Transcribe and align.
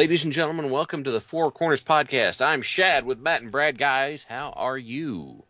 Ladies 0.00 0.24
and 0.24 0.32
gentlemen, 0.32 0.70
welcome 0.70 1.04
to 1.04 1.10
the 1.10 1.20
Four 1.20 1.52
Corners 1.52 1.82
Podcast. 1.82 2.40
I'm 2.40 2.62
Shad 2.62 3.04
with 3.04 3.18
Matt 3.18 3.42
and 3.42 3.52
Brad. 3.52 3.76
Guys, 3.76 4.24
how 4.26 4.50
are 4.56 4.78
you? 4.78 5.42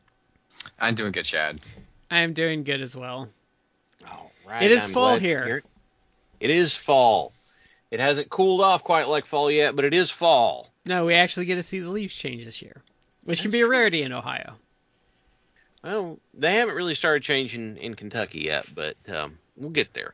I'm 0.80 0.96
doing 0.96 1.12
good, 1.12 1.24
Shad. 1.24 1.60
I 2.10 2.18
am 2.18 2.32
doing 2.32 2.64
good 2.64 2.80
as 2.80 2.96
well. 2.96 3.28
All 4.10 4.32
right. 4.44 4.64
It 4.64 4.72
is 4.72 4.86
I'm 4.86 4.90
fall 4.90 5.10
glad 5.10 5.22
here. 5.22 5.58
it. 5.58 5.64
It 6.40 6.50
is 6.50 6.74
fall. 6.74 7.32
It 7.92 8.00
hasn't 8.00 8.28
cooled 8.28 8.60
off 8.60 8.82
quite 8.82 9.06
like 9.06 9.24
fall 9.24 9.52
yet, 9.52 9.76
but 9.76 9.84
it 9.84 9.94
is 9.94 10.10
fall. 10.10 10.72
No, 10.84 11.04
we 11.06 11.14
actually 11.14 11.46
get 11.46 11.54
to 11.54 11.62
see 11.62 11.78
the 11.78 11.88
leaves 11.88 12.12
change 12.16 12.44
this 12.44 12.60
year, 12.60 12.82
which 13.26 13.42
can 13.42 13.52
That's 13.52 13.58
be 13.60 13.60
a 13.60 13.68
rarity 13.68 14.02
in 14.02 14.12
Ohio. 14.12 14.56
Well, 15.84 16.18
they 16.34 16.56
haven't 16.56 16.74
really 16.74 16.96
started 16.96 17.22
changing 17.22 17.76
in 17.76 17.94
Kentucky 17.94 18.40
yet, 18.46 18.66
but 18.74 18.96
um, 19.14 19.38
we'll 19.56 19.70
get 19.70 19.94
there. 19.94 20.12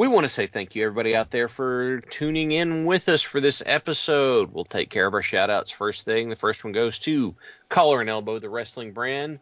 We 0.00 0.08
want 0.08 0.24
to 0.24 0.28
say 0.28 0.46
thank 0.46 0.74
you, 0.74 0.86
everybody 0.86 1.14
out 1.14 1.30
there, 1.30 1.46
for 1.46 2.00
tuning 2.00 2.52
in 2.52 2.86
with 2.86 3.06
us 3.10 3.20
for 3.20 3.38
this 3.38 3.62
episode. 3.66 4.50
We'll 4.50 4.64
take 4.64 4.88
care 4.88 5.06
of 5.06 5.12
our 5.12 5.20
shout 5.20 5.50
outs 5.50 5.70
first 5.70 6.06
thing. 6.06 6.30
The 6.30 6.36
first 6.36 6.64
one 6.64 6.72
goes 6.72 6.98
to 7.00 7.36
Collar 7.68 8.00
and 8.00 8.08
Elbow, 8.08 8.38
the 8.38 8.48
wrestling 8.48 8.94
brand. 8.94 9.40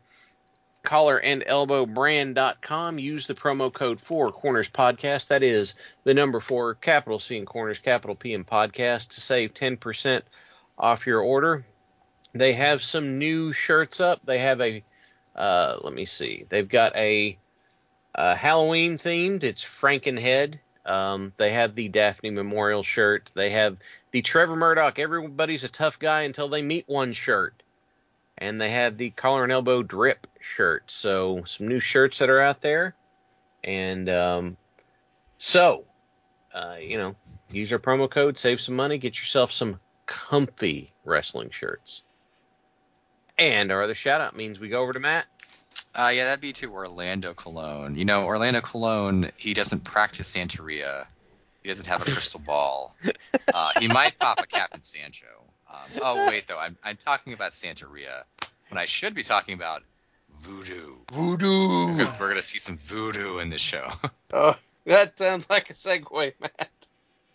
Collar 0.83 1.19
and 1.21 1.45
Elbow 1.47 1.87
Collarandelbowbrand.com. 1.87 2.99
Use 2.99 3.29
the 3.29 3.37
promo 3.37 3.73
code 3.73 4.01
for 4.01 4.33
Corners 4.33 4.69
Podcast. 4.69 5.29
That 5.29 5.45
is 5.45 5.77
the 6.03 6.13
number 6.13 6.41
for 6.41 6.75
capital 6.75 7.21
C 7.21 7.37
in 7.37 7.47
Corners, 7.47 7.79
capital 7.79 8.17
P 8.17 8.35
in 8.35 8.45
Podcast 8.45 9.11
to 9.11 9.21
save 9.21 9.55
10% 9.55 10.23
off 10.77 11.07
your 11.07 11.21
order. 11.21 11.65
They 12.33 12.55
have 12.55 12.83
some 12.83 13.21
new 13.21 13.53
shirts 13.53 14.01
up. 14.01 14.27
They 14.27 14.41
have 14.41 14.61
a 14.61 14.83
uh, 15.37 15.79
let 15.85 15.95
me 15.95 16.05
see. 16.05 16.47
They've 16.49 16.69
got 16.69 16.97
a, 16.97 17.39
uh 18.19 18.35
Halloween 18.35 18.99
themed. 18.99 19.45
It's 19.45 19.65
Frankenhead. 19.65 20.59
Um, 20.85 21.33
they 21.37 21.53
have 21.53 21.75
the 21.75 21.89
Daphne 21.89 22.31
Memorial 22.31 22.83
shirt. 22.83 23.31
They 23.35 23.51
have 23.51 23.77
the 24.11 24.23
Trevor 24.23 24.57
Murdoch. 24.57 24.99
Everybody's 24.99 25.63
a 25.63 25.69
tough 25.69 25.99
guy 25.99 26.23
until 26.23 26.49
they 26.49 26.63
meet 26.63 26.89
one 26.89 27.13
shirt. 27.13 27.63
And 28.39 28.61
they 28.61 28.71
have 28.71 28.97
the 28.97 29.11
collar 29.11 29.43
and 29.43 29.53
elbow 29.53 29.83
drip 29.83 30.27
shirt. 30.41 30.91
So 30.91 31.45
some 31.45 31.69
new 31.69 31.81
shirts 31.81 32.19
that 32.19 32.31
are 32.31 32.41
out 32.41 32.61
there. 32.63 32.95
And 33.63 34.09
um, 34.09 34.57
so, 35.37 35.85
uh, 36.55 36.77
you 36.81 36.97
know, 36.97 37.17
use 37.53 37.71
our 37.71 37.79
promo 37.79 38.11
code, 38.11 38.39
save 38.39 38.61
some 38.61 38.77
money, 38.77 38.99
get 38.99 39.19
yourself 39.19 39.53
some 39.53 39.79
comfy 40.07 40.93
wrestling 41.05 41.51
shirts. 41.51 42.03
And 43.37 43.71
our 43.71 43.83
other 43.83 43.95
shout 43.95 44.21
out 44.21 44.37
means 44.37 44.59
we 44.59 44.69
go 44.69 44.81
over 44.81 44.93
to 44.93 45.01
Matt. 45.01 45.27
Uh, 45.95 46.13
yeah, 46.15 46.25
that'd 46.25 46.41
be 46.41 46.53
to 46.55 46.73
Orlando 46.73 47.35
Colón. 47.35 47.97
You 47.97 48.05
know, 48.05 48.25
Orlando 48.25 48.61
Colón, 48.61 49.31
he 49.37 49.55
doesn't 49.55 49.85
practice 49.85 50.33
Santeria. 50.35 51.07
He 51.63 51.69
doesn't 51.69 51.87
have 51.87 52.03
a 52.03 52.05
crystal 52.05 52.41
ball. 52.41 52.95
Uh, 53.53 53.71
he 53.81 53.89
might 53.89 54.19
pop 54.19 54.41
a 54.41 54.47
Captain 54.47 54.83
Sancho. 54.83 55.27
Um, 55.69 56.01
oh, 56.01 56.27
wait, 56.29 56.47
though. 56.47 56.59
I'm, 56.59 56.77
I'm 56.85 56.97
talking 56.97 57.33
about 57.33 57.51
Santeria 57.53 58.23
when 58.69 58.79
I 58.79 58.85
should 58.85 59.15
be 59.15 59.23
talking 59.23 59.55
about 59.55 59.83
voodoo. 60.41 60.95
Voodoo. 61.13 61.97
Because 61.97 62.19
we're 62.21 62.29
going 62.29 62.37
to 62.41 62.43
see 62.43 62.59
some 62.59 62.77
voodoo 62.77 63.39
in 63.39 63.51
this 63.51 63.61
show. 63.61 63.89
Oh, 64.31 64.59
that 64.85 65.17
sounds 65.17 65.49
like 65.49 65.71
a 65.71 65.73
segue, 65.73 66.35
Matt. 66.39 66.71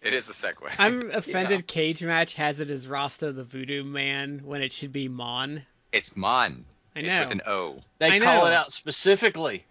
it 0.04 0.14
is 0.14 0.30
a 0.30 0.32
segue. 0.32 0.70
I'm 0.78 1.10
offended 1.14 1.66
Cage 1.66 2.04
Match 2.04 2.36
has 2.36 2.60
it 2.60 2.70
as 2.70 2.88
Rasta 2.88 3.32
the 3.32 3.44
Voodoo 3.44 3.84
Man 3.84 4.42
when 4.44 4.62
it 4.62 4.72
should 4.72 4.92
be 4.94 5.08
Mon. 5.08 5.64
It's 5.92 6.16
Mon. 6.16 6.66
I 6.96 7.00
It's 7.00 7.18
with 7.20 7.32
an 7.32 7.42
O. 7.48 7.78
They 8.00 8.12
I 8.12 8.20
call 8.20 8.42
know. 8.42 8.48
it 8.48 8.54
out 8.54 8.72
specifically. 8.72 9.64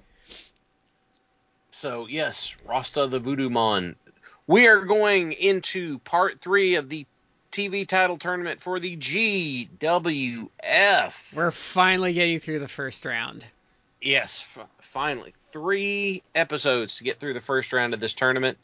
So 1.71 2.07
yes, 2.07 2.55
Rasta 2.67 3.07
the 3.07 3.19
Voodoo 3.21 3.49
Mon. 3.51 3.97
We 4.47 4.67
are 4.67 4.81
going 4.85 5.33
into 5.33 5.99
part 6.01 6.41
three 6.41 6.75
of 6.75 6.89
the 6.89 7.07
TV 7.53 7.87
title 7.87 8.17
tournament 8.19 8.61
for 8.61 8.81
the 8.81 8.97
GWF. 8.97 10.49
We're 11.35 11.51
finally 11.51 12.13
getting 12.13 12.41
through 12.41 12.59
the 12.59 12.69
first 12.69 13.05
round. 13.05 13.45
Yes, 14.01 14.45
f- 14.57 14.67
finally. 14.81 15.35
Three 15.51 16.23
episodes 16.35 16.97
to 16.97 17.05
get 17.05 17.21
through 17.21 17.35
the 17.35 17.41
first 17.41 17.73
round 17.73 17.95
of 17.95 18.01
this 18.01 18.15
tournament. 18.15 18.59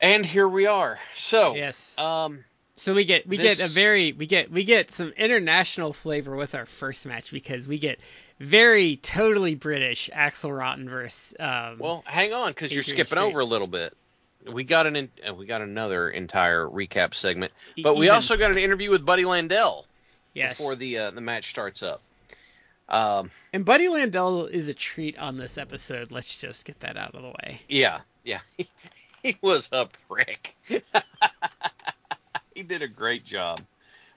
And 0.00 0.26
here 0.26 0.48
we 0.48 0.66
are. 0.66 0.98
So, 1.14 1.54
Yes. 1.54 1.96
um, 1.96 2.44
So 2.82 2.94
we 2.94 3.04
get 3.04 3.28
we 3.28 3.36
get 3.36 3.60
a 3.60 3.68
very 3.68 4.10
we 4.10 4.26
get 4.26 4.50
we 4.50 4.64
get 4.64 4.90
some 4.90 5.10
international 5.10 5.92
flavor 5.92 6.34
with 6.34 6.56
our 6.56 6.66
first 6.66 7.06
match 7.06 7.30
because 7.30 7.68
we 7.68 7.78
get 7.78 8.00
very 8.40 8.96
totally 8.96 9.54
British 9.54 10.10
Axel 10.12 10.52
Rotten 10.52 10.88
versus 10.88 11.32
um 11.38 11.78
well, 11.78 12.02
hang 12.04 12.32
on, 12.32 12.50
because 12.50 12.72
you're 12.72 12.82
skipping 12.82 13.06
Street. 13.06 13.20
over 13.20 13.38
a 13.38 13.44
little 13.44 13.68
bit. 13.68 13.96
We 14.52 14.64
got 14.64 14.88
an 14.88 14.96
in, 14.96 15.10
uh, 15.24 15.32
we 15.32 15.46
got 15.46 15.62
another 15.62 16.10
entire 16.10 16.66
recap 16.66 17.14
segment, 17.14 17.52
but 17.84 17.96
we 17.96 18.08
also 18.08 18.36
got 18.36 18.50
an 18.50 18.58
interview 18.58 18.90
with 18.90 19.06
Buddy 19.06 19.26
Landell 19.26 19.86
yes. 20.34 20.58
before 20.58 20.74
the 20.74 20.98
uh, 20.98 21.10
the 21.12 21.20
match 21.20 21.50
starts 21.50 21.84
up. 21.84 22.02
Um, 22.88 23.30
And 23.52 23.64
Buddy 23.64 23.86
Landell 23.90 24.46
is 24.46 24.66
a 24.66 24.74
treat 24.74 25.16
on 25.18 25.36
this 25.36 25.56
episode. 25.56 26.10
Let's 26.10 26.36
just 26.36 26.64
get 26.64 26.80
that 26.80 26.96
out 26.96 27.14
of 27.14 27.22
the 27.22 27.28
way. 27.28 27.62
yeah, 27.68 28.00
yeah, 28.24 28.40
he, 28.56 28.68
he 29.22 29.36
was 29.40 29.68
a 29.70 29.88
prick. 30.08 30.56
he 32.54 32.62
did 32.62 32.82
a 32.82 32.88
great 32.88 33.24
job. 33.24 33.60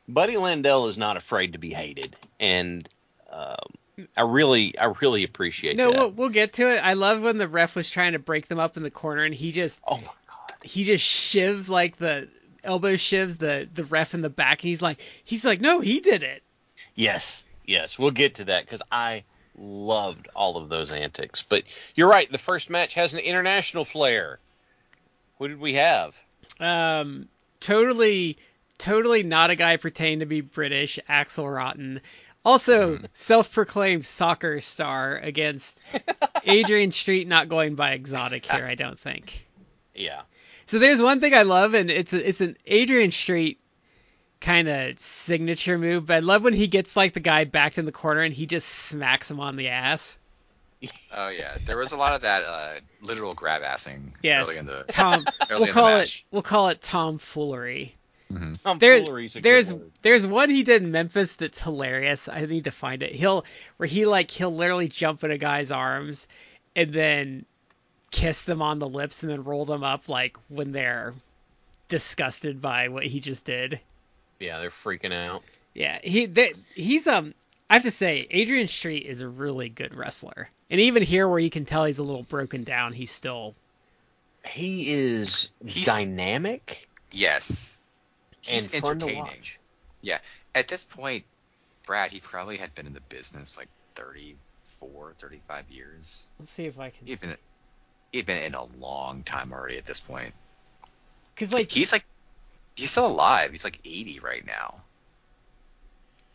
Buddy 0.08 0.38
Landell 0.38 0.88
is 0.88 0.98
not 0.98 1.18
afraid 1.18 1.54
to 1.54 1.60
be 1.60 1.74
hated, 1.74 2.16
and 2.40 2.88
um, 3.32 3.56
I 4.18 4.22
really, 4.22 4.78
I 4.78 4.94
really 5.02 5.24
appreciate 5.24 5.78
No, 5.78 5.92
that. 5.92 5.98
we'll, 5.98 6.12
we'll 6.12 6.30
get 6.30 6.54
to 6.54 6.70
it. 6.74 6.78
I 6.78 6.94
love 6.94 7.22
when 7.24 7.38
the 7.38 7.48
ref 7.48 7.76
was 7.76 7.90
trying 7.90 8.14
to 8.14 8.20
break 8.20 8.48
them 8.48 8.60
up 8.60 8.78
in 8.78 8.84
the 8.84 8.92
corner 8.92 9.24
and 9.24 9.34
he 9.34 9.52
just 9.52 9.80
oh 9.88 9.98
my 9.98 10.04
god. 10.28 10.54
he 10.64 10.84
just 10.84 11.06
shivs 11.06 11.70
like 11.70 11.98
the 11.98 12.28
elbow 12.64 12.94
shivs 12.94 13.38
the 13.38 13.68
the 13.74 13.84
ref 13.86 14.14
in 14.14 14.22
the 14.22 14.30
back 14.30 14.62
and 14.64 14.70
he's 14.70 14.82
like 14.82 15.00
he's 15.24 15.46
like 15.46 15.62
no 15.62 15.80
he 15.80 16.00
did 16.00 16.24
it. 16.24 16.44
Yes, 16.94 17.46
yes, 17.66 17.98
we'll 17.98 18.12
get 18.12 18.36
to 18.36 18.46
that 18.46 18.66
because 18.66 18.82
I 18.92 19.24
loved 19.58 20.28
all 20.36 20.58
of 20.58 20.70
those 20.70 20.92
antics. 20.92 21.44
But 21.44 21.64
you're 21.96 22.10
right, 22.10 22.32
the 22.32 22.38
first 22.38 22.70
match 22.70 22.94
has 22.94 23.14
an 23.14 23.20
international 23.22 23.86
flair. 23.86 24.40
Who 25.40 25.48
did 25.48 25.60
we 25.60 25.74
have? 25.74 26.16
Um, 26.60 27.28
totally, 27.66 28.38
totally 28.78 29.24
not 29.24 29.50
a 29.50 29.56
guy 29.56 29.78
pretending 29.78 30.20
to 30.20 30.26
be 30.26 30.42
British. 30.42 31.00
Axel 31.08 31.50
Rotten, 31.50 32.02
also 32.44 32.98
hmm. 32.98 33.06
self-proclaimed 33.14 34.06
soccer 34.06 34.62
star 34.62 35.18
against 35.18 35.82
Adrian 36.44 36.92
Street, 36.92 37.28
not 37.28 37.50
going 37.50 37.76
by 37.76 37.92
exotic 37.92 38.46
here, 38.46 38.66
I 38.66 38.76
don't 38.76 39.00
think. 39.00 39.48
Yeah, 39.96 40.22
So 40.66 40.78
there's 40.78 41.02
one 41.02 41.22
thing 41.22 41.34
I 41.34 41.44
love, 41.44 41.74
and 41.74 41.90
it's 41.90 42.14
a, 42.14 42.28
it's 42.28 42.42
an 42.42 42.58
Adrian 42.66 43.12
Street 43.12 43.60
kind 44.42 44.68
of 44.68 45.00
signature 45.00 45.78
move. 45.78 46.06
But 46.06 46.18
I 46.18 46.20
love 46.20 46.44
when 46.44 46.54
he 46.54 46.68
gets 46.68 46.96
like 46.96 47.14
the 47.14 47.20
guy 47.20 47.46
backed 47.46 47.78
in 47.78 47.86
the 47.86 47.92
corner 47.92 48.22
and 48.22 48.34
he 48.34 48.46
just 48.46 48.68
smacks 48.68 49.32
him 49.32 49.40
on 49.40 49.56
the 49.56 49.70
ass. 49.70 50.20
Oh, 51.18 51.30
yeah. 51.30 51.58
There 51.66 51.78
was 51.78 51.94
a 51.94 51.98
lot 51.98 52.14
of 52.14 52.22
that 52.22 52.44
uh, 52.44 52.74
literal 53.02 53.34
grab 53.34 53.62
assing 53.62 54.14
Yes, 54.22 54.46
early 54.46 54.58
in 54.58 54.66
the. 54.66 54.84
Tom. 54.90 55.26
Early 55.50 55.60
we'll 55.60 55.62
in 55.62 55.68
the 55.68 55.72
call 55.72 55.98
it 55.98 56.24
we'll 56.32 56.42
call 56.42 56.68
it 56.70 56.82
tomfoolery. 56.82 57.96
Mhm. 58.32 58.58
There's 58.80 59.00
Tomfoolery's 59.08 59.36
a 59.36 59.40
good 59.40 59.44
there's 59.44 59.74
word. 59.74 59.92
there's 60.02 60.28
one 60.28 60.50
he 60.50 60.64
did 60.64 60.82
in 60.84 60.92
Memphis 60.92 61.36
that's 61.36 61.62
hilarious. 61.62 62.28
I 62.28 62.42
need 62.46 62.66
to 62.66 62.72
find 62.72 63.02
it. 63.02 63.14
He'll 63.14 63.46
where 63.78 63.88
he 63.88 64.06
like 64.06 64.30
he'll 64.30 64.54
literally 64.54 64.90
jump 64.90 65.24
in 65.24 65.32
a 65.32 65.38
guy's 65.38 65.72
arms 65.72 66.28
and 66.76 66.92
then 66.92 67.46
kiss 68.12 68.44
them 68.44 68.62
on 68.62 68.80
the 68.80 68.88
lips 68.90 69.24
and 69.24 69.32
then 69.32 69.44
roll 69.44 69.64
them 69.64 69.84
up 69.84 70.10
like 70.10 70.36
when 70.50 70.72
they're 70.72 71.14
disgusted 71.88 72.62
by 72.62 72.90
what 72.90 73.06
he 73.06 73.20
just 73.20 73.46
did. 73.46 73.80
Yeah, 74.40 74.60
they're 74.60 74.70
freaking 74.70 75.14
out. 75.14 75.44
Yeah, 75.74 76.00
he 76.04 76.26
they, 76.26 76.54
he's 76.74 77.08
um 77.08 77.34
I 77.70 77.74
have 77.76 77.84
to 77.84 77.92
say, 77.92 78.28
Adrian 78.30 78.68
Street 78.68 79.06
is 79.06 79.22
a 79.22 79.28
really 79.28 79.70
good 79.70 79.96
wrestler, 79.96 80.50
and 80.70 80.80
even 80.82 81.02
here 81.04 81.28
where 81.28 81.40
you 81.40 81.50
can 81.50 81.66
tell 81.66 81.86
he's 81.86 81.98
a 81.98 82.04
little 82.04 82.24
broken 82.24 82.64
down, 82.64 82.94
he's 82.94 83.12
still 83.12 83.56
He 84.46 84.92
is 84.92 85.50
He's- 85.66 85.86
dynamic 85.86 86.88
Yes. 87.12 87.80
He's 88.42 88.72
and 88.74 88.84
fun 88.84 89.00
to 89.00 89.06
entertaining. 89.06 89.24
watch. 89.24 89.60
At 90.54 90.68
this 90.68 90.84
point, 90.84 91.26
Brad, 91.86 92.12
he 92.12 92.20
probably 92.20 92.58
had 92.58 92.74
been 92.76 92.86
in 92.88 92.94
the 92.94 93.02
business 93.02 93.58
like 93.58 93.68
34, 93.96 95.14
35 95.18 95.70
years. 95.70 96.30
Let's 96.40 96.52
see 96.52 96.66
if 96.66 96.80
I 96.80 96.92
can. 96.92 97.08
He'd 97.08 97.20
been, 97.20 97.36
he'd 98.12 98.26
been 98.26 98.38
in 98.44 98.54
a 98.54 98.64
long 98.80 99.24
time 99.24 99.52
already 99.52 99.78
at 99.78 99.86
this 99.86 100.00
point. 100.00 100.34
Because 101.34 101.54
like 101.54 101.72
He's 101.72 101.92
like, 101.92 102.06
he's 102.76 102.92
still 102.92 103.08
alive. 103.08 103.52
He's 103.52 103.64
like 103.66 103.80
80 103.86 104.20
right 104.20 104.46
now. 104.46 104.82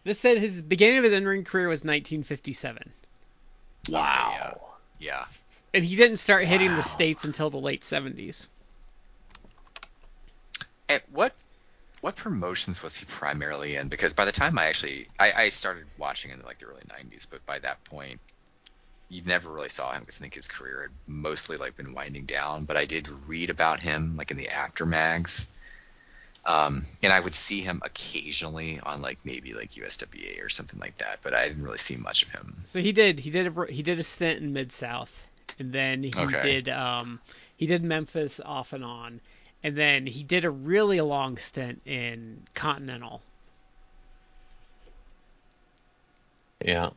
This 0.05 0.21
said, 0.21 0.39
his 0.39 0.63
beginning 0.63 0.99
of 0.99 1.05
his 1.05 1.13
in-ring 1.13 1.45
career 1.45 1.69
was 1.69 1.81
1957, 1.85 2.93
Wow. 3.89 4.75
Yeah. 4.99 5.25
and 5.75 5.85
he 5.85 5.97
didn't 5.97 6.19
start 6.19 6.45
hitting 6.45 6.75
the 6.75 6.83
states 6.83 7.25
until 7.25 7.51
the 7.51 7.59
late 7.59 7.83
70s. 7.85 8.47
And 10.89 11.03
what 11.13 11.35
what 12.01 12.17
promotions 12.17 12.83
was 12.83 12.97
he 12.99 13.07
primarily 13.07 13.77
in? 13.77 13.89
Because 13.89 14.13
by 14.15 14.25
the 14.25 14.33
time 14.33 14.59
I 14.59 14.67
actually 14.67 15.09
I, 15.19 15.33
I 15.33 15.49
started 15.51 15.87
watching 15.99 16.31
in 16.31 16.41
like 16.43 16.59
the 16.59 16.67
early 16.67 16.83
'90s, 16.83 17.27
but 17.31 17.45
by 17.47 17.59
that 17.61 17.85
point, 17.85 18.21
you 19.09 19.23
never 19.23 19.51
really 19.53 19.69
saw 19.69 19.93
him 19.93 20.01
because 20.01 20.21
I 20.21 20.23
think 20.23 20.35
his 20.35 20.49
career 20.49 20.83
had 20.83 20.93
mostly 21.07 21.57
like 21.57 21.77
been 21.77 21.95
winding 21.95 22.25
down. 22.27 22.65
But 22.65 22.77
I 22.77 22.87
did 22.87 23.09
read 23.29 23.51
about 23.51 23.81
him 23.81 24.17
like 24.17 24.31
in 24.31 24.37
the 24.37 24.49
Apter 24.49 24.87
mags, 24.87 25.51
um, 26.45 26.83
and 27.03 27.13
I 27.13 27.21
would 27.21 27.35
see 27.35 27.61
him 27.61 27.81
occasionally 27.85 28.81
on 28.81 29.03
like 29.03 29.19
maybe 29.25 29.53
like 29.55 29.71
USWA 29.77 30.43
or 30.45 30.49
something 30.49 30.79
like 30.81 30.97
that. 30.99 31.21
But 31.23 31.35
I 31.35 31.49
didn't 31.49 31.63
really 31.63 31.79
see 31.79 31.97
much 31.97 32.23
of 32.23 32.31
him. 32.31 32.57
So 32.67 32.81
he 32.81 32.93
did 32.93 33.19
he 33.19 33.31
did 33.31 33.47
a 33.47 33.67
he 33.73 33.83
did 33.83 33.99
a 33.99 34.03
stint 34.05 34.41
in 34.43 34.53
Mid 34.53 34.73
South, 34.73 35.29
and 35.59 35.73
then 35.73 36.03
he 36.03 36.13
Okay. 36.17 36.43
did 36.43 36.69
um 36.69 37.21
he 37.57 37.67
did 37.67 37.83
Memphis 37.83 38.41
off 38.41 38.73
and 38.73 38.85
on, 38.85 39.21
and 39.63 39.77
then 39.77 40.07
he 40.07 40.23
did 40.23 40.45
a 40.45 40.51
really 40.51 41.01
long 41.01 41.37
stint 41.37 41.83
in 41.87 42.47
Continental. 42.55 43.23
Yeah. 46.65 46.91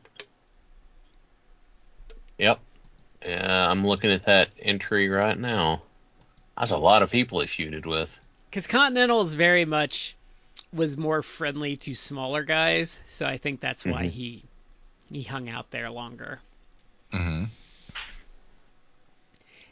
Yep. 2.38 2.60
Yeah, 3.24 3.70
I'm 3.70 3.86
looking 3.86 4.10
at 4.10 4.26
that 4.26 4.50
entry 4.60 5.08
right 5.08 5.38
now. 5.38 5.82
That's 6.58 6.72
a 6.72 6.78
lot 6.78 7.02
of 7.02 7.10
people 7.12 7.40
he 7.40 7.46
feuded 7.46 7.86
with. 7.86 8.18
Because 8.54 8.68
Continental 8.68 9.20
is 9.22 9.34
very 9.34 9.64
much 9.64 10.14
was 10.72 10.96
more 10.96 11.22
friendly 11.22 11.76
to 11.78 11.96
smaller 11.96 12.44
guys, 12.44 13.00
so 13.08 13.26
I 13.26 13.36
think 13.36 13.58
that's 13.58 13.84
why 13.84 14.04
Mhm. 14.04 14.10
he 14.10 14.42
he 15.10 15.22
hung 15.24 15.48
out 15.48 15.72
there 15.72 15.90
longer. 15.90 16.38
Mm-hmm. 17.12 17.46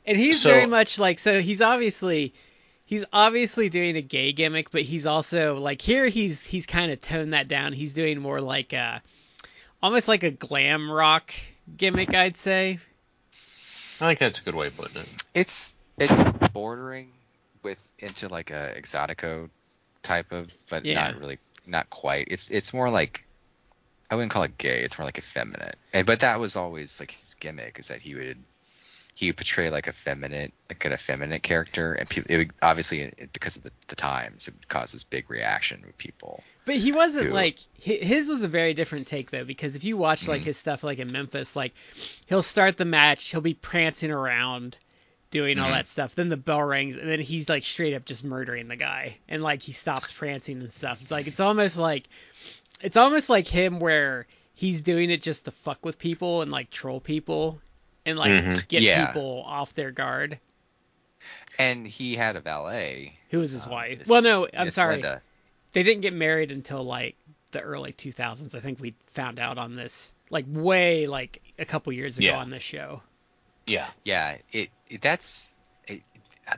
And 0.04 0.18
he's 0.18 0.40
So- 0.40 0.50
very 0.50 0.66
much 0.66 0.98
like 0.98 1.20
so 1.20 1.40
he's 1.40 1.62
obviously 1.62 2.34
he's 2.84 3.04
obviously 3.12 3.68
doing 3.68 3.94
a 3.96 4.02
gay 4.02 4.32
gimmick, 4.32 4.72
but 4.72 4.82
he's 4.82 5.06
also 5.06 5.60
like 5.60 5.80
here 5.80 6.08
he's 6.08 6.44
he's 6.44 6.66
kind 6.66 6.90
of 6.90 7.00
toned 7.00 7.34
that 7.34 7.46
down. 7.46 7.72
He's 7.74 7.92
doing 7.92 8.18
more 8.18 8.40
like 8.40 8.72
a 8.72 9.00
almost 9.80 10.08
like 10.08 10.24
a 10.24 10.32
glam 10.32 10.90
rock 10.90 11.32
gimmick, 11.76 12.14
I'd 12.14 12.36
say. 12.36 12.80
I 14.00 14.06
think 14.06 14.18
that's 14.18 14.40
a 14.40 14.42
good 14.42 14.56
way 14.56 14.66
of 14.66 14.76
putting 14.76 15.02
it. 15.02 15.22
It's 15.34 15.76
it's 15.98 16.20
bordering 16.52 17.12
with 17.62 17.92
into 17.98 18.28
like 18.28 18.50
a 18.50 18.74
exotico 18.76 19.50
type 20.02 20.32
of, 20.32 20.52
but 20.68 20.84
Yeah. 20.84 20.94
not 20.94 21.18
really, 21.18 21.38
not 21.66 21.88
quite. 21.90 22.28
It's 22.30 22.50
it's 22.50 22.72
more 22.74 22.90
like 22.90 23.24
I 24.10 24.14
wouldn't 24.14 24.32
call 24.32 24.42
it 24.42 24.58
gay. 24.58 24.82
It's 24.82 24.98
more 24.98 25.06
like 25.06 25.18
effeminate. 25.18 25.76
And 25.92 26.06
but 26.06 26.20
that 26.20 26.38
was 26.40 26.56
always 26.56 27.00
like 27.00 27.10
his 27.12 27.34
gimmick 27.34 27.78
is 27.78 27.88
that 27.88 28.00
he 28.00 28.14
would 28.14 28.38
he 29.14 29.28
would 29.28 29.36
portray 29.36 29.68
like 29.70 29.86
a 29.88 29.92
feminine 29.92 30.52
like 30.68 30.84
an 30.84 30.92
effeminate 30.92 31.42
character, 31.42 31.92
and 31.94 32.08
people 32.08 32.32
it 32.34 32.38
would 32.38 32.52
obviously 32.62 33.00
it, 33.02 33.32
because 33.32 33.56
of 33.56 33.62
the, 33.62 33.70
the 33.88 33.94
times 33.96 34.48
it 34.48 34.54
would 34.54 34.68
cause 34.68 34.92
this 34.92 35.04
big 35.04 35.30
reaction 35.30 35.82
with 35.86 35.96
people. 35.98 36.42
But 36.64 36.76
he 36.76 36.92
wasn't 36.92 37.26
Who- 37.28 37.32
like 37.32 37.58
his 37.74 38.28
was 38.28 38.42
a 38.42 38.48
very 38.48 38.72
different 38.74 39.06
take 39.06 39.30
though 39.30 39.44
because 39.44 39.76
if 39.76 39.84
you 39.84 39.96
watch 39.96 40.28
like 40.28 40.42
Mhm. 40.42 40.46
his 40.46 40.56
stuff 40.56 40.82
like 40.84 40.98
in 40.98 41.10
Memphis, 41.12 41.54
like 41.56 41.72
he'll 42.26 42.42
start 42.42 42.76
the 42.76 42.84
match, 42.84 43.30
he'll 43.30 43.40
be 43.40 43.54
prancing 43.54 44.10
around, 44.10 44.76
doing 45.32 45.58
all 45.58 45.68
Mhm. 45.70 45.72
that 45.72 45.88
stuff. 45.88 46.14
Then 46.14 46.28
the 46.28 46.36
bell 46.36 46.62
rings, 46.62 46.96
and 46.96 47.08
then 47.08 47.18
he's 47.18 47.48
like 47.48 47.64
straight 47.64 47.94
up 47.94 48.04
just 48.04 48.22
murdering 48.22 48.68
the 48.68 48.76
guy, 48.76 49.16
and 49.28 49.42
like 49.42 49.60
he 49.62 49.72
stops 49.72 50.12
prancing 50.12 50.60
and 50.60 50.72
stuff. 50.72 51.00
It's 51.02 51.10
like 51.10 51.26
it's 51.26 51.40
almost 51.40 51.76
like 51.76 52.04
it's 52.80 52.96
almost 52.96 53.28
like 53.28 53.48
him 53.48 53.80
where 53.80 54.26
he's 54.54 54.80
doing 54.82 55.10
it 55.10 55.22
just 55.22 55.46
to 55.46 55.50
fuck 55.50 55.84
with 55.84 55.98
people 55.98 56.42
and 56.42 56.52
like 56.52 56.70
troll 56.70 57.00
people 57.00 57.60
and 58.06 58.16
like 58.16 58.30
Mhm. 58.30 58.68
get 58.68 58.82
Yeah. 58.82 59.06
people 59.06 59.42
off 59.44 59.72
their 59.74 59.90
guard. 59.90 60.38
And 61.58 61.86
he 61.86 62.14
had 62.16 62.36
a 62.36 62.40
valet. 62.40 63.18
Who 63.30 63.38
was 63.38 63.52
his 63.52 63.66
uh, 63.66 63.70
wife? 63.70 63.98
Miss- 64.00 64.08
well, 64.08 64.22
no, 64.22 64.46
I'm 64.52 64.66
Miss 64.66 64.74
sorry. 64.74 64.94
Linda. 64.94 65.20
they 65.72 65.82
didn't 65.82 66.02
get 66.02 66.12
married 66.12 66.50
until 66.50 66.82
like 66.82 67.16
the 67.52 67.60
early 67.60 67.92
2000s. 67.92 68.54
I 68.54 68.60
think 68.60 68.80
we 68.80 68.94
found 69.08 69.38
out 69.38 69.58
on 69.58 69.76
this 69.76 70.14
like 70.30 70.44
way 70.48 71.06
like 71.06 71.40
a 71.58 71.64
couple 71.64 71.92
years 71.92 72.18
ago 72.18 72.26
Yeah. 72.28 72.38
on 72.38 72.50
this 72.50 72.62
show. 72.62 73.02
Yeah. 73.66 73.86
Yeah, 74.04 74.36
it, 74.52 74.70
it 74.88 75.00
that's 75.00 75.52
it, 75.86 76.02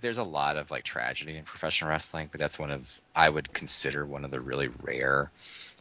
there's 0.01 0.19
a 0.19 0.25
lot 0.25 0.57
of 0.57 0.71
like 0.71 0.85
tragedy 0.85 1.37
in 1.37 1.45
professional 1.45 1.91
wrestling, 1.91 2.29
but 2.31 2.41
that's 2.41 2.59
one 2.59 2.71
of 2.71 3.01
I 3.15 3.29
would 3.29 3.53
consider 3.53 4.05
one 4.05 4.25
of 4.25 4.31
the 4.31 4.41
really 4.41 4.69
rare, 4.83 5.31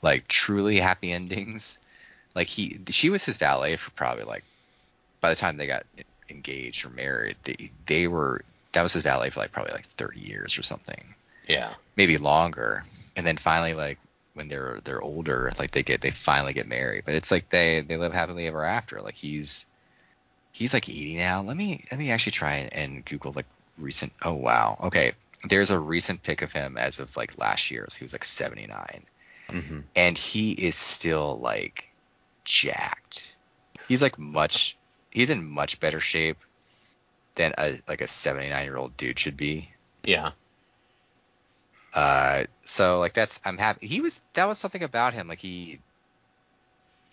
like 0.02 0.28
truly 0.28 0.78
happy 0.78 1.12
endings. 1.12 1.80
Like 2.36 2.48
he, 2.48 2.80
she 2.90 3.10
was 3.10 3.24
his 3.24 3.38
valet 3.38 3.76
for 3.76 3.92
probably 3.92 4.24
like 4.24 4.44
by 5.22 5.30
the 5.30 5.36
time 5.36 5.58
they 5.58 5.68
got 5.68 5.86
engaged 6.30 6.86
or 6.86 6.90
married, 6.90 7.38
they 7.44 7.72
they 7.86 8.08
were 8.08 8.44
that 8.74 8.82
was 8.82 8.94
his 8.94 9.04
valet 9.04 9.30
for 9.30 9.40
like 9.40 9.52
probably 9.52 9.74
like 9.74 9.86
30 9.86 10.20
years 10.20 10.58
or 10.58 10.64
something, 10.64 11.14
Yeah. 11.48 11.74
maybe 11.96 12.18
longer. 12.18 12.84
And 13.16 13.26
then 13.26 13.38
finally, 13.38 13.74
like 13.74 14.00
when 14.34 14.48
they're 14.48 14.80
they're 14.84 15.02
older, 15.02 15.52
like 15.60 15.72
they 15.72 15.84
get 15.84 16.02
they 16.02 16.12
finally 16.12 16.54
get 16.54 16.68
married. 16.68 17.04
But 17.06 17.16
it's 17.16 17.32
like 17.32 17.50
they 17.50 17.82
they 17.82 17.98
live 17.98 18.14
happily 18.14 18.48
ever 18.48 18.64
after. 18.66 19.02
Like 19.02 19.16
he's 19.16 19.66
he's 20.54 20.74
like 20.74 20.88
80 20.88 21.18
now. 21.18 21.42
Let 21.42 21.58
me 21.58 21.84
let 21.92 22.00
me 22.00 22.12
actually 22.12 22.32
try 22.32 22.70
and, 22.72 23.04
Google 23.04 23.34
like 23.34 23.48
recent. 23.78 24.14
Oh 24.22 24.34
wow. 24.36 24.78
Okay. 24.86 25.12
There's 25.44 25.72
a 25.72 25.80
recent 25.80 26.24
pic 26.24 26.42
of 26.42 26.54
him 26.54 26.78
as 26.78 27.00
of 27.00 27.18
like 27.18 27.38
last 27.38 27.70
year. 27.70 27.86
So 27.90 27.98
he 27.98 28.06
was 28.06 28.14
like 28.14 28.24
79, 28.24 29.04
hmm 29.50 29.80
and 29.94 30.18
he 30.18 30.52
is 30.52 30.76
still 30.76 31.38
like 31.40 31.94
jacked. 32.46 33.36
He's 33.90 34.02
like 34.02 34.18
much. 34.18 34.78
He's 35.12 35.30
in 35.30 35.46
much 35.46 35.82
better 35.82 36.00
shape 36.00 36.38
than 37.36 37.54
a 37.58 37.74
like 37.88 38.02
a 38.02 38.08
79 38.08 38.64
year 38.64 38.78
old 38.78 38.96
dude 38.96 39.20
should 39.20 39.36
be. 39.36 39.70
Yeah. 40.06 40.32
Uh, 41.94 42.46
so 42.62 43.00
like 43.00 43.14
that's 43.14 43.42
I'm 43.44 43.58
happy. 43.58 43.88
He 43.88 44.00
was 44.00 44.22
that 44.34 44.48
was 44.48 44.60
something 44.60 44.84
about 44.84 45.14
him 45.14 45.28
like 45.28 45.40
he 45.40 45.80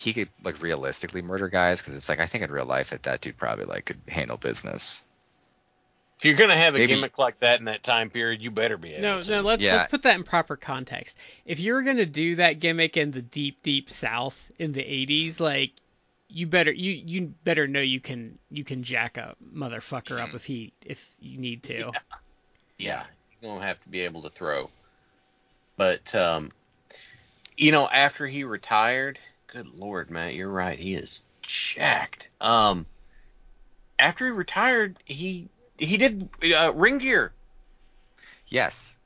he 0.01 0.13
could 0.13 0.29
like 0.43 0.61
realistically 0.61 1.21
murder 1.21 1.47
guys 1.47 1.81
because 1.81 1.95
it's 1.95 2.09
like 2.09 2.19
I 2.19 2.25
think 2.25 2.43
in 2.43 2.51
real 2.51 2.65
life 2.65 2.89
that 2.89 3.03
that 3.03 3.21
dude 3.21 3.37
probably 3.37 3.65
like 3.65 3.85
could 3.85 3.99
handle 4.07 4.37
business. 4.37 5.05
If 6.17 6.25
you're 6.25 6.35
gonna 6.35 6.55
have 6.55 6.75
a 6.75 6.79
Maybe- 6.79 6.95
gimmick 6.95 7.17
like 7.19 7.39
that 7.39 7.59
in 7.59 7.65
that 7.65 7.83
time 7.83 8.09
period, 8.09 8.41
you 8.41 8.51
better 8.51 8.77
be 8.77 8.93
able 8.93 9.01
No, 9.03 9.21
to. 9.21 9.29
no, 9.31 9.41
let's 9.41 9.61
Yeah. 9.61 9.75
let's 9.77 9.91
put 9.91 10.01
that 10.03 10.15
in 10.15 10.23
proper 10.23 10.55
context. 10.55 11.17
If 11.45 11.59
you're 11.59 11.81
gonna 11.83 12.05
do 12.05 12.35
that 12.37 12.59
gimmick 12.59 12.97
in 12.97 13.11
the 13.11 13.21
deep, 13.21 13.61
deep 13.63 13.89
South 13.91 14.37
in 14.57 14.71
the 14.73 14.83
'80s, 14.83 15.39
like 15.39 15.71
you 16.29 16.47
better 16.47 16.71
you 16.71 16.91
you 16.93 17.33
better 17.43 17.67
know 17.67 17.81
you 17.81 17.99
can 17.99 18.39
you 18.49 18.63
can 18.63 18.83
jack 18.83 19.17
a 19.17 19.35
motherfucker 19.53 20.19
up 20.19 20.33
if 20.33 20.45
he 20.45 20.73
if 20.85 21.09
you 21.19 21.37
need 21.37 21.61
to. 21.63 21.91
yeah, 22.79 23.03
you're 23.41 23.51
gonna 23.53 23.65
have 23.65 23.81
to 23.83 23.89
be 23.89 24.01
able 24.01 24.21
to 24.23 24.29
throw. 24.29 24.69
But 25.77 26.13
um, 26.15 26.49
you 27.57 27.71
know, 27.71 27.87
after 27.87 28.27
he 28.27 28.43
retired, 28.43 29.17
good 29.51 29.67
lord, 29.67 30.09
Matt, 30.09 30.33
you're 30.35 30.49
right, 30.49 30.79
he 30.79 30.95
is 30.95 31.23
jacked. 31.41 32.29
Um, 32.39 32.85
after 33.99 34.25
he 34.25 34.31
retired, 34.31 34.97
he 35.05 35.47
he 35.77 35.97
did 35.97 36.29
uh, 36.55 36.73
ring 36.73 36.97
gear, 36.97 37.31
Yes. 38.47 38.99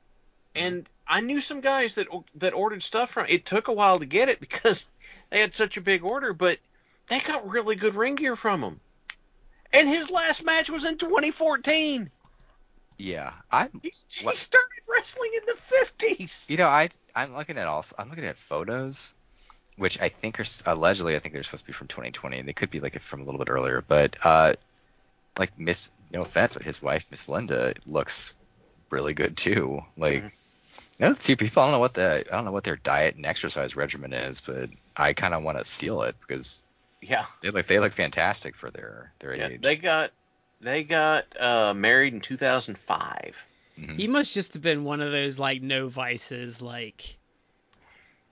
and 0.54 0.88
I 1.06 1.20
knew 1.20 1.40
some 1.40 1.60
guys 1.60 1.94
that 1.96 2.08
that 2.36 2.54
ordered 2.54 2.82
stuff 2.82 3.10
from. 3.10 3.26
It 3.28 3.44
took 3.44 3.68
a 3.68 3.72
while 3.72 3.98
to 3.98 4.06
get 4.06 4.28
it 4.28 4.40
because 4.40 4.88
they 5.30 5.40
had 5.40 5.54
such 5.54 5.76
a 5.76 5.80
big 5.82 6.02
order, 6.04 6.32
but 6.32 6.58
they 7.08 7.20
got 7.20 7.48
really 7.48 7.76
good 7.76 7.94
ring 7.94 8.14
gear 8.14 8.36
from 8.36 8.62
him. 8.62 8.80
And 9.72 9.88
his 9.88 10.10
last 10.10 10.44
match 10.44 10.70
was 10.70 10.84
in 10.84 10.96
2014. 10.96 12.10
Yeah. 12.98 13.32
I'm 13.50 13.70
he 13.82 13.90
started 13.90 14.82
wrestling 14.88 15.30
in 15.34 15.42
the 15.46 15.52
50s. 15.52 16.48
you 16.48 16.56
know 16.56 16.66
I 16.66 16.88
I'm 17.14 17.34
looking 17.34 17.58
at 17.58 17.66
also 17.66 17.94
I'm 17.98 18.08
looking 18.08 18.24
at 18.24 18.36
photos 18.36 19.14
which 19.76 20.00
I 20.00 20.08
think 20.08 20.40
are 20.40 20.44
allegedly 20.66 21.16
I 21.16 21.18
think 21.18 21.34
they're 21.34 21.42
supposed 21.42 21.64
to 21.64 21.68
be 21.68 21.72
from 21.72 21.88
2020 21.88 22.38
and 22.38 22.48
they 22.48 22.52
could 22.52 22.70
be 22.70 22.80
like 22.80 22.98
from 23.00 23.20
a 23.20 23.24
little 23.24 23.38
bit 23.38 23.50
earlier 23.50 23.84
but 23.86 24.16
uh 24.24 24.54
like 25.38 25.58
Miss 25.58 25.90
no 26.12 26.22
offense 26.22 26.54
but 26.54 26.62
his 26.62 26.80
wife 26.80 27.06
Miss 27.10 27.28
Linda 27.28 27.74
looks 27.86 28.34
really 28.90 29.14
good 29.14 29.36
too 29.36 29.80
like 29.96 30.22
Mhm. 30.24 30.32
Those 30.98 31.18
two 31.18 31.36
people, 31.36 31.62
I 31.62 31.66
don't 31.66 31.72
know 31.72 31.78
what 31.78 31.94
the 31.94 32.24
I 32.30 32.34
don't 32.36 32.44
know 32.44 32.52
what 32.52 32.64
their 32.64 32.76
diet 32.76 33.16
and 33.16 33.24
exercise 33.26 33.76
regimen 33.76 34.12
is, 34.14 34.40
but 34.40 34.70
I 34.96 35.12
kind 35.12 35.32
of 35.34 35.42
want 35.42 35.58
to 35.58 35.64
steal 35.64 36.02
it 36.02 36.16
because 36.20 36.64
Yeah. 37.02 37.24
they 37.42 37.50
look 37.50 37.66
they 37.66 37.78
look 37.80 37.92
fantastic 37.92 38.54
for 38.56 38.70
their 38.70 39.12
their 39.18 39.34
Yeah. 39.34 39.48
age. 39.48 39.60
They 39.62 39.76
got 39.76 40.10
they 40.60 40.84
got 40.84 41.24
uh, 41.40 41.74
married 41.74 42.14
in 42.14 42.20
2005. 42.20 43.44
Mhm. 43.78 43.98
He 43.98 44.08
must 44.08 44.32
just 44.32 44.54
have 44.54 44.62
been 44.62 44.84
one 44.84 45.00
of 45.02 45.12
those 45.12 45.38
like 45.38 45.60
no 45.62 45.88
vices, 45.88 46.62
like 46.62 47.16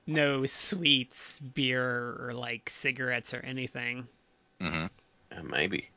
no 0.06 0.46
sweets, 0.46 1.40
beer, 1.40 2.16
or 2.20 2.32
like 2.34 2.68
cigarettes 2.70 3.34
or 3.34 3.40
anything. 3.40 4.06
Mm-hmm. 4.60 4.86
Uh, 5.36 5.42
maybe. 5.42 5.90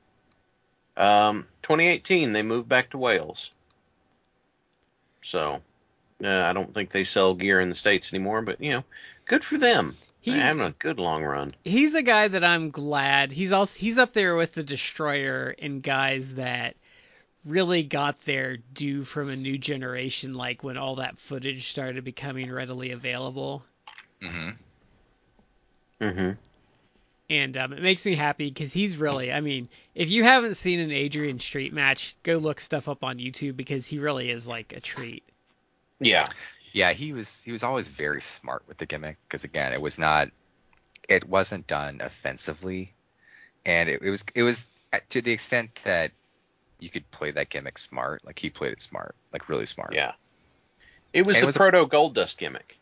Um, 0.95 1.45
2018, 1.63 2.33
they 2.33 2.41
moved 2.41 2.67
back 2.67 2.89
to 2.91 2.97
Wales. 2.97 3.51
So, 5.21 5.61
uh, 6.23 6.27
I 6.29 6.53
don't 6.53 6.73
think 6.73 6.89
they 6.89 7.03
sell 7.03 7.33
gear 7.35 7.59
in 7.59 7.69
the 7.69 7.75
states 7.75 8.13
anymore, 8.13 8.41
but 8.41 8.61
you 8.61 8.71
know, 8.71 8.83
good 9.25 9.43
for 9.43 9.57
them. 9.57 9.95
They're 10.23 10.33
He's- 10.35 10.43
having 10.45 10.63
a 10.65 10.71
good 10.71 10.99
long 10.99 11.23
run. 11.23 11.51
He's 11.63 11.95
a 11.95 12.01
guy 12.01 12.27
that 12.27 12.43
I'm 12.43 12.71
glad 12.71 13.31
he's 13.31 13.51
also 13.51 13.77
he's 13.77 13.97
up 13.97 14.13
there 14.13 14.35
with 14.35 14.53
the 14.53 14.63
Destroyer 14.63 15.55
and 15.59 15.81
guys 15.81 16.35
that 16.35 16.75
really 17.45 17.83
got 17.83 18.19
their 18.21 18.57
due 18.57 19.03
from 19.05 19.29
a 19.29 19.35
new 19.35 19.57
generation, 19.57 20.33
like 20.33 20.63
when 20.63 20.75
all 20.77 20.95
that 20.95 21.19
footage 21.19 21.69
started 21.69 22.03
becoming 22.03 22.51
readily 22.51 22.91
available. 22.91 23.63
Mhm. 24.21 24.55
Mm-hmm. 26.01 26.31
and 27.29 27.57
um, 27.57 27.73
it 27.73 27.81
makes 27.81 28.05
me 28.05 28.13
happy 28.15 28.47
because 28.49 28.71
he's 28.71 28.97
really 28.97 29.31
i 29.33 29.41
mean 29.41 29.67
if 29.95 30.09
you 30.09 30.23
haven't 30.23 30.55
seen 30.55 30.79
an 30.79 30.91
adrian 30.91 31.39
street 31.39 31.73
match 31.73 32.15
go 32.23 32.35
look 32.35 32.59
stuff 32.59 32.87
up 32.87 33.03
on 33.03 33.17
youtube 33.17 33.55
because 33.57 33.85
he 33.87 33.97
really 33.99 34.29
is 34.29 34.47
like 34.47 34.73
a 34.73 34.79
treat 34.79 35.23
Yeah. 35.99 36.25
Yeah, 36.73 36.93
he 36.93 37.13
was 37.13 37.41
he 37.41 37.51
was 37.51 37.63
always 37.63 37.87
very 37.87 38.21
smart 38.21 38.61
with 38.67 38.77
the 38.77 38.85
gimmick 38.85 39.17
because 39.27 39.43
again, 39.43 39.73
it 39.73 39.81
was 39.81 39.97
not 39.97 40.27
it 41.09 41.27
wasn't 41.27 41.65
done 41.65 42.01
offensively, 42.03 42.93
and 43.65 43.89
it, 43.89 44.01
it 44.03 44.09
was 44.11 44.23
it 44.35 44.43
was 44.43 44.67
uh, 44.93 44.99
to 45.09 45.21
the 45.23 45.31
extent 45.31 45.73
that 45.85 46.11
you 46.79 46.89
could 46.89 47.09
play 47.09 47.31
that 47.31 47.49
gimmick 47.49 47.79
smart. 47.79 48.23
Like 48.23 48.37
he 48.37 48.51
played 48.51 48.73
it 48.73 48.81
smart, 48.81 49.15
like 49.33 49.49
really 49.49 49.65
smart. 49.65 49.95
Yeah. 49.95 50.11
It 51.13 51.25
was 51.25 51.37
And 51.37 51.39
it 51.39 51.41
the 51.41 51.45
was 51.47 51.55
a- 51.55 51.59
proto 51.59 51.87
Goldust 51.87 52.37
gimmick. 52.37 52.77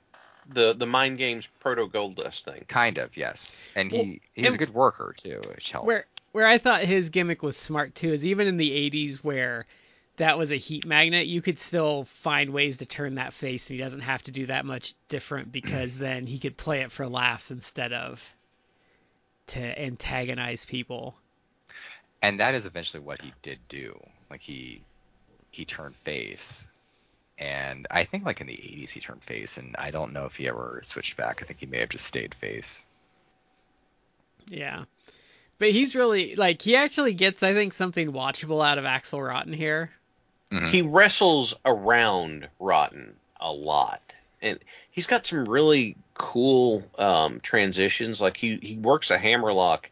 The 0.47 0.73
the 0.73 0.85
mind 0.85 1.17
games 1.17 1.47
proto 1.59 1.87
Goldust 1.87 2.43
thing. 2.43 2.65
Kind 2.67 2.97
of, 2.97 3.17
yes. 3.17 3.65
And 3.75 3.91
Well, 3.91 4.03
he 4.03 4.21
he 4.33 4.43
was 4.43 4.55
a 4.55 4.57
good 4.57 4.73
worker 4.73 5.13
too, 5.17 5.41
which 5.49 5.71
helped. 5.71 5.87
where 5.87 6.05
where 6.31 6.47
i 6.47 6.57
thought 6.57 6.83
his 6.83 7.09
gimmick 7.09 7.41
was 7.41 7.55
smart 7.57 7.95
too 7.95 8.11
is 8.11 8.25
even 8.25 8.45
in 8.47 8.57
the 8.57 8.69
80s 8.91 9.17
where 9.23 9.65
that 10.17 10.37
was 10.37 10.51
a 10.51 10.57
heat 10.57 10.85
magnet 10.85 11.27
you 11.27 11.41
could 11.41 11.57
still 11.57 12.03
find 12.05 12.51
ways 12.51 12.77
to 12.79 12.85
turn 12.85 13.15
that 13.15 13.33
face 13.33 13.69
and 13.69 13.77
he 13.77 13.83
doesn't 13.83 14.01
have 14.01 14.21
to 14.23 14.31
do 14.31 14.45
that 14.47 14.65
much 14.65 14.93
different 15.07 15.51
because 15.51 15.97
then 16.05 16.25
he 16.27 16.37
could 16.39 16.57
play 16.57 16.81
it 16.81 16.91
for 16.91 17.07
laughs 17.07 17.51
instead 17.51 17.93
of 17.93 18.21
to 19.47 19.59
antagonize 19.81 20.65
people 20.65 21.15
and 22.21 22.39
that 22.39 22.55
is 22.55 22.65
eventually 22.65 23.03
what 23.03 23.21
he 23.21 23.31
did 23.43 23.59
do. 23.67 23.91
Like 24.31 24.41
he 24.41 24.81
he 25.51 25.63
turned 25.63 25.95
face. 25.95 26.67
And 27.37 27.85
I 27.91 28.05
think 28.05 28.25
like 28.25 28.41
in 28.41 28.47
the 28.47 28.53
80s 28.53 28.91
he 28.91 28.99
turned 28.99 29.23
face 29.23 29.57
and 29.57 29.75
I 29.77 29.91
don't 29.91 30.13
know 30.13 30.25
if 30.25 30.37
he 30.37 30.47
ever 30.47 30.79
switched 30.83 31.17
back. 31.17 31.41
I 31.41 31.45
think 31.45 31.59
he 31.59 31.65
may 31.65 31.79
have 31.79 31.89
just 31.89 32.05
stayed 32.05 32.33
face. 32.33 32.87
Yeah. 34.47 34.85
But 35.59 35.71
he's 35.71 35.95
really 35.95 36.35
like 36.35 36.61
he 36.61 36.75
actually 36.75 37.13
gets 37.13 37.43
I 37.43 37.53
think 37.53 37.73
something 37.73 38.11
watchable 38.11 38.65
out 38.65 38.77
of 38.77 38.85
Axel 38.85 39.21
Rotten 39.21 39.53
here. 39.53 39.91
Mhm. 40.51 40.69
He 40.69 40.81
wrestles 40.81 41.53
around 41.65 42.47
Rotten 42.59 43.15
a 43.39 43.51
lot. 43.51 44.01
And 44.41 44.59
he's 44.91 45.07
got 45.07 45.25
some 45.25 45.45
really 45.45 45.95
cool 46.13 46.83
um, 46.97 47.39
transitions. 47.39 48.21
Like 48.21 48.37
he, 48.37 48.57
he 48.61 48.75
works 48.75 49.11
a 49.11 49.17
hammerlock, 49.17 49.89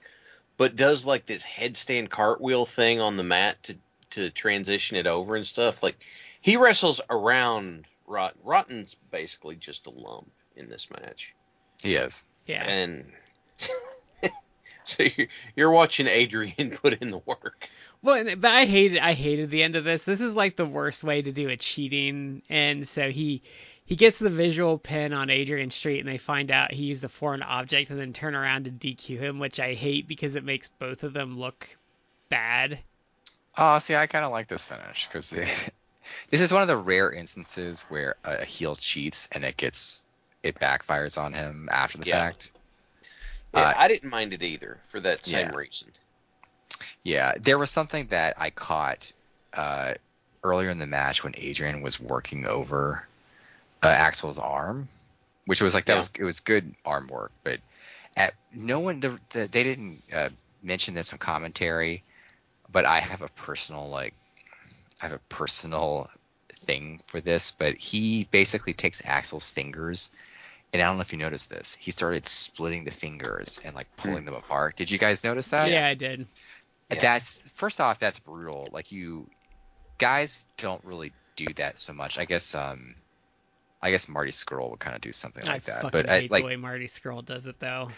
but 0.58 0.76
does 0.76 1.06
like 1.06 1.26
this 1.26 1.44
headstand 1.44 2.10
cartwheel 2.10 2.66
thing 2.66 3.00
on 3.00 3.18
the 3.18 3.24
mat 3.24 3.62
to, 3.64 3.76
to 4.12 4.30
transition 4.30 4.98
it 4.98 5.08
over 5.08 5.36
and 5.36 5.46
stuff. 5.46 5.82
Like 5.82 5.98
he 6.44 6.58
wrestles 6.58 7.02
around 7.10 7.86
Rotten. 8.06 8.42
Rotten's 8.44 8.96
basically 9.12 9.56
just 9.56 9.88
a 9.88 9.90
lump 9.90 10.30
in 10.56 10.70
this 10.70 10.90
match. 10.92 11.34
He 11.82 11.96
is. 11.96 12.24
Yeah. 12.46 12.66
And 12.66 13.06
so 14.84 15.04
you're, 15.04 15.28
you're 15.56 15.72
watching 15.72 16.08
Adrian 16.08 16.78
put 16.84 17.02
in 17.02 17.12
the 17.12 17.20
work. 17.20 17.70
Well, 18.02 18.36
but 18.36 18.52
I 18.52 18.66
hated 18.66 19.00
I 19.00 19.14
hated 19.14 19.50
the 19.50 19.64
end 19.64 19.78
of 19.78 19.86
this. 19.86 20.04
This 20.04 20.20
is 20.20 20.34
like 20.34 20.58
the 20.58 20.66
worst 20.66 21.04
way 21.04 21.22
to 21.22 21.32
do 21.32 21.48
a 21.48 21.56
cheating, 21.56 22.42
and 22.50 22.86
so 22.86 23.10
he 23.10 23.42
he 23.86 23.96
gets 23.96 24.20
the 24.20 24.30
visual 24.30 24.78
pin 24.78 25.14
on 25.14 25.30
Adrian 25.30 25.72
Street, 25.72 26.00
and 26.00 26.10
they 26.10 26.18
find 26.18 26.52
out 26.52 26.74
he 26.74 26.84
used 26.84 27.06
a 27.06 27.10
foreign 27.10 27.42
object, 27.42 27.90
and 27.90 28.00
then 28.00 28.12
turn 28.12 28.36
around 28.36 28.68
and 28.68 28.78
DQ 28.82 29.18
him, 29.18 29.40
which 29.40 29.62
I 29.62 29.76
hate 29.76 30.10
because 30.10 30.36
it 30.36 30.44
makes 30.44 30.68
both 30.68 31.04
of 31.04 31.14
them 31.14 31.40
look 31.40 31.78
bad. 32.28 32.80
Oh, 33.58 33.80
see, 33.80 33.96
I 33.96 34.08
kind 34.08 34.26
of 34.26 34.32
like 34.32 34.50
this 34.50 34.66
finish 34.66 35.08
because 35.08 35.34
this 36.30 36.42
is 36.42 36.52
one 36.52 36.62
of 36.62 36.68
the 36.68 36.78
rare 36.78 37.12
instances 37.12 37.82
where 37.90 38.16
a, 38.24 38.44
heel 38.46 38.76
cheats 38.76 39.28
and 39.32 39.44
it 39.44 39.58
gets 39.58 40.02
it 40.44 40.56
backfires 40.56 41.22
on 41.22 41.34
him 41.34 41.70
after 41.72 41.98
the 41.98 42.06
Yeah. 42.06 42.20
fact. 42.20 42.52
Yeah, 43.54 43.62
Uh, 43.62 43.74
I 43.78 43.88
didn't 43.88 44.10
mind 44.10 44.34
it 44.34 44.42
either 44.42 44.80
for 44.90 45.00
that 45.00 45.26
same 45.26 45.50
Yeah. 45.50 45.56
reason. 45.56 45.90
Yeah, 47.04 47.34
there 47.40 47.58
was 47.58 47.70
something 47.70 48.08
that 48.08 48.36
I 48.38 48.50
caught 48.50 49.12
uh, 49.54 49.94
earlier 50.44 50.70
in 50.70 50.80
the 50.80 50.88
match 50.88 51.24
when 51.24 51.34
Adrian 51.38 51.82
was 51.82 52.00
working 52.00 52.46
over 52.46 53.06
uh, 53.84 53.88
Axel's 53.88 54.40
arm, 54.40 54.88
which 55.46 55.62
was 55.62 55.74
like 55.74 55.86
that 55.86 55.94
Yeah. 55.94 55.98
was 55.98 56.12
it 56.18 56.24
was 56.24 56.40
good 56.40 56.74
arm 56.86 57.08
work, 57.08 57.32
but 57.44 57.60
at 58.16 58.34
no 58.54 58.80
one 58.80 59.00
the, 59.00 59.20
the, 59.30 59.48
they 59.48 59.64
didn't 59.64 60.02
uh, 60.14 60.30
mention 60.62 60.94
this 60.94 61.12
in 61.12 61.18
commentary, 61.18 62.04
but 62.72 62.86
I 62.86 63.00
have 63.00 63.22
a 63.22 63.28
personal 63.30 63.90
like 63.90 64.14
I 65.04 65.08
have 65.08 65.16
a 65.16 65.20
personal 65.28 66.10
thing 66.50 67.02
for 67.08 67.20
this, 67.20 67.52
but 67.52 67.78
he 67.78 68.26
basically 68.32 68.72
takes 68.72 69.02
Axel's 69.02 69.50
fingers. 69.50 70.12
And 70.72 70.82
I 70.82 70.86
don't 70.86 70.96
know 70.96 71.02
if 71.02 71.12
you 71.12 71.20
noticed 71.20 71.50
this. 71.50 71.76
He 71.76 71.92
started 71.92 72.26
splitting 72.26 72.86
the 72.86 72.92
fingers 72.92 73.60
and 73.64 73.76
like 73.76 73.94
pulling 73.98 74.24
them 74.24 74.34
apart. 74.34 74.78
Did 74.78 74.90
you 74.90 74.98
guys 74.98 75.24
notice 75.26 75.50
that? 75.50 75.70
yeah, 75.70 75.86
I 75.86 75.94
did. 75.94 76.26
Yeah. 76.92 77.00
That's 77.02 77.40
first 77.52 77.82
off, 77.82 78.00
that's 78.00 78.20
brutal. 78.20 78.70
Like 78.72 78.92
you 78.94 79.28
guys 79.98 80.48
don't 80.58 80.84
really 80.86 81.12
do 81.36 81.48
that 81.56 81.78
so 81.78 81.92
much. 81.92 82.18
I 82.18 82.24
guess 82.26 82.56
um 82.56 82.96
I 83.82 83.92
guess 83.92 84.08
Marty 84.08 84.32
Scurll 84.32 84.70
would 84.72 84.80
kind 84.80 84.96
of 84.96 85.02
do 85.02 85.12
something 85.12 85.46
I 85.46 85.54
like 85.54 85.64
that. 85.66 85.82
fucking 85.82 85.90
But 85.92 86.10
I, 86.10 86.22
hate 86.22 86.32
like 86.32 86.44
the 86.44 86.48
way 86.48 86.56
Marty 86.56 86.88
Scurll 86.88 87.26
does 87.26 87.48
it 87.48 87.60
though. 87.60 87.90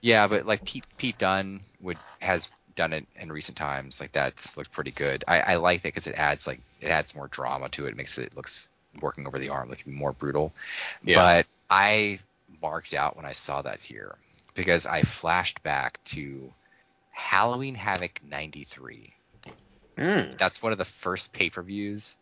yeah, 0.00 0.28
but 0.28 0.46
like 0.46 0.64
Pete 0.64 0.86
Pete 0.96 1.18
Dunne 1.18 1.60
would 1.80 1.98
has 2.20 2.48
done 2.74 2.92
it 2.92 3.06
in 3.16 3.32
recent 3.32 3.56
times. 3.56 4.00
Like 4.00 4.12
that's 4.12 4.56
looked 4.56 4.72
pretty 4.72 4.90
good. 4.90 5.24
I, 5.26 5.40
I 5.40 5.54
like 5.56 5.80
it 5.80 5.84
because 5.84 6.06
it 6.06 6.16
adds 6.16 6.46
like 6.46 6.60
it 6.80 6.88
adds 6.88 7.14
more 7.14 7.28
drama 7.28 7.68
to 7.70 7.86
it. 7.86 7.90
It 7.90 7.96
makes 7.96 8.18
it 8.18 8.36
looks 8.36 8.70
working 9.00 9.26
over 9.26 9.38
the 9.38 9.50
arm 9.50 9.68
like 9.68 9.86
more 9.86 10.12
brutal. 10.12 10.52
Yeah. 11.04 11.16
But 11.16 11.46
I 11.70 12.18
marked 12.60 12.94
out 12.94 13.16
when 13.16 13.26
I 13.26 13.32
saw 13.32 13.62
that 13.62 13.82
here 13.82 14.16
because 14.54 14.86
I 14.86 15.02
flashed 15.02 15.62
back 15.62 16.02
to 16.04 16.52
Halloween 17.10 17.74
Havoc 17.74 18.20
'93 18.22 19.14
Mm. 19.96 20.38
that's 20.38 20.62
one 20.62 20.72
of 20.72 20.78
the 20.78 20.84
first 20.86 21.32
pay-per-views 21.34 22.16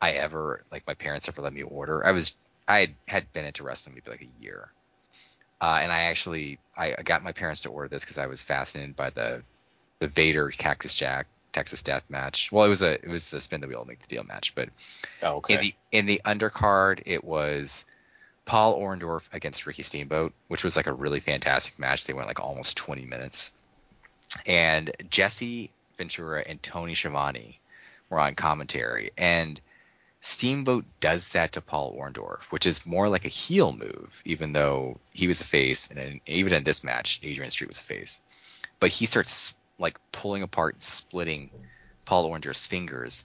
I 0.00 0.12
ever 0.12 0.64
like 0.70 0.86
my 0.86 0.94
parents 0.94 1.28
ever 1.28 1.42
let 1.42 1.52
me 1.52 1.62
order. 1.62 2.06
I 2.06 2.12
was 2.12 2.36
I 2.68 2.80
had, 2.80 2.94
had 3.08 3.32
been 3.32 3.44
into 3.44 3.64
wrestling 3.64 3.94
maybe 3.94 4.10
like 4.10 4.22
a 4.22 4.42
year, 4.44 4.70
uh, 5.60 5.80
and 5.82 5.90
I 5.90 6.02
actually 6.02 6.58
I 6.76 6.94
I 6.98 7.02
got 7.02 7.24
my 7.24 7.32
parents 7.32 7.62
to 7.62 7.70
order 7.70 7.88
this 7.88 8.04
because 8.04 8.18
I 8.18 8.26
was 8.26 8.42
fascinated 8.42 8.94
by 8.94 9.10
the 9.10 9.42
the 9.98 10.08
Vader 10.08 10.50
Cactus 10.50 10.94
Jack 10.94 11.26
Texas 11.52 11.82
Death 11.82 12.04
match. 12.08 12.52
Well, 12.52 12.64
it 12.64 12.68
was 12.68 12.82
a 12.82 12.92
it 12.92 13.08
was 13.08 13.28
the 13.30 13.40
spin 13.40 13.60
the 13.60 13.68
wheel 13.68 13.84
make 13.86 14.00
the 14.00 14.06
deal 14.06 14.24
match, 14.24 14.54
but 14.54 14.68
Oh, 15.22 15.36
okay. 15.36 15.54
in 15.54 15.60
the 15.60 15.74
in 15.92 16.06
the 16.06 16.20
undercard 16.24 17.02
it 17.06 17.24
was 17.24 17.84
Paul 18.44 18.78
Orndorff 18.78 19.28
against 19.32 19.66
Ricky 19.66 19.82
Steamboat, 19.82 20.32
which 20.48 20.62
was 20.62 20.76
like 20.76 20.86
a 20.86 20.92
really 20.92 21.20
fantastic 21.20 21.78
match. 21.78 22.04
They 22.04 22.12
went 22.12 22.28
like 22.28 22.40
almost 22.40 22.76
20 22.76 23.06
minutes, 23.06 23.52
and 24.44 24.90
Jesse 25.10 25.70
Ventura 25.96 26.44
and 26.46 26.62
Tony 26.62 26.94
Schiavone 26.94 27.58
were 28.10 28.20
on 28.20 28.34
commentary, 28.34 29.12
and 29.16 29.58
Steamboat 30.20 30.84
does 31.00 31.30
that 31.30 31.52
to 31.52 31.60
Paul 31.60 31.96
Orndorff, 31.98 32.52
which 32.52 32.66
is 32.66 32.84
more 32.84 33.08
like 33.08 33.24
a 33.24 33.30
heel 33.30 33.72
move, 33.72 34.22
even 34.24 34.52
though 34.52 34.98
he 35.14 35.26
was 35.26 35.40
a 35.40 35.44
face, 35.44 35.90
and 35.90 36.20
even 36.26 36.52
in 36.52 36.64
this 36.64 36.84
match, 36.84 37.20
Adrian 37.22 37.50
Street 37.50 37.68
was 37.68 37.80
a 37.80 37.84
face. 37.84 38.20
But 38.78 38.90
he 38.90 39.06
starts 39.06 39.54
like 39.78 39.98
pulling 40.12 40.42
apart 40.42 40.74
and 40.74 40.82
splitting 40.82 41.50
Paul 42.04 42.30
Orndorff's 42.30 42.66
fingers, 42.66 43.24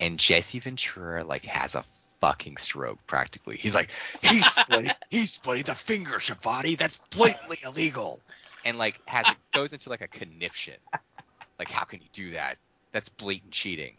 and 0.00 0.18
Jesse 0.18 0.58
Ventura 0.58 1.24
like 1.24 1.44
has 1.46 1.74
a 1.74 1.84
fucking 2.20 2.56
stroke 2.56 2.98
practically. 3.06 3.56
He's 3.56 3.74
like, 3.74 3.90
he's 4.22 4.46
splitting, 4.46 4.92
he's 5.10 5.32
splitting 5.32 5.64
the 5.64 5.74
finger, 5.74 6.20
Schiavone. 6.20 6.74
That's 6.74 6.98
blatantly 7.10 7.58
illegal, 7.64 8.20
and 8.64 8.78
like 8.78 9.00
has 9.06 9.28
it 9.28 9.36
goes 9.52 9.72
into 9.72 9.90
like 9.90 10.02
a 10.02 10.08
conniption. 10.08 10.76
Like, 11.58 11.70
how 11.70 11.84
can 11.84 12.00
you 12.00 12.08
do 12.12 12.30
that? 12.32 12.58
That's 12.92 13.08
blatant 13.08 13.52
cheating. 13.52 13.94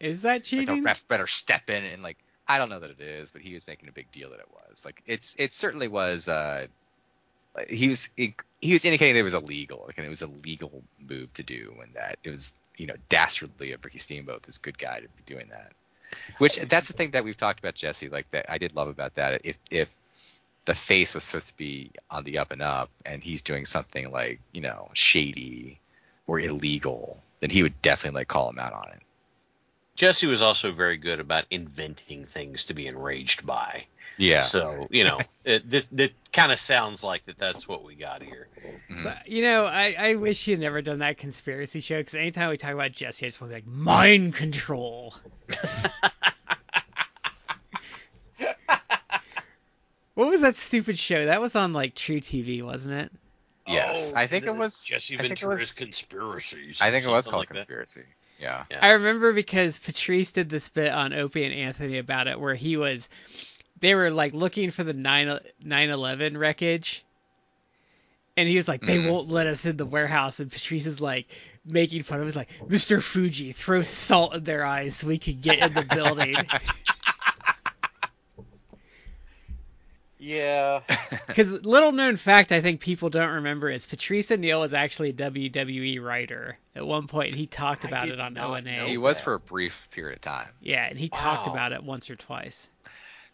Is 0.00 0.22
that 0.22 0.50
Like, 0.52 0.68
the 0.68 0.80
ref 0.82 1.06
better 1.08 1.26
step 1.26 1.70
in 1.70 1.84
and 1.84 2.02
like 2.02 2.18
I 2.46 2.56
don't 2.56 2.70
know 2.70 2.78
that 2.78 2.90
it 2.90 3.00
is, 3.00 3.30
but 3.30 3.42
he 3.42 3.52
was 3.52 3.66
making 3.66 3.88
a 3.88 3.92
big 3.92 4.10
deal 4.10 4.30
that 4.30 4.40
it 4.40 4.48
was. 4.50 4.84
Like 4.84 5.02
it's 5.06 5.34
it 5.38 5.52
certainly 5.52 5.88
was. 5.88 6.28
Uh, 6.28 6.66
he 7.68 7.88
was 7.88 8.08
he 8.16 8.72
was 8.72 8.84
indicating 8.84 9.14
that 9.14 9.20
it 9.20 9.24
was 9.24 9.34
illegal, 9.34 9.84
like 9.86 9.98
and 9.98 10.06
it 10.06 10.10
was 10.10 10.22
a 10.22 10.26
legal 10.26 10.82
move 11.08 11.32
to 11.34 11.42
do, 11.42 11.74
and 11.82 11.94
that 11.94 12.18
it 12.24 12.30
was 12.30 12.54
you 12.76 12.86
know 12.86 12.94
dastardly 13.08 13.72
of 13.72 13.84
Ricky 13.84 13.98
Steamboat, 13.98 14.42
this 14.42 14.58
good 14.58 14.78
guy, 14.78 15.00
to 15.00 15.08
be 15.08 15.22
doing 15.26 15.48
that. 15.50 15.72
Which 16.38 16.56
that's 16.56 16.88
the 16.88 16.94
thing 16.94 17.10
that 17.12 17.24
we've 17.24 17.36
talked 17.36 17.58
about, 17.58 17.74
Jesse. 17.74 18.08
Like 18.08 18.30
that, 18.30 18.46
I 18.50 18.58
did 18.58 18.74
love 18.74 18.88
about 18.88 19.14
that. 19.14 19.42
If 19.44 19.58
if 19.70 19.94
the 20.64 20.74
face 20.74 21.14
was 21.14 21.24
supposed 21.24 21.48
to 21.48 21.56
be 21.56 21.90
on 22.10 22.24
the 22.24 22.38
up 22.38 22.52
and 22.52 22.62
up, 22.62 22.90
and 23.04 23.22
he's 23.22 23.42
doing 23.42 23.64
something 23.64 24.10
like 24.10 24.40
you 24.52 24.60
know 24.60 24.90
shady 24.94 25.78
or 26.26 26.40
illegal, 26.40 27.22
then 27.40 27.50
he 27.50 27.62
would 27.62 27.80
definitely 27.82 28.20
like 28.20 28.28
call 28.28 28.50
him 28.50 28.58
out 28.58 28.72
on 28.72 28.88
it. 28.88 29.02
Jesse 29.98 30.28
was 30.28 30.42
also 30.42 30.70
very 30.70 30.96
good 30.96 31.18
about 31.18 31.44
inventing 31.50 32.24
things 32.24 32.64
to 32.66 32.74
be 32.74 32.86
enraged 32.86 33.44
by. 33.44 33.84
Yeah. 34.16 34.42
So 34.42 34.86
you 34.90 35.02
know, 35.02 35.18
it, 35.44 35.68
this 35.68 35.88
it 35.96 36.14
kind 36.32 36.52
of 36.52 36.58
sounds 36.60 37.02
like 37.02 37.24
that. 37.26 37.36
That's 37.36 37.66
what 37.66 37.82
we 37.82 37.96
got 37.96 38.22
here. 38.22 38.46
Mhm. 38.88 39.02
So, 39.02 39.12
you 39.26 39.42
know, 39.42 39.66
I, 39.66 39.96
I 39.98 40.14
wish 40.14 40.44
he 40.44 40.52
had 40.52 40.60
never 40.60 40.82
done 40.82 41.00
that 41.00 41.18
conspiracy 41.18 41.80
show 41.80 41.98
because 41.98 42.14
anytime 42.14 42.48
we 42.48 42.56
talk 42.56 42.72
about 42.74 42.92
Jesse, 42.92 43.26
I 43.26 43.28
just 43.28 43.40
want 43.40 43.52
to 43.52 43.60
be 43.60 43.62
like 43.62 43.66
mind 43.66 44.34
control. 44.36 45.14
what 50.14 50.28
was 50.28 50.40
that 50.42 50.54
stupid 50.54 50.96
show? 50.96 51.26
That 51.26 51.40
was 51.40 51.56
on 51.56 51.72
like 51.72 51.96
True 51.96 52.20
TV, 52.20 52.62
wasn't 52.62 52.94
it? 53.00 53.12
Yes, 53.66 54.12
Oh, 54.14 54.18
I 54.18 54.26
think 54.28 54.46
it 54.46 54.54
was 54.56 54.84
Jesse 54.84 55.14
I 55.16 55.18
think 55.18 55.32
it 55.32 55.40
Ventura's 55.40 55.60
was- 55.60 55.72
conspiracies. 55.72 56.80
I 56.80 56.90
think 56.92 57.04
it 57.04 57.10
was 57.10 57.26
called 57.26 57.50
like 57.50 57.66
that. 57.66 57.68
Conspiracy. 58.38 58.66
Yeah. 58.70 58.76
Yeah. 58.76 58.86
I 58.86 58.90
remember 58.92 59.32
because 59.32 59.78
Patrice 59.78 60.30
did 60.32 60.48
this 60.48 60.68
bit 60.68 60.92
on 60.92 61.12
Opie 61.12 61.44
and 61.44 61.54
Anthony 61.54 61.98
about 61.98 62.26
it 62.28 62.38
where 62.40 62.54
he 62.54 62.76
was 62.76 63.08
they 63.80 63.94
were 63.94 64.10
like 64.10 64.34
looking 64.34 64.70
for 64.70 64.84
the 64.84 64.92
9 64.92 65.40
9/11 65.64 66.36
wreckage 66.38 67.04
and 68.36 68.48
he 68.48 68.56
was 68.56 68.68
like 68.68 68.80
they 68.80 68.98
Mhm. 68.98 69.10
won't 69.10 69.28
let 69.28 69.46
us 69.46 69.66
in 69.66 69.76
the 69.76 69.86
warehouse 69.86 70.40
and 70.40 70.50
Patrice 70.50 70.86
is 70.86 71.00
like 71.00 71.26
making 71.64 72.02
fun 72.02 72.18
of 72.18 72.22
him 72.22 72.26
He's 72.28 72.36
like 72.36 72.50
Mr. 72.68 73.02
Fuji 73.02 73.52
throw 73.52 73.82
salt 73.82 74.34
in 74.34 74.44
their 74.44 74.64
eyes 74.64 74.96
so 74.96 75.06
we 75.08 75.18
can 75.18 75.40
get 75.40 75.58
in 75.58 75.74
the 75.74 75.82
building 75.82 76.34
Yeah. 80.18 80.80
cuz 81.28 81.52
little 81.52 81.92
known 81.92 82.16
fact 82.16 82.50
I 82.52 82.60
think 82.60 82.80
people 82.80 83.10
don't 83.10 83.30
remember 83.30 83.68
is 83.68 83.86
Patrice 83.86 84.30
O'Neal 84.30 84.60
was 84.60 84.74
actually 84.74 85.10
a 85.10 85.12
WWE 85.12 86.02
writer 86.02 86.56
at 86.74 86.86
one 86.86 87.02
point 87.06 87.28
point. 87.28 87.34
he 87.36 87.46
talked 87.46 87.84
about 87.84 88.08
it 88.08 88.18
on 88.20 88.34
not 88.34 88.50
O&A 88.66 88.88
He 88.88 88.98
was 88.98 89.18
that. 89.18 89.24
for 89.24 89.34
a 89.34 89.40
brief 89.40 89.88
period 89.92 90.16
of 90.16 90.20
time. 90.20 90.48
yeah 90.60 90.84
and 90.84 90.98
he 90.98 91.08
talked 91.08 91.46
about 91.46 91.72
it 91.72 91.82
once 91.82 92.10
or 92.10 92.16
twice 92.16 92.68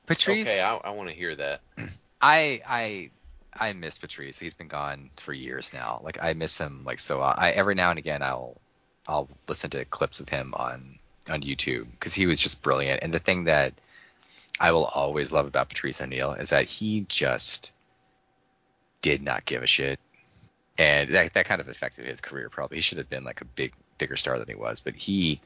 Patrice, 0.06 0.48
Okay, 0.48 0.60
I, 0.62 0.88
I 0.88 0.90
want 0.90 1.08
to 1.08 1.14
hear 1.14 1.34
that. 1.34 1.60
I 2.20 2.60
I 2.68 3.10
I 3.58 3.72
miss 3.72 3.98
Patrice. 3.98 4.38
He's 4.38 4.52
been 4.54 4.68
gone 4.68 5.10
for 5.16 5.32
years 5.32 5.72
now. 5.72 6.00
Like 6.02 6.22
I 6.22 6.34
miss 6.34 6.58
him 6.58 6.82
like 6.84 6.98
so. 6.98 7.20
Uh, 7.20 7.34
I 7.36 7.50
every 7.52 7.74
now 7.74 7.90
and 7.90 7.98
again 7.98 8.22
I'll 8.22 8.60
I'll 9.08 9.28
listen 9.48 9.70
to 9.70 9.84
clips 9.86 10.20
of 10.20 10.28
him 10.28 10.52
on 10.54 10.98
on 11.30 11.40
YouTube 11.40 11.86
because 11.92 12.12
he 12.12 12.26
was 12.26 12.38
just 12.38 12.62
brilliant. 12.62 13.02
And 13.02 13.14
the 13.14 13.18
thing 13.18 13.44
that 13.44 13.72
I 14.58 14.72
will 14.72 14.84
always 14.84 15.32
love 15.32 15.46
about 15.46 15.68
Patrice 15.68 16.00
O'Neal 16.00 16.32
is 16.32 16.50
that 16.50 16.66
he 16.66 17.04
just 17.08 17.72
did 19.02 19.22
not 19.22 19.44
give 19.44 19.62
a 19.62 19.66
shit, 19.66 19.98
and 20.78 21.10
that 21.14 21.34
that 21.34 21.44
kind 21.44 21.60
of 21.60 21.68
affected 21.68 22.06
his 22.06 22.20
career. 22.20 22.48
Probably 22.48 22.78
he 22.78 22.82
should 22.82 22.98
have 22.98 23.10
been 23.10 23.24
like 23.24 23.40
a 23.40 23.44
big 23.46 23.72
bigger 23.98 24.16
star 24.16 24.38
than 24.38 24.48
he 24.48 24.54
was, 24.54 24.80
but 24.80 24.96
he 24.96 25.40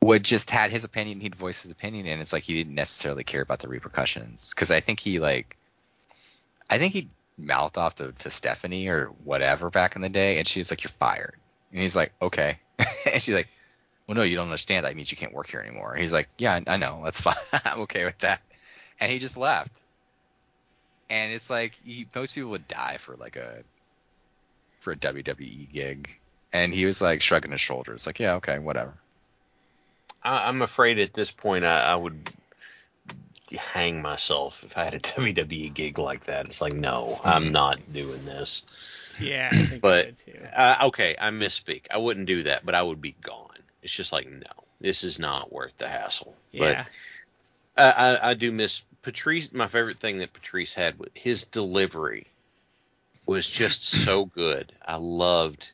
would 0.00 0.24
just 0.24 0.50
had 0.50 0.70
his 0.70 0.84
opinion. 0.84 1.20
He'd 1.20 1.34
voice 1.34 1.62
his 1.62 1.70
opinion, 1.70 2.06
and 2.06 2.20
it's 2.20 2.32
like 2.32 2.42
he 2.42 2.54
didn't 2.54 2.74
necessarily 2.74 3.24
care 3.24 3.42
about 3.42 3.60
the 3.60 3.68
repercussions. 3.68 4.52
Because 4.54 4.70
I 4.70 4.80
think 4.80 5.00
he 5.00 5.18
like, 5.20 5.56
I 6.68 6.78
think 6.78 6.92
he 6.92 7.08
mouthed 7.36 7.78
off 7.78 7.96
to, 7.96 8.12
to 8.12 8.30
Stephanie 8.30 8.88
or 8.88 9.06
whatever 9.24 9.70
back 9.70 9.96
in 9.96 10.02
the 10.02 10.08
day, 10.08 10.38
and 10.38 10.46
she's 10.46 10.70
like, 10.70 10.82
"You're 10.82 10.90
fired," 10.90 11.36
and 11.72 11.80
he's 11.80 11.96
like, 11.96 12.12
"Okay," 12.20 12.58
and 12.78 13.22
she's 13.22 13.34
like, 13.34 13.48
"Well, 14.08 14.16
no, 14.16 14.22
you 14.22 14.34
don't 14.34 14.46
understand. 14.46 14.84
That 14.86 14.96
means 14.96 15.10
you 15.12 15.16
can't 15.16 15.32
work 15.32 15.48
here 15.48 15.60
anymore." 15.60 15.92
And 15.92 16.00
he's 16.00 16.12
like, 16.12 16.28
"Yeah, 16.38 16.54
I, 16.66 16.74
I 16.74 16.76
know. 16.78 17.02
That's 17.04 17.20
fine. 17.28 17.34
I'm 17.64 17.82
okay 17.82 18.04
with 18.04 18.18
that," 18.18 18.40
and 18.98 19.12
he 19.12 19.18
just 19.20 19.36
left. 19.36 19.70
And 21.10 21.32
it's 21.32 21.48
like 21.50 21.74
he, 21.84 22.06
most 22.14 22.34
people 22.34 22.50
would 22.50 22.66
die 22.66 22.96
for 22.98 23.14
like 23.14 23.36
a 23.36 23.62
for 24.80 24.92
a 24.92 24.96
WWE 24.96 25.72
gig, 25.72 26.18
and 26.52 26.74
he 26.74 26.84
was 26.86 27.00
like 27.00 27.20
shrugging 27.20 27.52
his 27.52 27.60
shoulders, 27.60 28.06
like, 28.06 28.18
"Yeah, 28.18 28.34
okay, 28.36 28.58
whatever." 28.58 28.94
I, 30.22 30.48
I'm 30.48 30.62
afraid 30.62 30.98
at 30.98 31.12
this 31.14 31.30
point 31.30 31.64
I, 31.64 31.92
I 31.92 31.94
would 31.94 32.30
hang 33.56 34.02
myself 34.02 34.64
if 34.64 34.76
I 34.76 34.84
had 34.84 34.94
a 34.94 34.98
WWE 35.00 35.72
gig 35.72 35.98
like 35.98 36.24
that. 36.24 36.44
It's 36.46 36.60
like, 36.60 36.72
no, 36.74 37.18
I'm 37.24 37.52
not 37.52 37.92
doing 37.92 38.24
this. 38.26 38.62
yeah 39.20 39.48
I 39.52 39.56
think 39.56 39.80
But- 39.82 40.06
I 40.06 40.10
too 40.30 40.38
Uh, 40.54 40.76
okay, 40.88 41.16
I 41.18 41.30
misspeak. 41.30 41.86
I 41.90 41.98
wouldn't 41.98 42.26
do 42.26 42.42
that, 42.44 42.66
but 42.66 42.74
I 42.74 42.82
would 42.82 43.00
be 43.00 43.14
gone. 43.22 43.47
It's 43.88 43.96
just 43.96 44.12
like, 44.12 44.30
no, 44.30 44.46
this 44.82 45.02
is 45.02 45.18
not 45.18 45.50
worth 45.50 45.78
the 45.78 45.88
hassle. 45.88 46.36
yeah 46.52 46.84
But 47.74 47.96
I, 47.96 48.16
I, 48.16 48.30
I 48.30 48.34
do 48.34 48.52
miss 48.52 48.82
Patrice. 49.00 49.50
My 49.50 49.66
favorite 49.66 49.98
thing 49.98 50.18
that 50.18 50.34
Patrice 50.34 50.74
had, 50.74 50.98
was 50.98 51.08
his 51.14 51.44
delivery 51.44 52.26
was 53.24 53.48
just 53.48 53.82
so 54.04 54.26
good. 54.26 54.74
I 54.86 54.98
loved, 54.98 55.70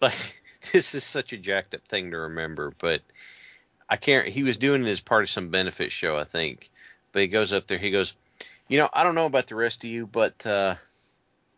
like, 0.00 0.40
this 0.72 0.94
is 0.94 1.04
such 1.04 1.34
a 1.34 1.36
jacked 1.36 1.74
up 1.74 1.86
thing 1.86 2.12
to 2.12 2.16
remember, 2.16 2.72
but 2.78 3.02
I 3.90 3.96
can't. 3.96 4.26
He 4.26 4.42
was 4.42 4.56
doing 4.56 4.86
it 4.86 4.90
as 4.90 5.00
part 5.00 5.24
of 5.24 5.28
some 5.28 5.50
benefit 5.50 5.92
show, 5.92 6.16
I 6.16 6.24
think. 6.24 6.70
But 7.12 7.20
he 7.20 7.28
goes 7.28 7.52
up 7.52 7.66
there, 7.66 7.76
he 7.76 7.90
goes, 7.90 8.14
you 8.68 8.78
know, 8.78 8.88
I 8.90 9.04
don't 9.04 9.14
know 9.14 9.26
about 9.26 9.48
the 9.48 9.54
rest 9.54 9.84
of 9.84 9.90
you, 9.90 10.06
but, 10.06 10.46
uh, 10.46 10.76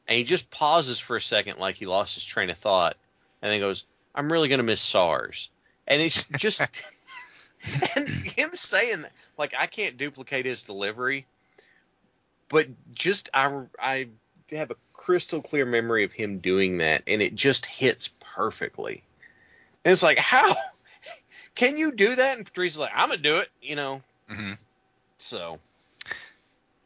and 0.09 0.19
he 0.19 0.25
just 0.25 0.51
pauses 0.51 0.99
for 0.99 1.15
a 1.15 1.23
second, 1.23 1.59
like 1.59 1.77
he 1.77 1.87
lost 1.87 2.17
his 2.17 2.25
train 2.25 2.51
of 2.51 2.59
thought, 2.59 2.97
and 3.41 3.53
then 3.53 3.61
goes, 3.61 3.85
I'm 4.17 4.33
really 4.33 4.49
gonna 4.49 4.65
miss 4.65 4.81
SARS, 4.81 5.51
and 5.91 6.01
it's 6.01 6.25
just. 6.39 6.63
and 7.97 8.09
him 8.09 8.51
saying 8.55 9.05
like 9.37 9.55
I 9.59 9.67
can't 9.67 9.99
duplicate 9.99 10.47
his 10.47 10.63
delivery, 10.63 11.27
but 12.49 12.69
just 12.95 13.29
I 13.35 13.65
I 13.79 14.09
have 14.53 14.71
a 14.71 14.77
crystal 14.95 15.43
clear 15.43 15.67
memory 15.67 16.05
of 16.05 16.13
him 16.13 16.39
doing 16.39 16.79
that, 16.79 17.03
and 17.07 17.21
it 17.21 17.35
just 17.35 17.67
hits 17.67 18.11
perfectly. 18.21 19.03
And 19.85 19.93
it's 19.93 20.03
like, 20.03 20.19
how 20.19 20.55
can 21.55 21.77
you 21.77 21.93
do 21.93 22.15
that? 22.15 22.37
And 22.37 22.47
Patrice's 22.47 22.79
like, 22.79 22.93
I'm 22.95 23.09
gonna 23.11 23.21
do 23.21 23.39
it, 23.39 23.49
you 23.63 23.77
know. 23.77 24.03
Mm-hmm. 24.31 24.53
So 25.19 25.59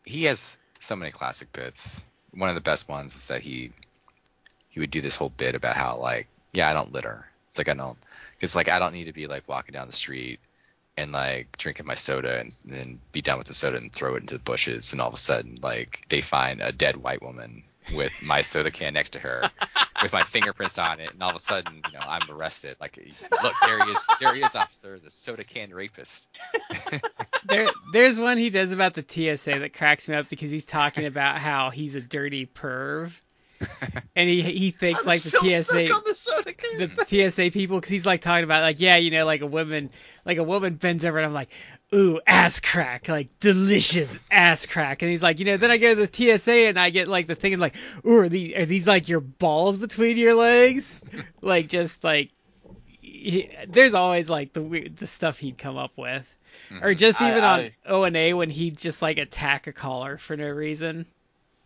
he 0.04 0.24
has 0.24 0.58
so 0.78 0.96
many 0.96 1.10
classic 1.10 1.52
bits. 1.52 2.04
One 2.32 2.48
of 2.48 2.56
the 2.56 2.60
best 2.60 2.88
ones 2.88 3.14
is 3.14 3.28
that 3.28 3.42
he 3.42 3.70
he 4.68 4.80
would 4.80 4.90
do 4.90 5.00
this 5.00 5.14
whole 5.14 5.30
bit 5.30 5.54
about 5.54 5.76
how 5.76 5.98
like 5.98 6.26
yeah 6.52 6.68
I 6.68 6.72
don't 6.72 6.92
litter. 6.92 7.26
It's 7.48 7.58
like 7.58 7.68
I 7.68 7.74
don't 7.74 7.98
because 8.36 8.54
like 8.54 8.68
I 8.68 8.78
don't 8.78 8.92
need 8.92 9.04
to 9.04 9.12
be 9.12 9.26
like 9.26 9.48
walking 9.48 9.72
down 9.72 9.86
the 9.86 9.92
street 9.92 10.40
and 10.96 11.12
like 11.12 11.56
drinking 11.56 11.86
my 11.86 11.94
soda 11.94 12.40
and 12.40 12.52
then 12.64 13.00
be 13.12 13.22
done 13.22 13.38
with 13.38 13.48
the 13.48 13.54
soda 13.54 13.78
and 13.78 13.92
throw 13.92 14.14
it 14.14 14.20
into 14.20 14.34
the 14.34 14.40
bushes 14.40 14.92
and 14.92 15.00
all 15.00 15.08
of 15.08 15.14
a 15.14 15.18
sudden 15.18 15.58
like 15.62 16.04
they 16.08 16.20
find 16.20 16.60
a 16.60 16.72
dead 16.72 16.96
white 16.96 17.22
woman 17.22 17.64
with 17.94 18.12
my 18.22 18.40
soda 18.40 18.70
can 18.70 18.94
next 18.94 19.10
to 19.10 19.18
her 19.18 19.50
with 20.02 20.12
my 20.12 20.22
fingerprints 20.22 20.78
on 20.78 21.00
it 21.00 21.12
and 21.12 21.22
all 21.22 21.30
of 21.30 21.36
a 21.36 21.40
sudden 21.40 21.82
you 21.86 21.92
know 21.92 22.04
I'm 22.06 22.30
arrested. 22.30 22.76
Like 22.80 22.98
look 23.42 23.54
there 23.64 23.84
he 23.84 23.90
is 23.90 24.04
there 24.20 24.34
he 24.34 24.42
is 24.42 24.54
officer 24.54 24.98
the 24.98 25.10
soda 25.10 25.44
can 25.44 25.72
rapist. 25.72 26.28
There 27.46 27.68
there's 27.92 28.18
one 28.18 28.38
he 28.38 28.48
does 28.48 28.72
about 28.72 28.94
the 28.94 29.04
TSA 29.06 29.58
that 29.58 29.74
cracks 29.74 30.08
me 30.08 30.14
up 30.14 30.30
because 30.30 30.50
he's 30.50 30.64
talking 30.64 31.04
about 31.04 31.38
how 31.38 31.68
he's 31.68 31.94
a 31.94 32.00
dirty 32.00 32.46
perv 32.46 33.12
and 34.16 34.28
he 34.28 34.42
he 34.42 34.70
thinks 34.70 35.00
I'm 35.00 35.06
like 35.06 35.22
the 35.22 35.30
TSA 35.30 35.74
the 36.78 36.86
the 36.96 37.30
TSA 37.30 37.50
people 37.50 37.78
because 37.78 37.90
he's 37.90 38.06
like 38.06 38.20
talking 38.20 38.44
about 38.44 38.62
like 38.62 38.80
yeah 38.80 38.96
you 38.96 39.10
know 39.10 39.24
like 39.26 39.40
a 39.40 39.46
woman 39.46 39.90
like 40.24 40.38
a 40.38 40.42
woman 40.42 40.74
bends 40.74 41.04
over 41.04 41.18
and 41.18 41.26
I'm 41.26 41.32
like 41.34 41.50
ooh 41.94 42.20
ass 42.26 42.60
crack 42.60 43.08
like 43.08 43.38
delicious 43.40 44.18
ass 44.30 44.66
crack. 44.66 45.02
And 45.02 45.10
he's 45.10 45.22
like 45.22 45.38
you 45.38 45.44
know 45.44 45.56
then 45.56 45.70
I 45.70 45.76
go 45.78 45.94
to 45.94 46.06
the 46.06 46.36
TSA 46.38 46.52
and 46.68 46.78
I 46.80 46.90
get 46.90 47.08
like 47.08 47.26
the 47.26 47.34
thing 47.34 47.52
and 47.52 47.62
like 47.62 47.76
ooh 48.06 48.18
are 48.18 48.28
these 48.28 48.56
are 48.56 48.66
these 48.66 48.86
like 48.86 49.08
your 49.08 49.20
balls 49.20 49.76
between 49.76 50.16
your 50.16 50.34
legs? 50.34 51.00
Like 51.40 51.68
just 51.68 52.02
like 52.02 52.30
he, 53.00 53.50
there's 53.68 53.94
always 53.94 54.28
like 54.28 54.52
the 54.52 54.62
weird 54.62 54.96
the 54.96 55.06
stuff 55.06 55.38
he'd 55.38 55.58
come 55.58 55.76
up 55.76 55.92
with. 55.96 56.26
Or 56.80 56.90
Mhm. 56.92 56.98
just 56.98 57.20
I- 57.20 57.30
even 57.30 57.44
on 57.44 57.60
I- 57.60 57.72
O 57.86 58.04
and 58.04 58.16
A 58.16 58.32
when 58.32 58.48
he'd 58.50 58.78
just 58.78 59.02
like 59.02 59.18
attack 59.18 59.66
a 59.66 59.72
caller 59.72 60.16
for 60.18 60.36
no 60.36 60.48
reason. 60.48 61.06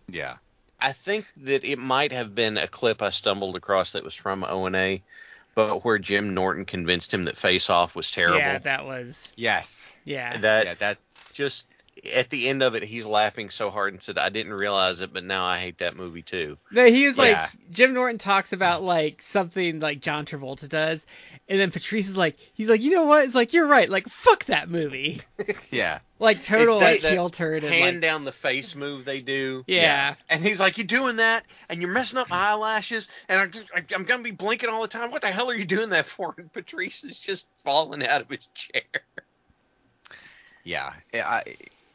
yeah 0.09 0.37
I 0.81 0.93
think 0.93 1.27
that 1.39 1.65
it 1.65 1.79
might 1.79 2.13
have 2.13 2.35
been 2.35 2.57
a 2.57 2.69
clip 2.69 3.03
I 3.03 3.11
stumbled 3.11 3.57
across 3.57 3.93
that 3.93 4.05
was 4.05 4.15
from 4.15 4.45
O 4.45 4.67
and 4.67 4.77
A, 4.77 5.03
but 5.55 5.85
where 5.85 5.99
Jim 5.99 6.35
Norton 6.35 6.65
convinced 6.65 7.13
him 7.13 7.25
that 7.25 7.37
Face 7.37 7.69
Off 7.69 7.97
was 7.97 8.11
terrible. 8.11 8.39
Yeah, 8.39 8.59
that 8.59 8.85
was 8.85 9.33
yes 9.37 9.93
yeah. 10.05 10.39
that 10.39 10.67
yeah 10.67 10.75
that 10.75 10.99
just 11.33 11.67
at 12.15 12.31
the 12.31 12.49
end 12.49 12.63
of 12.63 12.75
it, 12.75 12.83
he's 12.83 13.07
laughing 13.07 13.51
so 13.51 13.71
hard 13.71 13.93
and 13.93 14.03
said, 14.03 14.19
"I 14.19 14.29
didn't 14.29 14.53
realize 14.53 15.01
it, 15.01 15.13
but 15.13 15.25
now 15.25 15.45
I 15.45 15.59
hate 15.59 15.79
that 15.79 15.97
movie 15.97 16.23
too." 16.23 16.57
No, 16.71 16.87
he 16.87 17.07
was 17.07 17.17
like 17.19 17.37
Jim 17.71 17.95
Norton 17.95 18.19
talks 18.19 18.53
about 18.53 18.83
like 18.83 19.23
something 19.23 19.81
like 19.81 20.01
John 20.01 20.27
Travolta 20.27 20.69
does, 20.69 21.07
and 21.49 21.59
then 21.61 21.71
Patrice 21.71 22.09
is 22.09 22.17
like, 22.17 22.37
he's 22.55 22.69
like, 22.69 22.83
you 22.83 22.91
know 22.91 23.05
what? 23.05 23.25
It's 23.25 23.35
like 23.35 23.53
you're 23.53 23.67
right. 23.67 23.89
Like 23.89 24.09
fuck 24.09 24.45
that 24.47 24.69
movie. 24.69 25.21
Yeah. 25.71 25.99
Like 26.21 26.43
total 26.43 26.81
That- 26.81 26.95
like 26.95 27.03
that 27.03 27.13
heel 27.13 27.29
turn 27.29 27.63
and 27.65 27.73
hand 27.73 27.97
like 27.97 28.01
down 28.03 28.25
the 28.25 28.33
face 28.33 28.75
move 28.75 29.05
they 29.05 29.19
do. 29.21 29.65
yeah. 29.69 30.15
And 30.29 30.43
he's 30.45 30.59
like, 30.59 30.77
"You're 30.79 30.87
doing 30.87 31.17
that, 31.17 31.45
and 31.69 31.81
you're 31.81 31.91
messing 31.93 32.19
up 32.19 32.29
my 32.31 32.49
eyelashes, 32.49 33.09
and 33.29 33.41
I'm 33.41 33.53
just, 33.53 33.69
I'm 33.95 34.05
gonna 34.05 34.23
be 34.25 34.33
blinking 34.33 34.69
all 34.69 34.83
the 34.83 34.89
time. 34.89 35.11
What 35.13 35.23
the 35.23 35.29
hell 35.29 35.49
are 35.51 35.55
you 35.55 35.65
doing 35.65 35.91
that 35.91 36.07
for?" 36.07 36.35
And 36.37 36.53
Patrice 36.53 37.05
is 37.05 37.19
just 37.21 37.47
falling 37.65 38.05
out 38.07 38.21
of 38.23 38.29
his 38.31 38.47
chair. 38.55 38.83
Yeah, 40.65 40.93
I, 41.15 41.43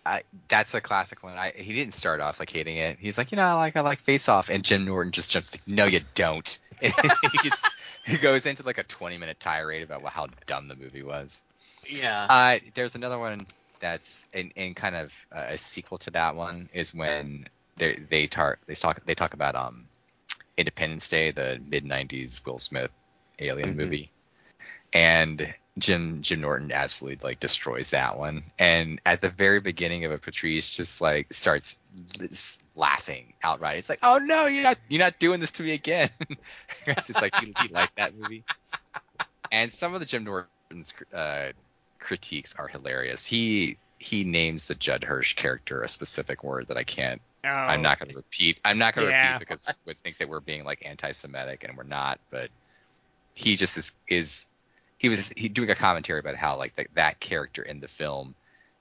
I, 0.06 0.24
that's 0.50 0.74
a 0.74 0.82
classic 0.82 1.24
one. 1.24 1.38
I, 1.38 1.52
he 1.52 1.74
didn't 1.74 1.94
start 1.94 2.20
off 2.20 2.40
like 2.40 2.50
hating 2.50 2.78
it. 2.78 2.98
He's 3.00 3.18
like, 3.18 3.32
you 3.32 3.38
know, 3.38 3.44
I 3.44 3.54
like 3.54 3.78
I 3.78 3.82
like 3.82 4.02
Face 4.02 4.28
Off, 4.28 4.50
and 4.50 4.64
Jim 4.64 4.84
Norton 4.86 5.12
just 5.12 5.32
jumps 5.32 5.54
like, 5.54 5.62
no, 5.68 5.86
you 5.86 6.02
don't. 6.16 6.60
And 6.82 6.94
he 7.22 7.38
just 7.38 7.66
he 8.06 8.18
goes 8.18 8.46
into 8.46 8.66
like 8.66 8.78
a 8.78 8.84
20 8.84 9.18
minute 9.18 9.40
tirade 9.40 9.84
about 9.84 10.04
how 10.08 10.28
dumb 10.48 10.68
the 10.68 10.76
movie 10.76 11.04
was. 11.04 11.42
Yeah. 11.88 12.28
Uh, 12.30 12.60
there's 12.74 12.96
another 12.96 13.18
one 13.18 13.46
that's 13.80 14.28
in, 14.34 14.52
in 14.58 14.74
kind 14.74 14.96
of 14.96 15.14
uh, 15.34 15.46
a 15.50 15.58
sequel 15.58 15.98
to 16.00 16.12
that 16.12 16.36
one 16.36 16.68
is 16.74 16.94
when 16.94 17.48
they 17.78 17.94
they 17.96 18.28
tar- 18.28 18.60
they 18.68 18.76
talk 18.76 19.06
they 19.06 19.16
talk 19.16 19.34
about 19.34 19.56
um 19.56 19.86
Independence 20.58 21.08
Day, 21.08 21.32
the 21.32 21.62
mid 21.66 21.86
90s 21.86 22.46
Will 22.46 22.60
Smith 22.60 22.92
alien 23.40 23.74
Mhm. 23.74 23.78
movie, 23.78 24.10
and 24.94 25.54
Jim 25.80 26.22
Jim 26.22 26.42
Norton 26.42 26.72
absolutely 26.72 27.28
like 27.28 27.40
destroys 27.40 27.90
that 27.92 28.18
one. 28.18 28.44
And 28.60 29.02
at 29.06 29.22
the 29.22 29.30
very 29.30 29.60
beginning 29.60 30.06
of 30.06 30.12
it, 30.12 30.22
Patrice 30.22 30.76
just 30.76 31.02
like 31.02 31.34
starts 31.34 31.78
laughing 32.76 33.34
outright. 33.44 33.78
It's 33.78 33.90
like, 33.90 34.00
oh 34.04 34.20
no, 34.20 34.46
you're 34.46 34.64
not 34.64 34.78
you're 34.90 35.00
not 35.00 35.20
doing 35.20 35.40
this 35.40 35.54
to 35.54 35.64
me 35.64 35.74
again. 35.74 36.10
it's 36.88 37.22
like 37.22 37.34
he, 37.36 37.56
he 37.58 37.68
liked 37.70 37.98
that 37.98 38.16
movie. 38.16 38.46
And 39.52 39.72
some 39.72 39.94
of 39.94 40.00
the 40.00 40.06
Jim 40.06 40.24
Norton's 40.24 40.94
uh, 41.14 41.52
critiques 42.00 42.56
are 42.56 42.68
hilarious. 42.68 43.26
He 43.26 43.78
he 44.00 44.24
names 44.24 44.66
the 44.66 44.76
Judd 44.76 45.04
Hirsch 45.04 45.36
character 45.36 45.82
a 45.82 45.88
specific 45.88 46.44
word 46.44 46.68
that 46.68 46.78
I 46.78 46.84
can't. 46.84 47.22
Oh, 47.46 47.50
I'm 47.50 47.82
not 47.82 48.00
going 48.00 48.10
to 48.10 48.16
repeat. 48.16 48.60
I'm 48.64 48.78
not 48.78 48.94
going 48.94 49.08
to 49.08 49.12
Yeah. 49.12 49.34
repeat 49.34 49.40
because 49.40 49.62
people 49.62 49.82
would 49.88 50.00
think 50.00 50.18
that 50.20 50.30
we're 50.30 50.40
being 50.40 50.66
like 50.66 50.86
anti-Semitic 50.86 51.64
and 51.64 51.78
we're 51.78 51.84
not. 51.84 52.20
But 52.30 52.50
he 53.34 53.56
just 53.56 53.78
is 53.78 53.94
is 54.08 54.48
he 54.98 55.10
was 55.10 55.34
he 55.36 55.50
doing 55.50 55.70
a 55.70 55.76
commentary 55.76 56.20
about 56.20 56.36
how 56.36 56.58
like 56.58 56.76
the, 56.76 56.86
that 56.94 57.20
character 57.20 57.62
in 57.62 57.80
the 57.80 57.88
film 57.88 58.36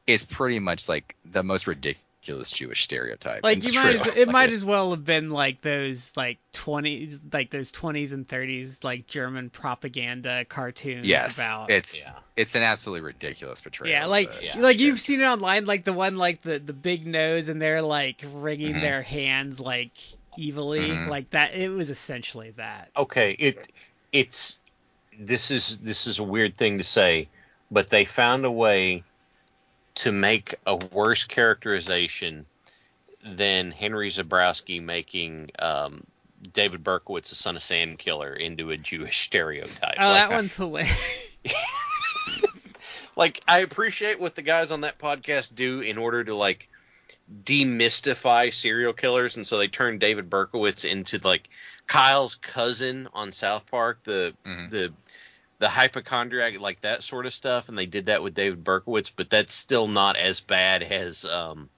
is 0.06 0.24
pretty 0.24 0.58
much 0.58 0.88
like 0.88 1.16
the 1.24 1.42
most 1.42 1.66
ridiculous 1.66 2.50
Jewish 2.52 2.84
stereotype. 2.84 3.42
Like 3.42 3.64
you 3.66 3.72
might, 3.74 3.96
as, 3.96 4.06
it 4.06 4.16
Like, 4.16 4.28
might 4.28 4.50
as 4.50 4.64
well 4.64 4.90
have 4.92 5.04
been 5.04 5.30
like 5.30 5.60
those 5.60 6.12
like 6.16 6.38
twenty, 6.52 7.18
like 7.32 7.50
those 7.50 7.72
twenties 7.72 8.12
and 8.12 8.28
thirties 8.28 8.84
like 8.84 9.08
German 9.08 9.50
propaganda 9.50 10.44
cartoons 10.44 11.06
Yes, 11.08 11.38
about. 11.38 11.70
it's 11.70 12.06
Yeah. 12.06 12.20
it's 12.36 12.54
an 12.54 12.62
absolutely 12.62 13.04
ridiculous 13.06 13.60
portrayal. 13.60 13.90
yeah, 13.90 14.06
like 14.06 14.32
the 14.38 14.44
yeah, 14.44 14.58
like 14.58 14.78
you've 14.78 15.00
seen 15.00 15.20
it 15.20 15.24
online, 15.24 15.66
like 15.66 15.82
the 15.84 15.92
one 15.92 16.16
like 16.16 16.42
the 16.42 16.60
the 16.60 16.72
big 16.72 17.06
nose 17.06 17.48
and 17.48 17.60
they're 17.60 17.82
like 17.82 18.22
wringing 18.32 18.76
Mhm. 18.76 18.80
their 18.80 19.02
hands 19.02 19.58
like 19.58 19.90
evilly, 20.38 20.88
Mhm. 20.90 21.08
like 21.08 21.30
that. 21.30 21.54
It 21.54 21.70
was 21.70 21.90
essentially 21.90 22.50
that. 22.52 22.90
okay 22.96 23.32
it 23.38 23.68
it's 24.12 24.58
this 25.18 25.50
is 25.50 25.78
this 25.78 26.06
is 26.06 26.18
a 26.18 26.22
weird 26.22 26.56
thing 26.56 26.78
to 26.78 26.84
say 26.84 27.28
but 27.70 27.88
they 27.88 28.04
found 28.04 28.44
a 28.44 28.50
way 28.50 29.02
to 29.94 30.12
make 30.12 30.54
a 30.66 30.76
worse 30.76 31.24
characterization 31.24 32.46
than 33.24 33.70
henry 33.70 34.08
zebrowski 34.08 34.82
making 34.82 35.50
um, 35.58 36.04
david 36.52 36.82
berkowitz 36.82 37.28
the 37.28 37.34
son 37.34 37.56
of 37.56 37.62
sam 37.62 37.96
killer 37.96 38.32
into 38.32 38.70
a 38.70 38.76
jewish 38.76 39.24
stereotype 39.24 39.96
Oh, 39.98 40.04
like, 40.04 40.28
that 40.28 40.30
one's 40.30 40.54
hilarious. 40.54 41.34
like 43.16 43.40
i 43.46 43.60
appreciate 43.60 44.18
what 44.18 44.34
the 44.34 44.42
guys 44.42 44.72
on 44.72 44.80
that 44.82 44.98
podcast 44.98 45.54
do 45.54 45.80
in 45.80 45.98
order 45.98 46.24
to 46.24 46.34
like 46.34 46.68
demystify 47.44 48.52
serial 48.52 48.92
killers 48.92 49.36
and 49.36 49.46
so 49.46 49.58
they 49.58 49.68
turned 49.68 50.00
david 50.00 50.28
berkowitz 50.30 50.84
into 50.84 51.18
like 51.22 51.48
kyle's 51.86 52.34
cousin 52.36 53.08
on 53.14 53.32
south 53.32 53.66
park 53.70 53.98
the 54.04 54.34
Mhm. 54.46 54.70
the 54.70 54.92
the 55.58 55.68
hypochondriac 55.68 56.58
like 56.60 56.80
that 56.82 57.02
sort 57.02 57.24
of 57.26 57.32
stuff 57.32 57.68
and 57.68 57.76
they 57.78 57.86
did 57.86 58.06
that 58.06 58.22
with 58.22 58.34
david 58.34 58.64
berkowitz 58.64 59.10
but 59.14 59.30
that's 59.30 59.54
still 59.54 59.86
not 59.88 60.16
as 60.16 60.40
bad 60.40 60.82
as 60.82 61.24
um 61.24 61.68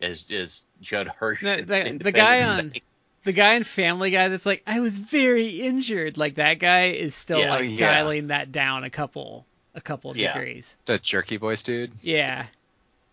as 0.00 0.24
as 0.30 0.64
judd 0.80 1.08
hirsch 1.08 1.40
The- 1.42 1.64
the- 1.66 1.98
the 2.02 2.12
guy 2.12 2.42
on- 2.48 2.70
Day. 2.70 2.82
the 3.24 3.32
guy 3.32 3.54
in 3.54 3.64
Family 3.64 4.10
Guy 4.12 4.28
that's 4.28 4.46
like, 4.46 4.62
I 4.66 4.78
was 4.80 4.96
very 4.96 5.48
injured. 5.60 6.16
Like 6.16 6.36
that 6.36 6.54
guy 6.60 6.90
is 6.90 7.14
still 7.14 7.40
Yeah. 7.40 7.50
like 7.50 7.60
Oh, 7.60 7.62
yeah. 7.64 7.92
dialing 7.94 8.28
that 8.28 8.52
down 8.52 8.84
a 8.84 8.90
couple 8.90 9.44
a 9.74 9.80
couple 9.82 10.16
Yeah. 10.16 10.32
degrees. 10.32 10.76
the 10.86 10.98
Jerky 10.98 11.36
Boys 11.36 11.62
dude. 11.64 11.90
Yeah. 12.00 12.46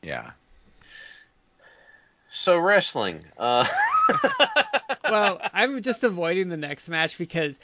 Yeah. 0.03 0.31
So 2.35 2.57
wrestling 2.57 3.23
uh 3.37 3.65
well, 5.09 5.41
I'm 5.53 5.81
just 5.81 6.03
avoiding 6.03 6.49
the 6.49 6.57
next 6.57 6.89
match 6.89 7.17
because 7.17 7.59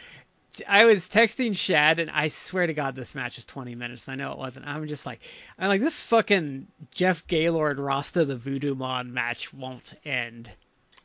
I 0.67 0.85
was 0.85 1.07
texting 1.07 1.55
Shad 1.55 1.99
and 1.99 2.09
I 2.09 2.27
swear 2.27 2.67
to 2.67 2.73
God 2.73 2.95
this 2.95 3.15
match 3.15 3.37
is 3.37 3.45
20 3.45 3.75
minutes. 3.75 4.09
I 4.09 4.15
know 4.15 4.33
it 4.33 4.37
wasn't. 4.37 4.67
I'm 4.67 4.87
just 4.87 5.05
like, 5.05 5.21
I'm 5.57 5.69
like 5.69 5.81
this 5.81 5.99
fucking 5.99 6.67
Jeff 6.91 7.25
Gaylord 7.27 7.79
Rasta 7.79 8.25
the 8.25 8.35
Voodoo 8.35 8.75
Mon 8.75 9.13
match 9.13 9.53
won't 9.53 9.93
end. 10.03 10.49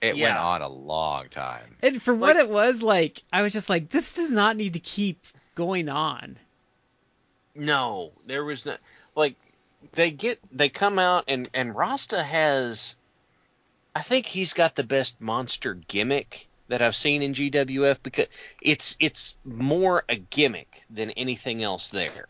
It 0.00 0.16
went 0.16 0.36
on 0.36 0.62
a 0.62 0.68
long 0.68 1.28
time. 1.28 1.76
And 1.82 2.02
for 2.02 2.14
what 2.14 2.36
it 2.36 2.50
was, 2.50 2.82
like 2.82 3.22
I 3.32 3.42
was 3.42 3.52
just 3.52 3.70
like, 3.70 3.88
this 3.88 4.14
does 4.14 4.30
not 4.30 4.56
need 4.56 4.74
to 4.74 4.80
keep 4.80 5.24
going 5.54 5.88
on. 5.88 6.38
No, 7.54 8.12
there 8.26 8.44
was 8.44 8.66
no 8.66 8.76
like 9.14 9.36
they 9.92 10.10
get 10.10 10.38
they 10.52 10.68
come 10.68 10.98
out 10.98 11.24
and 11.28 11.48
and 11.54 11.74
Rasta 11.74 12.22
has 12.22 12.96
I 13.96 14.02
think 14.02 14.26
he's 14.26 14.52
got 14.52 14.74
the 14.74 14.84
best 14.84 15.22
monster 15.22 15.72
gimmick 15.72 16.48
that 16.68 16.82
I've 16.82 16.94
seen 16.94 17.22
in 17.22 17.32
GWF 17.32 18.02
because 18.02 18.26
it's 18.60 18.94
it's 19.00 19.36
more 19.42 20.04
a 20.06 20.16
gimmick 20.16 20.84
than 20.90 21.12
anything 21.12 21.62
else 21.62 21.88
there. 21.88 22.26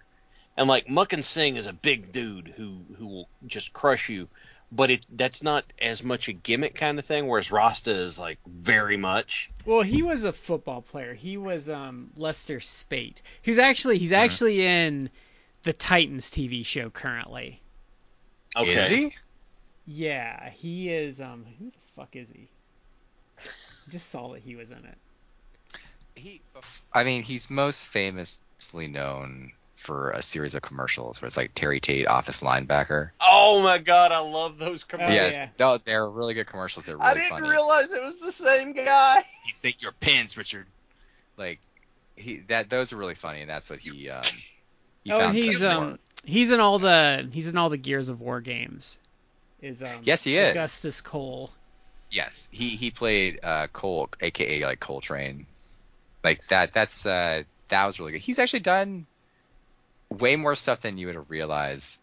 And 0.56 0.68
like 0.68 0.88
Muck 0.88 1.12
and 1.12 1.24
Singh 1.24 1.56
is 1.56 1.66
a 1.66 1.72
big 1.72 2.12
dude 2.12 2.54
who 2.56 2.82
who 2.96 3.06
will 3.08 3.28
just 3.48 3.72
crush 3.72 4.08
you, 4.08 4.28
but 4.70 4.92
it 4.92 5.06
that's 5.10 5.42
not 5.42 5.64
as 5.82 6.04
much 6.04 6.28
a 6.28 6.32
gimmick 6.32 6.76
kind 6.76 7.00
of 7.00 7.04
thing 7.04 7.26
whereas 7.26 7.50
Rasta 7.50 7.90
is 7.90 8.16
like 8.16 8.38
very 8.46 8.96
much. 8.96 9.50
Well, 9.64 9.82
he 9.82 10.04
was 10.04 10.22
a 10.22 10.32
football 10.32 10.82
player. 10.82 11.14
He 11.14 11.36
was 11.36 11.68
um 11.68 12.10
Lester 12.16 12.60
Speight. 12.60 13.22
He's 13.42 13.58
actually 13.58 13.96
Mm-hmm. 13.96 14.02
he's 14.02 14.12
actually 14.12 14.64
in 14.64 15.10
the 15.64 15.72
Titans 15.72 16.30
TV 16.30 16.64
show 16.64 16.90
currently. 16.90 17.60
Okay. 18.56 18.70
Is 18.70 18.90
he? 18.90 19.14
Yeah, 19.86 20.50
he 20.50 20.90
is. 20.90 21.20
Um, 21.20 21.44
who 21.58 21.66
the 21.66 21.78
fuck 21.94 22.16
is 22.16 22.28
he? 22.28 22.48
I 23.38 23.90
just 23.90 24.10
saw 24.10 24.32
that 24.32 24.42
he 24.42 24.56
was 24.56 24.70
in 24.70 24.78
it. 24.78 24.98
He. 26.14 26.42
I 26.92 27.04
mean, 27.04 27.22
he's 27.22 27.50
most 27.50 27.86
famously 27.86 28.88
known 28.88 29.52
for 29.76 30.10
a 30.10 30.22
series 30.22 30.54
of 30.54 30.62
commercials 30.62 31.20
where 31.20 31.26
it's 31.26 31.36
like 31.36 31.52
Terry 31.54 31.78
Tate, 31.78 32.08
office 32.08 32.40
linebacker. 32.40 33.10
Oh 33.20 33.62
my 33.62 33.78
god, 33.78 34.10
I 34.10 34.18
love 34.18 34.58
those 34.58 34.82
commercials. 34.82 35.16
Oh, 35.16 35.22
yeah, 35.22 35.30
yeah. 35.30 35.48
No, 35.60 35.78
they're 35.78 36.08
really 36.08 36.34
good 36.34 36.46
commercials. 36.46 36.86
They're 36.86 36.96
really 36.96 37.08
I 37.08 37.14
didn't 37.14 37.28
funny. 37.28 37.48
realize 37.48 37.92
it 37.92 38.02
was 38.02 38.20
the 38.20 38.32
same 38.32 38.72
guy. 38.72 39.22
He 39.44 39.52
take 39.52 39.82
your 39.82 39.92
pins, 39.92 40.36
Richard. 40.36 40.66
Like 41.36 41.60
he 42.16 42.38
that 42.48 42.68
those 42.68 42.92
are 42.92 42.96
really 42.96 43.14
funny, 43.14 43.42
and 43.42 43.50
that's 43.50 43.70
what 43.70 43.78
he 43.78 44.10
um. 44.10 44.24
He 45.04 45.12
oh, 45.12 45.20
found 45.20 45.36
he's 45.36 45.62
um 45.62 45.98
he's 46.24 46.50
in 46.50 46.58
all 46.58 46.80
the 46.80 47.28
he's 47.32 47.46
in 47.46 47.56
all 47.56 47.68
the 47.68 47.76
Gears 47.76 48.08
of 48.08 48.20
War 48.20 48.40
games. 48.40 48.98
Is 49.60 49.82
um 49.82 50.00
Yes, 50.02 50.24
he 50.24 50.36
is. 50.36 50.50
Augustus 50.50 51.00
Cole. 51.00 51.50
Yes, 52.10 52.48
he 52.52 52.70
he 52.70 52.90
played 52.90 53.40
uh 53.42 53.66
Cole, 53.68 54.08
aka 54.20 54.64
like 54.64 54.80
Cole 54.80 55.00
Train. 55.00 55.46
Like 56.22 56.46
that. 56.48 56.72
That's 56.72 57.06
uh 57.06 57.42
that 57.68 57.86
was 57.86 57.98
really 57.98 58.12
good. 58.12 58.20
He's 58.20 58.38
actually 58.38 58.60
done 58.60 59.06
way 60.10 60.36
more 60.36 60.54
stuff 60.54 60.80
than 60.80 60.98
you 60.98 61.06
would 61.06 61.16
have 61.16 61.30
realized, 61.30 61.98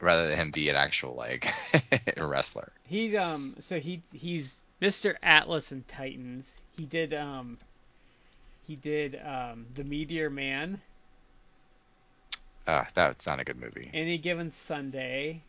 rather 0.00 0.28
than 0.28 0.36
him 0.38 0.50
be 0.52 0.68
an 0.68 0.76
actual 0.76 1.14
like 1.14 1.46
wrestler. 2.16 2.72
He's 2.84 3.14
um 3.14 3.56
so 3.60 3.78
he 3.78 4.02
he's 4.12 4.60
Mr. 4.80 5.16
Atlas 5.22 5.72
and 5.72 5.86
Titans. 5.88 6.56
He 6.76 6.84
did 6.84 7.12
um 7.14 7.58
he 8.66 8.76
did 8.76 9.20
um 9.24 9.66
the 9.74 9.84
Meteor 9.84 10.30
Man, 10.30 10.80
Uh, 12.66 12.84
that's 12.94 13.26
not 13.26 13.40
a 13.40 13.44
good 13.44 13.60
movie. 13.60 13.90
Any 13.92 14.18
Given 14.18 14.50
Sunday. 14.50 15.42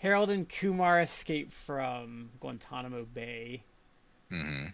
Harold 0.00 0.30
and 0.30 0.48
Kumar 0.48 1.00
escape 1.02 1.52
from 1.52 2.30
Guantanamo 2.40 3.04
Bay. 3.04 3.62
hmm 4.30 4.66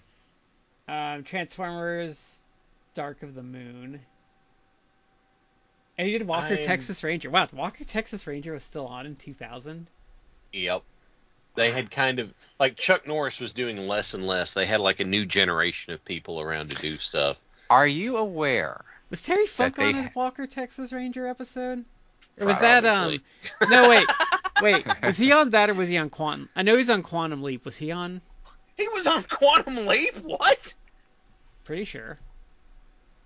Um, 0.89 1.25
Transformers, 1.25 2.39
Dark 2.95 3.23
of 3.23 3.35
the 3.35 3.43
Moon. 3.43 4.01
And 5.99 6.07
he 6.07 6.17
did 6.17 6.27
Walker 6.27 6.55
I'm- 6.55 6.65
Texas 6.67 7.03
Ranger. 7.03 7.31
Wow, 7.31 7.49
Walker 7.53 7.85
Texas 7.85 8.27
Ranger 8.27 8.53
was 8.53 8.65
still 8.65 8.87
on 8.87 9.07
in 9.07 9.17
2000. 9.17 9.87
Yep. 10.53 10.83
They 11.57 11.71
had 11.73 11.91
kind 11.91 12.19
of 12.19 12.33
like 12.61 12.77
Chuck 12.77 13.07
Norris 13.07 13.41
was 13.41 13.53
doing 13.55 13.89
less 13.89 14.13
and 14.15 14.27
less. 14.27 14.53
They 14.53 14.67
had 14.67 14.81
like 14.81 15.01
a 15.01 15.05
new 15.05 15.25
generation 15.25 15.95
of 15.95 16.05
people 16.05 16.39
around 16.41 16.69
to 16.71 16.77
do 16.77 16.99
stuff. 16.99 17.41
Are 17.71 17.87
you 17.87 18.19
aware? 18.19 18.85
Was 19.09 19.23
Terry 19.23 19.47
Funk 19.47 19.77
That 19.77 19.83
they 19.83 19.89
on 19.89 19.95
ha- 20.05 20.11
a 20.15 20.19
Walker 20.19 20.47
Texas 20.47 20.93
Ranger 20.93 21.27
episode? 21.27 21.85
Or 22.39 22.47
was 22.47 22.59
that 22.59 22.85
um? 22.85 23.19
No 23.71 23.89
wait, 23.89 24.07
wait. 24.63 24.85
Was 25.03 25.17
he 25.17 25.33
on 25.33 25.51
that 25.51 25.71
or 25.71 25.75
was 25.75 25.89
he 25.89 25.97
on 25.99 26.11
Quantum? 26.11 26.49
I 26.57 26.63
know 26.63 26.77
he's 26.77 26.91
on 26.91 27.03
Quantum 27.03 27.43
Leap. 27.43 27.65
Was 27.65 27.77
he 27.77 27.91
on? 27.93 28.21
He 28.77 28.87
was 28.89 29.07
on 29.07 29.23
Quantum 29.25 29.87
Leap. 29.87 30.17
What? 30.23 30.75
Pretty 31.65 31.85
sure. 31.85 32.19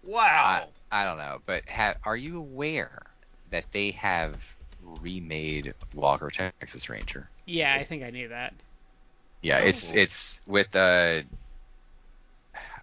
Wow. 0.05 0.69
I, 0.91 1.03
I 1.03 1.05
don't 1.05 1.19
know, 1.19 1.41
but 1.45 1.69
ha- 1.69 1.95
are 2.05 2.17
you 2.17 2.39
aware 2.39 3.03
that 3.51 3.65
they 3.73 3.91
have 3.93 4.37
remade 4.83 5.75
Walker 5.95 6.31
Texas 6.31 6.89
Ranger? 6.89 7.29
Yeah, 7.47 7.75
I 7.75 7.85
think 7.85 8.03
I 8.03 8.11
knew 8.11 8.29
that. 8.29 8.55
Yeah, 9.43 9.59
it's 9.59 9.91
Oh. 9.93 9.97
it's 9.99 10.41
with 10.47 10.75
uh, 10.77 11.23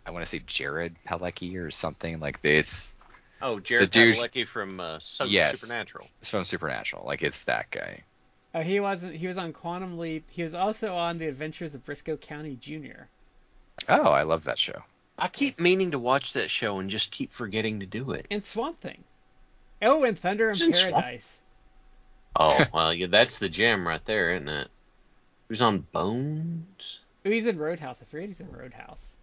I 0.06 0.12
want 0.12 0.24
to 0.26 0.30
say 0.30 0.42
Jared 0.46 0.96
Palecki 1.08 1.56
or 1.58 1.72
something 1.72 2.20
like 2.20 2.40
it's 2.44 2.96
oh, 3.42 3.60
Jared 3.60 3.92
dude- 3.92 4.16
Padalecki 4.16 4.48
from 4.48 4.80
uh, 4.80 5.00
Su- 5.00 5.26
Yes. 5.28 5.62
Supernatural. 5.62 6.08
from 6.24 6.44
Supernatural. 6.46 7.06
Like 7.06 7.24
it's 7.24 7.44
that 7.46 7.70
guy. 7.72 8.04
Oh, 8.58 8.62
he 8.64 8.80
wasn't. 8.80 9.16
He 9.16 9.28
was 9.28 9.38
on 9.38 9.54
Quantum 9.54 10.00
Leap. 10.00 10.26
He 10.30 10.42
was 10.42 10.56
also 10.56 10.96
on 10.96 11.20
The 11.20 11.28
Adventures 11.28 11.76
of 11.76 11.86
Brisco 11.86 12.20
County 12.20 12.56
Jr. 12.60 13.04
Oh, 13.88 14.10
I 14.10 14.24
love 14.24 14.46
that 14.46 14.58
show. 14.58 14.82
I 15.20 15.28
keep 15.28 15.60
meaning 15.60 15.92
to 15.92 16.00
watch 16.00 16.34
that 16.34 16.50
show 16.50 16.80
and 16.80 16.90
just 16.90 17.12
keep 17.12 17.32
forgetting 17.32 17.82
to 17.82 17.86
do 17.86 18.12
it. 18.12 18.26
and 18.32 18.44
Swamp 18.44 18.80
Thing. 18.82 19.04
Oh, 19.82 20.04
and 20.04 20.18
Thunder 20.18 20.50
in 20.50 20.56
He's 20.56 20.80
Swamp- 20.80 20.96
Paradise. 20.96 21.40
Oh, 22.36 22.66
well, 22.74 22.94
yeah, 22.94 23.08
that's 23.08 23.38
the 23.38 23.50
gem 23.50 23.88
right 23.88 24.04
there, 24.06 24.34
isn't 24.36 24.48
it? 24.50 24.68
He 25.48 25.52
was 25.52 25.62
on 25.62 25.80
Bones. 25.92 27.00
Oh, 27.26 27.30
he's 27.30 27.46
in 27.46 27.58
Roadhouse. 27.60 28.02
I 28.02 28.06
forget 28.06 28.28
he's 28.30 28.40
in 28.40 28.52
Roadhouse. 28.52 29.14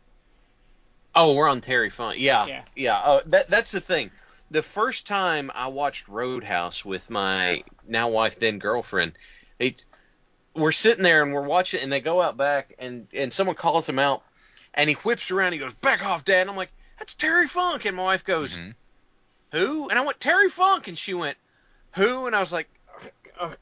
Oh, 1.15 1.35
we're 1.35 1.49
on 1.49 1.61
Terry 1.61 1.91
Funk. 1.91 2.19
Yeah, 2.21 2.47
Yeah. 2.47 2.63
yeah. 2.77 3.03
Oh, 3.05 3.23
that 3.27 3.51
that's 3.51 3.73
the 3.73 3.81
thing. 3.81 4.11
The 4.55 4.63
first 4.63 5.05
time 5.09 5.51
I 5.53 5.67
watched 5.67 6.07
Roadhouse 6.07 6.85
with 6.85 7.11
my 7.11 7.65
now 7.89 8.07
wife 8.07 8.39
then 8.39 8.61
girlfriend, 8.61 9.19
it, 9.59 9.83
we're 10.55 10.71
sitting 10.71 11.03
there 11.03 11.25
and 11.25 11.35
we're 11.35 11.43
watching, 11.43 11.81
and 11.81 11.91
they 11.91 12.01
go 12.01 12.23
out 12.23 12.37
back, 12.37 12.73
and 12.79 13.09
and 13.13 13.33
someone 13.33 13.57
calls 13.57 13.89
him 13.89 13.99
out, 13.99 14.23
and 14.73 14.89
he 14.89 14.95
whips 14.95 15.33
around. 15.33 15.55
He 15.55 15.59
goes, 15.59 15.75
"Back 15.75 16.07
off, 16.07 16.25
Dad!" 16.25 16.43
And 16.43 16.51
I'm 16.51 16.57
like, 16.57 16.71
"That's 17.01 17.15
Terry 17.15 17.49
Funk." 17.49 17.85
And 17.85 17.97
my 17.97 18.05
wife 18.05 18.23
goes, 18.23 18.57
Mhm. 18.57 18.77
"Who?" 19.51 19.89
And 19.89 19.99
I 19.99 20.03
went, 20.03 20.21
"Terry 20.21 20.49
Funk." 20.49 20.87
And 20.87 20.97
she 20.97 21.15
went, 21.15 21.37
"Who?" 21.97 22.29
And 22.29 22.37
I 22.37 22.39
was 22.39 22.53
like, 22.53 22.69
"Uh, 23.37 23.57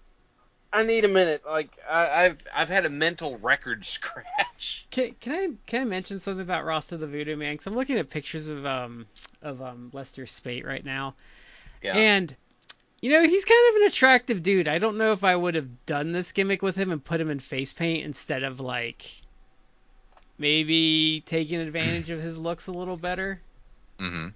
"I 0.72 0.84
need 0.84 1.04
a 1.04 1.08
minute. 1.08 1.42
Like 1.46 1.76
I, 1.88 2.24
I've 2.24 2.38
I've 2.54 2.68
had 2.68 2.84
a 2.86 2.90
mental 2.90 3.38
record 3.38 3.84
scratch." 3.86 4.86
Can, 4.90 5.14
can 5.20 5.32
I 5.32 5.48
can 5.66 5.82
I 5.82 5.84
mention 5.84 6.18
something 6.18 6.42
about 6.42 6.64
Rasta 6.64 6.96
the 6.96 7.06
Voodoo 7.06 7.36
Man? 7.36 7.54
Because 7.54 7.66
I'm 7.66 7.74
looking 7.74 7.98
at 7.98 8.10
pictures 8.10 8.48
of 8.48 8.64
um 8.66 9.06
of 9.42 9.60
um 9.62 9.90
Lester 9.92 10.26
Speight 10.26 10.64
right 10.66 10.84
now, 10.84 11.14
Yeah. 11.82 11.96
and 11.96 12.36
you 13.00 13.10
know 13.10 13.22
he's 13.26 13.44
kind 13.44 13.70
of 13.70 13.82
an 13.82 13.88
attractive 13.88 14.42
dude. 14.42 14.68
I 14.68 14.78
don't 14.78 14.98
know 14.98 15.12
if 15.12 15.24
I 15.24 15.34
would 15.36 15.54
have 15.54 15.86
done 15.86 16.12
this 16.12 16.32
gimmick 16.32 16.62
with 16.62 16.76
him 16.76 16.92
and 16.92 17.04
put 17.04 17.20
him 17.20 17.30
in 17.30 17.40
face 17.40 17.72
paint 17.72 18.04
instead 18.04 18.42
of 18.42 18.60
like 18.60 19.22
maybe 20.38 21.22
taking 21.26 21.60
advantage 21.60 22.10
of 22.10 22.20
his 22.20 22.36
looks 22.36 22.66
a 22.66 22.72
little 22.72 22.96
better. 22.96 23.40
hmm 23.98 24.28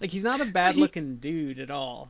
Like 0.00 0.10
he's 0.10 0.22
not 0.22 0.40
a 0.40 0.44
bad 0.46 0.76
looking 0.76 1.16
dude 1.16 1.58
at 1.58 1.70
all. 1.70 2.08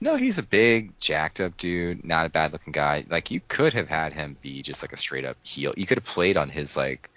No, 0.00 0.16
he's 0.16 0.38
a 0.38 0.42
big, 0.42 0.98
jacked 0.98 1.40
up 1.40 1.56
dude, 1.58 2.04
not 2.04 2.24
a 2.26 2.30
bad 2.30 2.52
looking 2.52 2.72
guy. 2.72 3.04
Like 3.08 3.30
you 3.30 3.40
could 3.48 3.74
have 3.74 3.88
had 3.88 4.12
him 4.14 4.36
be 4.40 4.62
just 4.62 4.82
like 4.82 4.92
a 4.92 4.96
straight 4.96 5.24
up 5.26 5.36
heel. 5.42 5.74
You 5.76 5.86
could 5.86 5.98
have 5.98 6.04
played 6.04 6.36
on 6.38 6.48
his 6.48 6.76
like 6.76 7.10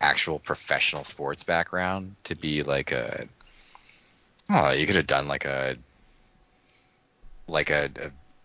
actual 0.00 0.38
professional 0.38 1.04
sports 1.04 1.42
background 1.44 2.16
to 2.24 2.34
be 2.34 2.62
like 2.64 2.92
a 2.92 3.26
oh, 4.50 4.72
you 4.72 4.86
could 4.86 4.96
have 4.96 5.06
done 5.06 5.26
like 5.28 5.44
a 5.46 5.76
like 7.48 7.70
a, 7.70 7.88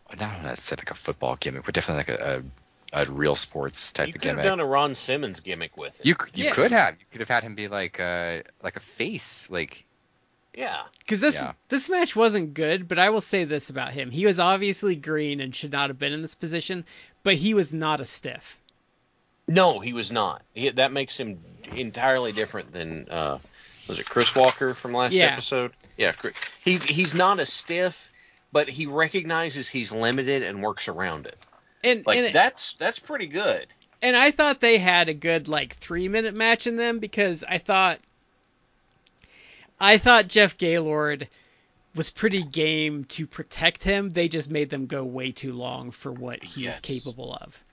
a 0.09 0.15
not 0.15 0.33
want 0.43 0.55
to 0.55 0.61
say 0.61 0.75
like 0.77 0.91
a 0.91 0.95
football 0.95 1.35
gimmick, 1.39 1.65
but 1.65 1.73
definitely 1.75 2.13
like 2.13 2.21
a, 2.21 2.43
a, 2.93 3.01
a 3.03 3.11
real 3.11 3.35
sports 3.35 3.91
type 3.91 4.07
you 4.07 4.13
of 4.13 4.21
could 4.21 4.29
have 4.29 4.37
gimmick. 4.37 4.49
done 4.49 4.59
a 4.61 4.65
Ron 4.65 4.95
Simmons 4.95 5.41
gimmick 5.41 5.75
with 5.75 5.99
it. 5.99 6.05
you 6.05 6.15
you 6.33 6.45
Yeah. 6.45 6.51
could 6.51 6.71
have 6.71 6.95
you 6.99 7.05
could 7.11 7.19
have 7.19 7.29
had 7.29 7.43
him 7.43 7.55
be 7.55 7.67
like 7.67 7.99
a 7.99 8.43
like 8.63 8.77
a 8.77 8.81
face 8.81 9.49
like 9.49 9.83
yeah. 10.57 10.81
Because 10.99 11.21
this 11.21 11.35
Yeah. 11.35 11.53
this 11.69 11.87
match 11.87 12.15
wasn't 12.15 12.53
good, 12.53 12.87
but 12.89 12.99
I 12.99 13.11
will 13.11 13.21
say 13.21 13.45
this 13.45 13.69
about 13.69 13.93
him: 13.93 14.11
he 14.11 14.25
was 14.25 14.39
obviously 14.39 14.95
green 14.97 15.39
and 15.39 15.55
should 15.55 15.71
not 15.71 15.89
have 15.89 15.99
been 15.99 16.11
in 16.11 16.21
this 16.21 16.35
position, 16.35 16.83
but 17.23 17.35
he 17.35 17.53
was 17.53 17.71
not 17.73 18.01
a 18.01 18.05
stiff. 18.05 18.57
No, 19.47 19.79
he 19.79 19.93
was 19.93 20.11
not. 20.11 20.41
He, 20.53 20.69
that 20.71 20.91
makes 20.91 21.17
him 21.17 21.39
entirely 21.73 22.33
different 22.33 22.73
than 22.73 23.07
uh, 23.09 23.37
was 23.87 23.99
it 23.99 24.09
Chris 24.09 24.35
Walker 24.35 24.73
from 24.73 24.93
last 24.93 25.13
Yeah. 25.13 25.27
episode? 25.27 25.71
Yeah, 25.95 26.11
Chris- 26.11 26.35
he's 26.65 26.83
he's 26.83 27.13
not 27.13 27.39
a 27.39 27.45
stiff, 27.45 28.11
but 28.51 28.67
he 28.67 28.85
recognizes 28.87 29.69
he's 29.69 29.91
limited 29.91 30.43
and 30.43 30.61
works 30.61 30.87
around 30.89 31.27
it. 31.27 31.37
And 31.83 32.05
Like 32.05 32.17
and, 32.17 32.35
that's 32.35 32.73
that's 32.73 32.99
pretty 32.99 33.27
good. 33.27 33.67
and 34.01 34.17
I 34.17 34.31
thought 34.31 34.59
they 34.59 34.77
had 34.79 35.07
a 35.07 35.13
good 35.13 35.47
like 35.47 35.75
three 35.77 36.07
minute 36.09 36.33
match 36.35 36.67
in 36.67 36.75
them 36.75 36.99
because 36.99 37.43
I 37.47 37.59
thought 37.59 37.99
I 39.79 39.97
thought 39.97 40.27
Jeff 40.27 40.57
Gaylord 40.57 41.27
was 41.95 42.09
pretty 42.09 42.43
game 42.43 43.05
to 43.05 43.25
protect 43.27 43.83
him. 43.83 44.09
They 44.09 44.27
just 44.27 44.49
made 44.49 44.69
them 44.69 44.85
go 44.87 45.03
way 45.03 45.31
too 45.31 45.53
long 45.53 45.91
for 45.91 46.11
what 46.11 46.43
he 46.43 46.63
Yes. 46.63 46.75
was 46.75 46.79
capable 46.81 47.33
of. 47.33 47.63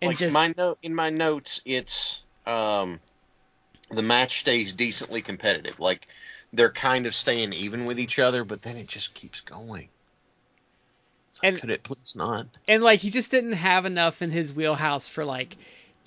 And 0.00 0.10
like 0.10 0.18
just 0.18 0.32
my 0.34 0.54
note 0.56 0.78
in 0.82 0.94
my 0.94 1.10
notes, 1.10 1.60
it's 1.64 2.22
um, 2.46 3.00
the 3.90 4.02
match 4.02 4.40
stays 4.40 4.72
decently 4.72 5.22
competitive. 5.22 5.80
Like 5.80 6.08
they're 6.52 6.70
kind 6.72 7.06
of 7.06 7.14
staying 7.14 7.52
even 7.52 7.84
with 7.84 7.98
each 7.98 8.18
other, 8.18 8.44
but 8.44 8.62
then 8.62 8.76
it 8.76 8.86
just 8.86 9.12
keeps 9.14 9.40
going. 9.40 9.88
Like, 11.42 11.52
And- 11.52 11.60
could 11.60 11.70
it 11.70 11.82
please 11.82 12.14
not? 12.16 12.46
and 12.68 12.82
like 12.82 13.00
he 13.00 13.10
just 13.10 13.30
didn't 13.30 13.52
have 13.54 13.86
enough 13.86 14.22
in 14.22 14.30
his 14.30 14.52
wheelhouse 14.52 15.08
for 15.08 15.24
like 15.24 15.56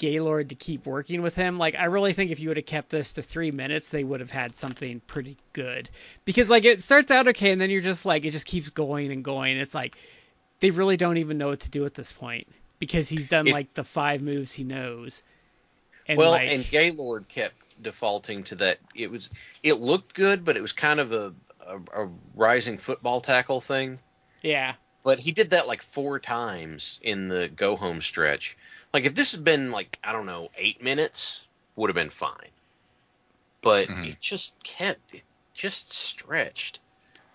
Gaylord 0.02 0.50
to 0.50 0.56
keep 0.56 0.88
working 0.88 1.22
with 1.22 1.36
him. 1.36 1.60
Like 1.60 1.76
I 1.76 1.86
really 1.86 2.14
think 2.14 2.32
if 2.32 2.40
you 2.40 2.48
would 2.50 2.58
have 2.58 2.66
kept 2.66 2.90
this 2.90 3.14
to 3.14 3.22
three 3.22 3.52
minutes, 3.52 3.90
they 3.90 4.04
would 4.04 4.20
have 4.20 4.32
had 4.32 4.56
something 4.56 5.00
pretty 5.06 5.38
good. 5.54 5.92
Because 6.26 6.50
like 6.50 6.66
it 6.66 6.82
starts 6.82 7.12
out 7.12 7.28
okay, 7.28 7.52
and 7.52 7.62
then 7.62 7.70
you're 7.70 7.82
just 7.84 8.04
like 8.04 8.26
it 8.26 8.32
just 8.32 8.48
keeps 8.48 8.72
going 8.72 9.12
and 9.12 9.24
going. 9.24 9.58
It's 9.58 9.76
like 9.76 9.96
they 10.60 10.72
really 10.72 10.98
don't 10.98 11.18
even 11.18 11.38
know 11.38 11.50
what 11.50 11.60
to 11.62 11.70
do 11.70 11.86
at 11.86 11.94
this 11.94 12.12
point 12.12 12.48
because 12.80 13.08
he's 13.08 13.28
done 13.28 13.48
It- 13.48 13.54
like 13.54 13.76
the 13.76 13.84
five 13.84 14.24
moves 14.24 14.52
he 14.52 14.64
knows. 14.64 15.22
And 16.08 16.18
well, 16.18 16.32
like, 16.32 16.50
and 16.50 16.68
Gaylord 16.68 17.28
kept 17.28 17.54
defaulting 17.80 18.44
to 18.46 18.56
that. 18.56 18.80
It 18.96 19.12
was 19.12 19.30
it 19.62 19.76
looked 19.80 20.16
good, 20.16 20.44
but 20.44 20.58
it 20.58 20.62
was 20.62 20.72
kind 20.72 21.00
of 21.00 21.14
a, 21.14 21.32
a, 21.68 22.06
a 22.06 22.10
rising 22.34 22.80
football 22.80 23.22
tackle 23.22 23.62
thing. 23.62 24.00
yeah, 24.42 24.74
But 25.04 25.20
he 25.20 25.32
did 25.32 25.52
that 25.52 25.68
like 25.68 25.84
four 25.84 26.20
times 26.20 27.00
in 27.04 27.28
the 27.28 27.48
go 27.50 27.76
home 27.76 28.02
stretch. 28.02 28.58
Like 28.94 29.06
if 29.06 29.16
this 29.16 29.32
had 29.34 29.44
been 29.44 29.72
like 29.72 29.98
I 30.04 30.12
don't 30.12 30.26
know 30.26 30.50
eight 30.58 30.84
minutes, 30.84 31.46
would 31.76 31.90
have 31.90 31.96
been 31.96 32.10
fine. 32.10 32.50
But 33.62 33.88
Mhm. 33.90 34.08
it 34.10 34.20
just 34.20 34.54
kept 34.64 35.14
it 35.14 35.24
just 35.54 35.94
stretched. 35.94 36.80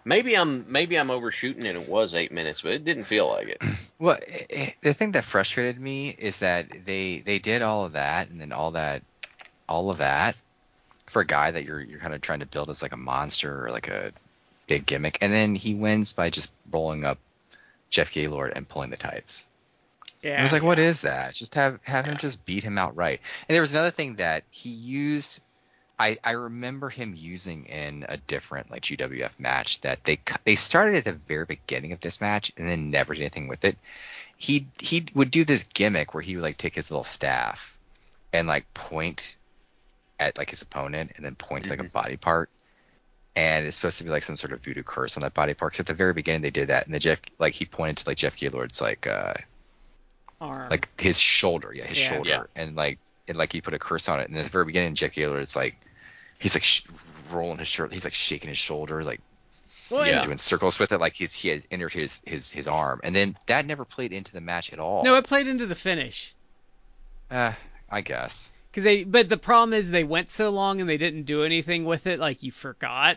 Maybe 0.04 0.36
I'm 0.36 0.70
maybe 0.70 0.98
I'm 0.98 1.10
overshooting 1.10 1.66
and 1.66 1.76
it 1.80 1.88
was 1.88 2.14
eight 2.14 2.32
minutes, 2.32 2.62
but 2.62 2.72
it 2.72 2.84
didn't 2.84 3.04
feel 3.04 3.28
like 3.28 3.48
it. 3.48 3.60
Well, 3.98 4.18
i- 4.30 4.46
i- 4.54 4.76
the 4.82 4.92
thing 4.92 5.12
that 5.12 5.24
frustrated 5.24 5.80
me 5.80 6.10
is 6.10 6.40
that 6.40 6.84
they 6.84 7.20
they 7.20 7.38
did 7.38 7.62
all 7.62 7.86
of 7.86 7.94
that 7.94 8.28
and 8.28 8.38
then 8.38 8.52
all 8.52 8.72
that 8.72 9.02
all 9.68 9.90
of 9.90 9.98
that 9.98 10.36
for 11.06 11.22
a 11.22 11.26
guy 11.26 11.50
that 11.52 11.64
you're 11.64 11.80
you're 11.80 11.98
kind 12.00 12.12
of 12.12 12.20
trying 12.20 12.40
to 12.40 12.46
build 12.46 12.68
as 12.68 12.82
like 12.82 12.92
a 12.92 12.96
monster 12.98 13.64
or 13.64 13.70
like 13.70 13.88
a 13.88 14.12
big 14.66 14.84
gimmick, 14.84 15.16
and 15.22 15.32
then 15.32 15.54
he 15.54 15.74
wins 15.74 16.12
by 16.12 16.28
just 16.28 16.52
rolling 16.70 17.04
up 17.04 17.16
Jeff 17.88 18.12
Gaylord 18.12 18.52
and 18.54 18.68
pulling 18.68 18.90
the 18.90 18.96
tights. 18.98 19.46
Yeah. 20.26 20.38
I 20.40 20.42
was 20.42 20.52
like, 20.52 20.62
what 20.62 20.78
is 20.78 21.02
that? 21.02 21.34
Just 21.34 21.54
have 21.54 21.78
have 21.84 22.04
him 22.04 22.16
just 22.16 22.44
beat 22.44 22.64
him 22.64 22.78
outright. 22.78 23.20
And 23.48 23.54
there 23.54 23.60
was 23.60 23.70
another 23.70 23.90
thing 23.90 24.16
that 24.16 24.44
he 24.50 24.70
used. 24.70 25.40
I, 25.98 26.18
I 26.22 26.32
remember 26.32 26.90
him 26.90 27.14
using 27.16 27.64
in 27.66 28.04
a 28.06 28.18
different 28.18 28.70
like 28.70 28.82
GWF 28.82 29.38
match 29.38 29.80
that 29.82 30.04
they 30.04 30.18
they 30.44 30.56
started 30.56 30.96
at 30.96 31.04
the 31.04 31.12
very 31.12 31.46
beginning 31.46 31.92
of 31.92 32.00
this 32.00 32.20
match 32.20 32.52
and 32.58 32.68
then 32.68 32.90
never 32.90 33.14
did 33.14 33.22
anything 33.22 33.48
with 33.48 33.64
it. 33.64 33.78
He 34.36 34.66
he 34.80 35.06
would 35.14 35.30
do 35.30 35.44
this 35.44 35.64
gimmick 35.64 36.12
where 36.12 36.22
he 36.22 36.36
would 36.36 36.42
like 36.42 36.58
take 36.58 36.74
his 36.74 36.90
little 36.90 37.04
staff 37.04 37.78
and 38.32 38.46
like 38.46 38.72
point 38.74 39.36
at 40.18 40.36
like 40.36 40.50
his 40.50 40.60
opponent 40.60 41.12
and 41.16 41.24
then 41.24 41.34
point 41.34 41.64
to 41.64 41.70
like 41.70 41.80
a 41.80 41.84
body 41.84 42.16
part. 42.16 42.50
And 43.36 43.66
it's 43.66 43.76
supposed 43.76 43.98
to 43.98 44.04
be 44.04 44.10
like 44.10 44.22
some 44.22 44.36
sort 44.36 44.52
of 44.52 44.62
voodoo 44.62 44.82
curse 44.82 45.16
on 45.16 45.22
that 45.22 45.34
body 45.34 45.54
part. 45.54 45.74
Cause 45.74 45.80
at 45.80 45.86
the 45.86 45.94
very 45.94 46.14
beginning 46.14 46.42
they 46.42 46.50
did 46.50 46.68
that, 46.68 46.86
and 46.86 46.94
the 46.94 46.98
Jeff 46.98 47.20
like 47.38 47.54
he 47.54 47.64
pointed 47.64 47.98
to 47.98 48.10
like 48.10 48.16
Jeff 48.16 48.36
Gaylord's 48.36 48.80
like 48.80 49.06
uh 49.06 49.34
arm. 50.40 50.68
like 50.70 51.00
his 51.00 51.18
shoulder, 51.18 51.72
yeah, 51.74 51.84
his 51.84 51.98
Yeah. 52.00 52.08
shoulder, 52.10 52.28
Yeah. 52.30 52.44
and 52.62 52.76
like 52.76 52.98
and 53.28 53.36
like 53.36 53.52
he 53.52 53.60
put 53.60 53.74
a 53.74 53.78
curse 53.78 54.08
on 54.08 54.20
it. 54.20 54.28
And 54.28 54.36
at 54.38 54.44
the 54.44 54.50
very 54.50 54.64
beginning, 54.66 54.94
Jeff 54.94 55.12
Gaylord, 55.12 55.42
it's 55.42 55.56
like 55.56 55.76
he's 56.38 56.54
like 56.54 56.62
sh- 56.62 56.82
rolling 57.32 57.58
his 57.58 57.68
shirt, 57.68 57.92
he's 57.92 58.04
like 58.04 58.14
shaking 58.14 58.48
his 58.48 58.58
shoulder, 58.58 59.02
like 59.04 59.20
Well, 59.90 60.06
Yeah. 60.06 60.22
doing 60.22 60.38
circles 60.38 60.78
with 60.78 60.92
it, 60.92 60.98
like 60.98 61.12
he's 61.14 61.32
he 61.34 61.48
has 61.48 61.66
entered 61.70 61.92
his, 61.92 62.20
his 62.26 62.50
his 62.50 62.66
arm, 62.68 63.00
and 63.04 63.14
then 63.14 63.36
that 63.46 63.66
never 63.66 63.84
played 63.84 64.12
into 64.12 64.32
the 64.32 64.40
match 64.40 64.72
at 64.72 64.78
all. 64.78 65.04
no, 65.04 65.14
it 65.16 65.24
played 65.26 65.46
into 65.46 65.66
the 65.66 65.74
finish. 65.76 66.34
Uh, 67.30 67.52
I 67.90 68.00
guess. 68.02 68.52
Cause 68.72 68.84
they, 68.84 69.04
but 69.04 69.28
the 69.28 69.36
problem 69.38 69.72
is 69.72 69.90
they 69.90 70.04
went 70.04 70.30
so 70.30 70.50
long 70.50 70.80
and 70.80 70.88
they 70.90 70.98
didn't 70.98 71.22
do 71.22 71.44
anything 71.44 71.84
with 71.86 72.06
it, 72.06 72.18
like 72.18 72.42
you 72.42 72.52
forgot. 72.52 73.16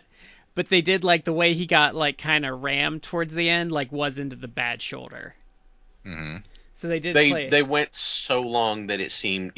But 0.54 0.68
they 0.68 0.80
did 0.80 1.04
like 1.04 1.24
the 1.24 1.32
way 1.32 1.54
he 1.54 1.66
got 1.66 1.94
like 1.94 2.18
kind 2.18 2.44
of 2.46 2.62
rammed 2.62 3.02
towards 3.02 3.34
the 3.34 3.48
end, 3.48 3.70
like 3.70 3.92
was 3.92 4.18
into 4.18 4.36
the 4.36 4.48
bad 4.48 4.80
shoulder. 4.82 5.34
hmm 6.02 6.38
So 6.80 6.88
they 6.88 6.98
did 6.98 7.12
play 7.14 7.30
They 7.32 7.44
it. 7.44 7.50
they 7.50 7.62
went 7.62 7.94
so 7.94 8.40
long 8.40 8.86
that 8.86 9.00
it 9.00 9.12
seemed 9.12 9.52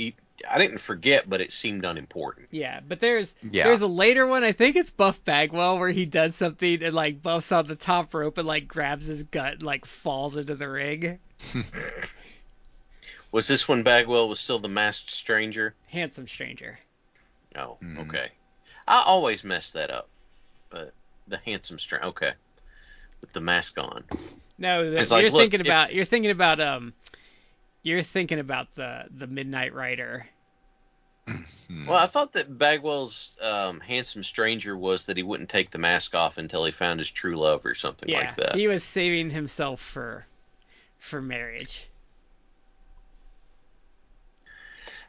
I 0.50 0.58
didn't 0.58 0.78
forget, 0.78 1.30
but 1.30 1.40
it 1.40 1.52
seemed 1.52 1.84
unimportant. 1.84 2.48
Yeah, 2.50 2.80
but 2.86 2.98
there's 2.98 3.36
Yeah. 3.48 3.62
there's 3.64 3.82
a 3.82 3.86
later 3.86 4.26
one. 4.26 4.42
I 4.42 4.50
think 4.50 4.74
it's 4.74 4.90
Buff 4.90 5.24
Bagwell 5.24 5.78
where 5.78 5.88
he 5.90 6.04
does 6.04 6.34
something 6.34 6.82
and 6.82 6.92
like 6.94 7.22
buffs 7.22 7.52
on 7.52 7.66
the 7.66 7.76
top 7.76 8.12
rope 8.12 8.38
and 8.38 8.46
like 8.48 8.66
grabs 8.66 9.06
his 9.06 9.22
gut 9.22 9.52
and 9.54 9.62
like 9.62 9.84
falls 9.86 10.36
into 10.36 10.56
the 10.56 10.68
ring. 10.68 11.20
Was 13.30 13.48
this 13.48 13.66
when 13.66 13.82
Bagwell 13.82 14.28
was 14.28 14.40
still 14.40 14.58
the 14.58 14.68
masked 14.68 15.10
stranger? 15.10 15.74
Handsome 15.88 16.28
stranger. 16.28 16.78
Oh, 17.56 17.76
Hmm. 17.80 17.98
okay. 18.00 18.28
I 18.86 19.04
always 19.06 19.44
mess 19.44 19.70
that 19.72 19.90
up. 19.90 20.08
But 20.70 20.92
the 21.28 21.38
handsome 21.38 21.78
stranger, 21.78 22.06
okay, 22.08 22.32
with 23.20 23.32
the 23.32 23.40
mask 23.40 23.78
on. 23.78 24.04
No, 24.58 24.90
the, 24.90 25.00
It's 25.00 25.10
you're 25.10 25.30
look, 25.30 25.40
thinking 25.40 25.60
if- 25.60 25.66
about 25.66 25.94
you're 25.94 26.04
thinking 26.04 26.30
about 26.30 26.60
um 26.60 26.92
you're 27.82 28.02
thinking 28.02 28.38
about 28.38 28.68
the 28.74 29.04
the 29.10 29.26
Midnight 29.26 29.74
Rider. 29.74 30.26
Hmm. 31.68 31.86
Well, 31.88 31.96
I 31.98 32.06
thought 32.06 32.32
that 32.32 32.58
Bagwell's 32.58 33.36
um, 33.40 33.80
handsome 33.80 34.24
stranger 34.24 34.76
was 34.76 35.06
that 35.06 35.16
he 35.16 35.22
wouldn't 35.22 35.48
take 35.50 35.70
the 35.70 35.78
mask 35.78 36.14
off 36.14 36.38
until 36.38 36.64
he 36.64 36.72
found 36.72 37.00
his 37.00 37.10
true 37.10 37.36
love 37.36 37.64
or 37.64 37.74
something 37.74 38.08
Yeah, 38.08 38.20
like 38.20 38.36
that. 38.36 38.54
he 38.54 38.68
was 38.68 38.84
saving 38.84 39.30
himself 39.30 39.80
for 39.80 40.26
for 40.98 41.20
marriage. 41.20 41.88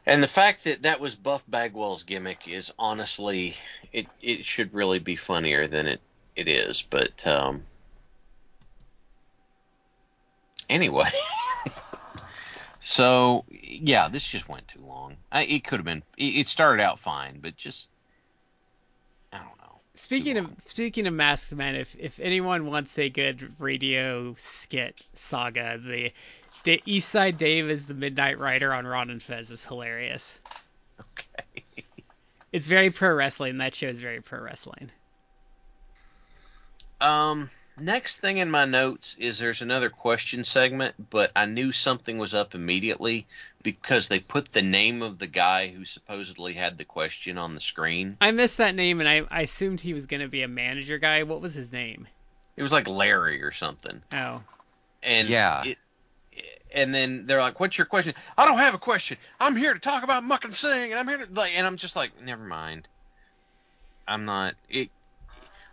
And 0.06 0.22
the 0.22 0.28
fact 0.28 0.64
that 0.64 0.82
that 0.82 1.00
was 1.00 1.14
Buff 1.14 1.44
Bagwell's 1.48 2.02
gimmick 2.02 2.46
is 2.48 2.72
honestly, 2.78 3.56
it 3.92 4.06
it 4.20 4.44
should 4.44 4.74
really 4.74 4.98
be 4.98 5.16
funnier 5.16 5.66
than 5.66 5.86
it 5.86 6.00
it 6.36 6.48
is. 6.48 6.82
But 6.82 7.26
um, 7.26 7.64
anyway, 10.68 11.10
so 12.84 13.46
yeah, 13.50 14.08
this 14.08 14.28
just 14.28 14.46
went 14.46 14.68
too 14.68 14.84
long. 14.86 15.16
I, 15.32 15.44
it 15.44 15.64
could 15.64 15.78
have 15.78 15.86
been. 15.86 16.02
It, 16.18 16.46
started 16.46 16.82
out 16.82 16.98
fine, 16.98 17.40
but 17.40 17.56
just 17.56 17.88
I 19.32 19.38
don't 19.38 19.56
know. 19.58 19.80
Speaking 19.94 20.36
of 20.36 20.50
speaking 20.66 21.06
of 21.06 21.14
Masked 21.14 21.52
Men, 21.52 21.76
if 21.76 21.96
if 21.98 22.20
anyone 22.20 22.66
wants 22.66 22.98
a 22.98 23.08
good 23.08 23.54
radio 23.58 24.34
skit 24.36 25.00
saga, 25.14 25.78
the 25.78 26.12
the 26.64 26.82
East 26.84 27.08
Side 27.08 27.38
Dave 27.38 27.70
is 27.70 27.86
the 27.86 27.94
Midnight 27.94 28.38
Rider 28.38 28.74
on 28.74 28.86
Ron 28.86 29.08
and 29.08 29.22
Fez 29.22 29.50
is 29.50 29.64
hilarious. 29.64 30.38
Okay. 31.00 31.64
It's 32.52 32.66
very 32.66 32.90
pro 32.90 33.14
wrestling. 33.14 33.58
That 33.58 33.74
show 33.74 33.88
is 33.88 34.00
very 34.00 34.20
pro 34.20 34.40
wrestling. 34.40 34.90
Um, 37.00 37.50
next 37.78 38.18
thing 38.18 38.38
in 38.38 38.50
my 38.50 38.64
notes 38.64 39.16
is 39.18 39.38
there's 39.38 39.62
another 39.62 39.90
question 39.90 40.44
segment, 40.44 41.10
but 41.10 41.32
I 41.34 41.46
knew 41.46 41.72
something 41.72 42.18
was 42.18 42.34
up 42.34 42.54
immediately 42.54 43.26
because 43.62 44.08
they 44.08 44.20
put 44.20 44.52
the 44.52 44.62
name 44.62 45.02
of 45.02 45.18
the 45.18 45.26
guy 45.26 45.68
who 45.68 45.84
supposedly 45.84 46.52
had 46.52 46.78
the 46.78 46.84
question 46.84 47.38
on 47.38 47.54
the 47.54 47.60
screen. 47.60 48.16
I 48.20 48.30
missed 48.30 48.58
that 48.58 48.74
name, 48.74 49.00
and 49.00 49.08
I, 49.08 49.22
I 49.30 49.42
assumed 49.42 49.80
he 49.80 49.94
was 49.94 50.06
gonna 50.06 50.28
be 50.28 50.42
a 50.42 50.48
manager 50.48 50.98
guy. 50.98 51.22
What 51.22 51.40
was 51.40 51.54
his 51.54 51.72
name? 51.72 52.06
It 52.56 52.62
was 52.62 52.72
like 52.72 52.88
Larry 52.88 53.42
or 53.42 53.52
something. 53.52 54.02
Oh, 54.14 54.42
And 55.02 55.28
Yeah. 55.28 55.64
It, 55.64 55.78
and 56.72 56.92
then 56.92 57.24
they're 57.24 57.40
like, 57.40 57.60
"What's 57.60 57.78
your 57.78 57.86
question?" 57.86 58.14
I 58.36 58.46
don't 58.46 58.58
have 58.58 58.74
a 58.74 58.78
question. 58.78 59.16
I'm 59.38 59.54
here 59.54 59.72
to 59.72 59.80
talk 59.80 60.02
about 60.02 60.24
Makhan 60.24 60.52
Singh, 60.52 60.90
and 60.90 60.98
I'm 60.98 61.06
here 61.06 61.24
to 61.24 61.32
like, 61.32 61.56
and 61.56 61.66
I'm 61.66 61.76
just 61.76 61.94
like, 61.94 62.20
never 62.20 62.42
mind. 62.44 62.88
I'm 64.06 64.24
not 64.24 64.54
it. 64.68 64.90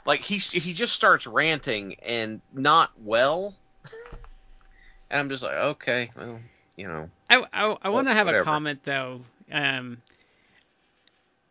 Like 0.06 0.22
he 0.22 0.38
he 0.38 0.74
just 0.74 0.94
starts 0.94 1.28
ranting 1.28 1.96
and 2.02 2.42
not 2.54 2.92
well, 3.00 3.56
and 5.10 5.20
I'm 5.20 5.30
just 5.30 5.44
like, 5.44 5.54
okay, 5.54 6.12
well, 6.18 6.40
you 6.76 6.88
know, 6.88 7.10
I 7.30 7.46
I, 7.54 7.78
I 7.84 7.90
want 7.90 8.08
to 8.08 8.14
have 8.14 8.28
a 8.28 8.44
comment 8.44 8.84
though. 8.84 9.22
Um, 9.52 10.02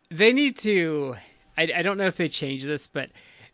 they 0.09 0.33
need 0.33 0.57
to. 0.59 1.15
I, 1.57 1.71
I 1.75 1.81
don't 1.81 1.97
know 1.97 2.07
if 2.07 2.17
they 2.17 2.29
change 2.29 2.63
this, 2.63 2.87
but 2.87 3.09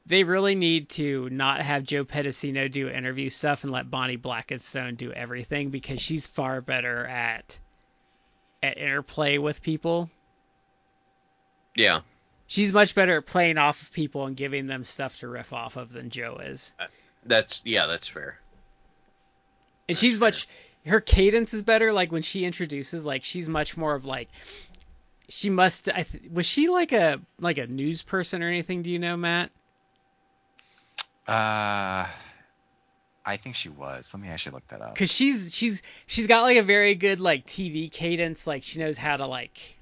they 0.08 0.24
really 0.24 0.56
need 0.56 0.90
to 0.90 1.30
not 1.30 1.62
have 1.62 1.84
Joe 1.84 2.06
Pedicino 2.06 2.72
do 2.72 2.90
interview 2.90 3.30
stuff 3.30 3.64
and 3.64 3.72
let 3.72 3.92
Bonnie 3.92 4.16
Blackstone 4.16 4.96
do 4.96 5.12
everything 5.12 5.70
because 5.70 6.02
she's 6.02 6.26
far 6.26 6.62
better 6.62 7.06
at 7.06 7.60
at 8.64 8.78
interplay 8.78 9.38
with 9.38 9.62
people. 9.62 10.10
yeah, 11.76 12.02
She's 12.48 12.72
much 12.72 12.96
better 12.96 13.18
at 13.18 13.26
playing 13.26 13.58
off 13.58 13.82
of 13.82 13.92
people 13.92 14.26
and 14.26 14.36
giving 14.36 14.68
them 14.68 14.84
stuff 14.84 15.20
to 15.20 15.28
riff 15.28 15.52
off 15.52 15.76
of 15.76 15.92
than 15.92 16.10
Joe 16.10 16.38
is. 16.38 16.74
that's 17.26 17.62
yeah, 17.66 17.88
that's 17.88 18.08
fair. 18.08 18.40
And 19.90 19.96
That's 19.96 20.00
she's 20.00 20.14
fair. 20.18 20.28
much 20.28 20.48
her 20.86 21.02
cadence 21.02 21.54
is 21.54 21.64
better 21.64 21.92
like 21.92 22.12
when 22.12 22.22
she 22.22 22.46
introduces 22.46 23.04
like 23.06 23.24
she's 23.24 23.50
much 23.50 23.76
more 23.76 23.94
of 23.96 24.06
like 24.06 24.30
she 25.28 25.50
must 25.50 25.90
I 25.90 26.04
th- 26.04 26.32
was 26.32 26.46
she 26.46 26.70
like 26.70 26.94
a 26.94 27.20
like 27.40 27.58
a 27.58 27.68
news 27.68 28.02
person 28.02 28.42
or 28.42 28.48
anything 28.48 28.82
do 28.82 28.90
you 28.90 29.00
know 29.00 29.18
Matt? 29.18 29.52
Uh, 31.28 32.08
I 33.26 33.36
think 33.36 33.56
she 33.56 33.68
was. 33.68 34.14
Let 34.14 34.24
me 34.24 34.30
actually 34.30 34.54
look 34.54 34.68
that 34.68 34.82
up. 34.82 34.96
Cuz 34.96 35.12
she's 35.12 35.54
she's 35.54 35.84
she's 36.06 36.28
got 36.28 36.44
like 36.44 36.58
a 36.58 36.64
very 36.64 36.96
good 36.96 37.20
like 37.20 37.46
TV 37.46 37.92
cadence 37.92 38.48
like 38.48 38.64
she 38.64 38.80
knows 38.80 38.98
how 38.98 39.18
to 39.18 39.28
like 39.28 39.76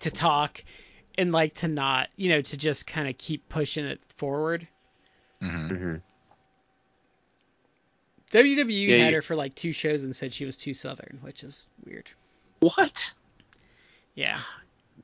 to 0.00 0.10
talk 0.10 0.64
and 1.18 1.32
like 1.32 1.54
to 1.56 1.68
not, 1.68 2.08
you 2.16 2.28
know, 2.30 2.40
to 2.40 2.56
just 2.56 2.86
kind 2.86 3.08
of 3.08 3.16
keep 3.18 3.48
pushing 3.48 3.84
it 3.86 4.00
forward. 4.16 4.66
hmm 5.40 5.68
Mm-hmm. 5.68 5.94
WWE 8.32 8.86
Yeah, 8.88 8.96
had 8.98 9.10
you- 9.10 9.16
her 9.16 9.22
for 9.22 9.34
like 9.34 9.54
two 9.54 9.72
shows 9.72 10.04
and 10.04 10.14
said 10.14 10.32
she 10.32 10.44
was 10.44 10.56
too 10.56 10.74
southern, 10.74 11.18
which 11.22 11.42
is 11.42 11.66
weird. 11.84 12.08
What? 12.60 13.12
Yeah. 14.14 14.38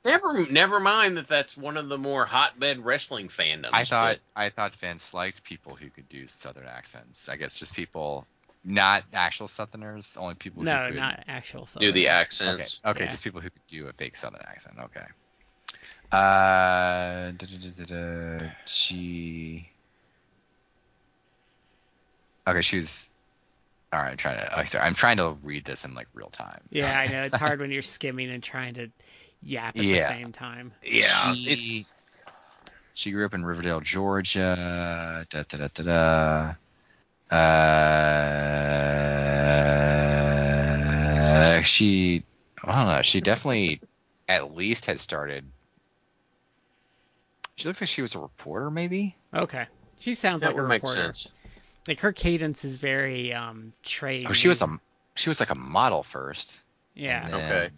Never, 0.04 0.46
never 0.50 0.78
mind 0.78 1.16
that 1.16 1.26
that's 1.26 1.56
one 1.56 1.76
of 1.76 1.88
the 1.88 1.98
more 1.98 2.24
hotbed 2.26 2.84
wrestling 2.84 3.28
fandoms. 3.28 3.70
I 3.72 3.84
thought 3.84 4.18
but- 4.34 4.40
I 4.40 4.50
thought 4.50 4.74
Vince 4.76 5.12
liked 5.14 5.42
people 5.42 5.74
who 5.74 5.88
could 5.90 6.08
do 6.08 6.26
southern 6.26 6.66
accents. 6.66 7.28
I 7.28 7.36
guess 7.36 7.58
just 7.58 7.74
people, 7.74 8.26
not 8.64 9.02
actual 9.12 9.48
southerners, 9.48 10.16
only 10.16 10.34
people 10.34 10.62
No, 10.62 10.84
who 10.84 10.88
could 10.92 11.00
not 11.00 11.24
actual 11.26 11.62
do 11.62 11.66
southern. 11.66 11.94
the 11.94 12.02
Okay, 12.02 12.06
accents. 12.08 12.80
okay, 12.84 13.04
Yeah. 13.04 13.10
just 13.10 13.24
people 13.24 13.40
who 13.40 13.50
could 13.50 13.66
do 13.66 13.88
a 13.88 13.92
fake 13.92 14.14
southern 14.14 14.42
accent. 14.46 14.76
Okay. 14.78 15.06
Uh, 16.12 17.32
da-da-da-da-da, 17.32 18.50
she. 18.66 19.68
Okay, 22.46 22.62
she's. 22.62 23.10
All 23.92 24.00
right, 24.00 24.10
I'm 24.10 24.16
trying 24.16 24.38
to. 24.38 24.60
Oh, 24.60 24.64
sorry, 24.64 24.84
I'm 24.84 24.94
trying 24.94 25.16
to 25.18 25.36
read 25.44 25.64
this 25.64 25.84
in 25.84 25.94
like 25.94 26.08
real 26.14 26.28
time. 26.28 26.60
Yeah, 26.70 26.98
I 26.98 27.06
know 27.08 27.18
it's 27.18 27.36
hard 27.36 27.60
when 27.64 27.70
you're 27.70 27.82
skimming 27.82 28.30
and 28.30 28.42
trying 28.42 28.74
to 28.74 28.88
yap 29.42 29.76
at 29.76 29.82
the 29.82 29.98
same 29.98 30.32
time. 30.32 30.72
Yeah, 30.84 31.34
She- 31.34 31.78
it's 31.80 31.92
She 32.94 33.10
grew 33.10 33.26
up 33.26 33.34
in 33.34 33.44
Riverdale, 33.44 33.80
Georgia. 33.80 35.26
Da 35.28 35.42
da 35.48 35.58
da 35.58 35.68
da 35.74 35.82
da. 35.82 36.54
Uh, 37.28 37.42
she, 41.62 42.22
I 42.62 42.72
don't 42.74 42.86
know. 42.96 43.02
She 43.02 43.20
definitely, 43.20 43.80
at 44.28 44.54
least, 44.54 44.86
had 44.86 45.00
started. 45.00 45.44
She 47.56 47.68
looks 47.68 47.80
like 47.80 47.88
she 47.88 48.02
was 48.02 48.14
a 48.14 48.18
reporter, 48.18 48.70
maybe. 48.70 49.16
Okay, 49.34 49.66
she 49.98 50.14
sounds 50.14 50.42
that 50.42 50.48
like 50.48 50.56
a 50.56 50.60
would 50.62 50.68
make 50.68 50.82
reporter. 50.82 51.02
sense. 51.14 51.28
Like 51.88 52.00
her 52.00 52.12
cadence 52.12 52.64
is 52.64 52.76
very 52.76 53.32
um 53.32 53.72
trade. 53.82 54.26
Oh, 54.28 54.32
she 54.32 54.48
was 54.48 54.60
a, 54.62 54.68
she 55.14 55.30
was 55.30 55.40
like 55.40 55.50
a 55.50 55.54
model 55.54 56.02
first. 56.02 56.62
yeah. 56.94 57.28
then- 57.28 57.34
Okay. 57.34 57.74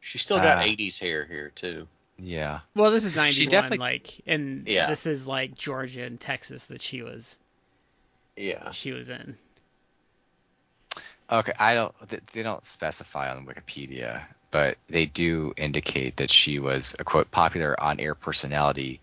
She's 0.00 0.20
still 0.22 0.36
got 0.36 0.58
Ah. 0.58 0.62
80s 0.62 0.98
hair 1.00 1.24
here 1.24 1.50
too. 1.54 1.88
Yeah. 2.18 2.60
Well, 2.74 2.90
this 2.90 3.04
is 3.04 3.16
'91, 3.16 3.50
definitely- 3.50 3.78
like, 3.78 4.20
and 4.26 4.68
Yeah. 4.68 4.88
this 4.90 5.06
is 5.06 5.26
like 5.26 5.54
Georgia 5.54 6.04
and 6.04 6.20
Texas 6.20 6.66
that 6.66 6.82
she 6.82 7.02
was 7.02 7.38
Yeah. 8.36 8.70
she 8.72 8.92
was 8.92 9.08
in. 9.10 9.38
Okay, 11.38 11.52
I 11.58 11.74
don't. 11.74 11.94
th- 12.08 12.22
They 12.32 12.42
don't 12.42 12.64
specify 12.64 13.30
on 13.34 13.46
Wikipedia, 13.46 14.22
but 14.50 14.76
they 14.86 15.06
do 15.06 15.52
indicate 15.56 16.16
that 16.18 16.30
she 16.30 16.58
was 16.58 16.94
a 16.98 17.04
quote 17.04 17.30
popular 17.30 17.74
on-air 17.80 18.14
personality 18.14 19.00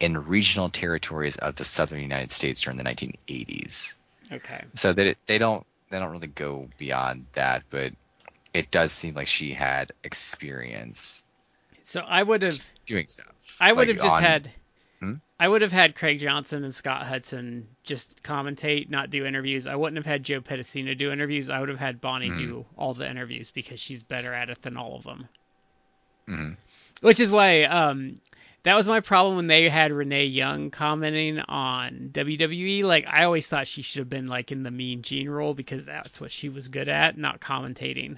in 0.00 0.16
regional 0.24 0.68
territories 0.70 1.36
of 1.36 1.54
the 1.56 1.64
southern 1.64 2.00
United 2.00 2.32
States 2.32 2.60
during 2.62 2.78
the 2.78 2.84
1980s. 2.84 3.94
Okay. 4.32 4.64
So 4.74 4.92
they 4.92 5.14
they 5.26 5.38
don't 5.38 5.66
they 5.90 5.98
don't 5.98 6.10
really 6.10 6.26
go 6.28 6.68
beyond 6.78 7.26
that, 7.34 7.64
but 7.70 7.92
it 8.52 8.70
does 8.70 8.92
seem 8.92 9.14
like 9.14 9.26
she 9.26 9.52
had 9.52 9.92
experience 10.02 11.24
So 11.84 12.00
I 12.00 12.22
would 12.22 12.42
have 12.42 12.62
doing 12.86 13.06
stuff. 13.06 13.56
I 13.60 13.72
would 13.72 13.88
Like, 13.88 13.96
have 13.96 14.04
just 14.04 14.14
on- 14.14 14.22
had 14.22 14.50
Hmm? 15.04 15.14
I 15.38 15.48
would 15.48 15.62
have 15.62 15.72
had 15.72 15.94
Craig 15.96 16.20
Johnson 16.20 16.64
and 16.64 16.74
Scott 16.74 17.04
Hudson 17.06 17.66
just 17.82 18.22
commentate, 18.22 18.88
not 18.88 19.10
do 19.10 19.26
interviews. 19.26 19.66
I 19.66 19.74
wouldn't 19.74 19.96
have 19.96 20.06
had 20.06 20.22
Joe 20.22 20.40
Pedicino 20.40 20.96
do 20.96 21.10
interviews. 21.10 21.50
I 21.50 21.60
would 21.60 21.68
have 21.68 21.78
had 21.78 22.00
Bonnie 22.00 22.28
Hmm. 22.28 22.36
do 22.36 22.66
all 22.76 22.94
the 22.94 23.08
interviews 23.10 23.50
because 23.50 23.80
she's 23.80 24.02
better 24.02 24.32
at 24.32 24.48
it 24.50 24.62
than 24.62 24.76
all 24.76 24.96
of 24.96 25.04
them. 25.04 25.28
Mhm. 26.28 26.56
Which 27.00 27.20
is 27.20 27.30
why 27.30 27.64
um 27.64 28.20
that 28.62 28.74
was 28.76 28.86
my 28.86 29.00
problem 29.00 29.36
when 29.36 29.46
they 29.46 29.68
had 29.68 29.92
Renee 29.92 30.24
Young 30.24 30.70
commenting 30.70 31.38
on 31.40 32.08
WWE. 32.12 32.82
Like 32.84 33.06
I 33.06 33.24
always 33.24 33.46
thought 33.46 33.66
she 33.66 33.82
should 33.82 33.98
have 33.98 34.08
been 34.08 34.26
like 34.28 34.52
in 34.52 34.62
the 34.62 34.70
Mean 34.70 35.02
Gene 35.02 35.28
role 35.28 35.52
because 35.52 35.84
that's 35.84 36.18
what 36.20 36.32
she 36.32 36.48
was 36.48 36.68
good 36.68 36.88
at, 36.88 37.18
not 37.18 37.40
commentating. 37.40 38.16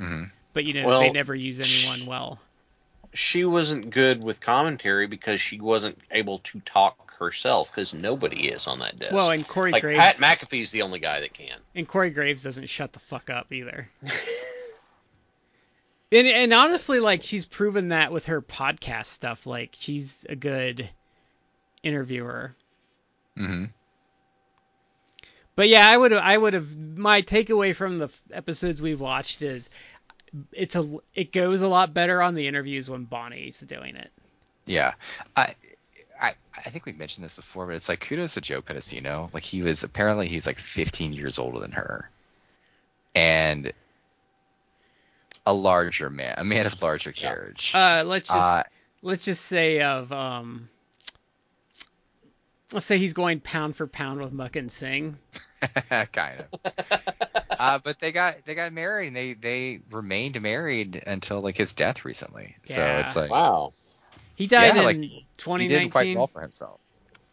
Mhm. 0.00 0.30
But 0.54 0.64
you 0.64 0.72
know 0.72 0.86
Well, 0.86 1.00
they 1.00 1.10
never 1.10 1.34
use 1.34 1.60
anyone 1.60 2.06
well. 2.06 2.40
She 3.14 3.44
wasn't 3.44 3.90
good 3.90 4.22
with 4.22 4.40
commentary 4.40 5.06
because 5.06 5.40
she 5.40 5.60
wasn't 5.60 5.98
able 6.10 6.40
to 6.40 6.60
talk 6.60 7.12
herself 7.18 7.70
because 7.70 7.94
nobody 7.94 8.48
is 8.48 8.66
on 8.66 8.80
that 8.80 8.98
desk. 8.98 9.12
Well, 9.12 9.30
and 9.30 9.46
Corey 9.46 9.70
like 9.70 9.82
Graves 9.82 10.00
Pat 10.00 10.16
McAfee's 10.16 10.70
the 10.70 10.82
only 10.82 10.98
guy 10.98 11.20
that 11.20 11.32
can. 11.32 11.56
and 11.74 11.86
Corey 11.86 12.10
Graves 12.10 12.42
doesn't 12.42 12.68
shut 12.68 12.92
the 12.92 12.98
fuck 12.98 13.30
up 13.30 13.52
either. 13.52 13.88
and 16.12 16.26
and 16.26 16.52
honestly, 16.52 17.00
like 17.00 17.22
she's 17.22 17.46
proven 17.46 17.88
that 17.88 18.12
with 18.12 18.26
her 18.26 18.42
podcast 18.42 19.06
stuff. 19.06 19.46
Like 19.46 19.70
she's 19.72 20.26
a 20.28 20.36
good 20.36 20.88
interviewer. 21.82 22.54
Mhm. 23.38 23.70
But 25.56 25.68
yeah, 25.68 25.88
I 25.88 25.96
would 25.96 26.12
I 26.12 26.36
would 26.36 26.54
have 26.54 26.76
my 26.76 27.22
takeaway 27.22 27.74
from 27.74 27.98
the 27.98 28.08
episodes 28.32 28.82
we've 28.82 29.00
watched 29.00 29.42
is 29.42 29.70
it's 30.52 30.76
a 30.76 30.98
it 31.14 31.32
goes 31.32 31.62
a 31.62 31.68
lot 31.68 31.94
better 31.94 32.22
on 32.22 32.34
the 32.34 32.46
interviews 32.48 32.88
when 32.88 33.04
Bonnie's 33.04 33.58
doing 33.58 33.96
it. 33.96 34.10
Yeah. 34.66 34.94
I 35.36 35.54
I 36.20 36.34
I 36.56 36.70
think 36.70 36.86
we've 36.86 36.98
mentioned 36.98 37.24
this 37.24 37.34
before, 37.34 37.66
but 37.66 37.74
it's 37.74 37.88
like 37.88 38.00
kudos 38.00 38.34
to 38.34 38.40
Joe 38.40 38.62
Pedicino. 38.62 39.32
Like 39.32 39.44
he 39.44 39.62
was 39.62 39.82
apparently 39.82 40.28
he's 40.28 40.46
like 40.46 40.58
15 40.58 41.12
years 41.12 41.38
older 41.38 41.58
than 41.58 41.72
her, 41.72 42.10
and 43.14 43.72
a 45.46 45.52
larger 45.52 46.10
man, 46.10 46.34
a 46.38 46.44
man 46.44 46.66
of 46.66 46.80
larger 46.82 47.12
carriage. 47.12 47.72
Uh, 47.74 48.02
let's 48.06 48.28
just 48.28 48.40
Uh, 48.40 48.62
let's 49.02 49.24
just 49.24 49.44
say 49.44 49.82
of 49.82 50.10
um, 50.12 50.68
let's 52.72 52.86
say 52.86 52.98
he's 52.98 53.12
going 53.12 53.40
pound 53.40 53.76
for 53.76 53.86
pound 53.86 54.20
with 54.20 54.32
Makhan 54.32 54.70
Singh. 54.70 55.16
kind 56.12 56.44
of. 56.52 57.43
uh, 57.58 57.78
but 57.82 57.98
they 57.98 58.12
got 58.12 58.44
they 58.44 58.54
got 58.54 58.72
married 58.72 59.08
and 59.08 59.16
they 59.16 59.34
they 59.34 59.80
remained 59.90 60.40
married 60.40 61.02
until 61.06 61.40
like 61.40 61.56
his 61.56 61.72
death 61.72 62.04
recently. 62.04 62.56
Yeah. 62.66 62.74
So 62.74 62.98
it's 63.00 63.16
like 63.16 63.30
Wow. 63.30 63.72
He 64.36 64.46
died 64.46 64.74
Yeah, 64.74 64.78
in 64.80 64.84
like, 64.84 64.96
2019. 64.96 65.08
he 65.08 65.26
2019. 65.38 65.78
did 65.86 65.92
quite 65.92 66.16
well 66.16 66.26
for 66.26 66.40
himself. 66.40 66.80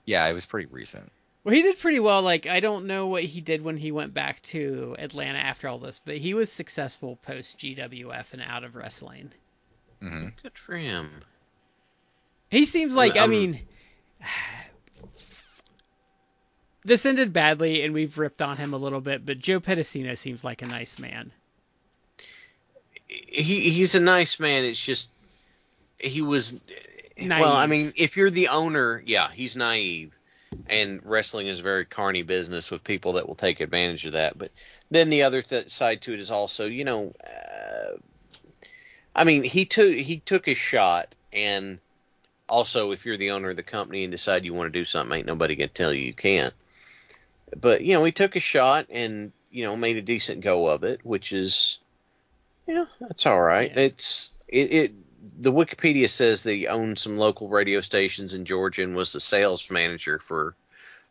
Yeah, 0.06 0.28
it 0.28 0.34
was 0.34 0.46
pretty 0.46 0.68
recent. 0.68 1.12
Well, 1.44 1.56
he 1.56 1.64
did 1.64 1.80
pretty 1.80 2.00
well. 2.00 2.22
Like 2.22 2.46
I 2.46 2.60
don't 2.60 2.86
know 2.86 3.08
what 3.08 3.24
he 3.24 3.42
did 3.42 3.64
when 3.64 3.78
he 3.78 3.92
went 3.92 4.14
back 4.14 4.42
to 4.44 4.96
Atlanta 5.00 5.40
after 5.40 5.68
all 5.68 5.80
this, 5.80 6.00
but 6.04 6.18
he 6.18 6.34
was 6.34 6.52
successful 6.52 7.18
post 7.24 7.58
GWF 7.58 8.34
and 8.34 8.42
out 8.42 8.64
of 8.64 8.76
wrestling. 8.76 9.32
Mm-hmm. 10.02 10.28
Good 10.44 10.58
for 10.58 10.76
him. 10.76 11.24
He 12.50 12.66
seems 12.66 12.94
like 12.94 13.18
I 13.18 13.28
mean 13.28 13.62
this 16.84 17.06
ended 17.06 17.34
badly 17.34 17.84
and 17.84 17.94
we've 17.94 18.18
ripped 18.18 18.42
on 18.42 18.58
him 18.58 18.74
a 18.74 18.78
little 18.78 19.02
bit, 19.02 19.26
but 19.26 19.40
Joe 19.40 19.60
Pedicino 19.60 20.18
seems 20.18 20.44
like 20.44 20.62
a 20.62 20.68
nice 20.68 21.00
man. 21.00 21.32
He 23.08 23.70
he's 23.70 23.96
a 23.96 24.00
nice 24.00 24.40
man. 24.40 24.64
It's 24.64 24.82
just 24.82 25.12
he 26.00 26.22
was 26.22 26.60
well. 27.20 27.56
I 27.56 27.68
mean, 27.68 27.94
if 27.96 28.18
you're 28.18 28.30
the 28.30 28.50
owner, 28.50 29.04
yeah, 29.06 29.30
he's 29.32 29.56
naive. 29.56 30.14
And 30.68 31.00
wrestling 31.06 31.48
is 31.48 31.60
a 31.60 31.64
very 31.64 31.86
carny 31.86 32.24
business 32.24 32.70
with 32.70 32.84
people 32.84 33.14
that 33.14 33.28
will 33.28 33.36
take 33.36 33.62
advantage 33.62 34.06
of 34.06 34.14
that. 34.14 34.38
But 34.38 34.52
then 34.90 35.10
the 35.10 35.24
other 35.24 35.42
th- 35.42 35.70
side 35.70 36.02
to 36.02 36.14
it 36.14 36.20
is 36.20 36.30
also, 36.30 36.66
you 36.66 36.84
know, 36.84 37.14
uh, 37.24 37.98
I 39.16 39.24
mean, 39.24 39.44
he 39.44 39.66
took 39.66 39.94
he 39.94 40.20
took 40.20 40.48
a 40.48 40.54
shot, 40.56 41.16
and 41.32 41.80
also 42.50 42.92
if 42.92 43.06
you're 43.06 43.18
the 43.18 43.32
owner 43.32 43.50
of 43.50 43.56
the 43.56 43.64
company 43.64 44.04
and 44.04 44.12
decide 44.12 44.44
you 44.44 44.54
want 44.54 44.72
to 44.72 44.80
do 44.80 44.86
something, 44.86 45.18
ain't 45.18 45.28
nobody 45.28 45.56
gonna 45.56 45.68
tell 45.70 45.94
you 45.94 46.06
you 46.06 46.14
can't. 46.14 46.54
But 47.60 47.82
you 47.82 47.94
know, 47.94 48.04
he 48.04 48.12
took 48.12 48.36
a 48.36 48.40
shot 48.40 48.88
and 48.90 49.32
you 49.52 49.66
know 49.66 49.76
made 49.76 49.98
a 49.98 50.02
decent 50.02 50.42
go 50.42 50.68
of 50.68 50.84
it, 50.84 51.02
which 51.04 51.32
is, 51.32 51.80
yeah, 52.68 52.86
that's 53.00 53.26
all 53.26 53.42
right. 53.42 53.72
Yeah. 53.76 53.84
It's 53.84 54.38
it, 54.48 54.72
it 54.74 54.94
the 55.40 55.52
Wikipedia 55.52 56.10
says 56.10 56.44
that 56.44 56.54
he 56.54 56.68
owned 56.68 56.98
some 56.98 57.18
local 57.18 57.48
radio 57.48 57.82
stations 57.82 58.34
in 58.34 58.46
Georgia 58.46 58.84
and 58.84 58.96
was 58.96 59.14
the 59.14 59.20
sales 59.20 59.70
manager 59.70 60.20
for 60.20 60.56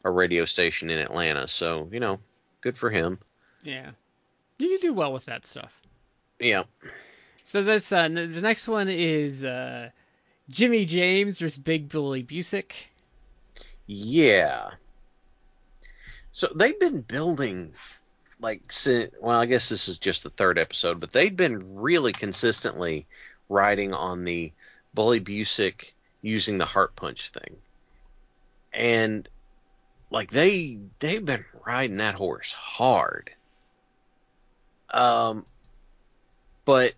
a 0.05 0.11
radio 0.11 0.45
station 0.45 0.91
in 0.91 0.99
Atlanta. 0.99 1.47
So, 1.47 1.88
you 1.93 2.01
know, 2.01 2.18
good 2.61 2.76
for 2.76 2.91
him. 2.91 3.18
Yeah. 3.62 3.91
You 4.59 4.68
can 4.68 4.80
do 4.80 4.95
well 4.95 5.12
with 5.12 5.26
that 5.26 5.47
stuff. 5.47 5.72
Yeah. 6.38 6.64
So 7.45 7.62
that's 7.62 7.91
uh, 7.93 8.09
the 8.09 8.26
next 8.26 8.68
one 8.68 8.88
is 8.88 9.45
uh, 9.45 9.91
Jimmy 10.49 10.84
James 10.84 11.38
versus 11.38 11.59
Big 11.59 11.88
Bully 11.88 12.22
Busick. 12.22 12.72
Yeah. 13.86 14.70
So 16.33 16.49
they've 16.55 16.78
been 16.78 17.01
building 17.01 17.74
like 18.41 18.72
well, 19.20 19.39
I 19.39 19.47
guess 19.47 19.68
this 19.68 19.89
is 19.89 19.99
just 19.99 20.22
the 20.22 20.31
third 20.31 20.59
episode, 20.59 21.01
but 21.01 21.12
they've 21.12 21.37
been 21.37 21.76
really 21.76 22.12
consistently 22.12 23.07
riding 23.49 23.93
on 23.93 24.24
the 24.24 24.53
Bully 24.95 25.20
Busick 25.20 25.93
using 26.22 26.59
the 26.59 26.64
heart 26.64 26.97
punch 26.97 27.31
thing. 27.31 27.57
And 28.72 29.28
like 30.11 30.31
they 30.31 30.78
they've 30.99 31.24
been 31.24 31.45
riding 31.66 31.99
that 31.99 32.14
horse 32.14 32.53
hard. 32.53 33.31
Um 34.91 35.45
but 36.64 36.95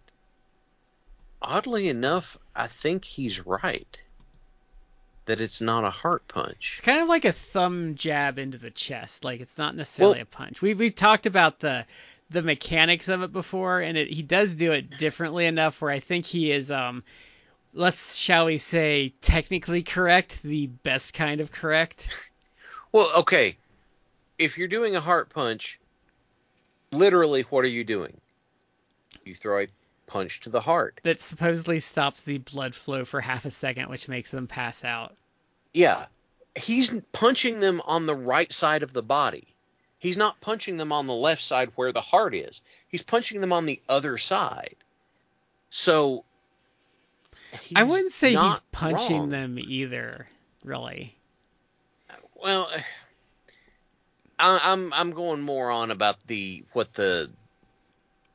oddly 1.40 1.88
enough, 1.88 2.38
I 2.54 2.66
think 2.66 3.04
he's 3.04 3.44
right 3.44 4.00
that 5.32 5.40
it's 5.40 5.62
not 5.62 5.82
a 5.82 5.88
heart 5.88 6.28
punch. 6.28 6.72
It's 6.74 6.82
kind 6.82 7.00
of 7.00 7.08
like 7.08 7.24
a 7.24 7.32
thumb 7.32 7.94
jab 7.94 8.38
into 8.38 8.58
the 8.58 8.70
chest. 8.70 9.24
Like 9.24 9.40
it's 9.40 9.56
not 9.56 9.74
necessarily 9.74 10.16
Well- 10.16 10.22
a 10.24 10.26
punch. 10.26 10.60
We 10.60 10.74
we've 10.74 10.94
talked 10.94 11.24
about 11.24 11.58
the 11.58 11.86
the 12.28 12.42
mechanics 12.42 13.08
of 13.08 13.22
it 13.22 13.32
before, 13.32 13.80
and 13.80 13.96
it, 13.96 14.08
he 14.08 14.20
does 14.22 14.54
do 14.54 14.72
it 14.72 14.98
differently 14.98 15.46
enough 15.46 15.80
where 15.80 15.90
I 15.90 16.00
think 16.00 16.26
he 16.26 16.52
is 16.52 16.70
um 16.70 17.02
let's 17.72 18.14
shall 18.14 18.44
we 18.44 18.58
say 18.58 19.14
technically 19.22 19.82
correct, 19.82 20.42
the 20.42 20.66
best 20.66 21.14
kind 21.14 21.40
of 21.40 21.50
correct. 21.50 22.08
Well, 22.92 23.10
okay. 23.20 23.56
If 24.36 24.58
you're 24.58 24.68
doing 24.68 24.94
a 24.96 25.00
heart 25.00 25.30
punch, 25.30 25.80
literally 26.90 27.40
what 27.48 27.64
are 27.64 27.68
you 27.68 27.84
doing? 27.84 28.20
You 29.24 29.34
throw 29.34 29.62
a 29.62 29.68
punch 30.06 30.40
to 30.40 30.50
the 30.50 30.60
heart. 30.60 31.00
That 31.02 31.22
supposedly 31.22 31.80
stops 31.80 32.22
the 32.24 32.36
blood 32.36 32.74
flow 32.74 33.06
for 33.06 33.22
half 33.22 33.46
a 33.46 33.50
second, 33.50 33.88
which 33.88 34.08
makes 34.08 34.30
them 34.30 34.46
pass 34.46 34.84
out. 34.84 35.16
Yeah. 35.72 36.06
He's 36.54 36.94
punching 37.12 37.60
them 37.60 37.80
on 37.84 38.06
the 38.06 38.14
right 38.14 38.52
side 38.52 38.82
of 38.82 38.92
the 38.92 39.02
body. 39.02 39.46
He's 39.98 40.16
not 40.16 40.40
punching 40.40 40.76
them 40.76 40.92
on 40.92 41.06
the 41.06 41.14
left 41.14 41.42
side 41.42 41.70
where 41.76 41.92
the 41.92 42.00
heart 42.00 42.34
is. 42.34 42.60
He's 42.88 43.02
punching 43.02 43.40
them 43.40 43.52
on 43.52 43.66
the 43.66 43.80
other 43.88 44.18
side. 44.18 44.76
So 45.70 46.24
I 47.74 47.84
wouldn't 47.84 48.12
say 48.12 48.34
he's 48.34 48.60
punching 48.72 49.18
wrong. 49.20 49.28
them 49.30 49.58
either, 49.58 50.26
really. 50.64 51.16
Well, 52.34 52.68
I, 54.38 54.60
I'm 54.62 54.92
I'm 54.92 55.12
going 55.12 55.40
more 55.40 55.70
on 55.70 55.90
about 55.90 56.26
the 56.26 56.64
what 56.72 56.92
the 56.94 57.30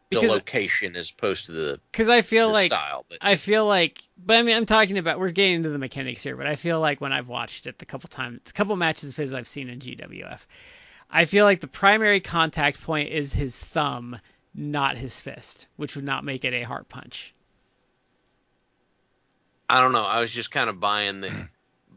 the 0.10 0.22
location 0.22 0.96
as 0.96 1.10
opposed 1.10 1.48
to 1.48 1.52
the, 1.52 1.80
Because 1.92 2.10
I 2.10 2.22
feel 2.22 2.52
like 2.52 2.68
style. 2.68 3.06
But 3.10 3.20
I 3.22 3.36
feel 3.36 3.66
like, 3.66 4.02
but 4.18 4.38
I 4.38 4.42
mean, 4.42 4.56
I'm 4.56 4.66
talking 4.66 4.98
about 4.98 5.20
we're 5.20 5.32
getting 5.32 5.56
into 5.56 5.70
the 5.70 5.78
mechanics 5.78 6.24
here, 6.24 6.36
but 6.36 6.48
I 6.48 6.56
feel 6.56 6.80
like 6.80 7.02
when 7.02 7.12
I've 7.12 7.28
watched 7.28 7.68
it 7.68 7.80
the 7.80 7.86
couple 7.86 8.08
times, 8.10 8.40
the 8.46 8.54
couple 8.54 8.76
matches 8.76 9.10
of 9.10 9.16
his 9.18 9.34
I've 9.34 9.48
seen 9.48 9.70
in 9.70 9.80
GWF, 9.80 10.40
I 11.10 11.26
feel 11.26 11.46
like 11.46 11.62
the 11.62 11.68
primary 11.68 12.20
contact 12.20 12.82
point 12.82 13.10
is 13.10 13.34
his 13.34 13.62
thumb, 13.62 14.20
not 14.54 14.98
his 14.98 15.20
fist, 15.20 15.68
which 15.76 15.96
would 15.96 16.06
not 16.06 16.24
make 16.24 16.46
it 16.46 16.54
a 16.54 16.64
heart 16.64 16.90
punch. 16.90 17.34
I 19.70 19.82
don't 19.82 19.92
know. 19.92 20.06
I 20.06 20.22
was 20.22 20.32
just 20.32 20.52
kind 20.52 20.70
of 20.70 20.80
buying 20.80 21.22
the 21.22 21.50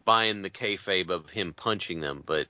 buying 0.05 0.43
the 0.43 0.51
kayfabe 0.51 1.11
of 1.11 1.31
him 1.31 1.53
punching 1.53 2.01
them, 2.01 2.23
but 2.27 2.49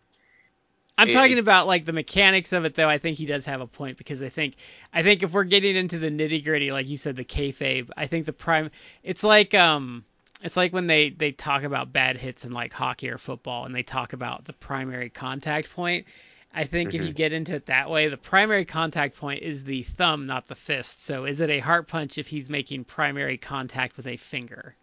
I'm 0.98 1.08
It- 1.08 1.12
talking 1.12 1.38
about 1.38 1.66
like 1.66 1.84
the 1.86 1.92
mechanics 1.92 2.52
of 2.52 2.64
it, 2.64 2.74
though. 2.74 2.88
I 2.88 2.98
think 2.98 3.16
he 3.16 3.26
does 3.26 3.46
have 3.46 3.60
a 3.60 3.66
point 3.66 3.96
because 3.96 4.22
I 4.22 4.28
think, 4.28 4.56
I 4.92 5.02
think 5.02 5.22
if 5.22 5.32
we're 5.32 5.44
getting 5.44 5.74
into 5.76 5.98
the 5.98 6.10
nitty 6.10 6.44
gritty, 6.44 6.72
like 6.72 6.88
you 6.88 6.96
said, 6.98 7.16
the 7.16 7.24
kayfabe, 7.24 7.88
I 7.96 8.06
think 8.06 8.26
the 8.26 8.32
prime, 8.34 8.70
it's 9.02 9.22
like 9.24 9.54
um, 9.54 10.04
it's 10.42 10.56
like 10.56 10.72
when 10.72 10.86
they 10.86 11.10
they 11.10 11.32
talk 11.32 11.62
about 11.62 11.92
bad 11.92 12.16
hits 12.18 12.44
in 12.44 12.52
like 12.52 12.72
hockey 12.72 13.08
or 13.08 13.18
football, 13.18 13.64
and 13.64 13.74
they 13.74 13.82
talk 13.82 14.12
about 14.12 14.44
the 14.44 14.52
primary 14.52 15.08
contact 15.08 15.70
point, 15.72 16.06
I 16.52 16.64
think 16.64 16.94
if 16.94 17.02
you 17.02 17.12
Mhm. 17.12 17.16
get 17.16 17.32
into 17.32 17.54
it 17.54 17.66
that 17.66 17.88
way, 17.88 18.08
the 18.08 18.16
primary 18.18 18.64
contact 18.66 19.16
point 19.16 19.42
is 19.42 19.64
the 19.64 19.84
thumb, 19.84 20.26
not 20.26 20.48
the 20.48 20.54
fist. 20.54 21.02
So 21.04 21.24
is 21.24 21.40
it 21.40 21.48
a 21.48 21.60
heart 21.60 21.88
punch 21.88 22.18
if 22.18 22.26
he's 22.26 22.50
making 22.50 22.84
primary 22.84 23.38
contact 23.38 23.96
with 23.96 24.06
a 24.06 24.16
finger? 24.16 24.74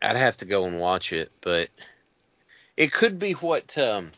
I'd 0.00 0.16
have 0.16 0.36
to 0.38 0.44
go 0.44 0.64
and 0.66 0.78
watch 0.78 1.12
it, 1.12 1.32
but 1.40 1.68
it 2.76 2.92
could 2.92 3.18
be 3.18 3.32
what 3.32 3.76
um, 3.78 4.12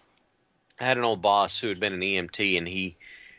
I 0.81 0.85
had 0.85 0.99
an 0.99 1.05
old 1.05 1.23
boss 1.23 1.59
who 1.59 1.69
had 1.69 1.81
been 1.81 1.93
an 1.95 2.01
EMT, 2.01 2.59
and 2.59 2.67
he 2.67 2.97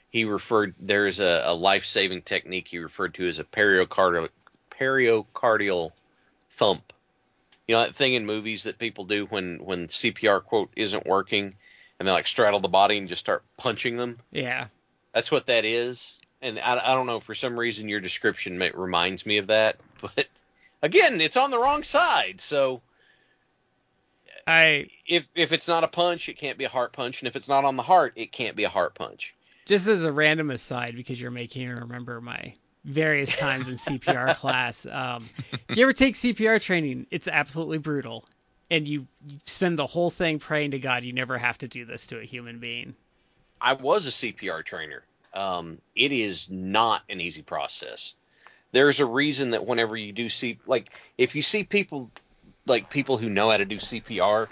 he 0.09 0.26
referred 0.26 0.76
there's 0.80 1.20
a, 1.20 1.43
a 1.45 1.53
life 1.53 1.86
saving 1.86 2.24
technique 2.24 2.67
he 2.67 2.80
referred 2.80 3.13
to 3.15 3.28
as 3.28 3.39
a 3.39 3.43
periocardial 3.43 4.30
periocardial 4.72 5.91
thump. 6.51 6.93
You 7.67 7.76
know 7.76 7.82
that 7.82 7.95
thing 7.95 8.13
in 8.13 8.26
movies 8.26 8.63
that 8.63 8.80
people 8.80 9.05
do 9.05 9.26
when 9.26 9.63
when 9.63 9.88
CPR 9.88 10.43
quote 10.43 10.72
isn't 10.76 11.05
working, 11.05 11.55
and 11.99 12.07
they 12.07 12.11
like 12.11 12.28
straddle 12.28 12.59
the 12.59 12.67
body 12.67 12.97
and 12.97 13.09
just 13.09 13.20
start 13.20 13.43
punching 13.57 13.97
them. 13.97 14.20
Yeah. 14.32 14.67
That's 15.13 15.32
what 15.32 15.47
that 15.47 15.65
is. 15.65 16.17
And 16.41 16.59
I, 16.59 16.91
I 16.91 16.95
don't 16.95 17.07
know 17.07 17.20
for 17.20 17.36
some 17.36 17.59
reason 17.59 17.89
your 17.89 17.99
description 17.99 18.57
ma- 18.57 18.70
reminds 18.74 19.26
me 19.26 19.39
of 19.39 19.47
that, 19.47 19.78
but 20.01 20.28
again, 20.82 21.20
it's 21.20 21.38
on 21.38 21.51
the 21.51 21.59
wrong 21.59 21.84
side. 21.84 22.39
So 22.39 22.82
I 24.50 24.88
if 25.06 25.30
if 25.36 25.54
it's 25.54 25.68
not 25.68 25.84
a 25.84 25.88
punch, 25.88 26.28
it 26.28 26.38
can't 26.38 26.58
be 26.58 26.66
a 26.66 26.70
heart 26.70 26.91
punch, 26.91 27.22
and 27.22 27.28
if 27.28 27.36
it's 27.36 27.47
not 27.47 27.66
on 27.66 27.76
the 27.76 27.84
heart, 27.84 28.14
it 28.16 28.32
can't 28.32 28.56
be 28.56 28.64
a 28.64 28.70
heart 28.70 28.95
punch. 28.95 29.36
just 29.68 29.88
as 29.88 30.04
a 30.04 30.12
random 30.12 30.50
aside 30.50 30.95
because 30.95 31.22
you're 31.22 31.30
making 31.30 31.68
me 31.68 31.74
remember 31.74 32.20
my 32.20 32.54
various 32.84 33.36
times 33.38 33.68
in 33.68 33.76
CPR 33.76 34.36
class. 34.38 34.88
Um, 34.88 35.24
if 35.68 35.78
you 35.78 35.84
ever 35.84 35.93
take 35.93 36.16
CPR 36.16 36.60
training, 36.60 37.06
it's 37.12 37.28
absolutely 37.28 37.78
brutal, 37.78 38.26
and 38.72 38.88
you, 38.88 39.06
you 39.28 39.38
spend 39.45 39.78
the 39.78 39.86
whole 39.86 40.10
thing 40.10 40.39
praying 40.39 40.72
to 40.72 40.80
God 40.80 41.04
you 41.04 41.14
never 41.14 41.38
have 41.38 41.60
to 41.60 41.68
do 41.68 41.86
this 41.86 42.08
to 42.08 42.20
a 42.20 42.24
human 42.24 42.58
being. 42.58 42.95
I 43.62 43.74
was 43.74 44.08
a 44.08 44.12
CPR 44.12 44.66
trainer. 44.66 45.04
Um, 45.34 45.78
it 45.95 46.12
is 46.12 46.50
not 46.50 47.04
an 47.08 47.22
easy 47.22 47.43
process. 47.43 48.16
There's 48.72 49.00
a 49.00 49.06
reason 49.06 49.52
that 49.52 49.68
whenever 49.68 49.95
you 49.95 50.12
do 50.12 50.30
see, 50.30 50.58
like, 50.66 50.89
if 51.18 51.36
you 51.36 51.43
see 51.43 51.64
people, 51.64 52.10
like 52.70 52.89
people 52.89 53.17
who 53.17 53.30
know 53.30 53.49
how 53.49 53.57
to 53.57 53.65
do 53.65 53.78
CPR, 53.78 54.47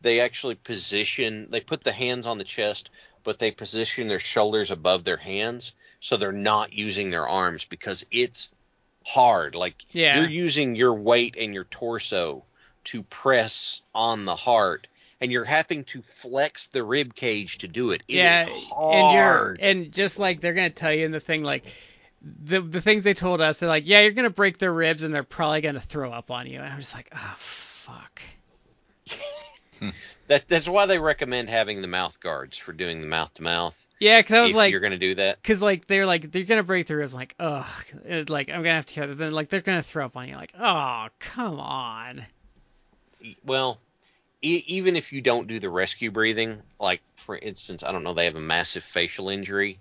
they 0.00 0.20
actually 0.20 0.56
position, 0.56 1.48
they 1.50 1.60
put 1.60 1.82
the 1.84 1.92
hands 1.92 2.26
on 2.26 2.38
the 2.38 2.44
chest, 2.44 2.90
but 3.22 3.38
they 3.38 3.50
position 3.50 4.08
their 4.08 4.20
shoulders 4.20 4.70
above 4.70 5.04
their 5.04 5.16
hands 5.16 5.72
so 6.00 6.16
they're 6.16 6.32
not 6.32 6.74
using 6.74 7.10
their 7.10 7.26
arms 7.26 7.64
because 7.64 8.04
it's 8.10 8.50
hard. 9.06 9.54
Like, 9.54 9.86
Yeah. 9.92 10.18
you're 10.18 10.28
using 10.28 10.74
your 10.74 10.94
weight 10.94 11.36
and 11.38 11.54
your 11.54 11.64
torso 11.64 12.44
to 12.84 13.02
press 13.04 13.80
on 13.94 14.26
the 14.26 14.36
heart. 14.36 14.86
And 15.20 15.32
you're 15.32 15.44
having 15.44 15.84
to 15.84 16.02
flex 16.02 16.66
the 16.66 16.84
rib 16.84 17.14
cage 17.14 17.58
to 17.58 17.68
do 17.68 17.92
it. 17.92 18.02
It 18.08 18.16
is 18.16 18.20
yeah, 18.20 18.44
hard. 18.44 18.92
and 18.92 19.12
you're 19.14 19.56
and 19.84 19.92
just 19.92 20.18
like 20.18 20.42
they're 20.42 20.52
gonna 20.52 20.68
tell 20.68 20.92
you 20.92 21.06
in 21.06 21.12
the 21.12 21.20
thing 21.20 21.42
like. 21.42 21.64
The, 22.44 22.60
the 22.60 22.80
things 22.80 23.04
they 23.04 23.12
told 23.14 23.40
us, 23.40 23.58
they're 23.58 23.68
like, 23.68 23.86
yeah, 23.86 24.00
you're 24.00 24.12
gonna 24.12 24.30
break 24.30 24.58
their 24.58 24.72
ribs 24.72 25.02
and 25.02 25.14
they're 25.14 25.22
probably 25.22 25.60
gonna 25.60 25.80
throw 25.80 26.10
up 26.10 26.30
on 26.30 26.46
you. 26.46 26.58
And 26.60 26.72
I'm 26.72 26.78
just 26.78 26.94
like, 26.94 27.10
oh 27.14 27.34
fuck. 27.38 28.20
Hmm. 29.80 29.90
That 30.28 30.48
that's 30.48 30.68
why 30.68 30.86
they 30.86 30.98
recommend 30.98 31.50
having 31.50 31.82
the 31.82 31.88
mouth 31.88 32.18
guards 32.20 32.56
for 32.56 32.72
doing 32.72 33.00
the 33.00 33.06
mouth 33.08 33.34
to 33.34 33.42
mouth. 33.42 33.86
Yeah, 34.00 34.20
because 34.20 34.34
I 34.36 34.40
was 34.42 34.50
If 34.50 34.56
like, 34.56 34.70
you're 34.70 34.80
gonna 34.80 34.98
do 34.98 35.16
that, 35.16 35.42
Cause 35.42 35.60
like 35.60 35.86
they're 35.86 36.06
like 36.06 36.30
they're 36.30 36.44
gonna 36.44 36.62
break 36.62 36.86
through. 36.86 37.00
I 37.00 37.02
was 37.02 37.14
like, 37.14 37.34
ugh, 37.38 37.66
it- 38.06 38.30
like 38.30 38.48
I'm 38.48 38.56
gonna 38.62 38.74
have 38.76 38.86
to. 38.86 38.94
kill 38.94 39.14
Then 39.14 39.32
like 39.32 39.48
they're 39.48 39.60
gonna 39.60 39.82
throw 39.82 40.06
up 40.06 40.16
on 40.16 40.28
you. 40.28 40.36
Like, 40.36 40.52
oh 40.58 41.08
come 41.18 41.58
on. 41.60 42.24
well, 43.44 43.78
e- 44.42 44.62
even 44.68 44.96
if 44.96 45.12
you 45.12 45.20
don't 45.20 45.48
do 45.48 45.58
the 45.58 45.68
rescue 45.68 46.10
breathing, 46.10 46.62
like 46.78 47.02
for 47.16 47.36
instance, 47.36 47.82
I 47.82 47.92
don't 47.92 48.04
know, 48.04 48.14
they 48.14 48.26
have 48.26 48.36
a 48.36 48.40
massive 48.40 48.84
facial 48.84 49.28
injury. 49.28 49.78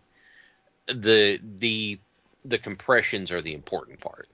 The 0.88 1.40
the 1.42 2.00
the 2.46 2.58
compressions 2.58 3.32
are 3.32 3.42
the 3.42 3.54
important 3.54 4.00
part. 4.00 4.30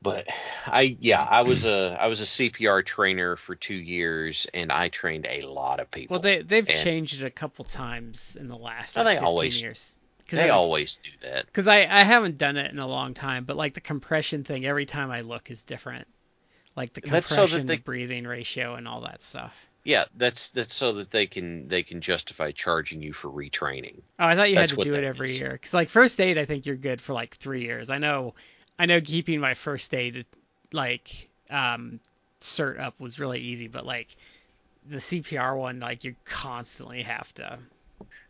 But 0.00 0.28
I 0.66 0.96
yeah, 1.00 1.22
I 1.24 1.42
was 1.42 1.64
a 1.64 1.96
I 2.00 2.06
was 2.06 2.20
a 2.20 2.24
CPR 2.24 2.84
trainer 2.86 3.34
for 3.34 3.56
two 3.56 3.74
years, 3.74 4.46
and 4.54 4.70
I 4.70 4.88
trained 4.90 5.26
a 5.28 5.40
lot 5.42 5.80
of 5.80 5.90
people. 5.90 6.14
Well, 6.14 6.22
they 6.22 6.42
they've 6.42 6.68
And- 6.68 6.78
changed 6.78 7.20
it 7.20 7.24
a 7.26 7.30
couple 7.30 7.64
times 7.64 8.36
in 8.38 8.46
the 8.46 8.56
last 8.56 8.96
Oh, 8.96 9.00
like, 9.00 9.06
they 9.06 9.14
15 9.14 9.26
always- 9.26 9.62
years. 9.62 9.96
they 10.30 10.50
always 10.50 10.96
do 10.96 11.10
that. 11.22 11.46
Because 11.46 11.66
I 11.66 11.78
I 11.80 12.04
haven't 12.04 12.38
done 12.38 12.56
it 12.56 12.70
in 12.70 12.78
a 12.78 12.86
long 12.86 13.14
time, 13.14 13.44
but 13.44 13.56
like 13.56 13.74
the 13.74 13.80
compression 13.80 14.44
thing, 14.44 14.64
every 14.64 14.86
time 14.86 15.10
I 15.10 15.22
look 15.22 15.50
is 15.50 15.64
different. 15.64 16.06
Like 16.76 16.92
the 16.92 17.00
That's 17.00 17.28
so 17.28 17.36
compression 17.42 17.66
they- 17.66 17.76
to 17.78 17.82
breathing 17.82 18.24
ratio 18.24 18.76
and 18.76 18.86
all 18.86 19.00
that 19.00 19.20
stuff. 19.20 19.52
Yeah, 19.84 20.04
that's 20.16 20.50
that's 20.50 20.74
so 20.74 20.92
that 20.94 21.10
they 21.10 21.26
can 21.26 21.68
they 21.68 21.82
can 21.82 22.00
justify 22.00 22.52
charging 22.52 23.02
you 23.02 23.12
for 23.12 23.28
retraining. 23.28 24.00
Oh, 24.18 24.26
I 24.26 24.36
thought 24.36 24.50
you 24.50 24.56
That's 24.56 24.72
had 24.72 24.80
to 24.80 24.84
do 24.84 24.94
it 24.94 25.04
every 25.04 25.32
year. 25.32 25.52
Because 25.52 25.72
like 25.72 25.88
first 25.88 26.20
aid, 26.20 26.36
I 26.36 26.44
think 26.44 26.66
you're 26.66 26.76
good 26.76 27.00
for 27.00 27.12
like 27.12 27.36
three 27.36 27.62
years. 27.62 27.88
I 27.88 27.98
know, 27.98 28.34
I 28.78 28.86
know 28.86 29.00
keeping 29.00 29.40
my 29.40 29.54
first 29.54 29.94
aid 29.94 30.26
like 30.72 31.28
um 31.50 32.00
cert 32.40 32.78
up 32.78 33.00
was 33.00 33.18
really 33.18 33.40
easy, 33.40 33.68
but 33.68 33.86
like 33.86 34.14
the 34.88 34.98
CPR 34.98 35.56
one, 35.56 35.80
like 35.80 36.04
you 36.04 36.14
constantly 36.24 37.02
have 37.02 37.32
to. 37.34 37.58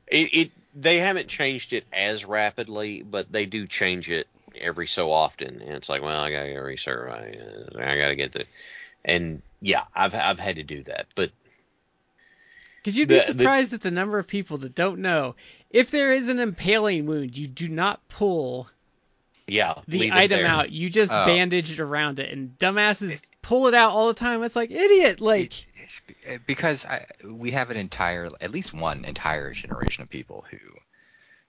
It, 0.07 0.35
it 0.35 0.51
they 0.75 0.99
haven't 0.99 1.29
changed 1.29 1.73
it 1.73 1.85
as 1.93 2.25
rapidly, 2.25 3.03
but 3.03 3.31
they 3.33 3.47
do 3.47 3.67
change 3.67 4.11
it 4.11 4.27
every 4.61 4.87
so 4.87 5.13
often. 5.13 5.61
And 5.61 5.75
it's 5.75 5.89
like, 5.89 6.03
well, 6.03 6.21
I 6.21 6.31
gotta 6.31 6.49
get 6.49 6.63
recertified. 6.63 7.79
I 7.81 7.99
gotta 7.99 8.17
get 8.17 8.33
the, 8.33 8.45
and 9.05 9.43
yeah, 9.61 9.85
I've 9.95 10.15
I've 10.15 10.39
had 10.39 10.57
to 10.57 10.63
do 10.63 10.83
that. 10.85 11.07
But 11.15 11.31
Because 12.77 12.97
you'd 12.97 13.09
be 13.09 13.15
The- 13.19 13.33
the- 13.33 13.39
surprised 13.39 13.73
at 13.73 13.81
the 13.81 13.91
number 13.91 14.19
of 14.19 14.27
people 14.27 14.59
that 14.59 14.75
don't 14.75 15.01
know 15.01 15.35
if 15.71 15.91
there 15.91 16.13
is 16.13 16.29
an 16.29 16.39
impaling 16.41 17.07
wound, 17.07 17.37
you 17.37 17.47
do 17.47 17.69
not 17.69 18.07
pull 18.09 18.69
yeah, 19.47 19.75
the 19.89 19.99
leave 19.99 20.13
it 20.13 20.17
item 20.17 20.39
there. 20.41 20.47
out. 20.47 20.71
You 20.71 20.91
just 20.91 21.13
Oh. 21.13 21.27
bandage 21.27 21.71
it 21.71 21.81
around 21.81 22.19
it, 22.19 22.31
and 22.33 22.57
dumbasses 22.59 23.25
pull 23.43 23.67
it 23.67 23.75
out 23.75 23.93
all 23.93 24.09
the 24.09 24.15
time. 24.15 24.43
It's 24.43 24.57
like 24.57 24.71
idiot. 24.71 25.21
Like 25.21 25.53
It- 26.27 26.47
because 26.47 26.85
I, 26.87 27.07
we 27.25 27.51
have 27.53 27.71
an 27.71 27.77
entire, 27.79 28.29
at 28.41 28.51
least 28.51 28.75
one 28.75 29.05
entire 29.07 29.53
generation 29.55 30.03
of 30.03 30.11
people 30.11 30.45
who, 30.51 30.59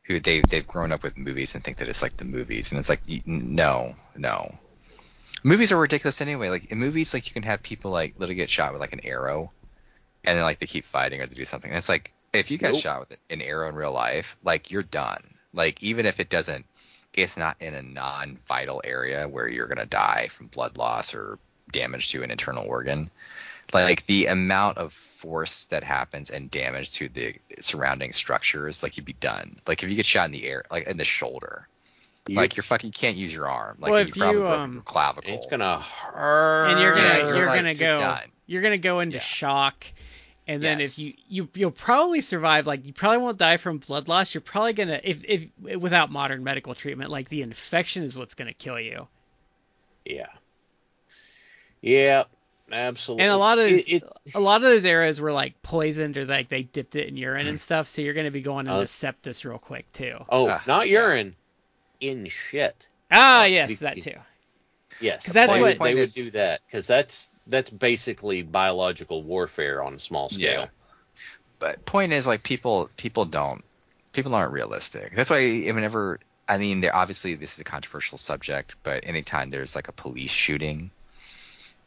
who 0.04 0.20
they 0.22 0.42
they've 0.42 0.66
grown 0.68 0.92
up 0.94 1.04
with 1.04 1.18
movies 1.18 1.56
and 1.56 1.64
think 1.64 1.78
that 1.78 1.88
it's 1.90 2.02
like 2.02 2.16
the 2.18 2.26
movies, 2.26 2.72
and 2.72 2.80
it's 2.80 2.90
like 2.90 3.02
no, 3.28 3.96
no. 4.18 4.58
Movies 5.44 5.72
are 5.72 5.80
ridiculous 5.80 6.22
anyway. 6.22 6.50
Like 6.50 6.72
in 6.72 6.78
movies, 6.78 7.14
like 7.14 7.28
you 7.28 7.34
can 7.34 7.44
have 7.44 7.64
people 7.64 7.92
like 7.92 8.16
literally 8.18 8.36
get 8.36 8.50
shot 8.50 8.72
with 8.72 8.82
like 8.82 8.94
an 8.94 9.06
arrow, 9.06 9.52
and 10.24 10.38
then 10.38 10.44
like 10.44 10.60
they 10.60 10.66
keep 10.66 10.86
fighting 10.86 11.22
or 11.22 11.28
they 11.28 11.36
do 11.36 11.46
something. 11.46 11.70
And 11.70 11.78
it's 11.78 11.90
like 11.90 12.14
if 12.34 12.52
you 12.52 12.58
get 12.58 12.74
Nope. 12.74 12.82
shot 12.82 13.00
with 13.02 13.18
an 13.30 13.42
arrow 13.42 13.70
in 13.70 13.76
real 13.76 13.94
life, 13.94 14.38
like 14.44 14.72
you're 14.72 14.84
done. 14.84 15.24
Like 15.54 15.82
even 15.82 16.06
if 16.06 16.20
it 16.20 16.30
doesn't, 16.30 16.66
it's 17.14 17.38
not 17.38 17.62
in 17.62 17.74
a 17.74 17.82
non-vital 17.82 18.82
area 18.84 19.28
where 19.28 19.48
you're 19.48 19.68
gonna 19.68 19.86
die 19.86 20.28
from 20.32 20.48
blood 20.48 20.78
loss 20.78 21.16
or 21.16 21.40
damage 21.72 22.12
to 22.12 22.24
an 22.24 22.32
internal 22.32 22.66
organ 22.68 23.10
like 23.74 24.06
the 24.06 24.28
amount 24.28 24.78
of 24.78 24.94
force 24.94 25.66
that 25.66 25.84
happens 25.84 26.30
and 26.30 26.50
damage 26.50 26.92
to 26.92 27.10
the 27.10 27.36
surrounding 27.60 28.14
structures, 28.14 28.84
like 28.84 28.98
you'd 28.98 29.06
be 29.06 29.14
done. 29.14 29.58
Like 29.68 29.84
if 29.84 29.90
you 29.90 29.96
get 29.96 30.06
shot 30.06 30.26
in 30.26 30.32
the 30.32 30.46
air, 30.48 30.64
like 30.72 30.88
in 30.88 30.98
the 30.98 31.06
shoulder, 31.06 31.68
You- 32.30 32.36
like 32.38 32.56
you're 32.58 32.64
fucking 32.64 32.92
can't 32.92 33.18
use 33.18 33.34
your 33.34 33.48
arm. 33.48 33.78
Like 33.80 33.92
Well, 33.92 34.02
you 34.02 34.08
if 34.08 34.16
probably 34.16 34.36
you, 34.38 34.42
broke 34.44 34.60
um, 34.60 34.74
your 34.74 34.82
clavicle. 34.84 35.34
it's 35.34 35.48
gonna 35.48 35.80
hurt. 35.80 36.68
and 36.72 36.80
you're 36.82 36.96
gonna 36.96 37.08
Yeah, 37.08 37.18
you're, 37.20 37.36
you're 37.38 37.46
like, 37.48 37.56
gonna 37.60 37.72
you're 37.74 37.98
go 37.98 38.16
you're 38.48 38.62
gonna 38.62 38.78
go 38.78 39.00
into 39.00 39.18
Yeah. 39.18 39.22
shock 39.24 39.86
and 40.48 40.64
then 40.64 40.80
Yes. 40.80 40.98
if 40.98 41.06
you 41.06 41.14
you 41.28 41.50
you'll 41.54 41.72
probably 41.72 42.22
survive 42.22 42.66
like 42.68 42.86
you 42.86 42.94
probably 42.94 43.20
won't 43.20 43.38
die 43.38 43.58
from 43.58 43.78
blood 43.78 44.08
loss 44.08 44.34
you're 44.34 44.42
probably 44.42 44.74
gonna 44.74 45.00
if 45.04 45.24
if 45.26 45.78
without 45.80 46.12
modern 46.12 46.44
medical 46.44 46.74
treatment 46.76 47.12
like 47.12 47.30
the 47.30 47.42
infection 47.44 48.04
is 48.04 48.18
what's 48.18 48.34
gonna 48.36 48.54
kill 48.54 48.80
you 48.80 49.08
Yeah. 50.06 50.28
Yeah, 51.82 52.24
absolutely. 52.72 53.24
and 53.26 53.32
a 53.34 53.38
lot 53.38 53.58
of 53.60 53.66
It- 53.68 53.72
those, 53.72 53.90
it- 53.90 54.04
a 54.36 54.40
lot 54.40 54.58
of 54.58 54.64
those 54.64 54.86
areas 54.86 55.22
were 55.22 55.32
like 55.32 55.62
poisoned 55.62 56.18
or 56.18 56.26
like 56.26 56.50
they 56.50 56.64
dipped 56.64 56.96
it 56.96 57.08
in 57.08 57.16
urine 57.18 57.48
and 57.48 57.60
stuff 57.60 57.88
so 57.88 58.02
you're 58.02 58.14
gonna 58.14 58.32
be 58.32 58.42
going 58.42 58.68
into 58.68 58.80
Uh, 58.80 58.84
sepsis 58.84 59.46
real 59.46 59.60
quick 59.60 59.92
too 59.94 60.18
oh, 60.30 60.50
Ah, 60.50 60.64
not 60.68 60.88
yeah. 60.90 61.00
urine, 61.08 61.36
in 62.00 62.28
shit. 62.28 62.88
ah 63.12 63.46
yes 63.46 63.80
that 63.80 64.02
too 64.02 64.14
Yes, 65.02 65.22
because 65.22 65.34
that's 65.34 65.54
they, 65.54 65.62
what- 65.62 65.80
would- 65.80 65.88
they 65.88 65.96
would 65.96 66.10
do 66.12 66.30
that 66.32 66.62
because 66.66 66.86
that's 66.88 67.32
that's 67.48 67.70
basically 67.70 68.42
biological 68.42 69.24
warfare 69.24 69.82
on 69.82 69.94
a 69.96 70.00
small 70.00 70.30
scale. 70.30 70.62
Yeah. 70.64 70.68
but 71.60 71.86
point 71.86 72.12
is 72.12 72.28
like 72.28 72.44
people 72.44 72.90
people 72.98 73.24
don't 73.26 73.64
people 74.12 74.36
aren't 74.36 74.52
realistic. 74.52 75.16
That's 75.16 75.30
why 75.30 75.62
whenever 75.72 76.20
I 76.50 76.58
mean 76.58 76.82
there 76.82 76.94
obviously 76.96 77.36
this 77.36 77.54
is 77.54 77.60
a 77.60 77.64
controversial 77.64 78.18
subject, 78.18 78.76
but 78.84 79.06
anytime 79.08 79.50
there's 79.52 79.76
like 79.76 79.88
a 79.88 79.94
police 79.94 80.32
shooting, 80.32 80.92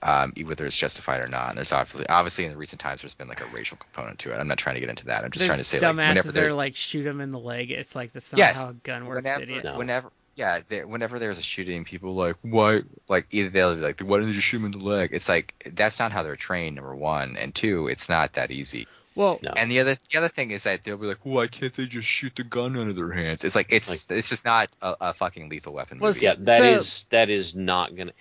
um, 0.03 0.33
whether 0.45 0.67
it's 0.67 0.77
justified 0.77 1.21
or 1.21 1.29
not, 1.29 1.51
and 1.51 1.59
there's 1.59 1.73
obviously 1.73 2.07
obviously 2.09 2.45
in 2.45 2.51
the 2.51 2.57
recent 2.57 2.81
times 2.81 3.03
there's 3.03 3.15
been 3.15 3.29
like 3.29 3.41
a 3.41 3.47
racial 3.47 3.77
component 3.77 4.19
to 4.21 4.33
it. 4.33 4.39
I'm 4.39 4.49
not 4.49 4.59
trying 4.59 4.75
to 4.75 4.81
get 4.81 4.91
into 4.91 5.07
that. 5.07 5.25
I'm 5.25 5.31
just 5.31 5.41
There's 5.41 5.49
trying 5.49 5.59
to 5.59 5.65
say 5.65 5.81
like 5.81 5.95
dumbasses 5.95 6.09
whenever 6.09 6.27
that 6.29 6.33
there 6.35 6.49
are 6.49 6.53
like 6.53 6.75
shoot 6.77 7.05
them 7.05 7.21
in 7.21 7.31
the 7.33 7.39
leg 7.39 7.71
it's 7.71 7.95
like 7.95 8.13
that's 8.13 8.33
not 8.33 8.39
Yes. 8.39 8.65
how 8.67 8.73
a 8.73 8.75
gun 8.75 9.07
works 9.07 9.23
whenever, 9.25 9.43
idiot 9.43 9.65
No. 9.65 9.79
whenever, 9.79 10.11
yeah, 10.35 10.59
there, 10.69 10.87
whenever 10.87 11.19
there's 11.19 11.39
a 11.39 11.43
shooting, 11.43 11.85
people 11.85 12.11
are 12.21 12.29
like, 12.29 12.37
why, 12.43 12.81
like 13.09 13.27
either 13.31 13.51
they'll 13.51 13.75
be 13.75 13.81
like, 13.83 14.01
why 14.01 14.19
didn't 14.19 14.35
you 14.35 14.41
shoot 14.41 14.57
him 14.59 14.65
in 14.65 14.71
the 14.73 14.79
leg? 14.79 15.11
It's 15.13 15.29
like 15.29 15.55
that's 15.75 15.99
not 16.01 16.11
how 16.11 16.23
they're 16.23 16.37
trained. 16.37 16.77
Number 16.77 16.95
one, 16.97 17.37
and 17.37 17.55
two, 17.55 17.87
it's 17.89 18.09
not 18.09 18.33
that 18.35 18.51
easy. 18.51 18.87
Well, 19.15 19.39
No. 19.43 19.51
And 19.55 19.71
the 19.71 19.81
other 19.81 19.97
the 20.11 20.19
other 20.19 20.29
thing 20.29 20.51
is 20.53 20.65
that 20.65 20.85
they'll 20.85 20.97
be 20.97 21.07
like, 21.07 21.19
why 21.23 21.47
can't 21.47 21.73
they 21.75 21.85
just 21.85 22.09
shoot 22.09 22.35
the 22.35 22.45
gun 22.45 22.79
out 22.79 22.89
of 22.89 22.97
their 22.97 23.13
hands? 23.13 23.45
It's 23.45 23.55
like 23.55 23.71
it's 23.71 23.91
like, 23.91 24.19
it's 24.19 24.31
just 24.31 24.45
not 24.47 24.71
a, 24.81 24.97
a 25.03 25.13
fucking 25.13 25.51
lethal 25.51 25.75
weapon 25.75 25.99
Well, 26.01 26.13
movie. 26.13 26.25
Yeah, 26.25 26.35
that 26.39 26.65
is 26.65 26.89
So- 26.89 27.07
that 27.11 27.29
is 27.31 27.55
not 27.55 27.95
gonna. 27.95 28.13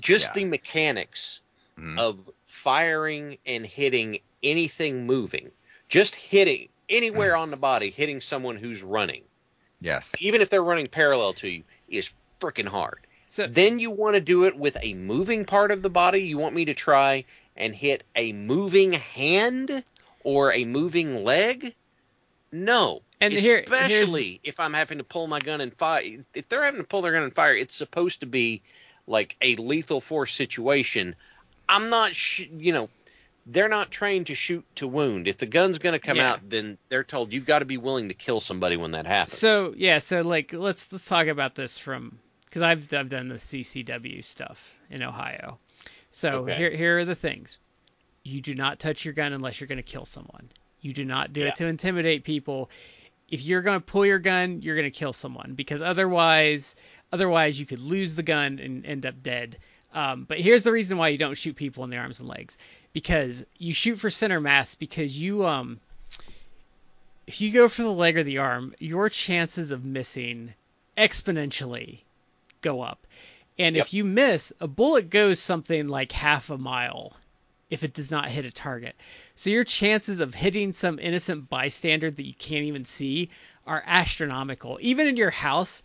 Just 0.00 0.28
Yeah. 0.28 0.32
the 0.34 0.44
mechanics 0.46 1.40
Mhm. 1.78 1.98
of 1.98 2.18
firing 2.46 3.38
and 3.46 3.64
hitting 3.66 4.20
anything 4.42 5.06
moving, 5.06 5.50
just 5.88 6.14
hitting 6.14 6.68
anywhere 6.88 7.36
on 7.36 7.50
the 7.50 7.56
body, 7.70 7.90
hitting 7.90 8.20
someone 8.20 8.56
who's 8.56 8.82
running, 8.82 9.22
Yes. 9.80 10.14
even 10.20 10.40
if 10.40 10.50
they're 10.50 10.62
running 10.62 10.86
parallel 10.86 11.34
to 11.34 11.48
you, 11.48 11.64
is 11.88 12.10
freaking 12.40 12.68
hard. 12.68 13.00
so 13.30 13.46
Then 13.46 13.78
you 13.78 13.90
want 13.90 14.14
to 14.14 14.20
do 14.20 14.44
it 14.44 14.56
with 14.56 14.76
a 14.82 14.94
moving 14.94 15.44
part 15.44 15.70
of 15.70 15.82
the 15.82 15.90
body. 15.90 16.22
You 16.22 16.38
want 16.38 16.54
me 16.54 16.64
to 16.66 16.74
try 16.74 17.24
and 17.56 17.74
hit 17.74 18.02
a 18.16 18.32
moving 18.32 18.92
hand 18.92 19.84
or 20.24 20.52
a 20.52 20.64
moving 20.64 21.24
leg? 21.24 21.74
No. 22.50 23.02
And 23.20 23.32
here- 23.34 23.58
Especially 23.58 24.40
if 24.44 24.58
I'm 24.60 24.72
having 24.72 24.98
to 24.98 25.04
pull 25.04 25.26
my 25.26 25.40
gun 25.40 25.60
and 25.60 25.74
fire. 25.76 26.24
If 26.34 26.48
they're 26.48 26.64
having 26.64 26.80
to 26.80 26.86
pull 26.86 27.02
their 27.02 27.12
gun 27.12 27.24
and 27.24 27.34
fire, 27.34 27.54
it's 27.54 27.74
supposed 27.74 28.20
to 28.20 28.26
be 28.26 28.62
like 29.08 29.36
a 29.40 29.56
lethal 29.56 30.00
force 30.00 30.34
situation. 30.34 31.14
I'm 31.68 31.90
not, 31.90 32.14
sh- 32.14 32.48
you 32.56 32.72
know, 32.72 32.88
they're 33.46 33.68
not 33.68 33.90
trained 33.90 34.26
to 34.28 34.34
shoot 34.34 34.64
to 34.76 34.86
wound. 34.86 35.26
If 35.26 35.38
the 35.38 35.46
gun's 35.46 35.78
going 35.78 35.94
to 35.94 35.98
come 35.98 36.18
Yeah. 36.18 36.32
out, 36.32 36.40
then 36.48 36.78
they're 36.88 37.04
told 37.04 37.32
you've 37.32 37.46
got 37.46 37.60
to 37.60 37.64
be 37.64 37.78
willing 37.78 38.08
to 38.08 38.14
kill 38.14 38.40
somebody 38.40 38.76
when 38.76 38.90
that 38.92 39.06
happens. 39.06 39.38
So 39.38 39.74
yeah, 39.76 39.98
so 39.98 40.20
like 40.20 40.52
let's 40.52 40.92
let's 40.92 41.06
talk 41.06 41.26
about 41.28 41.54
this 41.54 41.78
from 41.78 42.18
because 42.44 42.62
I've 42.62 42.92
I've 42.92 43.08
done 43.08 43.28
the 43.28 43.36
CCW 43.36 44.24
stuff 44.24 44.78
in 44.90 45.02
Ohio. 45.02 45.58
So 46.10 46.30
Okay. 46.40 46.56
here 46.56 46.70
here 46.70 46.98
are 46.98 47.04
the 47.04 47.14
things: 47.14 47.58
you 48.22 48.40
do 48.42 48.54
not 48.54 48.78
touch 48.78 49.04
your 49.04 49.14
gun 49.14 49.32
unless 49.32 49.60
you're 49.60 49.68
going 49.68 49.76
to 49.76 49.82
kill 49.82 50.04
someone. 50.04 50.50
You 50.80 50.92
do 50.92 51.04
not 51.04 51.32
do 51.32 51.40
Yeah. 51.42 51.48
it 51.48 51.56
to 51.56 51.66
intimidate 51.66 52.24
people. 52.24 52.70
If 53.30 53.42
you're 53.44 53.60
going 53.62 53.78
to 53.80 53.84
pull 53.84 54.06
your 54.06 54.18
gun, 54.18 54.62
you're 54.62 54.74
going 54.76 54.90
to 54.90 54.98
kill 54.98 55.12
someone 55.12 55.52
because 55.54 55.82
otherwise 55.82 56.76
otherwise 57.12 57.58
you 57.58 57.66
could 57.66 57.80
lose 57.80 58.14
the 58.14 58.22
gun 58.22 58.58
and 58.58 58.84
end 58.86 59.06
up 59.06 59.22
dead. 59.22 59.58
Um, 59.94 60.24
but 60.28 60.38
here's 60.40 60.62
the 60.62 60.72
reason 60.72 60.98
why 60.98 61.08
you 61.08 61.18
don't 61.18 61.36
shoot 61.36 61.56
people 61.56 61.84
in 61.84 61.90
the 61.90 61.96
arms 61.96 62.20
and 62.20 62.28
legs 62.28 62.58
because 62.92 63.44
you 63.56 63.72
shoot 63.72 63.96
for 63.96 64.10
center 64.10 64.40
mass 64.40 64.74
because 64.74 65.16
you 65.16 65.46
um 65.46 65.80
if 67.26 67.40
you 67.40 67.50
go 67.50 67.68
for 67.68 67.82
the 67.82 67.92
leg 67.92 68.16
or 68.16 68.22
the 68.22 68.38
arm, 68.38 68.74
your 68.78 69.08
chances 69.10 69.70
of 69.70 69.84
missing 69.84 70.54
exponentially 70.96 72.00
go 72.62 72.80
up. 72.82 73.06
And 73.58 73.76
Yep. 73.76 73.86
if 73.86 73.92
you 73.92 74.04
miss, 74.04 74.52
a 74.60 74.68
bullet 74.68 75.10
goes 75.10 75.38
something 75.40 75.88
like 75.88 76.12
half 76.12 76.50
a 76.50 76.58
mile 76.58 77.14
if 77.70 77.84
it 77.84 77.92
does 77.92 78.10
not 78.10 78.28
hit 78.30 78.46
a 78.46 78.50
target. 78.50 78.96
So 79.36 79.50
your 79.50 79.64
chances 79.64 80.20
of 80.20 80.34
hitting 80.34 80.72
some 80.72 80.98
innocent 80.98 81.50
bystander 81.50 82.10
that 82.10 82.26
you 82.26 82.34
can't 82.34 82.64
even 82.64 82.84
see 82.84 83.30
are 83.66 83.82
astronomical. 83.86 84.78
Even 84.80 85.06
in 85.06 85.16
your 85.16 85.30
house, 85.30 85.82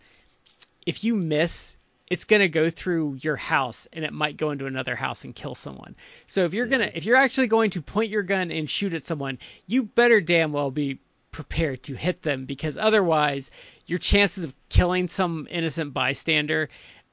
if 0.86 1.04
you 1.04 1.14
miss, 1.16 1.76
it's 2.08 2.24
going 2.24 2.40
to 2.40 2.48
go 2.48 2.70
through 2.70 3.18
your 3.20 3.36
house 3.36 3.88
and 3.92 4.04
it 4.04 4.12
might 4.12 4.36
go 4.36 4.50
into 4.50 4.66
another 4.66 4.94
house 4.94 5.24
and 5.24 5.34
kill 5.34 5.54
someone. 5.54 5.96
So 6.26 6.44
if 6.44 6.54
you're 6.54 6.66
going 6.66 6.82
to 6.82 6.96
if 6.96 7.04
you're 7.04 7.16
actually 7.16 7.46
going 7.46 7.70
to 7.70 7.82
point 7.82 8.10
your 8.10 8.22
gun 8.22 8.50
and 8.50 8.68
shoot 8.68 8.92
at 8.92 9.02
someone, 9.02 9.38
you 9.66 9.84
better 9.84 10.20
damn 10.20 10.52
well 10.52 10.70
be 10.70 10.98
prepared 11.32 11.82
to 11.82 11.94
hit 11.94 12.22
them 12.22 12.44
because 12.44 12.78
otherwise 12.78 13.50
your 13.86 13.98
chances 13.98 14.44
of 14.44 14.54
killing 14.68 15.08
some 15.08 15.48
innocent 15.50 15.92
bystander 15.92 16.68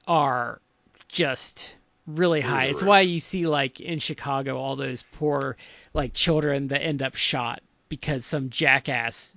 are 0.08 0.62
just 1.08 1.74
really 2.06 2.42
high. 2.42 2.66
It's 2.66 2.84
why 2.84 3.02
you 3.02 3.20
see 3.20 3.48
like 3.48 3.80
in 3.80 4.00
Chicago 4.00 4.58
all 4.58 4.76
those 4.76 5.04
poor 5.14 5.58
like 5.94 6.14
children 6.14 6.68
that 6.68 6.82
end 6.82 7.02
up 7.02 7.16
shot 7.16 7.62
because 7.90 8.26
some 8.26 8.50
jackass 8.50 9.36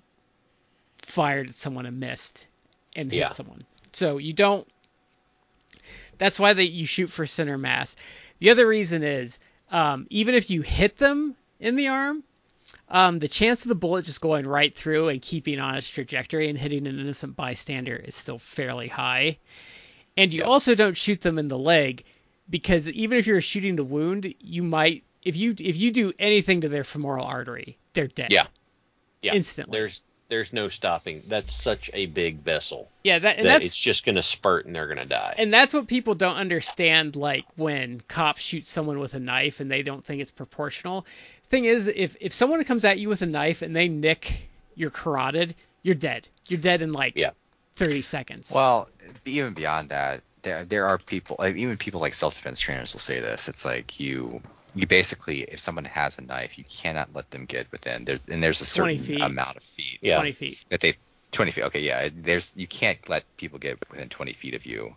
fired 0.98 1.48
at 1.50 1.54
someone 1.54 1.86
and 1.86 2.00
missed 2.00 2.46
and 2.94 3.10
hit 3.10 3.32
someone. 3.32 3.64
So 3.94 4.18
you 4.18 4.32
don't 4.32 4.66
that's 6.18 6.38
why 6.38 6.52
they 6.52 6.64
you 6.64 6.86
shoot 6.86 7.08
for 7.08 7.26
center 7.26 7.58
mass. 7.58 7.96
The 8.38 8.50
other 8.50 8.66
reason 8.66 9.02
is 9.02 9.38
um, 9.70 10.06
even 10.10 10.34
if 10.34 10.50
you 10.50 10.62
hit 10.62 10.96
them 10.96 11.34
in 11.60 11.76
the 11.76 11.88
arm, 11.88 12.22
um, 12.88 13.18
the 13.18 13.28
chance 13.28 13.62
of 13.62 13.68
the 13.68 13.74
bullet 13.74 14.04
just 14.04 14.20
going 14.20 14.46
right 14.46 14.74
through 14.74 15.08
and 15.08 15.20
keeping 15.20 15.58
on 15.58 15.76
its 15.76 15.88
trajectory 15.88 16.48
and 16.48 16.58
hitting 16.58 16.86
an 16.86 17.00
innocent 17.00 17.36
bystander 17.36 17.96
is 17.96 18.14
still 18.14 18.38
fairly 18.38 18.88
high. 18.88 19.38
And 20.16 20.32
you 20.32 20.44
also 20.44 20.74
don't 20.74 20.96
shoot 20.96 21.20
them 21.20 21.38
in 21.38 21.48
the 21.48 21.58
leg 21.58 22.04
because 22.48 22.88
even 22.88 23.18
if 23.18 23.26
you're 23.26 23.40
shooting 23.40 23.76
the 23.76 23.84
wound, 23.84 24.32
you 24.38 24.62
might 24.62 25.02
if 25.22 25.36
you 25.36 25.54
if 25.58 25.76
you 25.76 25.90
do 25.90 26.12
anything 26.18 26.60
to 26.60 26.68
their 26.68 26.84
femoral 26.84 27.26
artery, 27.26 27.78
they're 27.94 28.06
dead. 28.06 28.30
Yeah. 28.30 28.46
Yeah. 29.22 29.34
Instantly. 29.34 29.78
There's 29.78 30.02
there's 30.34 30.52
no 30.52 30.68
stopping. 30.68 31.22
That's 31.28 31.54
such 31.54 31.92
a 31.94 32.06
big 32.06 32.38
vessel 32.40 32.88
yeah, 33.04 33.20
that 33.20 33.36
and 33.36 33.46
that 33.46 33.52
that's 33.52 33.66
it's 33.66 33.76
just 33.76 34.04
going 34.04 34.16
to 34.16 34.22
spurt 34.22 34.66
and 34.66 34.74
they're 34.74 34.88
going 34.88 34.98
to 34.98 35.06
die. 35.06 35.34
and 35.38 35.54
that's 35.54 35.72
what 35.72 35.86
people 35.86 36.16
don't 36.16 36.34
understand 36.34 37.14
like 37.14 37.44
when 37.54 38.00
cops 38.08 38.40
shoot 38.42 38.66
someone 38.66 38.98
with 38.98 39.14
a 39.14 39.20
knife 39.20 39.60
and 39.60 39.70
they 39.70 39.82
don't 39.82 40.04
think 40.04 40.20
it's 40.20 40.32
proportional 40.32 41.06
thing 41.50 41.66
is 41.66 41.86
if 41.86 42.16
if 42.20 42.34
someone 42.34 42.64
comes 42.64 42.84
at 42.84 42.98
you 42.98 43.08
with 43.08 43.22
a 43.22 43.26
knife 43.26 43.62
and 43.62 43.76
they 43.76 43.86
nick 43.86 44.48
your 44.74 44.90
carotid 44.90 45.54
you're 45.84 45.94
dead 45.94 46.26
you're 46.48 46.60
dead 46.60 46.82
in 46.82 46.90
like 46.92 47.12
Yeah. 47.14 47.30
30 47.76 48.02
seconds 48.02 48.50
Well, 48.52 48.88
even 49.24 49.54
beyond 49.54 49.90
that, 49.90 50.22
there 50.44 50.64
there 50.64 50.86
are 50.86 50.98
people, 50.98 51.36
like, 51.38 51.56
even 51.56 51.76
people 51.76 52.00
like 52.00 52.14
self 52.14 52.34
defense 52.34 52.60
trainers 52.60 52.92
will 52.92 53.00
say 53.00 53.20
this. 53.20 53.48
It's 53.48 53.64
like 53.64 53.98
you 53.98 54.40
you 54.74 54.86
basically, 54.86 55.42
if 55.42 55.60
someone 55.60 55.84
has 55.86 56.18
a 56.18 56.22
knife, 56.22 56.58
you 56.58 56.64
cannot 56.64 57.14
let 57.14 57.30
them 57.30 57.44
get 57.46 57.70
within. 57.72 58.04
There's 58.04 58.26
and 58.26 58.42
there's 58.42 58.60
a 58.60 58.66
certain 58.66 58.98
feet. 58.98 59.22
amount 59.22 59.56
of 59.56 59.62
feet 59.62 59.98
Yeah. 60.02 60.16
20 60.16 60.32
feet 60.32 60.64
that 60.70 60.80
they 60.80 60.94
20 61.32 61.50
feet. 61.50 61.64
Okay, 61.64 61.80
yeah. 61.80 62.08
There's 62.14 62.56
you 62.56 62.66
can't 62.66 63.08
let 63.08 63.24
people 63.36 63.58
get 63.58 63.78
within 63.90 64.08
20 64.08 64.32
feet 64.32 64.54
of 64.54 64.66
you, 64.66 64.94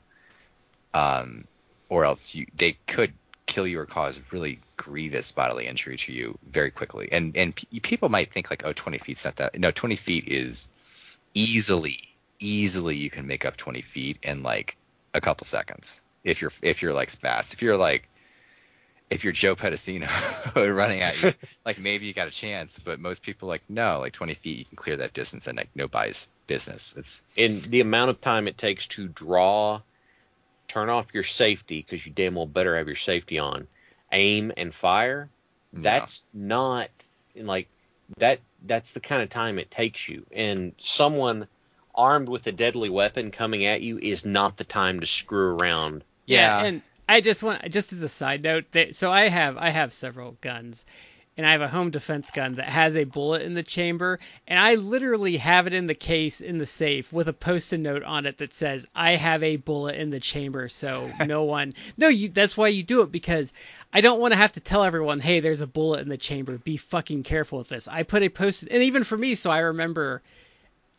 um, 0.93 1.45
or 1.89 2.05
else 2.05 2.35
you 2.35 2.45
they 2.55 2.77
could 2.87 3.13
kill 3.45 3.65
you 3.65 3.79
or 3.79 3.85
cause 3.85 4.21
really 4.33 4.59
grievous 4.75 5.31
bodily 5.31 5.67
injury 5.67 5.97
to 5.97 6.11
you 6.11 6.37
very 6.49 6.71
quickly. 6.71 7.09
And 7.11 7.35
and 7.37 7.55
p- 7.55 7.79
people 7.79 8.09
might 8.09 8.31
think 8.31 8.49
like, 8.49 8.63
oh, 8.65 8.73
20 8.73 8.97
feet's 8.97 9.25
not 9.25 9.37
that. 9.37 9.59
No, 9.59 9.71
20 9.71 9.95
feet 9.95 10.27
is 10.27 10.69
easily 11.33 11.97
easily 12.39 12.95
you 12.95 13.09
can 13.09 13.25
make 13.27 13.45
up 13.45 13.57
20 13.57 13.81
feet 13.81 14.19
in 14.23 14.43
like 14.43 14.77
a 15.13 15.21
couple 15.21 15.45
seconds 15.45 16.03
if 16.23 16.41
you're 16.41 16.51
if 16.61 16.81
you're 16.81 16.93
like 16.93 17.09
fast. 17.09 17.53
If 17.53 17.61
you're 17.61 17.77
like 17.77 18.09
if 19.09 19.23
you're 19.23 19.33
Joe 19.33 19.55
Pedicino 19.55 20.07
running 20.75 21.01
at 21.01 21.21
you, 21.21 21.33
like 21.65 21.79
maybe 21.79 22.05
you 22.05 22.13
got 22.13 22.27
a 22.27 22.31
chance, 22.31 22.77
but 22.79 22.99
most 22.99 23.23
people 23.23 23.47
like 23.47 23.63
no, 23.69 23.99
like 23.99 24.13
20 24.13 24.33
feet 24.33 24.59
you 24.59 24.65
can 24.65 24.75
clear 24.75 24.97
that 24.97 25.13
distance 25.13 25.47
and 25.47 25.57
like 25.57 25.69
nobody's 25.75 26.29
business. 26.45 26.95
It's 26.97 27.23
and 27.37 27.61
the 27.61 27.81
amount 27.81 28.09
of 28.09 28.19
time 28.19 28.47
it 28.47 28.57
takes 28.57 28.87
to 28.87 29.07
draw, 29.07 29.81
turn 30.67 30.89
off 30.89 31.13
your 31.13 31.23
safety 31.23 31.79
because 31.79 32.05
you 32.05 32.11
damn 32.11 32.35
well 32.35 32.45
better 32.45 32.77
have 32.77 32.87
your 32.87 32.95
safety 32.95 33.39
on, 33.39 33.67
aim 34.11 34.51
and 34.57 34.73
fire. 34.73 35.29
That's 35.73 36.25
not 36.33 36.89
in 37.35 37.45
like 37.45 37.69
that. 38.17 38.39
That's 38.65 38.91
the 38.91 38.99
kind 38.99 39.21
of 39.21 39.29
time 39.29 39.59
it 39.59 39.69
takes 39.69 40.09
you. 40.09 40.25
And 40.31 40.73
someone 40.79 41.47
armed 41.97 42.29
with 42.29 42.47
a 42.47 42.51
deadly 42.51 42.89
weapon 42.89 43.31
coming 43.31 43.65
at 43.65 43.81
you 43.81 43.97
is 43.97 44.25
not 44.25 44.55
the 44.57 44.63
time 44.63 44.99
to 45.01 45.05
screw 45.07 45.57
around. 45.57 46.03
yeah. 46.25 46.63
and 46.63 46.81
I 47.09 47.21
just 47.21 47.41
want 47.41 47.69
just 47.71 47.93
as 47.93 48.03
a 48.03 48.09
side 48.09 48.43
note 48.43 48.65
that 48.71 48.95
so 48.95 49.11
I 49.11 49.29
have 49.29 49.57
I 49.57 49.69
have 49.69 49.93
several 49.93 50.37
guns 50.41 50.85
and 51.37 51.45
I 51.45 51.51
have 51.51 51.61
a 51.61 51.67
home 51.67 51.91
defense 51.91 52.31
gun 52.31 52.55
that 52.55 52.67
has 52.67 52.97
a 52.97 53.05
bullet 53.05 53.43
in 53.43 53.53
the 53.53 53.63
chamber 53.63 54.19
and 54.45 54.59
I 54.59 54.75
literally 54.75 55.37
have 55.37 55.67
it 55.67 55.73
in 55.73 55.85
the 55.85 55.95
case 55.95 56.41
in 56.41 56.57
the 56.57 56.65
safe 56.65 57.13
with 57.13 57.29
a 57.29 57.33
post-it 57.33 57.79
note 57.79 58.03
on 58.03 58.25
it 58.25 58.39
that 58.39 58.53
says 58.53 58.87
I 58.93 59.11
have 59.11 59.41
a 59.43 59.55
bullet 59.55 59.95
in 59.95 60.09
the 60.09 60.19
chamber 60.19 60.67
so 60.67 61.09
no 61.25 61.43
one 61.43 61.75
no 61.95 62.09
you 62.09 62.27
that's 62.27 62.57
why 62.57 62.67
you 62.69 62.83
do 62.83 63.01
it 63.01 63.11
because 63.11 63.53
I 63.93 64.01
don't 64.01 64.19
want 64.19 64.33
to 64.33 64.37
have 64.37 64.53
to 64.53 64.59
tell 64.59 64.83
everyone 64.83 65.21
hey 65.21 65.39
there's 65.39 65.61
a 65.61 65.67
bullet 65.67 66.01
in 66.01 66.09
the 66.09 66.17
chamber 66.17 66.57
be 66.57 66.75
fucking 66.75 67.23
careful 67.23 67.59
with 67.59 67.69
this 67.69 67.87
I 67.87 68.03
put 68.03 68.23
a 68.23 68.29
post 68.29 68.63
and 68.63 68.83
even 68.83 69.05
for 69.05 69.17
me 69.17 69.35
so 69.35 69.49
I 69.49 69.59
remember 69.59 70.21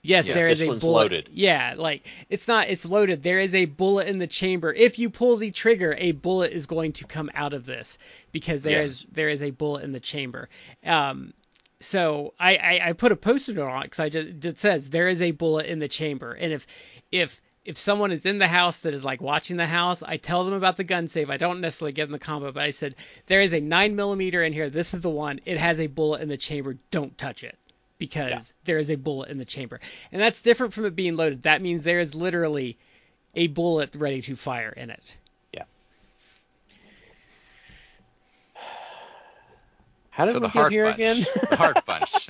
Yes, 0.03 0.27
there 0.27 0.49
is 0.49 0.63
a 0.63 0.67
bullet. 0.67 0.83
loaded. 0.83 1.29
Yeah, 1.33 1.75
like 1.77 2.07
it's 2.31 2.47
not 2.47 2.69
it's 2.69 2.85
loaded. 2.87 3.23
There 3.23 3.41
is 3.41 3.55
a 3.55 3.65
bullet 3.65 4.07
in 4.09 4.19
the 4.19 4.27
chamber. 4.27 4.73
If 4.73 4.99
you 4.99 5.11
pull 5.11 5.37
the 5.37 5.51
trigger, 5.51 5.95
a 5.99 6.13
bullet 6.13 6.53
is 6.53 6.67
going 6.67 6.93
to 6.95 7.05
come 7.05 7.31
out 7.35 7.53
of 7.53 7.67
this 7.67 7.99
because 8.33 8.63
there 8.63 8.81
is 8.83 9.03
Yes. 9.03 9.07
there 9.13 9.29
is 9.29 9.43
a 9.43 9.51
bullet 9.51 9.85
in 9.85 9.93
the 9.93 10.01
chamber. 10.01 10.49
Um 10.85 11.35
so 11.81 12.35
I, 12.41 12.57
I, 12.57 12.89
I 12.89 12.93
put 12.93 13.13
a 13.13 13.17
post-it 13.17 13.57
on 13.59 13.81
it 13.81 13.83
because 13.85 14.01
I 14.01 14.09
just 14.09 14.45
it 14.45 14.59
says 14.59 14.91
there 14.91 15.09
is 15.09 15.23
a 15.23 15.31
bullet 15.31 15.67
in 15.67 15.79
the 15.79 15.89
chamber, 15.89 16.33
and 16.33 16.53
if 16.53 16.67
if 17.13 17.41
if 17.65 17.77
someone 17.77 18.13
is 18.13 18.25
in 18.25 18.39
the 18.39 18.49
house 18.49 18.79
that 18.79 18.95
is 18.95 19.05
like 19.05 19.21
watching 19.21 19.57
the 19.59 19.67
house, 19.67 20.03
I 20.03 20.17
tell 20.17 20.45
them 20.45 20.55
about 20.55 20.77
the 20.77 20.85
gun 20.85 21.07
safe. 21.07 21.29
I 21.29 21.37
don't 21.37 21.61
necessarily 21.61 21.93
give 21.93 22.09
them 22.09 22.13
the 22.13 22.19
combo, 22.25 22.51
but 22.51 22.63
I 22.63 22.71
said 22.71 22.95
there 23.27 23.43
is 23.43 23.53
a 23.53 23.61
nine 23.61 23.95
millimeter 23.95 24.43
in 24.43 24.53
here. 24.53 24.71
This 24.71 24.95
is 24.95 25.03
the 25.03 25.11
one. 25.11 25.41
It 25.45 25.59
has 25.59 25.79
a 25.81 25.87
bullet 25.87 26.23
in 26.23 26.29
the 26.29 26.37
chamber. 26.37 26.77
Don't 26.91 27.17
touch 27.19 27.45
it 27.45 27.59
because 27.99 28.55
there 28.65 28.79
is 28.79 28.91
a 28.91 28.97
bullet 28.97 29.29
in 29.31 29.39
the 29.39 29.45
chamber, 29.45 29.81
and 30.13 30.21
that's 30.23 30.43
different 30.43 30.73
from 30.73 30.85
it 30.87 30.95
being 30.97 31.17
loaded. 31.17 31.43
That 31.43 31.61
means 31.63 31.83
there 31.83 32.01
is 32.01 32.15
literally 32.15 32.79
a 33.35 33.47
bullet 33.49 33.95
ready 33.95 34.23
to 34.23 34.37
fire 34.37 34.71
in 34.71 34.91
it. 34.91 35.17
Yeah. 35.53 35.65
How 40.11 40.25
did 40.25 40.33
so 40.33 40.39
we 40.39 40.43
the 40.43 40.49
get 40.49 40.53
heart 40.53 40.73
here 40.73 40.85
punch. 40.87 40.97
again? 40.97 41.27
the 41.51 41.57
heart 41.57 41.77
punch. 41.87 42.29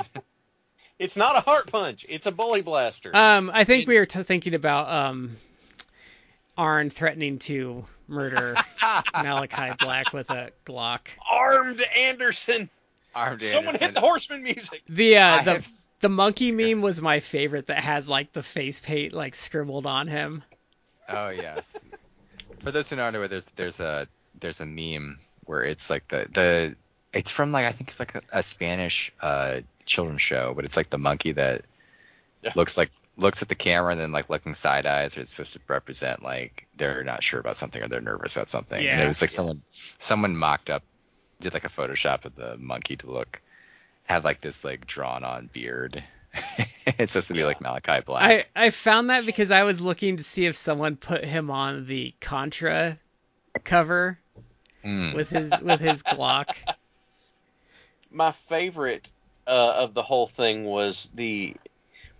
it's 0.98 1.16
not 1.16 1.36
a 1.36 1.40
heart 1.40 1.70
punch. 1.70 2.04
It's 2.08 2.26
a 2.26 2.32
bully 2.32 2.62
blaster. 2.62 3.14
Um, 3.14 3.50
I 3.52 3.64
think 3.64 3.86
we 3.88 3.98
were 3.98 4.06
t- 4.06 4.22
thinking 4.22 4.54
about 4.54 4.88
um, 4.88 5.36
Arn 6.56 6.90
threatening 6.90 7.38
to 7.40 7.84
murder 8.08 8.54
Malachi 9.14 9.74
Black 9.78 10.12
with 10.12 10.30
a 10.30 10.50
Glock. 10.66 11.00
Armed 11.30 11.82
Anderson. 11.96 12.68
Armed 13.14 13.42
Someone 13.42 13.66
Anderson. 13.68 13.86
hit 13.86 13.94
the 13.94 14.00
horseman 14.00 14.42
music. 14.42 14.82
The 14.88 15.16
uh, 15.18 15.42
the 15.42 15.52
have 15.54 15.68
the 16.00 16.08
monkey 16.08 16.52
meme 16.52 16.80
was 16.82 17.00
my 17.00 17.20
favorite. 17.20 17.66
That 17.68 17.82
has 17.82 18.08
like 18.08 18.32
the 18.32 18.42
face 18.42 18.78
paint 18.80 19.12
like 19.12 19.34
scribbled 19.34 19.86
on 19.86 20.06
him. 20.06 20.42
Oh 21.08 21.28
yes. 21.30 21.78
For 22.60 22.70
those 22.70 22.90
who 22.90 22.96
don't 22.96 23.12
know, 23.12 23.26
there's 23.26 23.46
there's 23.56 23.80
a 23.80 24.06
there's 24.40 24.60
a 24.60 24.66
meme 24.66 25.18
where 25.44 25.62
it's 25.64 25.90
like 25.90 26.06
the 26.08 26.28
the 26.32 26.76
it's 27.12 27.30
from 27.30 27.50
like 27.52 27.66
I 27.66 27.72
think 27.72 27.90
it's 27.90 27.98
like 27.98 28.14
a, 28.14 28.22
a 28.32 28.42
Spanish 28.42 29.12
uh 29.20 29.60
children's 29.86 30.22
show, 30.22 30.52
but 30.54 30.64
it's 30.64 30.76
like 30.76 30.90
the 30.90 30.98
monkey 30.98 31.32
that 31.32 31.62
Yeah. 32.42 32.52
looks 32.54 32.76
like 32.76 32.90
looks 33.16 33.42
at 33.42 33.48
the 33.48 33.54
camera 33.56 33.90
and 33.92 34.00
then 34.00 34.12
like 34.12 34.28
looking 34.30 34.54
side 34.54 34.86
eyes, 34.86 35.16
or 35.16 35.22
it's 35.22 35.30
supposed 35.30 35.54
to 35.54 35.60
represent 35.66 36.22
like 36.22 36.68
they're 36.76 37.02
not 37.02 37.22
sure 37.22 37.40
about 37.40 37.56
something 37.56 37.82
or 37.82 37.88
they're 37.88 38.00
nervous 38.00 38.36
about 38.36 38.48
something. 38.48 38.80
Yeah. 38.82 38.90
And 38.90 38.98
Yeah. 39.00 39.04
it 39.04 39.08
was 39.08 39.20
like 39.22 39.30
someone 39.30 39.62
someone 39.98 40.36
mocked 40.36 40.70
up 40.70 40.82
did 41.40 41.54
like 41.54 41.64
a 41.64 41.68
Photoshop 41.68 42.24
of 42.24 42.34
the 42.34 42.56
monkey 42.58 42.96
to 42.96 43.10
look 43.10 43.40
had 44.04 44.24
like 44.24 44.40
this 44.40 44.64
like 44.64 44.86
drawn 44.86 45.24
on 45.24 45.48
beard. 45.52 46.02
it's 46.86 47.12
supposed 47.12 47.28
to 47.28 47.34
be 47.34 47.44
like 47.44 47.60
Malachi 47.60 48.00
Black. 48.04 48.46
I 48.56 48.66
I 48.66 48.70
found 48.70 49.10
that 49.10 49.26
because 49.26 49.50
I 49.50 49.62
was 49.62 49.80
looking 49.80 50.16
to 50.18 50.24
see 50.24 50.46
if 50.46 50.56
someone 50.56 50.96
put 50.96 51.24
him 51.24 51.50
on 51.50 51.86
the 51.86 52.14
Contra 52.20 52.98
cover 53.64 54.18
Mm. 54.84 55.12
with 55.12 55.28
his 55.28 55.60
with 55.60 55.80
his 55.80 56.02
Glock. 56.04 56.54
My 58.10 58.30
favorite 58.32 59.10
uh, 59.46 59.74
of 59.78 59.92
the 59.92 60.02
whole 60.02 60.26
thing 60.26 60.64
was 60.64 61.10
the 61.14 61.56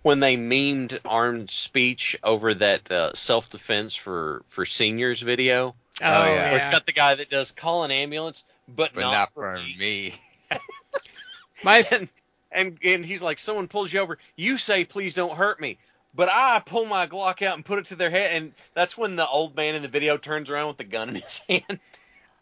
when 0.01 0.19
they 0.19 0.35
memed 0.37 0.99
armed 1.05 1.49
speech 1.49 2.17
over 2.21 2.53
that 2.53 2.91
uh, 2.91 3.13
self 3.13 3.49
defense 3.49 3.95
for 3.95 4.43
for 4.47 4.65
seniors 4.65 5.21
video. 5.21 5.73
Oh, 6.01 6.25
yeah. 6.25 6.51
Where 6.51 6.57
it's 6.57 6.67
got 6.67 6.85
the 6.85 6.91
guy 6.91 7.15
that 7.15 7.29
does 7.29 7.51
call 7.51 7.83
an 7.83 7.91
ambulance, 7.91 8.43
but, 8.67 8.93
but 8.93 9.01
not, 9.01 9.11
not 9.11 9.33
for 9.33 9.57
for 9.57 9.63
me. 9.63 9.75
me. 9.77 10.13
My 11.63 11.85
and, 11.91 12.09
and 12.51 12.77
and 12.83 13.05
he's 13.05 13.21
like, 13.21 13.39
someone 13.39 13.67
pulls 13.67 13.91
you 13.91 13.99
over, 13.99 14.17
you 14.35 14.57
say, 14.57 14.85
please 14.85 15.13
don't 15.13 15.35
hurt 15.35 15.59
me. 15.59 15.77
But 16.15 16.29
I 16.31 16.59
pull 16.65 16.85
my 16.85 17.05
Glock 17.05 17.41
out 17.43 17.55
and 17.55 17.63
put 17.63 17.79
it 17.79 17.87
to 17.87 17.95
their 17.95 18.09
head, 18.09 18.35
and 18.35 18.53
that's 18.73 18.97
when 18.97 19.15
the 19.15 19.27
old 19.27 19.55
man 19.55 19.75
in 19.75 19.83
the 19.83 19.87
video 19.87 20.17
turns 20.17 20.49
around 20.49 20.69
with 20.69 20.77
the 20.77 20.83
gun 20.83 21.09
in 21.09 21.15
his 21.15 21.39
hand. 21.49 21.79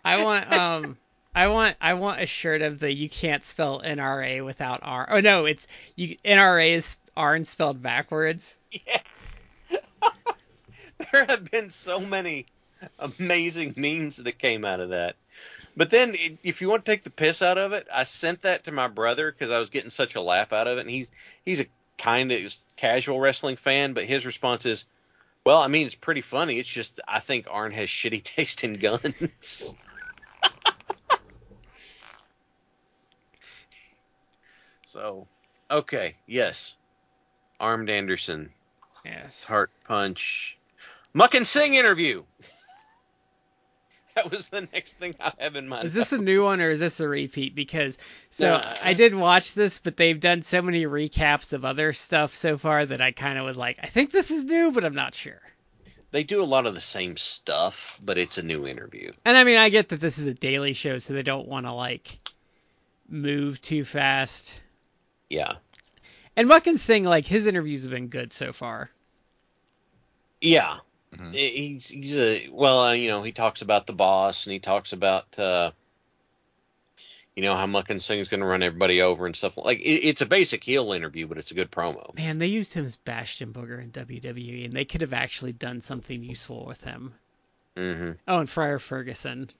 I 0.05 0.23
want 0.23 0.51
um 0.51 0.97
I 1.35 1.47
want 1.47 1.75
I 1.81 1.95
want 1.95 2.21
a 2.21 2.25
shirt 2.25 2.61
of 2.61 2.79
the 2.79 2.91
you 2.91 3.09
can't 3.09 3.43
spell 3.43 3.81
NRA 3.81 4.43
without 4.45 4.79
R. 4.83 5.07
Oh 5.11 5.19
no, 5.19 5.45
it's 5.45 5.67
you 5.95 6.17
NRA 6.23 6.75
is 6.75 6.97
R 7.15 7.35
and 7.35 7.45
spelled 7.45 7.81
backwards. 7.81 8.55
Yeah. 8.85 9.01
there 11.11 11.25
have 11.25 11.49
been 11.51 11.69
so 11.69 11.99
many 11.99 12.45
amazing 12.99 13.73
memes 13.77 14.17
that 14.17 14.37
came 14.39 14.65
out 14.65 14.79
of 14.79 14.89
that. 14.89 15.15
But 15.75 15.91
then, 15.91 16.15
if 16.43 16.61
you 16.61 16.69
want 16.69 16.85
to 16.85 16.91
take 16.91 17.03
the 17.03 17.11
piss 17.11 17.41
out 17.43 17.57
of 17.59 17.73
it, 17.73 17.87
I 17.93 18.03
sent 18.03 18.41
that 18.41 18.63
to 18.63 18.71
my 18.71 18.87
brother 18.87 19.31
because 19.31 19.51
I 19.51 19.59
was 19.59 19.69
getting 19.69 19.91
such 19.91 20.15
a 20.15 20.21
laugh 20.21 20.51
out 20.51 20.67
of 20.67 20.77
it, 20.79 20.81
and 20.81 20.89
he's 20.89 21.11
he's 21.45 21.61
a 21.61 21.67
kind 21.97 22.31
of 22.31 22.55
casual 22.75 23.19
wrestling 23.19 23.57
fan, 23.57 23.93
but 23.93 24.05
his 24.05 24.25
response 24.25 24.65
is, 24.65 24.87
"Well, 25.45 25.59
I 25.59 25.67
mean, 25.67 25.85
it's 25.85 25.93
pretty 25.93 26.21
funny. 26.21 26.57
It's 26.57 26.67
just 26.67 26.99
I 27.07 27.19
think 27.19 27.45
Arn 27.49 27.71
has 27.73 27.89
shitty 27.89 28.23
taste 28.35 28.63
in 28.63 28.73
guns." 28.73 29.73
so, 34.85 35.27
okay, 35.69 36.15
yes, 36.25 36.73
Armed 37.59 37.91
Anderson, 37.91 38.51
Yes. 39.05 39.43
heart 39.43 39.69
punch, 39.85 40.57
Makhan 41.13 41.45
Singh 41.45 41.75
interview. 41.75 42.23
That 44.17 44.31
was 44.31 44.49
the 44.49 44.67
next 44.73 44.93
thing 44.93 45.13
I 45.19 45.31
have 45.37 45.55
in 45.55 45.67
mind. 45.67 45.85
Is 45.85 45.93
this 45.93 46.11
a 46.11 46.17
new 46.17 46.43
one 46.43 46.59
or 46.59 46.69
is 46.71 46.79
this 46.79 46.99
a 46.99 47.07
repeat? 47.07 47.53
Because 47.53 47.99
so 48.31 48.57
No, 48.57 48.61
I- 48.81 48.95
did 48.95 49.13
watch 49.13 49.53
this, 49.53 49.77
but 49.79 49.95
they've 49.95 50.19
done 50.19 50.41
so 50.41 50.59
many 50.63 50.85
recaps 50.85 51.53
of 51.53 51.63
other 51.63 51.93
stuff 51.93 52.33
so 52.33 52.57
far 52.57 52.83
that 52.83 52.99
I 52.99 53.11
kind 53.11 53.37
of 53.37 53.45
was 53.45 53.59
like, 53.59 53.77
I 53.81 53.85
think 53.85 54.11
this 54.11 54.31
is 54.31 54.43
new, 54.45 54.71
but 54.71 54.83
I'm 54.83 54.95
not 54.95 55.13
sure. 55.13 55.39
They 56.09 56.23
do 56.23 56.41
a 56.41 56.45
lot 56.45 56.65
of 56.65 56.73
the 56.73 56.81
same 56.81 57.15
stuff, 57.15 57.99
but 58.03 58.17
it's 58.17 58.39
a 58.39 58.43
new 58.43 58.65
interview. 58.65 59.11
And 59.23 59.37
I 59.37 59.43
mean, 59.43 59.57
I 59.57 59.69
get 59.69 59.89
that 59.89 59.99
this 59.99 60.17
is 60.17 60.25
a 60.25 60.33
daily 60.33 60.73
show, 60.73 60.97
so 60.97 61.13
they 61.13 61.21
don't 61.21 61.47
want 61.47 61.67
to 61.67 61.73
like 61.73 62.17
move 63.07 63.61
too 63.61 63.85
fast. 63.85 64.59
Yeah. 65.29 65.53
And 66.35 66.49
Makhan 66.49 66.79
Singh, 66.79 67.03
like 67.03 67.27
his 67.27 67.45
interviews 67.45 67.83
have 67.83 67.91
been 67.91 68.07
good 68.07 68.33
so 68.33 68.51
far. 68.51 68.89
Yeah. 70.41 70.77
Mhm. 71.15 71.33
He's 71.33 71.87
he's 71.87 72.17
a 72.17 72.49
well, 72.49 72.79
uh, 72.79 72.91
you 72.93 73.07
know, 73.07 73.23
he 73.23 73.31
talks 73.31 73.61
about 73.61 73.87
the 73.87 73.93
boss 73.93 74.45
and 74.45 74.53
he 74.53 74.59
talks 74.59 74.93
about 74.93 75.37
uh 75.39 75.71
you 77.35 77.43
know 77.43 77.55
how 77.55 77.67
Makhan 77.67 78.01
Singh's 78.01 78.29
going 78.29 78.39
to 78.39 78.47
run 78.47 78.63
everybody 78.63 79.01
over 79.03 79.27
and 79.27 79.35
stuff. 79.35 79.57
Like 79.57 79.79
it, 79.79 79.83
it's 79.83 80.21
a 80.21 80.25
basic 80.25 80.63
heel 80.63 80.91
interview, 80.91 81.27
but 81.27 81.37
it's 81.37 81.51
a 81.51 81.53
good 81.53 81.71
promo. 81.71 82.13
Man, 82.15 82.39
they 82.39 82.47
used 82.47 82.73
him 82.73 82.85
as 82.85 82.95
Bastion 82.95 83.53
Booger 83.53 83.81
in 83.81 83.91
WWE, 83.91 84.65
and 84.65 84.73
they 84.73 84.85
could 84.85 85.01
have 85.01 85.13
actually 85.13 85.53
done 85.53 85.79
something 85.79 86.23
useful 86.23 86.65
with 86.65 86.83
him. 86.83 87.13
hmm 87.75 88.11
Oh, 88.27 88.39
and 88.39 88.49
Friar 88.49 88.79
Ferguson. 88.79 89.51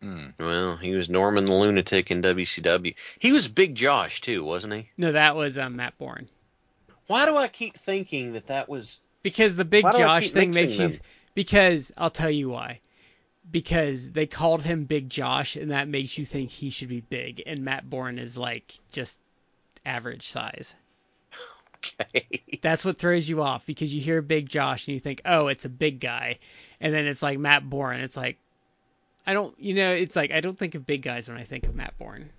Mm. 0.00 0.34
Well, 0.38 0.76
he 0.76 0.92
was 0.92 1.08
Norman 1.08 1.44
the 1.44 1.54
Lunatic 1.54 2.10
in 2.10 2.22
WCW. 2.22 2.94
He 3.18 3.32
was 3.32 3.48
Big 3.48 3.74
Josh 3.74 4.20
too, 4.20 4.44
wasn't 4.44 4.74
he? 4.74 4.90
No, 4.96 5.12
that 5.12 5.34
was 5.34 5.58
um, 5.58 5.76
Matt 5.76 5.98
Bourne. 5.98 6.28
Why 7.06 7.26
do 7.26 7.36
I 7.36 7.48
keep 7.48 7.74
thinking 7.76 8.34
that 8.34 8.46
that 8.46 8.68
was? 8.68 9.00
Because 9.24 9.56
the 9.56 9.64
Big 9.64 9.82
Why 9.82 9.98
Josh 9.98 10.30
thing 10.30 10.50
makes 10.50 10.74
you. 10.74 10.88
them? 10.88 11.00
Because 11.34 11.90
I'll 11.96 12.10
tell 12.10 12.30
you 12.30 12.50
why. 12.50 12.80
Because 13.50 14.12
they 14.12 14.26
called 14.26 14.62
him 14.62 14.84
Big 14.84 15.08
Josh, 15.10 15.56
and 15.56 15.72
that 15.72 15.88
makes 15.88 16.16
you 16.16 16.24
think 16.24 16.50
he 16.50 16.70
should 16.70 16.88
be 16.88 17.00
big, 17.00 17.42
and 17.46 17.64
Matt 17.64 17.88
Bourne 17.88 18.18
is 18.18 18.38
like 18.38 18.78
just 18.92 19.18
average 19.84 20.28
size. 20.28 20.76
Okay. 21.78 22.40
That's 22.62 22.84
what 22.84 22.98
throws 22.98 23.28
you 23.28 23.42
off 23.42 23.66
because 23.66 23.92
you 23.92 24.00
hear 24.00 24.22
Big 24.22 24.48
Josh 24.48 24.86
and 24.86 24.94
you 24.94 25.00
think, 25.00 25.22
oh, 25.24 25.48
it's 25.48 25.64
a 25.64 25.70
big 25.70 26.00
guy, 26.00 26.38
and 26.80 26.94
then 26.94 27.06
it's 27.06 27.22
like 27.22 27.38
Matt 27.38 27.68
Bourne. 27.68 28.00
It's 28.00 28.16
like, 28.16 28.38
I 29.26 29.32
don't, 29.32 29.58
you 29.58 29.74
know, 29.74 29.92
it's 29.92 30.16
like 30.16 30.30
I 30.32 30.40
don't 30.40 30.58
think 30.58 30.74
of 30.74 30.86
big 30.86 31.02
guys 31.02 31.28
when 31.28 31.38
I 31.38 31.44
think 31.44 31.66
of 31.66 31.74
Matt 31.74 31.96
Bourne. 31.98 32.30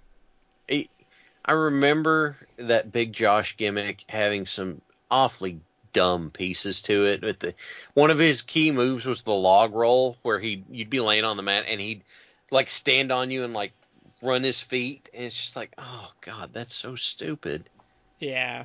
I 1.48 1.52
remember 1.52 2.38
that 2.58 2.92
Big 2.92 3.14
Josh 3.14 3.58
gimmick 3.58 4.04
having 4.08 4.46
some 4.46 4.82
awfully 5.12 5.60
dumb 5.96 6.30
pieces 6.30 6.82
to 6.84 7.06
it. 7.06 7.22
But 7.22 7.40
the 7.40 7.56
one 7.96 8.12
of 8.12 8.20
his 8.20 8.42
key 8.44 8.72
moves 8.72 9.06
was 9.06 9.24
the 9.24 9.34
log 9.34 9.74
roll, 9.74 10.18
where 10.22 10.38
he 10.40 10.64
you'd 10.70 10.90
be 10.92 11.00
laying 11.00 11.24
on 11.24 11.38
the 11.38 11.44
mat 11.44 11.66
and 11.68 11.80
he'd 11.82 12.04
like 12.52 12.70
stand 12.70 13.12
on 13.12 13.32
you 13.32 13.44
and 13.44 13.54
like 13.54 13.72
run 14.22 14.44
his 14.44 14.62
feet, 14.62 15.10
and 15.14 15.24
it's 15.24 15.36
just 15.40 15.56
like, 15.56 15.72
oh 15.78 16.12
god, 16.22 16.52
that's 16.54 16.76
so 16.76 16.96
stupid. 16.96 17.64
Yeah, 18.20 18.64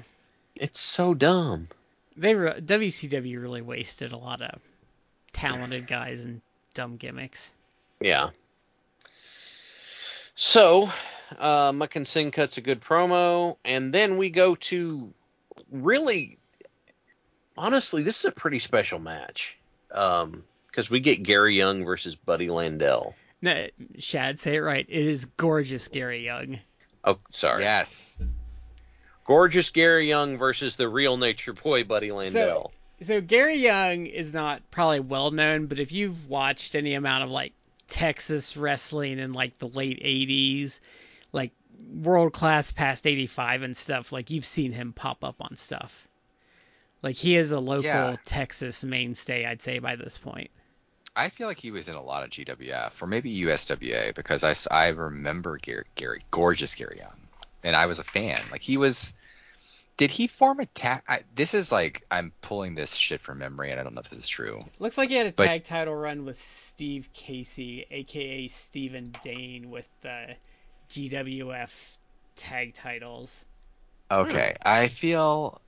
It's 0.57 0.79
so 0.81 1.15
dumb. 1.15 1.69
they 2.17 2.35
re- 2.35 2.61
WCW 2.61 3.41
really 3.41 3.63
wasted 3.63 4.13
a 4.13 4.17
lot 4.17 4.43
of 4.43 4.61
talented 5.33 5.87
guys 5.87 6.25
and 6.25 6.41
dumb 6.75 6.97
gimmicks. 6.97 7.51
Yeah. 8.01 8.31
So, 10.35 10.91
uh, 11.39 11.73
Makhan 11.73 12.07
Singh 12.07 12.31
cuts 12.31 12.59
a 12.59 12.61
good 12.61 12.81
promo, 12.81 13.57
and 13.65 13.93
then 13.93 14.17
we 14.17 14.31
go 14.31 14.55
to 14.55 15.13
really, 15.71 16.39
honestly, 17.61 18.03
this 18.03 18.21
is 18.21 18.25
a 18.25 18.33
pretty 18.33 18.59
special 18.59 18.99
match. 18.99 19.59
Um, 19.93 20.45
because 20.67 20.89
we 20.89 21.01
get 21.01 21.23
Gary 21.23 21.57
Young 21.57 21.85
versus 21.85 22.15
Buddy 22.15 22.49
Landell. 22.49 23.15
No, 23.43 23.67
Shad, 23.99 24.39
say 24.39 24.57
it 24.57 24.61
right. 24.61 24.87
It 24.89 25.07
is 25.07 25.25
gorgeous, 25.25 25.89
Gary 25.89 26.25
Young. 26.25 26.61
Oh, 27.05 27.19
sorry. 27.29 27.65
Yes. 27.65 28.19
Gorgeous 29.25 29.71
Gary 29.71 30.09
Young 30.09 30.39
versus 30.39 30.77
the 30.77 30.89
real 30.89 31.17
Nature 31.17 31.55
Boy 31.55 31.85
Buddy 31.85 32.13
Landell. 32.13 32.73
So 33.03 33.21
Gary 33.21 33.57
Young 33.57 34.07
is 34.07 34.33
not 34.33 34.63
probably 34.71 35.01
well 35.01 35.31
known, 35.31 35.67
but 35.67 35.79
if 35.79 35.93
you've 35.93 36.29
watched 36.29 36.75
any 36.75 36.95
amount 36.95 37.25
of 37.25 37.31
like 37.31 37.53
Texas 37.89 38.57
wrestling 38.57 39.19
in 39.19 39.33
like 39.33 39.59
the 39.59 39.69
late 39.69 40.03
80s, 40.03 40.81
like 41.33 41.53
world 41.95 42.33
class 42.33 42.71
past 42.73 43.07
85 43.07 43.63
and 43.63 43.77
stuff, 43.77 44.13
like 44.13 44.31
you've 44.31 44.45
seen 44.45 44.73
him 44.73 44.93
pop 44.93 45.25
up 45.25 45.37
on 45.41 45.57
stuff. 45.57 46.07
Like 47.03 47.17
he 47.17 47.37
is 47.37 47.53
a 47.53 47.59
local 47.61 47.85
Yeah. 47.85 48.17
Texas 48.25 48.85
mainstay, 48.85 49.47
I'd 49.47 49.63
say 49.63 49.79
by 49.79 49.97
this 49.97 50.19
point. 50.19 50.51
I 51.17 51.29
feel 51.29 51.49
like 51.49 51.59
he 51.59 51.71
was 51.71 51.89
in 51.89 51.97
a 51.97 52.03
lot 52.03 52.23
of 52.25 52.31
GWF 52.31 53.03
or 53.03 53.07
maybe 53.07 53.35
USWA 53.41 54.15
because 54.15 54.45
I, 54.45 54.55
I 54.75 54.89
remember 54.91 55.59
Gary, 55.59 55.85
Gary, 55.97 56.21
gorgeous 56.31 56.75
Gary 56.77 56.99
Young, 57.01 57.19
and 57.65 57.75
I 57.75 57.87
was 57.87 57.99
a 57.99 58.05
fan. 58.05 58.41
Like 58.53 58.63
he 58.63 58.77
was. 58.77 59.15
Did 59.97 60.11
he 60.11 60.29
form 60.29 60.61
a 60.61 60.67
tag? 60.67 61.03
I, 61.07 61.19
this 61.35 61.53
is 61.53 61.71
like 61.71 62.07
I'm 62.11 62.33
pulling 62.41 62.75
this 62.75 62.95
shit 62.95 63.21
from 63.21 63.39
memory, 63.39 63.71
and 63.71 63.79
I 63.79 63.83
don't 63.83 63.95
know 63.95 64.01
if 64.01 64.09
this 64.09 64.21
is 64.21 64.29
true. 64.29 64.61
Looks 64.79 64.97
like 64.97 65.11
he 65.11 65.17
had 65.17 65.27
a 65.27 65.33
But- 65.33 65.47
tag 65.47 65.65
title 65.65 65.95
run 65.95 66.25
with 66.25 66.39
Steve 66.39 67.11
Casey, 67.13 67.87
aka 67.91 68.49
Stephen 68.49 69.13
Dane, 69.23 69.69
with 69.69 69.87
the 70.03 70.37
GWF 70.91 71.71
tag 72.37 72.75
titles. 72.75 73.45
Okay, 74.11 74.55
I 74.65 74.89
feel 74.89 75.61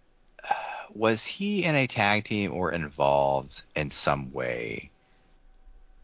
was 0.94 1.26
he 1.26 1.64
in 1.64 1.74
a 1.74 1.86
tag 1.86 2.24
team 2.24 2.52
or 2.52 2.72
involved 2.72 3.62
in 3.74 3.90
some 3.90 4.32
way 4.32 4.90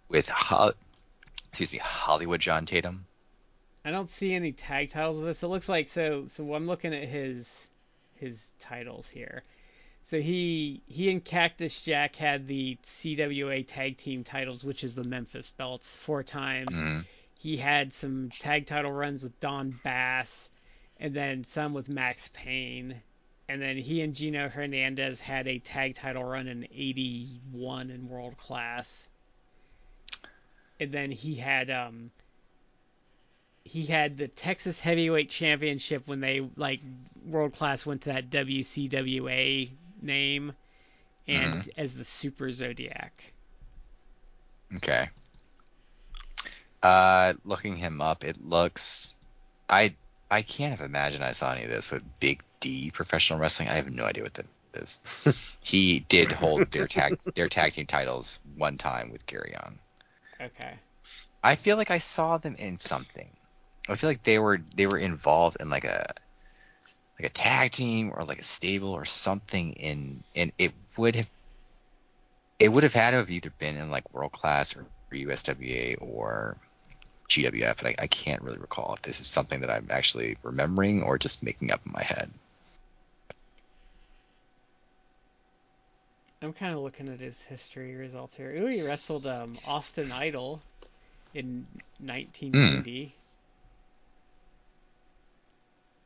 with 0.08 0.28
Ho- 0.28 0.72
excuse 1.48 1.72
me 1.72 1.78
Hollywood 1.78 2.40
John 2.40 2.66
Tatum? 2.66 3.04
I 3.84 3.90
don't 3.90 4.08
see 4.08 4.34
any 4.34 4.52
tag 4.52 4.90
titles 4.90 5.18
with 5.18 5.26
this. 5.28 5.42
It 5.42 5.48
looks 5.48 5.68
like 5.68 5.88
so. 5.88 6.26
So 6.28 6.54
I'm 6.54 6.66
looking 6.66 6.94
at 6.94 7.08
his 7.08 7.68
his 8.16 8.50
titles 8.60 9.08
here. 9.08 9.42
So 10.04 10.20
he 10.20 10.82
he 10.86 11.10
and 11.10 11.24
Cactus 11.24 11.80
Jack 11.82 12.16
had 12.16 12.46
the 12.46 12.76
CWA 12.82 13.64
tag 13.66 13.98
team 13.98 14.24
titles, 14.24 14.64
which 14.64 14.84
is 14.84 14.94
the 14.94 15.04
Memphis 15.04 15.50
belts, 15.50 15.94
four 15.96 16.22
times. 16.22 16.80
Mhm. 16.80 17.04
He 17.38 17.56
had 17.56 17.92
some 17.92 18.30
tag 18.30 18.66
title 18.66 18.90
runs 18.90 19.22
with 19.22 19.38
Don 19.38 19.78
Bass, 19.84 20.50
and 20.98 21.14
then 21.14 21.44
some 21.44 21.72
with 21.72 21.88
Max 21.88 22.28
Payne. 22.32 23.00
And 23.48 23.62
then 23.62 23.78
he 23.78 24.02
and 24.02 24.14
Gino 24.14 24.48
Hernandez 24.48 25.20
had 25.20 25.48
a 25.48 25.58
tag 25.58 25.94
title 25.94 26.24
run 26.24 26.48
in 26.48 26.64
'81 26.64 27.90
in 27.90 28.08
World 28.08 28.36
Class. 28.36 29.08
And 30.78 30.92
then 30.92 31.10
he 31.10 31.34
had 31.34 31.70
um 31.70 32.10
he 33.64 33.86
had 33.86 34.16
the 34.16 34.28
Texas 34.28 34.80
Heavyweight 34.80 35.30
Championship 35.30 36.06
when 36.06 36.20
they 36.20 36.40
like 36.56 36.80
World 37.24 37.52
Class 37.52 37.84
went 37.84 38.02
to 38.02 38.10
that 38.10 38.30
WCWA 38.30 39.70
name 40.00 40.52
and 41.26 41.70
as 41.76 41.92
the 41.92 42.04
Super 42.04 42.50
Zodiac. 42.50 43.12
Okay. 44.76 45.08
Uh, 46.82 47.34
looking 47.44 47.76
him 47.76 48.00
up, 48.00 48.24
it 48.24 48.42
looks. 48.42 49.16
I 49.68 49.94
I 50.30 50.42
can't 50.42 50.78
have 50.78 50.86
imagined 50.86 51.24
I 51.24 51.32
saw 51.32 51.52
any 51.52 51.64
of 51.64 51.70
this, 51.70 51.88
but 51.88 52.02
Big 52.20 52.42
D 52.60 52.90
professional 52.90 53.38
wrestling. 53.38 53.68
I 53.68 53.74
have 53.74 53.90
no 53.90 54.04
idea 54.04 54.22
what 54.22 54.34
that 54.34 54.46
is. 54.74 55.00
he 55.60 56.00
did 56.08 56.32
hold 56.32 56.70
their 56.70 56.86
tag 56.86 57.18
their 57.34 57.48
tag 57.48 57.72
team 57.72 57.86
titles 57.86 58.38
one 58.56 58.78
time 58.78 59.10
with 59.10 59.26
Gary 59.26 59.52
Young. 59.52 59.78
Okay. 60.40 60.74
I 61.42 61.56
feel 61.56 61.76
like 61.76 61.90
I 61.90 61.98
saw 61.98 62.38
them 62.38 62.54
in 62.56 62.78
something. 62.78 63.28
I 63.88 63.96
feel 63.96 64.10
like 64.10 64.22
they 64.22 64.38
were 64.38 64.60
they 64.74 64.86
were 64.86 64.98
involved 64.98 65.58
in 65.60 65.70
like 65.70 65.84
a 65.84 66.12
like 67.18 67.30
a 67.30 67.32
tag 67.32 67.72
team 67.72 68.12
or 68.14 68.24
like 68.24 68.38
a 68.38 68.44
stable 68.44 68.92
or 68.92 69.04
something 69.04 69.72
in 69.72 70.22
and 70.36 70.52
it 70.58 70.72
would 70.96 71.16
have 71.16 71.30
it 72.58 72.68
would 72.68 72.82
have 72.82 72.94
had 72.94 73.12
to 73.12 73.18
have 73.18 73.30
either 73.30 73.50
been 73.58 73.76
in 73.76 73.90
like 73.90 74.12
world 74.12 74.32
class 74.32 74.76
or 74.76 74.84
USWA 75.12 75.96
or 76.00 76.56
GWF, 77.28 77.76
but 77.76 77.86
I, 77.86 77.94
I 78.02 78.06
can't 78.06 78.42
really 78.42 78.58
recall 78.58 78.94
if 78.94 79.02
this 79.02 79.20
is 79.20 79.26
something 79.26 79.60
that 79.60 79.70
I'm 79.70 79.88
actually 79.90 80.36
remembering 80.42 81.02
or 81.02 81.18
just 81.18 81.42
making 81.42 81.70
up 81.70 81.80
in 81.86 81.92
my 81.92 82.02
head. 82.02 82.30
I'm 86.40 86.52
kind 86.52 86.74
of 86.74 86.80
looking 86.80 87.08
at 87.08 87.18
his 87.18 87.42
history 87.42 87.96
results 87.96 88.34
here. 88.34 88.52
Ooh, 88.52 88.66
he 88.66 88.82
wrestled 88.82 89.26
um, 89.26 89.52
Austin 89.66 90.10
Idol 90.12 90.62
in 91.34 91.66
1990. 91.98 93.14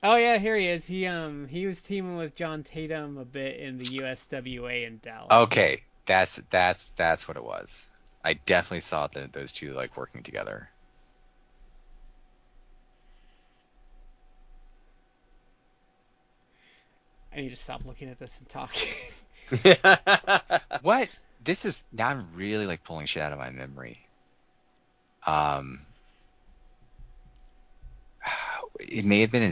Oh 0.05 0.17
yeah, 0.17 0.39
here 0.39 0.57
he 0.57 0.67
is. 0.67 0.85
He 0.85 1.07
um 1.07 1.47
he 1.47 1.67
was 1.67 1.81
teaming 1.81 2.17
with 2.17 2.35
John 2.35 2.65
Tatum 2.65 3.19
a 3.19 3.25
bit 3.25 3.61
in 3.61 3.79
the 3.79 3.85
USWA 3.99 4.87
in 4.87 4.99
Dallas. 4.99 5.31
Okay, 5.31 5.79
that's 6.07 6.37
that's 6.51 6.91
that's 6.91 7.29
what 7.29 7.37
it 7.37 7.45
was. 7.45 7.91
I 8.25 8.35
definitely 8.35 8.81
saw 8.81 9.07
the, 9.07 9.29
those 9.33 9.53
two 9.53 9.73
like 9.75 9.97
working 9.97 10.23
together. 10.23 10.69
I 17.33 17.37
need 17.37 17.51
to 17.51 17.57
stop 17.57 17.85
looking 17.85 18.09
at 18.09 18.19
this 18.19 18.39
and 18.39 18.49
talk. 18.49 18.75
What? 20.83 21.09
This 21.45 21.65
is 21.65 21.83
now 21.93 22.09
I'm 22.09 22.27
really 22.35 22.67
like 22.67 22.83
pulling 22.85 23.07
shit 23.07 23.23
out 23.23 23.33
of 23.33 23.39
my 23.39 23.51
memory. 23.51 23.99
Um, 25.27 25.81
it 28.81 29.05
may 29.05 29.21
have 29.21 29.31
been 29.31 29.43
in 29.43 29.51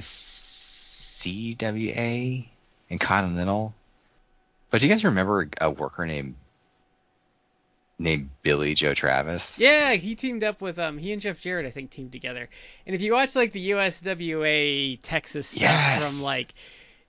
CWA 1.20 2.46
in 2.88 2.98
Continental. 2.98 3.74
But 4.70 4.80
do 4.80 4.86
you 4.86 4.92
guys 4.92 5.05
remember 5.05 5.48
a 5.61 5.70
worker 5.70 6.07
named 6.07 6.34
named 7.98 8.30
Billy 8.42 8.74
Joe 8.74 8.94
Travis? 8.94 9.59
yeah, 9.61 9.92
he 9.92 10.14
teamed 10.14 10.42
up 10.44 10.61
with 10.62 10.78
um 10.78 10.96
he 10.98 11.12
and 11.12 11.20
Jeff 11.20 11.40
Jarrett 11.40 11.66
I 11.66 11.70
think 11.70 11.90
teamed 11.90 12.12
together. 12.12 12.48
And 12.86 12.94
if 12.94 13.03
you 13.03 13.12
watch 13.12 13.34
like 13.36 13.53
the 13.53 13.70
USWA 13.70 14.98
Texas 15.03 15.48
stuff 15.48 15.61
Yes. 15.62 16.18
from 16.18 16.24
like 16.24 16.55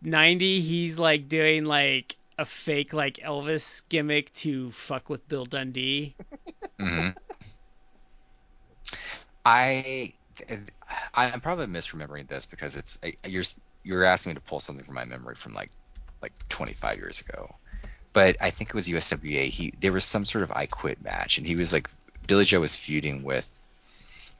90, 0.02 0.60
he's 0.62 0.98
like 1.00 1.30
doing 1.30 1.66
like 1.66 2.16
a 2.42 2.46
fake 2.46 2.94
like 2.94 3.18
Elvis 3.18 3.84
gimmick 3.89 4.34
to 4.34 4.72
fuck 4.72 5.10
with 5.10 5.28
Bill 5.28 5.46
Dundee. 5.46 6.16
hmm 6.80 7.10
I 9.46 10.14
I'm 11.14 11.42
probably 11.42 11.68
misremembering 11.68 12.28
this 12.28 12.46
because 12.46 12.76
it's 12.76 12.98
you're 13.28 13.44
you're 13.84 14.04
asking 14.04 14.32
me 14.32 14.36
to 14.36 14.42
pull 14.42 14.60
something 14.60 14.86
from 14.86 14.96
my 14.96 15.06
memory 15.06 15.36
from 15.36 15.54
like 15.54 15.72
like 16.22 16.34
25 16.50 16.98
years 16.98 17.22
ago. 17.22 17.56
But 18.14 18.38
I 18.42 18.52
think 18.52 18.70
it 18.70 18.76
was 18.76 18.88
USWA. 18.88 19.46
He 19.50 19.74
there 19.80 19.94
was 19.94 20.06
some 20.06 20.26
sort 20.26 20.44
of 20.44 20.52
I 20.52 20.68
quit 20.68 21.02
match 21.04 21.38
and 21.38 21.48
he 21.48 21.56
was 21.56 21.74
like 21.74 21.89
Billy 22.28 22.46
Joe 22.46 22.60
was 22.62 22.76
feuding 22.76 23.24
with 23.24 23.68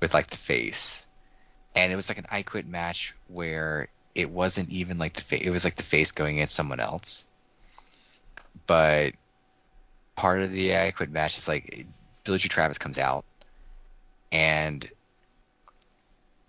with 0.02 0.14
like 0.14 0.28
the 0.28 0.38
face. 0.38 1.08
And 1.76 1.92
it 1.92 1.96
was 1.96 2.10
like 2.10 2.18
an 2.20 2.26
I 2.32 2.44
quit 2.44 2.68
match 2.68 3.16
where 3.28 3.90
it 4.16 4.30
wasn't 4.30 4.70
even 4.72 4.98
like 4.98 5.14
the 5.14 5.22
fa- 5.22 5.46
it 5.46 5.52
was 5.52 5.64
like 5.66 5.76
the 5.76 5.84
face 5.84 6.12
going 6.12 6.38
against 6.38 6.56
someone 6.56 6.80
else. 6.82 7.28
But 8.68 9.14
part 10.16 10.42
of 10.42 10.52
the 10.52 10.76
I 10.76 10.92
quit 10.92 11.12
match 11.12 11.38
is 11.38 11.48
like 11.48 11.86
Billy 12.24 12.38
Joe 12.38 12.48
Travis 12.48 12.78
comes 12.78 12.98
out 12.98 13.26
and 14.32 14.90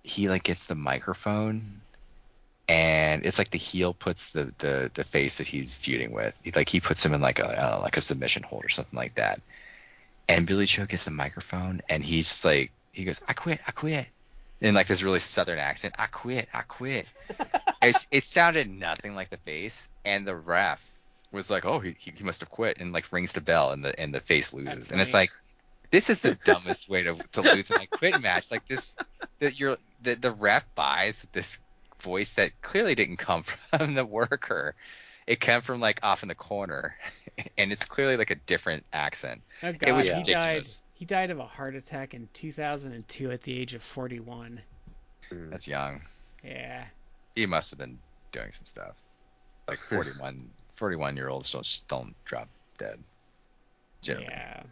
he 0.05 0.29
like 0.29 0.43
gets 0.43 0.67
the 0.67 0.75
microphone 0.75 1.81
and 2.69 3.27
it's 3.27 3.39
like 3.39 3.51
the 3.51 3.59
heel 3.59 3.93
puts 3.93 4.33
the 4.33 4.53
the, 4.59 4.91
the 4.95 5.05
face 5.05 5.39
that 5.39 5.47
he's 5.47 5.77
feuding 5.77 6.13
with. 6.13 6.41
He, 6.45 6.53
like 6.53 6.69
he 6.69 6.81
puts 6.81 7.05
him 7.05 7.13
in 7.13 7.21
like 7.21 7.39
a 7.39 7.43
know, 7.43 7.81
like 7.83 7.97
a 7.97 8.01
submission 8.01 8.43
hold 8.43 8.65
or 8.65 8.69
something 8.69 8.97
like 8.97 9.17
that. 9.17 9.41
And 10.29 10.47
Billy 10.47 10.67
Joe 10.67 10.85
gets 10.85 11.05
the 11.05 11.11
microphone 11.11 11.83
and 11.89 12.03
he's 12.03 12.29
just 12.29 12.45
like 12.45 12.71
he 12.93 13.05
goes 13.05 13.21
I 13.29 13.33
quit 13.33 13.61
I 13.67 13.73
quit. 13.73 14.07
In 14.61 14.75
like 14.75 14.87
this 14.87 15.03
really 15.03 15.19
southern 15.19 15.59
accent 15.59 15.95
I 15.99 16.07
quit 16.07 16.49
I 16.53 16.63
quit. 16.63 17.07
It 18.13 18.23
sounded 18.23 18.71
nothing 18.71 19.17
like 19.17 19.31
the 19.31 19.39
face 19.39 19.91
and 20.05 20.25
the 20.25 20.37
ref 20.37 20.92
was 21.33 21.51
like 21.51 21.65
oh 21.65 21.81
he, 21.81 21.97
he 21.99 22.25
must 22.25 22.41
have 22.41 22.51
quit 22.51 22.81
and 22.81 22.93
like 22.93 23.11
rings 23.13 23.33
the 23.33 23.41
bell 23.41 23.73
and 23.73 23.85
the 23.85 23.99
and 23.99 24.15
the 24.15 24.21
face 24.21 24.53
loses 24.53 24.79
That's 24.79 24.93
and 24.93 25.01
it's 25.01 25.15
like 25.15 25.31
this 25.93 26.09
is 26.09 26.21
the 26.21 26.35
dumbest 26.35 26.89
way 26.89 27.05
to, 27.05 27.15
to 27.33 27.43
lose 27.43 27.71
an 27.71 27.83
I 27.83 27.87
quit 27.87 28.21
match. 28.21 28.51
Like 28.51 28.67
this, 28.67 28.97
that 29.39 29.61
you're 29.61 29.77
the 30.03 30.15
the 30.15 30.33
ref 30.33 30.65
buys 30.75 31.25
this 31.33 31.61
voice 32.01 32.33
that 32.33 32.51
clearly 32.63 32.97
didn't 32.97 33.19
come 33.19 33.43
from 33.77 33.95
the 33.95 34.05
worker. 34.05 34.75
It 35.25 35.39
came 35.39 35.61
from 35.61 35.81
like 35.81 36.01
off 36.03 36.23
in 36.23 36.29
the 36.29 36.35
corner, 36.35 36.97
and 37.59 37.71
it's 37.71 37.85
clearly 37.85 38.17
like 38.17 38.31
a 38.31 38.35
different 38.35 38.85
accent. 38.93 39.43
Oh 39.63 39.73
god, 39.73 39.93
was 39.93 40.09
he 40.09 40.23
died 40.23 40.65
he 40.95 41.05
died 41.05 41.31
of 41.31 41.39
a 41.39 41.47
heart 41.47 41.77
attack 41.77 42.15
in 42.15 42.29
2002 42.33 43.31
at 43.31 43.43
the 43.43 43.57
age 43.57 43.75
of 43.75 43.83
41. 43.83 44.61
Mm. 45.31 45.51
That's 45.51 45.69
young. 45.69 46.01
Yeah. 46.43 46.85
He 47.35 47.47
must 47.47 47.71
have 47.71 47.79
been 47.79 47.99
doing 48.33 48.51
some 48.51 48.67
stuff. 48.67 48.97
Like 49.69 49.79
41, 49.79 50.51
41 50.75 51.17
year 51.17 51.29
olds 51.29 51.53
don't 51.53 51.81
don't 51.89 52.15
drop 52.25 52.49
dead. 52.79 52.99
Generally. 54.01 54.29
Yeah. 54.31 54.63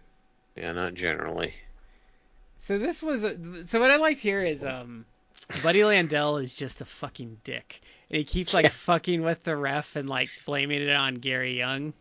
yeah, 0.56 0.72
not 0.72 0.94
generally. 0.94 1.54
So 2.58 2.78
this 2.78 3.02
was 3.02 3.24
a, 3.24 3.36
so 3.68 3.80
what 3.80 3.90
I 3.90 3.96
liked 3.96 4.20
here 4.20 4.42
is 4.42 4.64
um 4.64 5.04
Buddy 5.62 5.84
Landell 5.84 6.38
is 6.38 6.54
just 6.54 6.80
a 6.80 6.84
fucking 6.84 7.38
dick. 7.44 7.80
And 8.08 8.18
he 8.18 8.24
keeps 8.24 8.54
like 8.54 8.70
fucking 8.70 9.22
with 9.22 9.44
the 9.44 9.56
ref 9.56 9.96
and 9.96 10.08
like 10.08 10.30
blaming 10.44 10.82
it 10.82 10.90
on 10.90 11.16
Gary 11.16 11.56
Young. 11.56 11.92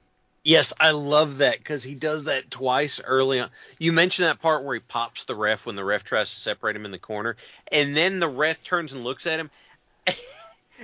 Yes, 0.43 0.73
I 0.79 0.91
love 0.91 1.39
that 1.39 1.57
because 1.57 1.83
he 1.83 1.95
does 1.95 2.23
that 2.23 2.49
twice 2.49 3.01
early 3.03 3.41
on. 3.41 3.49
You 3.77 3.91
mentioned 3.91 4.27
that 4.27 4.41
part 4.41 4.63
where 4.63 4.75
he 4.75 4.79
pops 4.79 5.25
the 5.25 5.35
ref 5.35 5.65
when 5.65 5.75
the 5.75 5.83
ref 5.83 6.03
tries 6.03 6.29
to 6.29 6.35
separate 6.37 6.75
him 6.75 6.85
in 6.85 6.91
the 6.91 6.99
corner, 6.99 7.35
and 7.71 7.95
then 7.95 8.19
the 8.19 8.29
ref 8.29 8.63
turns 8.63 8.93
and 8.93 9.03
looks 9.03 9.27
at 9.27 9.39
him, 9.39 9.51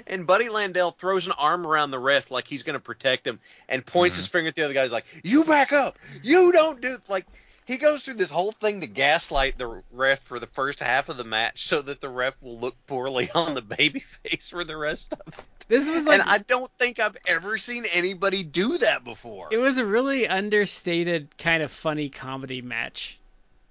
and 0.07 0.25
Buddy 0.27 0.49
Landell 0.49 0.91
throws 0.91 1.27
an 1.27 1.33
arm 1.37 1.65
around 1.65 1.91
the 1.91 1.99
ref 1.99 2.31
like 2.31 2.47
he's 2.47 2.63
going 2.63 2.75
to 2.75 2.79
protect 2.79 3.25
him, 3.27 3.39
and 3.69 3.85
points 3.85 4.17
his 4.17 4.27
finger 4.27 4.49
at 4.49 4.55
the 4.55 4.63
other 4.63 4.73
guy's 4.73 4.91
like, 4.91 5.05
"You 5.23 5.43
back 5.43 5.73
up! 5.73 5.97
You 6.23 6.51
don't 6.51 6.81
do 6.81 6.97
like." 7.07 7.25
He 7.65 7.77
goes 7.77 8.03
through 8.03 8.13
this 8.13 8.29
whole 8.29 8.51
thing 8.51 8.81
to 8.81 8.87
gaslight 8.87 9.57
the 9.57 9.81
ref 9.91 10.19
for 10.19 10.37
the 10.37 10.45
first 10.45 10.81
half 10.81 11.09
of 11.09 11.17
the 11.17 11.23
match 11.23 11.65
so 11.65 11.81
that 11.81 11.99
the 11.99 12.09
ref 12.09 12.43
will 12.43 12.59
look 12.59 12.75
poorly 12.85 13.29
on 13.35 13.55
the 13.55 13.61
babyface 13.63 14.51
for 14.51 14.63
the 14.63 14.77
rest 14.77 15.13
of 15.13 15.21
it. 15.33 15.33
This 15.67 15.89
was 15.89 16.05
like 16.05 16.19
and 16.19 16.29
I 16.29 16.37
don't 16.37 16.69
think 16.77 16.99
I've 16.99 17.17
ever 17.25 17.57
seen 17.57 17.85
anybody 17.91 18.43
do 18.43 18.77
that 18.77 19.03
before. 19.03 19.47
it 19.51 19.57
was 19.57 19.79
a 19.79 19.85
really 19.85 20.27
understated 20.27 21.35
kind 21.39 21.63
of 21.63 21.71
funny 21.71 22.09
comedy 22.09 22.61
match. 22.61 23.17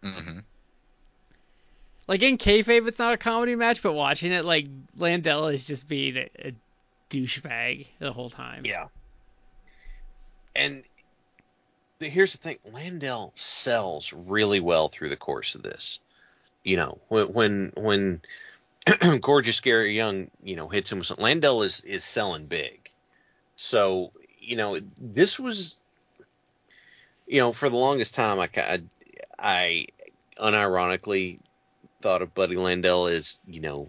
hmm 0.03 0.41
Like 2.07 2.23
in 2.23 2.37
kayfabe, 2.37 2.87
it's 2.87 2.99
not 2.99 3.15
a 3.15 3.17
comedy 3.17 3.55
match, 3.55 3.83
but 3.83 3.95
watching 3.95 4.33
it, 4.33 4.45
like 4.45 4.67
Landell 4.97 5.49
is 5.49 5.65
just 5.65 5.89
being 5.89 6.17
a, 6.17 6.29
a 6.39 6.53
douchebag 7.11 7.87
the 7.99 8.13
whole 8.13 8.31
time. 8.31 8.65
Yeah. 8.67 8.89
And 10.55 10.85
the, 11.99 12.09
here's 12.09 12.33
the 12.33 12.39
thing: 12.39 12.59
Landell 12.71 13.33
sells 13.35 14.13
really 14.13 14.61
well 14.61 14.89
through 14.89 15.09
the 15.09 15.17
course 15.17 15.55
of 15.55 15.63
this. 15.63 16.01
You 16.63 16.77
know, 16.77 16.99
when 17.09 17.33
when 17.33 17.73
when 17.77 18.23
gorgeous 19.21 19.61
Gary 19.61 19.97
Young, 19.97 20.31
you 20.43 20.57
know, 20.57 20.69
hits 20.69 20.93
him 20.93 20.99
with 20.99 21.07
something, 21.07 21.25
Landell 21.25 21.63
is 21.63 21.81
is 21.81 22.05
selling 22.05 22.47
big. 22.47 22.91
So 23.57 24.13
you 24.41 24.57
know, 24.57 24.79
this 24.99 25.39
was, 25.39 25.77
you 27.27 27.41
know, 27.41 27.53
for 27.53 27.71
the 27.71 27.77
longest 27.77 28.15
time, 28.15 28.39
I 28.39 28.49
I, 28.57 28.83
I 29.39 29.87
unironically 30.39 31.39
thought 32.05 32.21
of 32.21 32.35
Buddy 32.35 32.57
Landell 32.57 33.07
as 33.07 33.41
you 33.49 33.61
know 33.61 33.89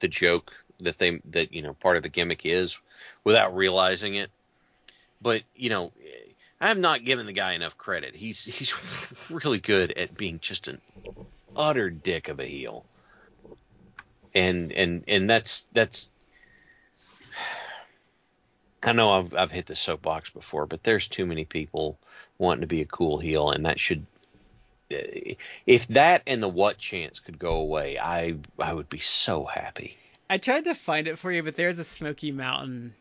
the 0.00 0.08
joke 0.08 0.52
that 0.80 0.98
they 0.98 1.20
that 1.30 1.54
you 1.54 1.62
know 1.62 1.74
part 1.74 1.96
of 1.96 2.02
the 2.02 2.08
gimmick 2.08 2.44
is 2.44 2.76
without 3.22 3.54
realizing 3.54 4.16
it. 4.16 4.30
But 5.22 5.42
you 5.54 5.70
know, 5.70 5.92
I 6.60 6.66
have 6.66 6.76
not 6.76 7.04
given 7.04 7.24
the 7.24 7.32
guy 7.32 7.52
enough 7.52 7.78
credit. 7.78 8.16
He's 8.16 8.42
he's 8.44 8.74
really 9.30 9.60
good 9.60 9.92
at 9.92 10.16
being 10.16 10.40
just 10.40 10.66
an 10.66 10.80
utter 11.54 11.88
dick 11.88 12.28
of 12.28 12.40
a 12.40 12.46
heel. 12.46 12.84
And 14.34 14.72
and 14.72 15.04
and 15.06 15.30
that's 15.30 15.66
that's 15.72 16.10
I 18.82 18.90
know 18.90 19.12
I've 19.12 19.34
I've 19.36 19.52
hit 19.52 19.66
the 19.66 19.76
soapbox 19.76 20.30
before, 20.30 20.66
but 20.66 20.82
there's 20.82 21.06
too 21.06 21.26
many 21.26 21.44
people 21.44 21.96
wanting 22.38 22.62
to 22.62 22.66
be 22.66 22.80
a 22.80 22.86
cool 22.86 23.18
heel, 23.18 23.52
and 23.52 23.64
that 23.66 23.78
should 23.78 24.04
if 24.90 25.88
that 25.88 26.22
and 26.26 26.42
the 26.42 26.48
what 26.48 26.78
chance 26.78 27.20
could 27.20 27.38
go 27.38 27.56
away, 27.56 27.98
I 27.98 28.36
I 28.58 28.72
would 28.72 28.88
be 28.88 29.00
so 29.00 29.44
happy. 29.44 29.96
I 30.28 30.38
tried 30.38 30.64
to 30.64 30.74
find 30.74 31.06
it 31.08 31.18
for 31.18 31.30
you, 31.30 31.42
but 31.42 31.54
there's 31.54 31.78
a 31.78 31.84
Smoky 31.84 32.32
Mountain 32.32 32.94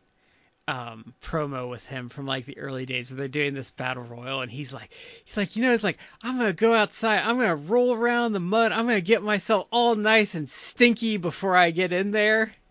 um, 0.67 1.13
promo 1.21 1.69
with 1.69 1.86
him 1.86 2.09
from 2.09 2.25
like 2.25 2.45
the 2.45 2.57
early 2.57 2.86
days 2.86 3.09
where 3.09 3.17
they're 3.17 3.27
doing 3.27 3.53
this 3.53 3.71
battle 3.71 4.03
royal, 4.03 4.41
and 4.41 4.51
he's 4.51 4.73
like, 4.73 4.89
he's 5.23 5.38
like, 5.38 5.55
you 5.55 5.61
know, 5.61 5.73
it's 5.73 5.83
like 5.83 5.99
I'm 6.23 6.38
gonna 6.38 6.53
go 6.53 6.73
outside, 6.73 7.19
I'm 7.19 7.38
gonna 7.38 7.55
roll 7.55 7.93
around 7.93 8.33
the 8.33 8.39
mud, 8.39 8.71
I'm 8.71 8.88
gonna 8.88 9.01
get 9.01 9.23
myself 9.23 9.67
all 9.71 9.95
nice 9.95 10.36
and 10.36 10.49
stinky 10.49 11.17
before 11.17 11.55
I 11.55 11.71
get 11.71 11.93
in 11.93 12.11
there. 12.11 12.51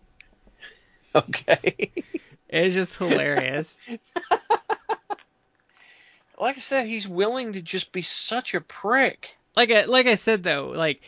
Okay. 1.15 1.93
it's 2.49 2.73
just 2.75 2.97
hilarious. 2.97 3.77
like 6.39 6.57
I 6.57 6.59
said, 6.59 6.85
he's 6.87 7.07
willing 7.07 7.53
to 7.53 7.61
just 7.61 7.91
be 7.91 8.01
such 8.01 8.53
a 8.53 8.61
prick. 8.61 9.35
Like 9.55 9.71
I 9.71 9.85
like 9.85 10.07
I 10.07 10.15
said 10.15 10.43
though, 10.43 10.73
like 10.75 11.01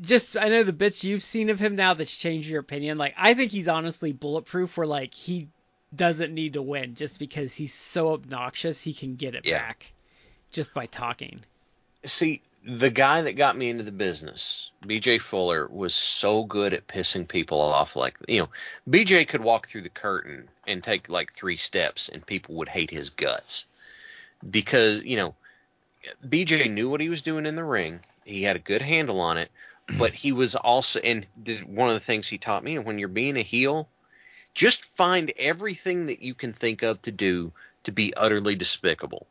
just 0.00 0.36
I 0.36 0.48
know 0.48 0.64
the 0.64 0.72
bits 0.72 1.04
you've 1.04 1.22
seen 1.22 1.50
of 1.50 1.60
him 1.60 1.76
now 1.76 1.94
that's 1.94 2.14
changed 2.14 2.48
your 2.48 2.60
opinion. 2.60 2.98
Like 2.98 3.14
I 3.16 3.34
think 3.34 3.52
he's 3.52 3.68
honestly 3.68 4.12
bulletproof. 4.12 4.76
Where 4.76 4.86
like 4.86 5.14
he 5.14 5.48
doesn't 5.94 6.34
need 6.34 6.54
to 6.54 6.62
win 6.62 6.94
just 6.94 7.18
because 7.18 7.54
he's 7.54 7.72
so 7.72 8.12
obnoxious, 8.12 8.80
he 8.80 8.92
can 8.92 9.16
get 9.16 9.34
it 9.34 9.46
Yeah. 9.46 9.58
back 9.58 9.92
just 10.50 10.74
by 10.74 10.86
talking. 10.86 11.40
See, 12.04 12.42
the 12.64 12.90
guy 12.90 13.22
that 13.22 13.34
got 13.34 13.56
me 13.56 13.70
into 13.70 13.84
the 13.84 13.92
business, 13.92 14.70
BJ 14.82 15.20
Fuller, 15.20 15.66
was 15.68 15.94
so 15.94 16.44
good 16.44 16.74
at 16.74 16.86
pissing 16.86 17.26
people 17.26 17.60
off. 17.60 17.96
Like, 17.96 18.16
you 18.28 18.40
know, 18.40 18.48
BJ 18.88 19.26
could 19.26 19.40
walk 19.40 19.68
through 19.68 19.82
the 19.82 19.88
curtain 19.88 20.48
and 20.66 20.82
take 20.82 21.08
like 21.08 21.32
three 21.32 21.56
steps 21.56 22.08
and 22.08 22.26
people 22.26 22.56
would 22.56 22.68
hate 22.68 22.90
his 22.90 23.10
guts. 23.10 23.66
Because, 24.48 25.02
you 25.02 25.16
know, 25.16 25.34
BJ 26.26 26.70
knew 26.70 26.88
what 26.88 27.00
he 27.00 27.08
was 27.08 27.22
doing 27.22 27.46
in 27.46 27.56
the 27.56 27.64
ring. 27.64 28.00
He 28.24 28.42
had 28.42 28.56
a 28.56 28.60
good 28.60 28.82
handle 28.82 29.20
on 29.20 29.38
it, 29.38 29.50
but 29.98 30.12
he 30.12 30.32
was 30.32 30.54
also, 30.54 31.00
and 31.00 31.26
one 31.66 31.88
of 31.88 31.94
the 31.94 32.00
things 32.00 32.28
he 32.28 32.38
taught 32.38 32.64
me, 32.64 32.78
when 32.78 32.98
you're 32.98 33.08
being 33.08 33.36
a 33.36 33.42
heel, 33.42 33.88
just 34.54 34.84
find 34.84 35.32
everything 35.38 36.06
that 36.06 36.22
you 36.22 36.34
can 36.34 36.52
think 36.52 36.82
of 36.82 37.00
to 37.02 37.12
do 37.12 37.52
to 37.84 37.92
be 37.92 38.14
utterly 38.14 38.54
despicable. 38.54 39.26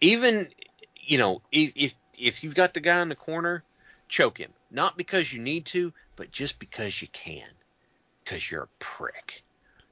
Even, 0.00 0.48
you 0.94 1.18
know, 1.18 1.42
if 1.50 1.96
if 2.18 2.42
you've 2.42 2.54
got 2.54 2.74
the 2.74 2.80
guy 2.80 3.00
in 3.02 3.08
the 3.08 3.14
corner, 3.14 3.64
choke 4.08 4.38
him. 4.38 4.52
Not 4.70 4.96
because 4.96 5.32
you 5.32 5.40
need 5.40 5.66
to, 5.66 5.92
but 6.16 6.30
just 6.30 6.58
because 6.58 7.00
you 7.00 7.08
can. 7.08 7.48
Because 8.22 8.50
you're 8.50 8.64
a 8.64 8.68
prick. 8.78 9.42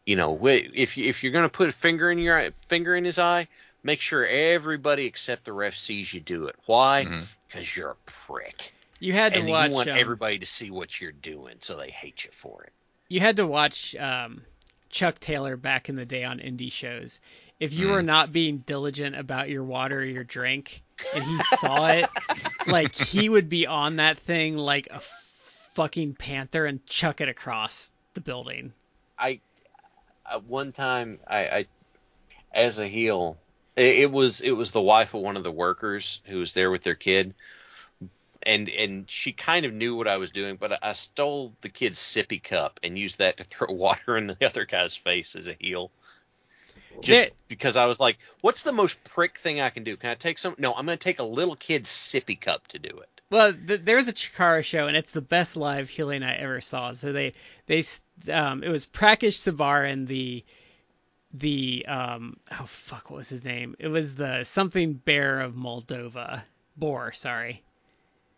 You 0.05 0.17
know, 0.17 0.39
if 0.47 0.97
if 0.97 1.23
you're 1.23 1.33
gonna 1.33 1.49
put 1.49 1.69
a 1.69 1.73
finger 1.73 2.11
in 2.11 2.19
your 2.19 2.39
eye- 2.39 2.53
finger 2.69 2.95
in 2.95 3.05
his 3.05 3.19
eye, 3.19 3.49
make 3.87 4.01
sure 4.01 4.27
everybody 4.27 5.07
except 5.07 5.45
the 5.45 5.53
ref 5.53 5.77
sees 5.77 6.13
you 6.13 6.21
do 6.21 6.47
it. 6.49 6.57
Why? 6.67 7.05
Because 7.49 7.75
you're 7.77 7.91
a 7.93 7.97
prick, 8.05 8.73
You 9.01 9.13
had 9.15 9.33
to 9.35 9.41
and 9.41 9.49
watch. 9.49 9.71
you 9.71 9.75
want 9.77 9.89
um, 9.89 9.97
everybody 9.99 10.39
to 10.41 10.47
see 10.47 10.71
what 10.71 11.01
you're 11.01 11.13
doing, 11.13 11.57
so 11.61 11.77
they 11.77 11.91
hate 11.91 12.25
you 12.25 12.31
for 12.33 12.65
it. 12.65 12.73
you 13.09 13.21
had 13.21 13.37
to 13.37 13.47
watch 13.47 13.95
um, 13.97 14.43
Chuck 14.91 15.19
Taylor 15.21 15.57
back 15.57 15.89
in 15.89 15.97
the 15.97 16.05
day 16.05 16.25
on 16.25 16.39
indie 16.41 16.73
shows. 16.73 17.21
If 17.61 17.73
you 17.73 17.87
Hmm. 17.87 17.93
were 17.93 18.03
not 18.03 18.33
being 18.33 18.59
diligent 18.59 19.17
about 19.17 19.49
your 19.49 19.63
water 19.65 20.01
or 20.01 20.05
your 20.05 20.25
drink, 20.25 20.83
and 21.15 21.25
he 21.25 21.41
saw 21.41 21.89
it, 21.91 22.11
like 22.67 22.95
he 22.95 23.29
would 23.29 23.49
be 23.49 23.67
on 23.67 23.97
that 23.97 24.19
thing 24.19 24.57
like 24.57 24.89
a 24.91 25.01
fucking 25.01 26.15
panther 26.15 26.67
and 26.67 26.85
chuck 26.87 27.21
it 27.21 27.29
across 27.29 27.91
the 28.15 28.21
building. 28.21 28.73
I 29.19 29.41
at 30.31 30.43
one 30.45 30.73
time 30.73 31.21
I, 31.27 31.39
I 31.47 31.67
as 32.53 32.79
a 32.79 32.87
heel 32.89 33.39
it, 33.77 33.97
it 34.01 34.11
was 34.11 34.41
it 34.41 34.53
was 34.53 34.71
the 34.71 34.81
wife 34.83 35.15
of 35.15 35.21
one 35.21 35.37
of 35.37 35.45
the 35.45 35.53
workers 35.53 36.21
who 36.27 36.39
was 36.39 36.55
there 36.55 36.71
with 36.71 36.83
their 36.83 36.95
kid. 36.95 37.35
And 38.43 38.69
and 38.69 39.11
she 39.11 39.33
kind 39.33 39.67
of 39.67 39.73
knew 39.73 39.97
what 39.97 40.07
I 40.09 40.19
was 40.19 40.31
doing 40.31 40.57
but 40.57 40.79
I 40.85 40.93
stole 40.93 41.53
the 41.63 41.69
kid's 41.69 41.99
sippy 41.99 42.43
cup 42.43 42.79
and 42.83 42.99
used 42.99 43.19
that 43.19 43.37
to 43.39 43.45
throw 43.45 43.73
water 43.73 44.17
in 44.17 44.29
the 44.29 44.47
other 44.47 44.65
guy's 44.65 44.97
face 44.97 45.35
as 45.37 45.47
a 45.47 45.57
heel. 45.59 45.91
Just 47.01 47.23
There- 47.23 47.31
because 47.49 47.77
I 47.77 47.87
was 47.87 47.99
like 48.01 48.19
what's 48.41 48.63
the 48.63 48.73
most 48.73 49.03
prick 49.05 49.39
thing 49.39 49.61
I 49.61 49.71
can 49.71 49.85
do? 49.85 49.97
Can 49.97 50.11
I 50.11 50.15
take 50.15 50.39
some 50.39 50.55
no 50.59 50.73
I'm 50.75 50.87
going 50.87 50.99
to 50.99 51.03
take 51.05 51.19
a 51.19 51.25
little 51.25 51.57
kid's 51.57 51.89
sippy 51.91 52.41
cup 52.41 52.67
to 52.69 52.79
do 52.79 52.89
it. 52.89 53.09
Well, 53.29 53.53
th- 53.53 53.81
there's 53.83 54.07
a 54.07 54.13
Chikara 54.13 54.63
show, 54.63 54.87
and 54.87 54.97
it's 54.97 55.11
the 55.11 55.21
best 55.21 55.57
live 55.57 55.89
healing 55.89 56.23
I 56.23 56.37
ever 56.37 56.61
saw. 56.61 56.93
So 56.93 57.13
they 57.13 57.33
they 57.67 57.83
um 58.33 58.63
it 58.63 58.69
was 58.69 58.87
Prakesh 58.87 59.37
Savaran 59.37 60.07
the 60.07 60.45
the 61.33 61.85
um 61.87 62.37
oh 62.53 62.67
fuck 62.67 63.11
what 63.11 63.19
was 63.19 63.29
his 63.29 63.45
name? 63.45 63.77
It 63.79 63.89
was 63.89 64.15
the 64.15 64.45
something 64.45 64.95
bear 64.95 65.41
of 65.41 65.55
Moldova. 65.55 66.43
Boar, 66.77 67.13
sorry. 67.13 67.63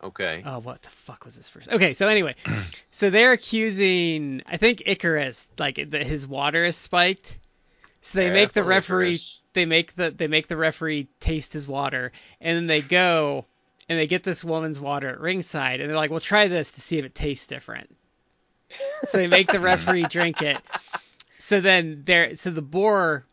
okay 0.03 0.43
Oh, 0.47 0.61
what 0.61 0.83
the 0.83 0.91
fuck 0.91 1.25
was 1.25 1.37
his 1.37 1.49
first? 1.49 1.69
Okay, 1.69 1.93
so 1.93 2.09
anyway, 2.09 2.35
so 2.93 3.11
they're 3.11 3.33
accusing 3.33 4.43
I 4.47 4.57
think 4.57 4.83
Icarus 4.87 5.49
like 5.59 5.91
that 5.91 6.07
his 6.07 6.27
water 6.27 6.65
is 6.65 6.77
spiked. 6.77 7.39
So 8.01 8.19
they 8.19 8.31
make 8.31 8.53
the 8.53 8.63
referee 8.65 9.15
Icarus. 9.15 9.41
they 9.55 9.65
make 9.67 9.95
the 9.97 10.11
they 10.11 10.29
make 10.29 10.49
the 10.49 10.57
referee 10.57 11.09
taste 11.21 11.53
his 11.53 11.67
water 11.67 12.13
and 12.41 12.57
then 12.57 12.67
they 12.67 12.81
go 12.81 13.45
and 13.89 13.99
they 13.99 14.07
get 14.07 14.23
this 14.23 14.45
woman's 14.45 14.79
water 14.79 15.09
at 15.09 15.21
ringside 15.21 15.81
and 15.81 15.89
they're 15.89 15.97
like, 15.97 16.11
"Well, 16.11 16.21
try 16.21 16.49
this 16.49 16.73
to 16.73 16.81
see 16.81 16.99
if 16.99 17.05
it 17.05 17.15
tastes 17.15 17.47
different." 17.47 17.91
so 19.05 19.19
they 19.19 19.27
make 19.27 19.49
the 19.49 19.61
referee 19.73 20.03
drink 20.03 20.43
it. 20.43 20.61
So 21.49 21.63
then 21.63 22.03
there 22.05 22.37
so 22.37 22.51
the 22.51 22.61
boar 22.61 23.25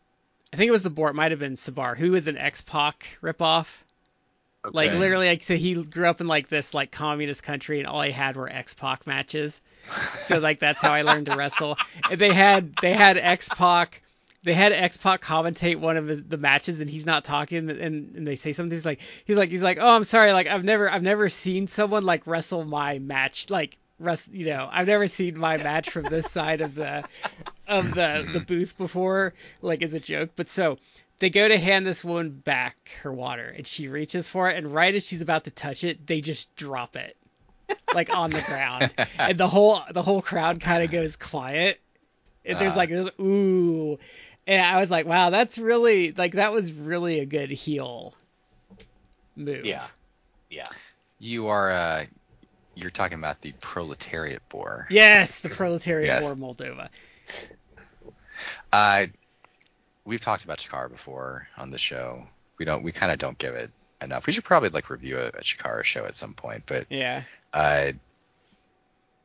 I 0.50 0.56
think 0.56 0.68
it 0.68 0.72
was 0.72 0.82
the 0.82 0.88
boar, 0.88 1.10
it 1.10 1.14
might 1.14 1.32
have 1.32 1.40
been 1.40 1.56
Sabar, 1.56 1.96
who 1.96 2.12
was 2.12 2.28
an 2.28 2.38
X-Pac 2.38 3.18
ripoff. 3.22 3.66
Like 4.64 4.92
literally, 4.92 5.28
like 5.28 5.42
so 5.42 5.54
he 5.54 5.74
grew 5.74 6.08
up 6.08 6.22
in 6.22 6.26
like 6.26 6.48
this 6.48 6.72
like 6.72 6.90
communist 6.90 7.42
country, 7.42 7.78
and 7.78 7.86
all 7.86 8.00
he 8.00 8.10
had 8.10 8.36
were 8.36 8.48
X 8.48 8.72
Pac 8.72 9.06
matches. 9.06 9.60
so 10.22 10.38
like 10.40 10.58
that's 10.60 10.80
how 10.80 10.94
I 10.94 11.02
learned 11.02 11.26
to 11.26 11.36
wrestle. 11.36 11.76
And 12.10 12.18
they 12.18 12.32
had 12.32 12.74
they 12.80 12.94
had 12.94 13.18
X 13.18 13.50
Pac, 13.50 14.00
they 14.44 14.54
had 14.54 14.72
X 14.72 14.96
Pac 14.96 15.22
commentate 15.22 15.76
one 15.76 15.98
of 15.98 16.06
the, 16.06 16.16
the 16.16 16.38
matches, 16.38 16.80
and 16.80 16.88
he's 16.88 17.04
not 17.04 17.22
talking, 17.22 17.68
and, 17.68 18.16
and 18.16 18.26
they 18.26 18.36
say 18.36 18.54
something. 18.54 18.74
He's 18.74 18.86
like 18.86 19.00
he's 19.26 19.36
like 19.36 19.50
he's 19.50 19.62
like 19.62 19.76
oh 19.78 19.88
I'm 19.88 20.04
sorry, 20.04 20.32
like 20.32 20.46
I've 20.46 20.64
never 20.64 20.90
I've 20.90 21.02
never 21.02 21.28
seen 21.28 21.66
someone 21.66 22.04
like 22.04 22.26
wrestle 22.26 22.64
my 22.64 22.98
match 22.98 23.50
like 23.50 23.76
rest 23.98 24.32
you 24.32 24.46
know 24.46 24.68
I've 24.70 24.86
never 24.86 25.08
seen 25.08 25.38
my 25.38 25.56
match 25.70 25.90
from 25.90 26.04
this 26.04 26.30
side 26.30 26.60
of 26.60 26.74
the 26.74 27.04
of 27.66 27.94
the 27.94 28.28
the 28.32 28.40
booth 28.40 28.76
before 28.78 29.34
like 29.62 29.82
as 29.82 29.94
a 29.94 30.00
joke. 30.00 30.30
But 30.36 30.48
so 30.48 30.78
they 31.18 31.30
go 31.30 31.48
to 31.48 31.56
hand 31.58 31.86
this 31.86 32.04
woman 32.04 32.30
back 32.30 32.76
her 33.02 33.12
water 33.12 33.48
and 33.56 33.66
she 33.66 33.88
reaches 33.88 34.28
for 34.28 34.50
it 34.50 34.56
and 34.56 34.72
right 34.74 34.94
as 34.94 35.06
she's 35.06 35.22
about 35.22 35.44
to 35.44 35.50
touch 35.50 35.82
it 35.82 36.06
they 36.06 36.20
just 36.20 36.54
drop 36.56 36.94
it 36.96 37.16
like 37.94 38.14
on 38.14 38.30
the 38.30 38.42
ground. 38.46 38.92
And 39.18 39.38
the 39.38 39.48
whole 39.48 39.80
the 39.92 40.02
whole 40.02 40.20
crowd 40.22 40.60
kind 40.60 40.84
of 40.84 40.90
goes 40.90 41.16
quiet. 41.16 41.80
And 42.44 42.58
there's 42.60 42.74
Ah. 42.74 42.76
like 42.76 42.90
this 42.90 43.08
ooh. 43.18 43.98
And 44.46 44.64
i 44.64 44.78
was 44.78 44.90
like 44.90 45.06
wow 45.06 45.30
that's 45.30 45.56
really 45.58 46.12
like 46.12 46.32
that 46.32 46.52
was 46.52 46.72
really 46.72 47.18
a 47.20 47.26
good 47.26 47.50
heel 47.50 48.14
move. 49.34 49.64
Yeah. 49.66 49.86
Yeah. 50.50 50.64
You 51.18 51.48
are 51.48 51.70
uh, 51.70 52.04
you're 52.76 52.90
talking 52.90 53.18
about 53.18 53.40
the 53.40 53.52
proletariat 53.60 54.46
boar. 54.48 54.86
yes 54.90 55.40
the 55.40 55.48
proletariat 55.60 56.06
Yes. 56.06 56.22
war 56.22 56.34
moldova 56.36 56.88
Uh, 58.72 59.06
we've 60.04 60.20
talked 60.20 60.44
about 60.44 60.58
Chikara 60.58 60.90
before 60.90 61.48
on 61.56 61.70
the 61.70 61.78
show. 61.78 62.26
We 62.58 62.64
don't. 62.64 62.82
We 62.82 62.92
kind 62.92 63.10
of 63.10 63.18
don't 63.18 63.38
give 63.38 63.54
it 63.54 63.70
enough. 64.02 64.26
We 64.26 64.32
should 64.32 64.44
probably 64.44 64.68
like 64.68 64.90
review 64.90 65.16
a, 65.18 65.28
a 65.28 65.40
Chikara 65.42 65.82
show 65.84 66.04
at 66.04 66.14
some 66.14 66.34
point. 66.34 66.64
But 66.66 66.86
yeah 66.90 67.22
uh, 67.52 67.92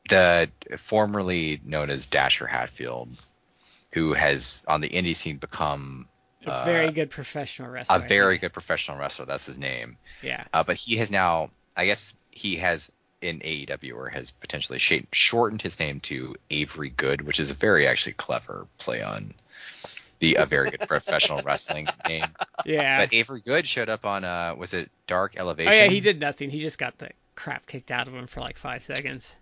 the 0.09 0.49
formerly 0.77 1.61
known 1.65 1.89
as 1.89 2.07
Dasher 2.07 2.47
Hatfield, 2.47 3.09
who 3.93 4.13
has 4.13 4.63
on 4.67 4.81
the 4.81 4.89
indie 4.89 5.15
scene 5.15 5.37
become 5.37 6.07
A 6.45 6.51
uh, 6.51 6.65
very 6.65 6.91
good 6.91 7.09
professional 7.09 7.69
wrestler. 7.69 7.97
A 7.97 8.07
very 8.07 8.37
good 8.37 8.53
professional 8.53 8.97
wrestler. 8.97 9.25
That's 9.25 9.45
his 9.45 9.57
name. 9.57 9.97
Yeah. 10.23 10.45
Uh, 10.53 10.63
but 10.63 10.75
he 10.77 10.95
has 10.97 11.11
now, 11.11 11.49
I 11.75 11.85
guess 11.85 12.15
he 12.31 12.55
has 12.57 12.91
in 13.21 13.39
AEW 13.39 13.95
or 13.95 14.09
has 14.09 14.31
potentially 14.31 14.79
sh- 14.79 15.03
shortened 15.11 15.61
his 15.61 15.79
name 15.79 15.99
to 16.01 16.35
Avery 16.49 16.89
Good, 16.89 17.21
which 17.21 17.39
is 17.39 17.51
a 17.51 17.53
very 17.53 17.87
actually 17.87 18.13
clever 18.13 18.67
play 18.77 19.01
on 19.01 19.33
the 20.19 20.35
a 20.35 20.45
very 20.45 20.69
good 20.71 20.87
professional 20.87 21.41
wrestling 21.45 21.87
name. 22.07 22.25
Yeah. 22.65 23.01
But 23.01 23.13
Avery 23.13 23.41
Good 23.41 23.67
showed 23.67 23.89
up 23.89 24.05
on 24.05 24.23
uh 24.23 24.55
was 24.57 24.73
it 24.73 24.89
Dark 25.07 25.33
Elevation? 25.37 25.71
oh 25.73 25.75
yeah, 25.75 25.87
he 25.87 25.99
did 25.99 26.19
nothing. 26.19 26.49
He 26.49 26.61
just 26.61 26.77
got 26.79 26.97
the 26.97 27.09
crap 27.35 27.65
kicked 27.67 27.91
out 27.91 28.07
of 28.07 28.13
him 28.13 28.27
for 28.27 28.39
like 28.41 28.57
five 28.57 28.83
seconds. 28.83 29.35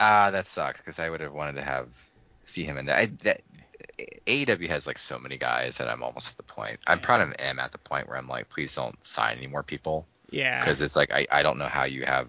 Ah, 0.00 0.30
that 0.32 0.46
sucks 0.46 0.80
because 0.80 0.98
I 0.98 1.08
would 1.08 1.20
have 1.20 1.32
wanted 1.32 1.54
to 1.56 1.62
have 1.62 1.88
see 2.42 2.64
him 2.64 2.76
in 2.76 2.86
that. 2.86 2.98
I, 2.98 3.06
that 3.22 3.42
AEW 4.26 4.68
has 4.68 4.86
like 4.86 4.98
so 4.98 5.18
many 5.18 5.36
guys 5.36 5.78
that 5.78 5.88
I'm 5.88 6.02
almost 6.02 6.30
at 6.30 6.36
the 6.36 6.42
point. 6.42 6.78
I'm 6.86 6.98
proud 7.00 7.20
of 7.20 7.34
am 7.38 7.58
at 7.60 7.70
the 7.72 7.78
point 7.78 8.08
where 8.08 8.16
I'm 8.16 8.26
like, 8.28 8.48
please 8.48 8.74
don't 8.74 9.02
sign 9.04 9.36
any 9.36 9.46
more 9.46 9.62
people 9.62 10.06
Yeah. 10.30 10.58
because 10.58 10.80
it's 10.82 10.96
like 10.96 11.12
I, 11.12 11.26
I 11.30 11.42
don't 11.42 11.58
know 11.58 11.66
how 11.66 11.84
you 11.84 12.04
have 12.04 12.26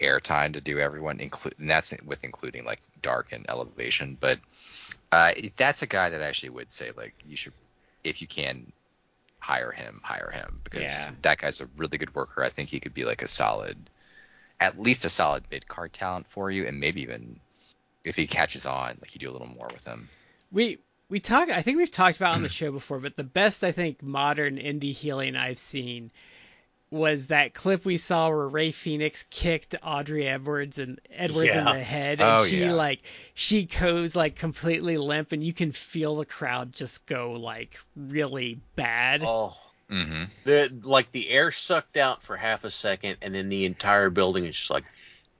airtime 0.00 0.54
to 0.54 0.60
do 0.60 0.78
everyone, 0.78 1.20
include 1.20 1.54
and 1.58 1.70
that's 1.70 1.94
with 2.04 2.24
including 2.24 2.64
like 2.64 2.80
Dark 3.02 3.32
and 3.32 3.46
Elevation. 3.48 4.16
But 4.20 4.40
uh, 5.12 5.32
that's 5.56 5.82
a 5.82 5.86
guy 5.86 6.10
that 6.10 6.22
I 6.22 6.26
actually 6.26 6.50
would 6.50 6.72
say 6.72 6.90
like 6.96 7.14
you 7.24 7.36
should, 7.36 7.54
if 8.04 8.20
you 8.22 8.28
can, 8.28 8.72
hire 9.40 9.72
him, 9.72 10.00
hire 10.04 10.30
him 10.32 10.60
because 10.64 11.08
Yeah. 11.08 11.12
that 11.22 11.38
guy's 11.38 11.60
a 11.60 11.66
really 11.76 11.98
good 11.98 12.14
worker. 12.14 12.42
I 12.44 12.50
think 12.50 12.70
he 12.70 12.80
could 12.80 12.94
be 12.94 13.04
like 13.04 13.22
a 13.22 13.28
solid, 13.28 13.90
at 14.60 14.78
least 14.78 15.04
a 15.04 15.10
solid 15.10 15.44
mid 15.50 15.68
card 15.68 15.92
talent 15.92 16.28
for 16.28 16.50
you, 16.50 16.66
and 16.66 16.80
maybe 16.80 17.02
even 17.02 17.40
if 18.04 18.16
he 18.16 18.26
catches 18.26 18.66
on, 18.66 18.98
like 19.00 19.14
you 19.14 19.20
do 19.20 19.30
a 19.30 19.32
little 19.32 19.48
more 19.48 19.70
with 19.72 19.84
him. 19.86 20.10
we 20.50 20.78
we 21.08 21.20
talk 21.20 21.50
I 21.50 21.62
think 21.62 21.76
we've 21.76 21.90
talked 21.90 22.16
about 22.16 22.34
on 22.34 22.42
the 22.42 22.48
show 22.48 22.70
before, 22.72 23.00
but 23.00 23.16
the 23.16 23.24
best 23.24 23.64
I 23.64 23.72
think 23.72 24.02
modern 24.02 24.56
indie 24.56 24.92
healing 24.92 25.36
I've 25.36 25.58
seen 25.58 26.10
was 26.90 27.28
that 27.28 27.54
clip 27.54 27.84
we 27.84 27.98
saw 27.98 28.28
where 28.28 28.48
Ray 28.48 28.72
Phoenix 28.72 29.22
kicked 29.30 29.76
Audrey 29.82 30.26
Edwards 30.26 30.78
and 30.78 31.00
Edwards 31.10 31.54
in 31.54 31.64
the 31.64 31.78
head 31.82 32.20
and 32.20 32.22
Oh, 32.22 32.44
she 32.46 32.62
yeah. 32.62 32.72
like 32.72 33.00
she 33.34 33.64
goes 33.66 34.16
like 34.16 34.34
completely 34.36 34.96
limp 34.96 35.30
and 35.32 35.42
you 35.44 35.52
can 35.52 35.70
feel 35.70 36.16
the 36.16 36.24
crowd 36.26 36.72
just 36.72 37.06
go 37.06 37.32
like 37.32 37.76
really 37.96 38.60
bad. 38.76 39.22
Oh, 39.24 39.56
Mm-hmm. 39.90 40.22
the 40.44 40.80
like 40.88 41.10
the 41.10 41.28
air 41.30 41.50
sucked 41.50 41.96
out 41.96 42.22
for 42.22 42.36
half 42.36 42.62
a 42.62 42.70
second, 42.70 43.16
and 43.22 43.34
then 43.34 43.48
the 43.48 43.64
entire 43.64 44.08
building 44.08 44.44
is 44.44 44.54
just 44.56 44.70
like, 44.70 44.84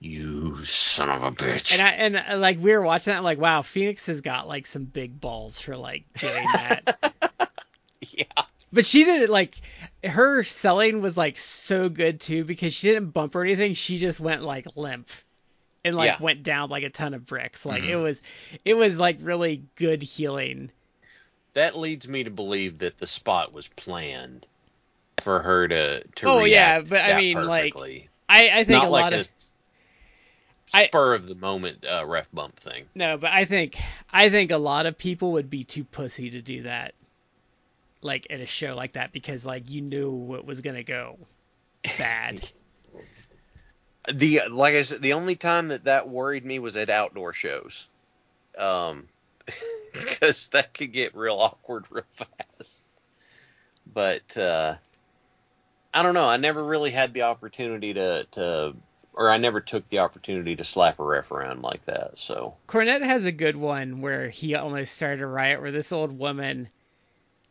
you 0.01 0.57
son 0.57 1.09
of 1.09 1.23
a 1.23 1.31
bitch. 1.31 1.71
And 1.71 1.81
I 1.81 1.89
and 1.91 2.17
uh, 2.17 2.37
like 2.37 2.59
we 2.59 2.71
were 2.73 2.81
watching 2.81 3.13
that 3.13 3.23
like 3.23 3.37
wow 3.39 3.61
Phoenix 3.61 4.07
has 4.07 4.19
got 4.19 4.49
like 4.49 4.65
some 4.65 4.83
big 4.83 5.21
balls 5.21 5.61
for 5.61 5.77
like 5.77 6.03
doing 6.17 6.43
that. 6.53 7.51
yeah. 8.01 8.25
But 8.73 8.85
she 8.85 9.03
did 9.05 9.21
it 9.21 9.29
like 9.29 9.55
her 10.03 10.43
selling 10.43 11.01
was 11.01 11.15
like 11.17 11.37
so 11.37 11.89
good 11.89 12.19
too 12.21 12.43
because 12.43 12.73
she 12.73 12.87
didn't 12.89 13.11
bump 13.11 13.35
or 13.35 13.43
anything. 13.43 13.73
She 13.75 13.97
just 13.97 14.19
went 14.19 14.41
like 14.43 14.65
limp 14.75 15.09
and 15.83 15.95
like 15.95 16.11
Yeah. 16.19 16.23
went 16.23 16.43
down 16.43 16.69
like 16.69 16.83
a 16.83 16.89
ton 16.89 17.13
of 17.13 17.25
bricks. 17.25 17.65
Like 17.65 17.83
Mhm. 17.83 17.89
it 17.89 17.95
was 17.97 18.21
it 18.65 18.73
was 18.75 18.99
like 18.99 19.17
really 19.21 19.63
good 19.75 20.01
healing. 20.03 20.71
That 21.53 21.77
leads 21.77 22.07
me 22.07 22.23
to 22.23 22.29
believe 22.31 22.79
that 22.79 22.97
the 22.97 23.07
spot 23.07 23.51
was 23.53 23.67
planned 23.67 24.45
for 25.21 25.41
her 25.41 25.67
to 25.67 26.03
to 26.03 26.25
Oh, 26.27 26.45
yeah, 26.45 26.79
but 26.81 27.03
I 27.03 27.17
mean, 27.19 27.43
like. 27.45 27.75
I 28.29 28.49
I 28.49 28.63
think 28.63 28.69
not 28.81 28.85
a 28.85 28.89
like 28.89 29.01
lot 29.03 29.13
a 29.13 29.19
of 29.21 29.29
I- 30.73 30.87
spur 30.87 31.13
of 31.15 31.27
the 31.27 31.35
moment 31.35 31.85
uh, 31.85 32.05
ref 32.05 32.31
bump 32.31 32.55
thing. 32.55 32.85
no, 32.95 33.17
but 33.17 33.31
I 33.31 33.43
think 33.45 33.77
I 34.11 34.29
think 34.29 34.51
a 34.51 34.57
lot 34.57 34.85
of 34.85 34.97
people 34.97 35.33
would 35.33 35.49
be 35.49 35.63
too 35.65 35.83
pussy 35.83 36.29
to 36.31 36.41
do 36.41 36.63
that. 36.63 36.93
Like 38.01 38.27
at 38.29 38.39
a 38.39 38.45
show 38.45 38.75
like 38.75 38.93
that 38.93 39.11
because 39.11 39.45
like 39.45 39.69
you 39.69 39.81
knew 39.81 40.11
what 40.11 40.45
was 40.45 40.61
gonna 40.61 40.83
go 40.83 41.17
bad. 41.97 42.49
The 44.11 44.41
like 44.49 44.73
I 44.73 44.81
said, 44.81 45.03
the 45.03 45.13
only 45.13 45.35
time 45.35 45.67
that 45.67 45.83
that 45.83 46.09
worried 46.09 46.43
me 46.43 46.57
was 46.57 46.75
at 46.75 46.89
outdoor 46.89 47.33
shows, 47.33 47.87
um, 48.57 49.07
because 49.93 50.47
that 50.49 50.73
could 50.73 50.91
get 50.91 51.15
real 51.15 51.35
awkward 51.35 51.85
real 51.91 52.03
fast. 52.11 52.83
But 53.93 54.35
uh, 54.35 54.75
I 55.93 56.03
don't 56.03 56.13
know. 56.13 56.25
I 56.25 56.37
never 56.37 56.63
really 56.63 56.91
had 56.91 57.13
the 57.13 57.23
opportunity 57.23 57.93
to 57.93 58.25
to, 58.31 58.75
or 59.13 59.29
I 59.29 59.37
never 59.37 59.61
took 59.61 59.87
the 59.89 59.99
opportunity 59.99 60.55
to 60.55 60.63
slap 60.63 60.99
a 60.99 61.03
ref 61.03 61.31
around 61.31 61.61
like 61.61 61.85
that. 61.85 62.17
So 62.17 62.55
Cornette 62.67 63.03
has 63.03 63.25
a 63.25 63.31
good 63.31 63.55
one 63.55 64.01
where 64.01 64.29
he 64.29 64.55
almost 64.55 64.93
started 64.93 65.21
a 65.21 65.27
riot 65.27 65.61
where 65.61 65.71
this 65.71 65.91
old 65.91 66.17
woman 66.17 66.69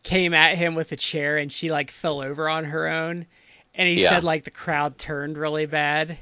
came 0.03 0.35
at 0.35 0.57
him 0.57 0.75
with 0.75 0.93
a 0.93 0.97
chair 0.97 1.37
and 1.39 1.53
she 1.53 1.71
like 1.71 1.91
fell 1.91 2.21
over 2.23 2.49
on 2.49 2.65
her 2.65 2.89
own 2.89 3.27
and 3.75 3.89
he 3.89 3.99
Yeah. 3.99 4.11
said 4.11 4.25
like 4.25 4.45
the 4.45 4.51
crowd 4.51 4.99
turned 4.99 5.37
really 5.39 5.67
bad 5.67 6.19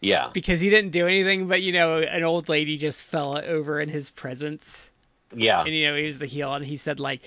yeah, 0.00 0.30
because 0.32 0.60
he 0.60 0.70
didn't 0.70 0.90
do 0.90 1.06
anything 1.06 1.46
but 1.48 1.62
you 1.62 1.72
know 1.72 1.98
an 1.98 2.24
old 2.24 2.48
lady 2.48 2.76
just 2.78 3.02
fell 3.02 3.36
over 3.38 3.80
in 3.80 3.88
his 3.88 4.10
presence 4.10 4.90
yeah, 5.34 5.62
and 5.62 5.74
you 5.74 5.86
know 5.86 5.96
he 5.96 6.04
was 6.06 6.18
the 6.18 6.26
heel 6.26 6.52
and 6.54 6.64
he 6.64 6.76
said 6.76 6.98
like 7.00 7.20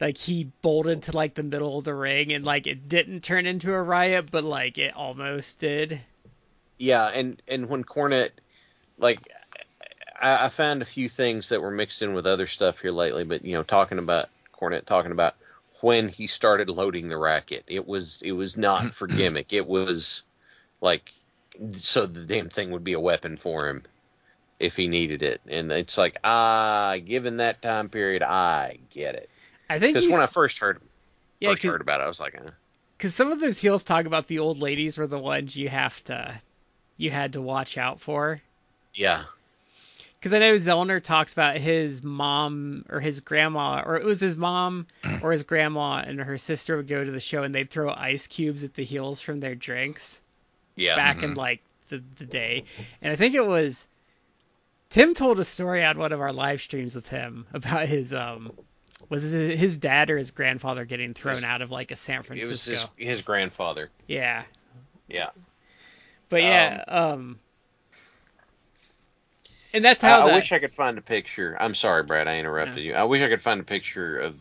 like 0.00 0.16
he 0.18 0.50
bolted 0.62 1.02
to 1.04 1.12
like 1.12 1.34
the 1.34 1.42
middle 1.42 1.78
of 1.78 1.84
the 1.84 1.94
ring 1.94 2.32
and 2.32 2.44
like 2.44 2.66
it 2.66 2.88
didn't 2.88 3.22
turn 3.22 3.46
into 3.46 3.72
a 3.72 3.82
riot 3.82 4.30
but 4.30 4.44
like 4.44 4.78
it 4.78 4.94
almost 4.94 5.58
did 5.58 6.00
yeah. 6.78 7.06
And 7.08 7.40
and 7.48 7.68
when 7.68 7.84
Cornette, 7.84 8.30
like, 8.98 9.28
I, 10.20 10.46
I 10.46 10.48
found 10.48 10.82
a 10.82 10.86
few 10.86 11.08
things 11.08 11.48
that 11.48 11.62
were 11.62 11.70
mixed 11.70 12.02
in 12.02 12.14
with 12.14 12.26
other 12.26 12.46
stuff 12.46 12.80
here 12.80 12.92
lately. 12.92 13.24
But 13.24 13.44
you 13.44 13.54
know, 13.54 13.62
talking 13.62 13.98
about 13.98 14.28
Cornette, 14.60 14.84
talking 14.84 15.12
about 15.12 15.34
when 15.80 16.08
he 16.08 16.26
started 16.26 16.68
loading 16.68 17.08
the 17.08 17.18
racket, 17.18 17.64
it 17.66 17.86
was 17.86 18.22
it 18.22 18.32
was 18.32 18.56
not 18.56 18.84
for 18.94 19.06
gimmick. 19.06 19.52
It 19.52 19.66
was 19.66 20.22
like 20.80 21.12
so 21.72 22.06
the 22.06 22.24
damn 22.24 22.48
thing 22.48 22.70
would 22.70 22.84
be 22.84 22.92
a 22.92 23.00
weapon 23.00 23.36
for 23.36 23.68
him 23.68 23.84
if 24.58 24.76
he 24.76 24.88
needed 24.88 25.22
it. 25.22 25.40
And 25.48 25.70
it's 25.72 25.98
like 25.98 26.18
ah, 26.24 26.96
given 27.04 27.38
that 27.38 27.62
time 27.62 27.88
period, 27.88 28.22
I 28.22 28.78
get 28.90 29.14
it. 29.14 29.30
I 29.68 29.78
think 29.78 29.94
Because 29.94 30.10
when 30.10 30.20
I 30.20 30.26
first 30.26 30.58
heard 30.58 30.80
yeah 31.40 31.50
first 31.50 31.62
heard 31.62 31.80
about 31.80 32.00
it, 32.00 32.04
I 32.04 32.08
was 32.08 32.20
like, 32.20 32.34
eh. 32.34 32.50
because 32.96 33.14
some 33.14 33.32
of 33.32 33.40
those 33.40 33.58
heels 33.58 33.84
talk 33.84 34.06
about 34.06 34.28
the 34.28 34.38
old 34.38 34.58
ladies 34.58 34.96
were 34.98 35.06
the 35.06 35.18
ones 35.18 35.56
you 35.56 35.68
have 35.68 36.02
to 36.04 36.40
you 36.96 37.10
had 37.10 37.34
to 37.34 37.42
watch 37.42 37.76
out 37.76 38.00
for 38.00 38.40
yeah, 38.96 39.24
because 40.26 40.34
i 40.34 40.40
know 40.40 40.56
zellner 40.56 41.00
talks 41.00 41.32
about 41.32 41.54
his 41.56 42.02
mom 42.02 42.84
or 42.90 42.98
his 42.98 43.20
grandma 43.20 43.80
or 43.86 43.94
it 43.94 44.04
was 44.04 44.18
his 44.18 44.36
mom 44.36 44.84
or 45.22 45.30
his 45.30 45.44
grandma 45.44 46.02
and 46.04 46.18
her 46.18 46.36
sister 46.36 46.76
would 46.76 46.88
go 46.88 47.04
to 47.04 47.12
the 47.12 47.20
show 47.20 47.44
and 47.44 47.54
they'd 47.54 47.70
throw 47.70 47.92
ice 47.92 48.26
cubes 48.26 48.64
at 48.64 48.74
the 48.74 48.84
heels 48.84 49.20
from 49.20 49.38
their 49.38 49.54
drinks 49.54 50.20
yeah, 50.74 50.96
back 50.96 51.22
in 51.22 51.34
like 51.34 51.62
the, 51.90 52.02
the 52.18 52.26
day 52.26 52.64
and 53.00 53.12
i 53.12 53.14
think 53.14 53.36
it 53.36 53.46
was 53.46 53.86
tim 54.90 55.14
told 55.14 55.38
a 55.38 55.44
story 55.44 55.84
on 55.84 55.96
one 55.96 56.10
of 56.10 56.20
our 56.20 56.32
live 56.32 56.60
streams 56.60 56.96
with 56.96 57.06
him 57.06 57.46
about 57.54 57.86
his 57.86 58.12
um 58.12 58.50
was 59.08 59.22
his, 59.22 59.60
his 59.60 59.76
dad 59.76 60.10
or 60.10 60.18
his 60.18 60.32
grandfather 60.32 60.84
getting 60.84 61.14
thrown 61.14 61.36
His- 61.36 61.44
out 61.44 61.62
of 61.62 61.70
like 61.70 61.92
a 61.92 61.96
san 61.96 62.24
Francisco. 62.24 62.48
It 62.48 62.50
was 62.50 62.64
his 62.64 62.86
his 62.96 63.22
grandfather. 63.22 63.90
yeah 64.08 64.42
Yeah. 65.06 65.30
But 66.28 66.42
yeah, 66.42 66.82
um, 66.88 67.38
and 69.76 69.84
that's 69.84 70.02
how 70.02 70.26
I, 70.26 70.30
I 70.30 70.34
wish 70.34 70.50
I 70.52 70.58
could 70.58 70.74
find 70.74 70.98
a 70.98 71.02
picture. 71.02 71.56
I'm 71.60 71.74
sorry, 71.74 72.02
Brad. 72.02 72.26
I 72.26 72.38
interrupted 72.38 72.82
you. 72.82 72.94
I 72.94 73.04
wish 73.04 73.22
I 73.22 73.28
could 73.28 73.42
find 73.42 73.60
a 73.60 73.64
picture 73.64 74.18
of. 74.18 74.34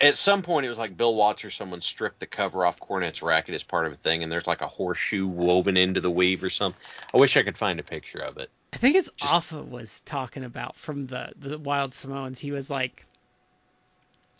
At 0.00 0.16
some 0.16 0.40
point, 0.40 0.64
it 0.64 0.70
was 0.70 0.78
like 0.78 0.96
Bill 0.96 1.14
Watts 1.14 1.44
or 1.44 1.50
someone 1.50 1.82
stripped 1.82 2.18
the 2.20 2.26
cover 2.26 2.64
off 2.64 2.80
Cornette's 2.80 3.20
racket 3.22 3.54
as 3.54 3.62
part 3.62 3.86
of 3.86 3.92
a 3.92 3.96
thing, 3.96 4.22
and 4.22 4.32
there's 4.32 4.46
like 4.46 4.62
a 4.62 4.66
horseshoe 4.66 5.26
woven 5.26 5.76
into 5.76 6.00
the 6.00 6.10
weave 6.10 6.42
or 6.42 6.48
something. 6.48 6.80
I 7.12 7.18
wish 7.18 7.36
I 7.36 7.42
could 7.42 7.58
find 7.58 7.78
a 7.78 7.82
picture 7.82 8.20
of 8.20 8.38
it. 8.38 8.48
I 8.72 8.78
think 8.78 8.96
it's 8.96 9.10
just- 9.16 9.32
Afa 9.32 9.62
was 9.62 10.00
talking 10.06 10.44
about 10.44 10.76
from 10.76 11.06
the 11.06 11.32
the 11.36 11.58
Wild 11.58 11.92
Samoans. 11.92 12.38
He 12.38 12.52
was 12.52 12.70
like, 12.70 13.04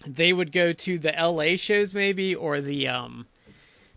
they 0.06 0.32
would 0.32 0.52
go 0.52 0.72
to 0.72 0.98
the 0.98 1.14
L.A. 1.14 1.56
shows 1.56 1.92
maybe 1.92 2.34
or 2.34 2.60
the 2.60 2.88
um, 2.88 3.26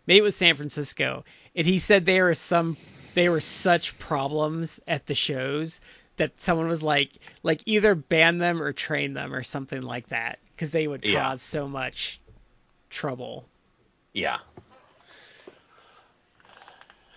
maybe 0.07 0.19
it 0.19 0.23
was 0.23 0.35
San 0.35 0.55
Francisco, 0.55 1.23
and 1.55 1.65
he 1.67 1.79
said 1.79 2.05
there 2.05 2.25
were 2.25 2.35
some 2.35 2.75
there 3.13 3.31
were 3.31 3.41
such 3.41 3.97
problems 3.99 4.79
at 4.87 5.05
the 5.05 5.15
shows 5.15 5.79
that 6.19 6.41
someone 6.41 6.67
was 6.67 6.83
like 6.83 7.11
like 7.43 7.61
either 7.65 7.95
ban 7.95 8.37
them 8.37 8.61
or 8.61 8.71
train 8.71 9.13
them 9.13 9.33
or 9.33 9.43
something 9.43 9.81
like 9.81 10.07
that 10.09 10.39
because 10.55 10.71
they 10.71 10.87
would 10.87 11.03
Yeah. 11.03 11.21
cause 11.29 11.41
so 11.41 11.67
much 11.67 12.21
trouble. 12.89 13.45
Yeah. 14.13 14.37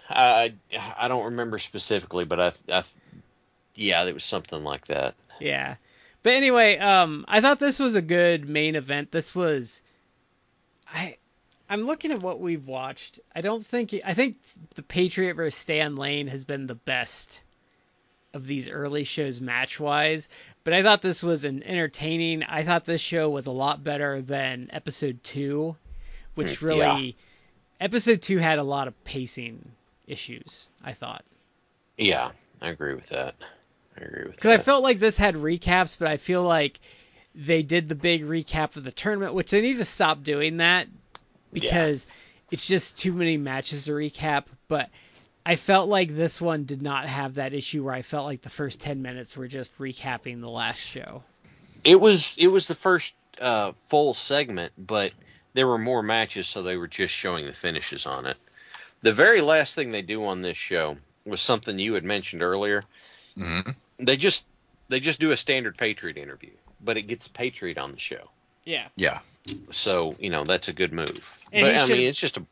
I 0.09 0.55
I 0.99 1.09
don't 1.09 1.25
remember 1.25 1.59
specifically, 1.59 2.25
but 2.25 2.41
I, 2.41 2.53
I 2.71 2.85
yeah, 3.75 4.05
it 4.05 4.15
was 4.15 4.25
something 4.25 4.63
like 4.63 4.87
that. 4.89 5.15
Yeah. 5.41 5.77
But 6.23 6.35
anyway, 6.35 6.79
um, 6.79 7.25
I 7.29 7.41
thought 7.41 7.59
this 7.59 7.79
was 7.79 7.95
a 7.95 8.03
good 8.03 8.49
main 8.49 8.77
event. 8.77 9.11
This 9.11 9.35
was, 9.35 9.83
I, 10.93 11.17
I'm 11.69 11.83
looking 11.83 12.13
at 12.13 12.21
what 12.23 12.39
we've 12.39 12.67
watched. 12.67 13.19
I 13.35 13.41
don't 13.41 13.67
think 13.67 13.95
I 14.05 14.15
think 14.15 14.37
the 14.75 14.83
Patriot 14.83 15.35
versus 15.35 15.59
Stan 15.59 15.97
Lane 15.97 16.29
has 16.29 16.45
been 16.45 16.67
the 16.67 16.75
best 16.77 17.41
of 18.35 18.47
these 18.47 18.69
early 18.69 19.05
shows 19.05 19.41
match 19.41 19.79
wise, 19.81 20.29
but 20.65 20.73
I 20.73 20.83
thought 20.83 21.03
this 21.03 21.23
was 21.23 21.45
an 21.45 21.63
entertaining. 21.63 22.43
I 22.45 22.63
thought 22.65 22.85
this 22.85 23.01
show 23.01 23.29
was 23.31 23.47
a 23.47 23.51
lot 23.53 23.83
better 23.85 24.23
than 24.23 24.69
episode 24.73 25.23
two, 25.23 25.77
which 26.35 26.59
Hmm, 26.59 26.67
really 26.67 27.05
yeah. 27.07 27.13
episode 27.87 28.23
two 28.23 28.39
had 28.39 28.59
a 28.59 28.63
lot 28.65 28.89
of 28.89 29.05
pacing 29.05 29.71
issues. 30.07 30.69
I 30.85 30.93
thought 30.93 31.25
Yeah, 31.99 32.31
I 32.61 32.69
agree 32.71 32.95
with 32.95 33.09
that. 33.09 33.35
I 33.99 34.05
agree 34.05 34.23
with 34.25 34.33
that. 34.33 34.37
because 34.37 34.51
I 34.51 34.59
felt 34.59 34.83
like 34.83 34.99
this 34.99 35.17
had 35.19 35.35
recaps, 35.35 35.99
but 35.99 36.09
I 36.09 36.17
feel 36.17 36.43
like 36.43 36.81
they 37.35 37.63
did 37.63 37.89
the 37.89 37.95
big 37.95 38.23
recap 38.23 38.77
of 38.77 38.85
the 38.85 38.91
tournament, 38.93 39.35
which 39.35 39.51
they 39.51 39.61
need 39.61 39.79
to 39.79 39.85
stop 39.85 40.23
doing 40.23 40.59
that 40.59 40.87
because 41.53 42.07
it's 42.51 42.67
just 42.67 42.99
too 42.99 43.13
many 43.13 43.37
matches 43.37 43.85
to 43.85 43.91
recap. 43.93 44.45
But 44.69 44.89
I 45.45 45.57
felt 45.57 45.89
like 45.89 46.13
this 46.13 46.41
one 46.41 46.65
did 46.65 46.83
not 46.83 47.07
have 47.07 47.35
that 47.35 47.53
issue 47.53 47.85
where 47.85 47.95
I 47.95 48.03
felt 48.03 48.27
like 48.27 48.43
the 48.43 48.51
first 48.51 48.81
10 48.81 49.03
minutes 49.03 49.37
were 49.37 49.49
just 49.49 49.77
recapping 49.79 50.41
the 50.41 50.49
last 50.49 50.79
show. 50.79 51.25
It 51.85 52.01
was 52.01 52.37
it 52.39 52.47
was 52.47 52.69
the 52.69 52.77
first 52.77 53.15
uh, 53.41 53.73
full 53.89 54.15
segment, 54.15 54.73
but 54.79 55.13
there 55.55 55.67
were 55.67 55.79
more 55.79 56.03
matches, 56.03 56.47
so 56.47 56.63
they 56.63 56.77
were 56.77 56.87
just 56.87 57.13
showing 57.13 57.47
the 57.47 57.53
finishes 57.53 58.07
on 58.07 58.27
it. 58.27 58.37
The 59.03 59.13
very 59.13 59.41
last 59.41 59.75
thing 59.75 59.91
they 59.91 60.03
do 60.03 60.25
on 60.27 60.43
this 60.43 60.57
show 60.57 60.97
was 61.27 61.41
something 61.41 61.79
you 61.79 61.95
had 61.95 62.05
mentioned 62.05 62.43
earlier. 62.43 62.81
hmm 63.37 63.61
They 63.99 64.17
just 64.17 64.45
they 64.89 65.01
just 65.01 65.19
do 65.19 65.33
a 65.33 65.37
standard 65.37 65.77
Patriot 65.77 66.19
interview, 66.19 66.53
but 66.81 66.97
it 66.97 67.03
gets 67.03 67.27
Patriot 67.27 67.79
on 67.79 67.91
the 67.91 67.99
show. 67.99 68.31
Yeah. 68.65 68.89
Yeah. 68.95 69.19
So 69.73 70.15
you 70.21 70.31
know 70.31 70.45
that's 70.45 70.69
a 70.69 70.73
good 70.73 70.93
move. 70.93 71.37
And 71.53 71.67
but 71.67 71.77
I 71.77 71.87
mean, 71.87 72.07
it's 72.07 72.19
just 72.19 72.37
a 72.37 72.47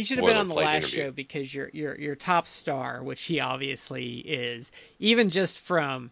He 0.00 0.04
should 0.04 0.18
have 0.18 0.26
been 0.26 0.36
on 0.36 0.48
the 0.48 0.54
last 0.54 0.84
interview. 0.84 1.04
show 1.04 1.10
because 1.10 1.54
your 1.54 1.68
your 1.72 1.98
your 1.98 2.14
top 2.14 2.46
star, 2.46 3.02
which 3.02 3.20
he 3.22 3.40
obviously 3.40 4.14
is, 4.18 4.72
even 4.98 5.28
just 5.30 5.58
from 5.58 6.10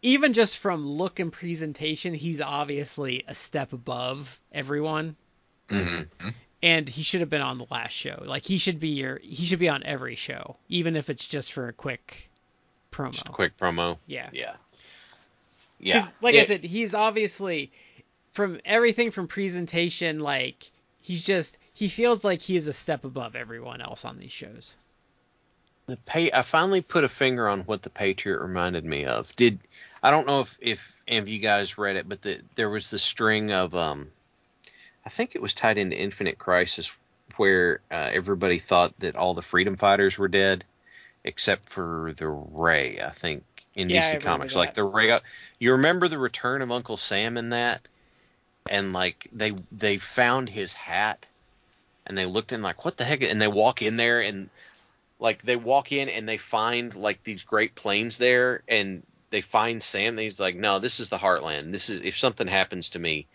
even 0.00 0.32
just 0.32 0.56
from 0.58 0.86
look 0.86 1.18
and 1.20 1.32
presentation, 1.32 2.14
he's 2.14 2.40
obviously 2.40 3.24
a 3.28 3.34
step 3.34 3.72
above 3.72 4.40
everyone. 4.52 5.16
Mm-hmm. 5.68 6.28
and 6.62 6.88
he 6.88 7.02
should 7.02 7.20
have 7.20 7.30
been 7.30 7.40
on 7.40 7.58
the 7.58 7.66
last 7.70 7.92
show. 7.92 8.22
Like 8.24 8.44
he 8.44 8.58
should 8.58 8.80
be 8.80 8.88
your 8.88 9.18
he 9.22 9.44
should 9.44 9.58
be 9.58 9.68
on 9.68 9.82
every 9.82 10.14
show, 10.14 10.56
even 10.68 10.96
if 10.96 11.10
it's 11.10 11.26
just 11.26 11.52
for 11.52 11.68
a 11.68 11.72
quick 11.72 12.30
promo. 12.92 13.12
just 13.12 13.28
a 13.28 13.32
quick 13.32 13.56
promo. 13.58 13.98
Yeah. 14.06 14.30
Yeah. 14.32 14.52
'Cause, 14.52 14.58
Yeah. 15.78 16.08
Like 16.22 16.34
I 16.36 16.44
said, 16.44 16.64
he's 16.64 16.94
obviously 16.94 17.70
from 18.32 18.60
everything 18.64 19.10
from 19.10 19.28
presentation, 19.28 20.20
like 20.20 20.70
he's 21.04 21.22
just 21.22 21.58
he 21.74 21.88
feels 21.88 22.24
like 22.24 22.40
he 22.40 22.56
is 22.56 22.66
a 22.66 22.72
step 22.72 23.04
above 23.04 23.36
everyone 23.36 23.80
else 23.82 24.04
on 24.04 24.18
these 24.18 24.32
shows. 24.32 24.74
The 25.86 25.98
pay. 25.98 26.32
I 26.32 26.40
finally 26.40 26.80
put 26.80 27.04
a 27.04 27.08
finger 27.08 27.46
on 27.46 27.60
what 27.60 27.82
the 27.82 27.90
Patriot 27.90 28.40
reminded 28.40 28.86
me 28.86 29.04
of. 29.04 29.36
Did 29.36 29.60
I 30.02 30.10
don't 30.10 30.26
know 30.26 30.40
if 30.40 30.58
if 30.60 30.92
any 31.06 31.18
of 31.18 31.28
you 31.28 31.38
guys 31.38 31.76
read 31.76 31.96
it, 31.96 32.08
but 32.08 32.22
the, 32.22 32.40
there 32.54 32.70
was 32.70 32.90
the 32.90 32.98
string 32.98 33.52
of 33.52 33.76
um, 33.76 34.10
I 35.04 35.10
think 35.10 35.34
it 35.34 35.42
was 35.42 35.52
tied 35.52 35.76
into 35.76 35.96
Infinite 35.96 36.38
Crisis, 36.38 36.90
where 37.36 37.80
uh, 37.90 38.10
everybody 38.12 38.58
thought 38.58 38.96
that 39.00 39.14
all 39.14 39.34
the 39.34 39.42
Freedom 39.42 39.76
Fighters 39.76 40.16
were 40.16 40.28
dead, 40.28 40.64
except 41.22 41.68
for 41.68 42.14
the 42.16 42.28
Ray. 42.28 43.02
I 43.02 43.10
think 43.10 43.44
in 43.74 43.90
Yeah, 43.90 44.14
DC 44.14 44.22
Comics, 44.22 44.56
like 44.56 44.72
the 44.72 44.84
Ray. 44.84 45.20
You 45.58 45.72
remember 45.72 46.08
the 46.08 46.18
return 46.18 46.62
of 46.62 46.72
Uncle 46.72 46.96
Sam 46.96 47.36
in 47.36 47.50
that, 47.50 47.86
and 48.68 48.92
like 48.92 49.28
they 49.32 49.54
they 49.72 49.98
found 49.98 50.48
his 50.48 50.72
hat, 50.72 51.26
and 52.06 52.16
they 52.16 52.26
looked 52.26 52.52
in 52.52 52.62
like 52.62 52.84
what 52.84 52.96
the 52.96 53.04
heck, 53.04 53.22
and 53.22 53.40
they 53.40 53.48
walk 53.48 53.82
in 53.82 53.96
there 53.96 54.20
and 54.20 54.50
like 55.18 55.42
they 55.42 55.56
walk 55.56 55.92
in 55.92 56.08
and 56.08 56.28
they 56.28 56.36
find 56.36 56.94
like 56.94 57.22
these 57.22 57.42
great 57.44 57.74
plains 57.74 58.18
there 58.18 58.62
and 58.68 59.02
they 59.30 59.40
find 59.40 59.82
Sam 59.82 60.14
and 60.14 60.20
he's 60.20 60.38
like, 60.38 60.54
No, 60.54 60.78
this 60.78 61.00
is 61.00 61.08
the 61.08 61.18
heartland. 61.18 61.72
This 61.72 61.88
is 61.90 62.00
if 62.02 62.18
something 62.18 62.46
happens 62.46 62.90
to 62.90 62.98
me, 62.98 63.26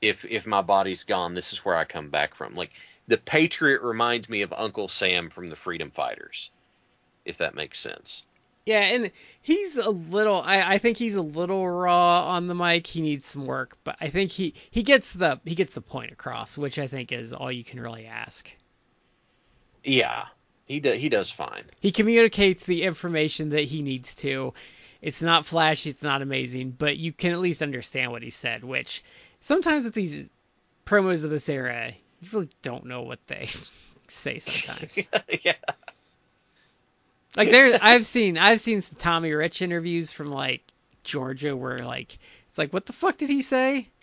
if 0.00 0.24
if 0.24 0.46
my 0.46 0.62
body's 0.62 1.04
gone, 1.04 1.34
this 1.34 1.52
is 1.52 1.64
where 1.64 1.74
I 1.74 1.84
come 1.84 2.10
back 2.10 2.34
from. 2.34 2.54
Like 2.54 2.72
the 3.08 3.18
Patriot 3.18 3.82
reminds 3.82 4.28
me 4.28 4.42
of 4.42 4.52
Uncle 4.52 4.88
Sam 4.88 5.28
from 5.30 5.48
the 5.48 5.56
Freedom 5.56 5.90
Fighters, 5.90 6.50
if 7.24 7.38
that 7.38 7.54
makes 7.54 7.80
sense. 7.80 8.24
Yeah, 8.68 8.80
and 8.80 9.10
he's 9.40 9.78
a 9.78 9.88
little 9.88 10.42
I, 10.42 10.74
I 10.74 10.78
think 10.78 10.98
he's 10.98 11.14
a 11.14 11.22
little 11.22 11.66
raw 11.66 12.26
on 12.28 12.48
the 12.48 12.54
mic. 12.54 12.86
He 12.86 13.00
needs 13.00 13.24
some 13.24 13.46
work, 13.46 13.78
but 13.82 13.96
I 13.98 14.10
think 14.10 14.30
he 14.30 14.52
he 14.70 14.82
gets 14.82 15.14
the 15.14 15.40
he 15.46 15.54
gets 15.54 15.72
the 15.72 15.80
point 15.80 16.12
across, 16.12 16.58
which 16.58 16.78
I 16.78 16.86
think 16.86 17.10
is 17.10 17.32
all 17.32 17.50
you 17.50 17.64
can 17.64 17.80
really 17.80 18.04
ask. 18.04 18.50
Yeah. 19.82 20.26
He 20.66 20.80
does 20.80 20.98
he 20.98 21.08
does 21.08 21.30
fine. 21.30 21.64
He 21.80 21.92
communicates 21.92 22.66
the 22.66 22.82
information 22.82 23.48
that 23.50 23.64
he 23.64 23.80
needs 23.80 24.14
to. 24.16 24.52
It's 25.00 25.22
not 25.22 25.46
flashy, 25.46 25.88
it's 25.88 26.02
not 26.02 26.20
amazing, 26.20 26.72
but 26.72 26.98
you 26.98 27.10
can 27.10 27.32
at 27.32 27.38
least 27.38 27.62
understand 27.62 28.10
what 28.10 28.22
he 28.22 28.28
said, 28.28 28.64
which 28.64 29.02
sometimes 29.40 29.86
with 29.86 29.94
these 29.94 30.28
promos 30.84 31.24
of 31.24 31.30
this 31.30 31.48
era, 31.48 31.94
you 32.20 32.28
really 32.34 32.50
don't 32.60 32.84
know 32.84 33.00
what 33.00 33.26
they 33.28 33.48
say 34.08 34.38
sometimes. 34.38 34.98
yeah. 35.42 35.54
Like 37.36 37.50
there 37.50 37.78
I've 37.80 38.06
seen 38.06 38.38
I've 38.38 38.60
seen 38.60 38.82
some 38.82 38.96
Tommy 38.98 39.32
Rich 39.32 39.62
interviews 39.62 40.12
from 40.12 40.30
like 40.30 40.62
Georgia 41.04 41.56
where 41.56 41.78
like 41.78 42.18
it's 42.48 42.58
like 42.58 42.72
what 42.72 42.86
the 42.86 42.92
fuck 42.92 43.16
did 43.16 43.30
he 43.30 43.42
say? 43.42 43.88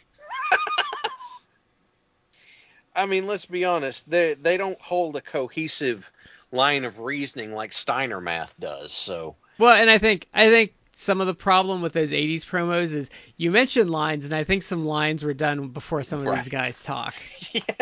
I 2.95 3.06
mean, 3.06 3.27
let's 3.27 3.45
be 3.45 3.65
honest. 3.65 4.10
They 4.10 4.35
they 4.35 4.56
don't 4.57 4.80
hold 4.80 5.15
a 5.18 5.22
cohesive 5.22 6.10
line 6.52 6.85
of 6.85 6.99
reasoning 6.99 7.53
like 7.53 7.73
Steiner 7.73 8.22
math 8.22 8.57
does. 8.60 8.93
So 8.93 9.35
Well, 9.57 9.76
and 9.76 9.89
I 9.89 9.97
think 9.97 10.27
I 10.34 10.47
think 10.49 10.73
some 10.93 11.19
of 11.19 11.27
the 11.27 11.34
problem 11.34 11.81
with 11.81 11.91
those 11.91 12.14
80s 12.14 12.45
promos 12.45 12.95
is 12.95 13.10
you 13.35 13.52
mentioned 13.52 13.89
lines 13.89 14.23
and 14.23 14.34
I 14.34 14.45
think 14.45 14.64
some 14.64 14.85
lines 14.85 15.26
were 15.26 15.34
done 15.34 15.68
before 15.69 16.03
some 16.03 16.19
of 16.19 16.26
Right. 16.26 16.39
these 16.39 16.47
guys 16.47 16.81
talk. 16.81 17.14
yeah. 17.52 17.61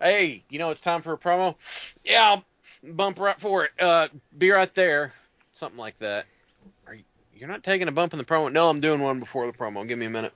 hey, 0.00 0.42
you 0.48 0.58
know 0.58 0.70
it's 0.70 0.80
time 0.80 1.02
for 1.02 1.12
a 1.12 1.18
promo. 1.18 1.54
Yeah, 2.04 2.24
I'll 2.30 2.44
bump 2.82 3.18
right 3.18 3.38
for 3.38 3.64
it. 3.64 3.70
Uh, 3.78 4.08
be 4.36 4.50
right 4.50 4.72
there. 4.74 5.12
Something 5.52 5.78
like 5.78 5.98
that. 5.98 6.26
Are 6.86 6.94
you? 6.94 7.04
You're 7.34 7.48
not 7.48 7.62
taking 7.62 7.88
a 7.88 7.92
bump 7.92 8.12
in 8.12 8.18
the 8.18 8.24
promo? 8.24 8.50
No, 8.52 8.68
I'm 8.68 8.80
doing 8.80 9.00
one 9.00 9.20
before 9.20 9.46
the 9.46 9.52
promo. 9.52 9.86
Give 9.86 9.98
me 9.98 10.06
a 10.06 10.10
minute. 10.10 10.32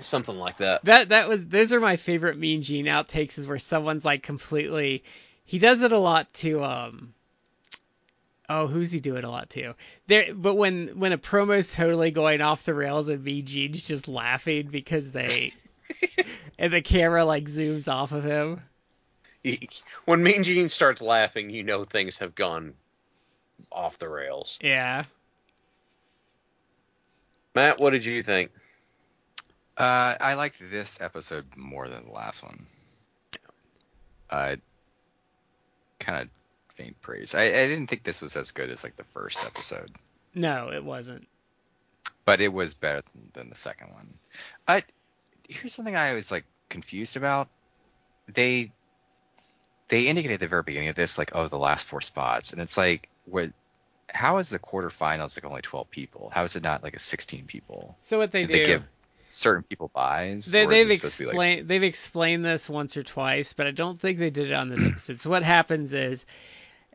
Something 0.00 0.36
like 0.36 0.58
that. 0.58 0.84
That 0.84 1.10
that 1.10 1.28
was 1.28 1.46
those 1.46 1.72
are 1.72 1.80
my 1.80 1.96
favorite 1.96 2.38
Mean 2.38 2.62
Gene 2.62 2.86
outtakes 2.86 3.38
is 3.38 3.46
where 3.46 3.58
someone's 3.58 4.04
like 4.04 4.22
completely 4.22 5.04
he 5.44 5.58
does 5.58 5.82
it 5.82 5.90
a 5.90 5.98
lot 5.98 6.32
to 6.34 6.62
um 6.62 7.12
oh 8.48 8.66
who's 8.66 8.92
he 8.92 9.00
do 9.00 9.16
it 9.16 9.24
a 9.24 9.28
lot 9.28 9.50
to 9.50 9.74
there 10.06 10.32
but 10.32 10.54
when 10.54 10.98
when 10.98 11.12
a 11.12 11.18
promo's 11.18 11.72
totally 11.72 12.12
going 12.12 12.40
off 12.40 12.64
the 12.64 12.74
rails 12.74 13.08
and 13.08 13.24
Mean 13.24 13.46
Gene's 13.46 13.82
just 13.82 14.06
laughing 14.06 14.68
because 14.68 15.10
they 15.10 15.52
and 16.58 16.72
the 16.72 16.82
camera 16.82 17.24
like 17.24 17.44
zooms 17.44 17.92
off 17.92 18.12
of 18.12 18.24
him 18.24 18.60
When 20.04 20.22
Mean 20.22 20.44
Gene 20.44 20.68
starts 20.68 21.00
laughing, 21.00 21.50
you 21.50 21.62
know 21.62 21.84
things 21.84 22.18
have 22.18 22.34
gone 22.34 22.74
off 23.70 23.98
the 23.98 24.08
rails. 24.08 24.58
yeah 24.62 25.04
Matt, 27.54 27.80
what 27.80 27.90
did 27.90 28.04
you 28.04 28.22
think? 28.22 28.52
Uh, 29.76 30.14
I 30.20 30.34
liked 30.34 30.58
this 30.70 31.00
episode 31.00 31.46
more 31.56 31.88
than 31.88 32.04
the 32.04 32.12
last 32.12 32.42
one. 32.42 32.66
I 34.30 34.58
kind 35.98 36.22
of 36.22 36.28
faint 36.74 37.00
praise. 37.02 37.34
I, 37.34 37.44
I 37.44 37.66
didn't 37.66 37.88
think 37.88 38.04
this 38.04 38.22
was 38.22 38.36
as 38.36 38.52
good 38.52 38.70
as 38.70 38.84
like 38.84 38.96
the 38.96 39.04
first 39.04 39.44
episode, 39.44 39.90
no 40.34 40.70
it 40.72 40.84
wasn't 40.84 41.26
but 42.24 42.40
it 42.40 42.52
was 42.52 42.74
better 42.74 43.02
than 43.32 43.50
the 43.50 43.56
second 43.56 43.92
one. 43.92 44.14
I 44.68 44.84
here's 45.48 45.74
something 45.74 45.96
I 45.96 46.14
was 46.14 46.30
like 46.30 46.44
confused 46.68 47.16
about. 47.16 47.48
They 48.32 48.70
they 49.90 50.06
indicated 50.06 50.34
at 50.34 50.40
the 50.40 50.48
very 50.48 50.62
beginning 50.62 50.88
of 50.88 50.94
this 50.94 51.18
like 51.18 51.32
oh 51.34 51.48
the 51.48 51.58
last 51.58 51.86
four 51.86 52.00
spots, 52.00 52.52
and 52.52 52.62
it's 52.62 52.78
like 52.78 53.08
what 53.26 53.50
how 54.12 54.38
is 54.38 54.50
the 54.50 54.58
quarterfinals 54.58 55.36
like 55.36 55.44
only 55.44 55.62
12 55.62 55.90
people? 55.90 56.30
How 56.32 56.44
is 56.44 56.56
it 56.56 56.62
not 56.62 56.82
like 56.82 56.96
a 56.96 56.98
16 56.98 57.44
people? 57.46 57.96
so 58.02 58.18
what 58.18 58.32
they 58.32 58.42
Did 58.42 58.52
do 58.52 58.58
they 58.58 58.64
give 58.64 58.84
certain 59.28 59.62
people 59.62 59.90
buys? 59.94 60.46
They, 60.46 60.64
or 60.64 60.72
is 60.72 60.86
they've 60.86 60.90
it 60.90 60.96
supposed 60.96 61.16
to 61.16 61.22
be, 61.22 61.26
like, 61.26 61.32
explained 61.34 61.68
they've 61.68 61.82
explained 61.82 62.44
this 62.44 62.68
once 62.68 62.96
or 62.96 63.02
twice, 63.02 63.52
but 63.52 63.66
I 63.66 63.70
don't 63.72 64.00
think 64.00 64.18
they 64.18 64.30
did 64.30 64.50
it 64.50 64.54
on 64.54 64.68
this 64.68 64.86
episode. 64.86 65.20
so 65.20 65.30
what 65.30 65.42
happens 65.42 65.92
is 65.92 66.26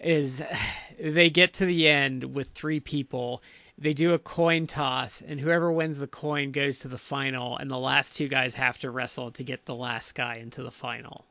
is 0.02 0.44
they 1.00 1.30
get 1.30 1.54
to 1.56 1.66
the 1.66 1.88
end 1.88 2.24
with 2.24 2.50
three 2.50 2.80
people. 2.80 3.44
They 3.78 3.94
do 3.94 4.14
a 4.14 4.20
coin 4.20 4.68
toss, 4.68 5.22
and 5.22 5.38
whoever 5.38 5.70
wins 5.70 5.98
the 5.98 6.08
coin 6.08 6.54
goes 6.54 6.80
to 6.80 6.88
the 6.88 6.98
final, 6.98 7.58
and 7.58 7.70
the 7.70 7.78
last 7.78 8.16
two 8.16 8.30
guys 8.30 8.56
have 8.56 8.78
to 8.80 8.90
wrestle 8.90 9.32
to 9.32 9.44
get 9.44 9.66
the 9.66 9.76
last 9.76 10.16
guy 10.16 10.36
into 10.36 10.64
the 10.64 10.72
final. 10.72 11.26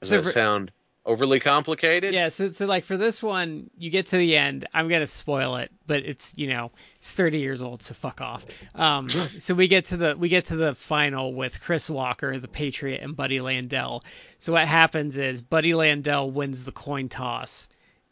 Does 0.00 0.10
So 0.10 0.16
that 0.16 0.24
for- 0.24 0.30
sound 0.32 0.72
Overly 1.08 1.38
complicated? 1.38 2.12
Yeah, 2.12 2.30
so, 2.30 2.50
so 2.50 2.66
like 2.66 2.82
for 2.82 2.96
this 2.96 3.22
one, 3.22 3.70
you 3.78 3.90
get 3.90 4.06
to 4.06 4.16
the 4.16 4.36
end. 4.36 4.66
I'm 4.74 4.88
gonna 4.88 5.06
spoil 5.06 5.54
it, 5.54 5.70
but 5.86 5.98
it's 6.04 6.32
you 6.36 6.48
know 6.48 6.72
it's 6.96 7.12
30 7.12 7.38
years 7.38 7.62
old, 7.62 7.84
so 7.84 7.94
fuck 7.94 8.20
off. 8.20 8.44
Um, 8.74 9.08
so 9.38 9.54
we 9.54 9.68
get 9.68 9.84
to 9.86 9.96
the 9.96 10.16
we 10.18 10.28
get 10.28 10.46
to 10.46 10.56
the 10.56 10.74
final 10.74 11.32
with 11.32 11.60
Chris 11.60 11.88
Walker, 11.88 12.36
the 12.40 12.48
Patriot, 12.48 13.02
and 13.02 13.14
Buddy 13.14 13.38
Landel. 13.38 14.02
So 14.40 14.52
what 14.54 14.66
happens 14.66 15.16
is 15.16 15.40
Buddy 15.40 15.70
Landel 15.74 16.32
wins 16.32 16.64
the 16.64 16.72
coin 16.72 17.08
toss, 17.08 17.68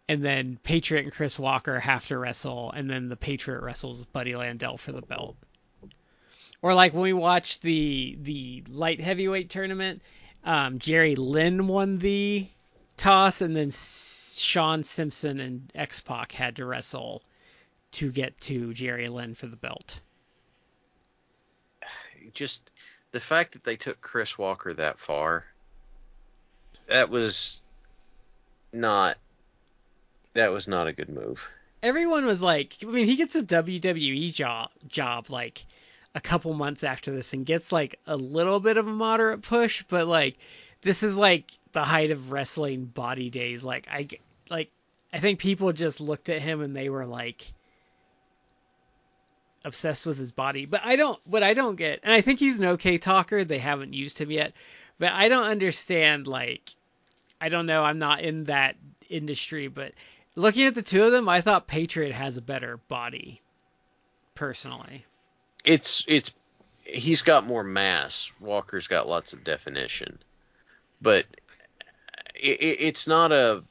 and 0.09 0.25
then 0.25 0.57
Patriot 0.63 1.03
and 1.03 1.13
Chris 1.13 1.37
Walker 1.37 1.81
have 1.81 2.07
to 2.07 2.17
wrestle, 2.17 2.71
and 2.71 2.89
then 2.89 3.09
the 3.09 3.17
Patriot 3.17 3.61
wrestles 3.61 4.05
Buddy 4.05 4.35
Landel 4.35 4.79
for 4.79 4.93
the 4.93 5.03
belt. 5.03 5.35
Or 6.63 6.75
like 6.75 6.93
when 6.93 7.03
we 7.03 7.13
watched 7.13 7.61
the 7.63 8.17
the 8.23 8.63
light 8.69 9.01
heavyweight 9.01 9.51
tournament, 9.51 10.01
um, 10.45 10.79
Jerry 10.79 11.17
Lynn 11.17 11.67
won 11.67 11.99
the 11.99 12.47
toss, 12.97 13.41
and 13.41 13.57
then 13.57 13.71
Sean 13.73 14.83
Simpson 14.83 15.41
and 15.41 15.71
X 15.75 16.01
Pac 16.01 16.33
had 16.33 16.57
to 16.57 16.67
wrestle 16.67 17.23
to 17.93 18.11
get 18.11 18.39
to 18.43 18.75
Jerry 18.75 19.09
Lynn 19.09 19.35
for 19.35 19.47
the 19.47 19.57
belt. 19.57 20.01
Just 22.33 22.73
the 23.13 23.21
fact 23.21 23.53
that 23.53 23.63
they 23.63 23.77
took 23.77 24.01
Chris 24.01 24.37
Walker 24.37 24.73
that 24.73 24.99
far, 24.99 25.45
that 26.87 27.11
was 27.11 27.63
not 28.73 29.17
that 30.35 30.51
was 30.51 30.67
not 30.67 30.89
a 30.89 30.93
good 30.93 31.09
move. 31.09 31.49
Everyone 31.83 32.27
was 32.27 32.43
like, 32.43 32.77
I 32.83 32.87
mean, 32.87 33.07
he 33.07 33.17
gets 33.17 33.37
a 33.37 33.43
WWE 33.43 34.33
job 34.33 34.71
job 34.89 35.31
like 35.31 35.65
a 36.15 36.21
couple 36.21 36.55
months 36.55 36.85
after 36.85 37.13
this 37.13 37.33
and 37.33 37.45
gets 37.45 37.73
like 37.73 37.99
a 38.07 38.17
little 38.17 38.61
bit 38.61 38.77
of 38.77 38.87
a 38.87 38.93
moderate 38.93 39.43
push, 39.43 39.85
but 39.89 40.07
like 40.07 40.37
this 40.83 41.03
is 41.03 41.17
like 41.17 41.51
the 41.73 41.83
height 41.83 42.11
of 42.11 42.31
wrestling 42.31 42.85
body 42.85 43.31
days. 43.31 43.65
Like 43.65 43.89
I 43.91 44.07
like 44.49 44.71
I 45.13 45.19
think 45.19 45.41
people 45.41 45.73
just 45.73 46.01
looked 46.01 46.29
at 46.29 46.43
him 46.43 46.61
and 46.61 46.75
they 46.75 46.89
were 46.89 47.07
like 47.07 47.53
obsessed 49.65 50.07
with 50.07 50.19
his 50.19 50.31
body. 50.31 50.67
But 50.67 50.83
I 50.85 50.97
don't 50.97 51.19
what 51.27 51.43
I 51.43 51.55
don't 51.55 51.77
get 51.77 52.01
and 52.05 52.13
I 52.13 52.21
think 52.21 52.39
he's 52.39 52.59
an 52.59 52.67
okay 52.67 52.99
talker. 52.99 53.45
They 53.45 53.59
haven't 53.59 53.95
used 53.95 54.19
him 54.19 54.31
yet. 54.31 54.53
But 54.99 55.13
I 55.13 55.29
don't 55.29 55.47
understand 55.47 56.29
like 56.29 56.75
I 57.41 57.49
don't 57.49 57.67
know, 57.67 57.83
I'm 57.83 57.99
not 57.99 58.21
in 58.21 58.45
that 58.45 58.77
industry, 59.11 59.67
but 59.67 59.93
looking 60.37 60.67
at 60.67 60.75
the 60.77 60.83
two 60.83 61.03
of 61.03 61.13
them, 61.13 61.29
I 61.29 61.41
thought 61.41 61.67
Patriot 61.67 62.13
has 62.13 62.37
a 62.37 62.43
better 62.43 62.77
body 62.89 63.41
personally. 64.35 65.05
It's 65.65 66.05
it's 66.07 66.35
he's 66.85 67.23
got 67.23 67.47
more 67.47 67.65
mass. 67.65 68.31
Walker's 68.41 68.89
got 68.89 69.09
lots 69.09 69.33
of 69.33 69.45
definition. 69.45 70.19
But 71.01 71.27
it, 72.35 72.61
it, 72.61 72.77
it's 72.81 73.07
not 73.07 73.33
a 73.33 73.63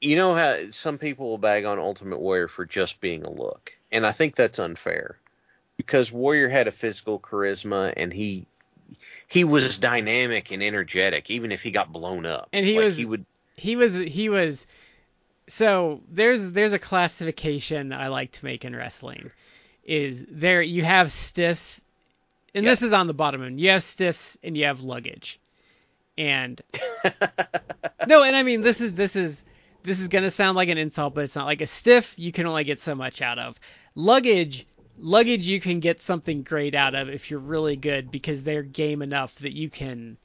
you 0.00 0.16
know 0.16 0.34
how 0.34 0.70
some 0.70 0.98
people 0.98 1.28
will 1.28 1.38
bag 1.38 1.64
on 1.64 1.78
Ultimate 1.78 2.20
Warrior 2.20 2.48
for 2.48 2.64
just 2.64 3.00
being 3.00 3.24
a 3.24 3.30
look, 3.30 3.72
and 3.92 4.06
I 4.06 4.12
think 4.12 4.34
that's 4.34 4.58
unfair 4.58 5.18
because 5.76 6.12
Warrior 6.12 6.48
had 6.48 6.68
a 6.68 6.72
physical 6.72 7.18
charisma 7.18 7.92
and 7.96 8.12
he 8.12 8.46
he 9.26 9.44
was 9.44 9.78
dynamic 9.78 10.50
and 10.50 10.62
energetic, 10.62 11.30
even 11.30 11.52
if 11.52 11.62
he 11.62 11.70
got 11.70 11.92
blown 11.92 12.26
up. 12.26 12.48
And 12.52 12.66
he 12.66 12.76
Like, 12.76 12.84
was 12.84 12.96
he 12.96 13.04
would 13.04 13.24
he 13.56 13.76
was 13.76 13.94
he 13.94 14.28
was 14.28 14.66
so 15.50 16.00
there's 16.08 16.52
there's 16.52 16.72
a 16.72 16.78
classification 16.78 17.92
I 17.92 18.08
like 18.08 18.32
to 18.32 18.44
make 18.44 18.64
in 18.64 18.74
wrestling 18.74 19.30
is 19.84 20.24
there 20.30 20.62
you 20.62 20.84
have 20.84 21.10
stiffs 21.12 21.82
and 22.54 22.64
Yeah. 22.64 22.72
this 22.72 22.82
is 22.82 22.92
on 22.92 23.06
the 23.06 23.14
bottom 23.14 23.42
end. 23.44 23.60
You 23.60 23.70
have 23.70 23.82
stiffs 23.82 24.36
and 24.42 24.56
you 24.56 24.64
have 24.66 24.80
luggage. 24.82 25.38
And 26.18 26.60
no, 28.06 28.22
and 28.22 28.36
I 28.36 28.42
mean 28.42 28.60
this 28.60 28.80
is 28.80 28.94
this 28.94 29.16
is 29.16 29.44
this 29.82 30.00
is 30.00 30.08
gonna 30.08 30.30
sound 30.30 30.56
like 30.56 30.68
an 30.68 30.78
insult, 30.78 31.14
but 31.14 31.24
it's 31.24 31.36
not 31.36 31.46
like 31.46 31.60
a 31.60 31.66
stiff 31.66 32.14
you 32.18 32.32
can 32.32 32.46
only 32.46 32.64
get 32.64 32.80
so 32.80 32.94
much 32.94 33.22
out 33.22 33.38
of. 33.38 33.58
Luggage 33.94 34.66
luggage 34.98 35.46
you 35.46 35.60
can 35.60 35.80
get 35.80 36.02
something 36.02 36.42
great 36.42 36.74
out 36.74 36.94
of 36.94 37.08
if 37.08 37.30
you're 37.30 37.40
really 37.40 37.76
good 37.76 38.10
because 38.10 38.44
they're 38.44 38.62
game 38.62 39.00
enough 39.00 39.34
that 39.36 39.54
you 39.56 39.70
can 39.70 40.18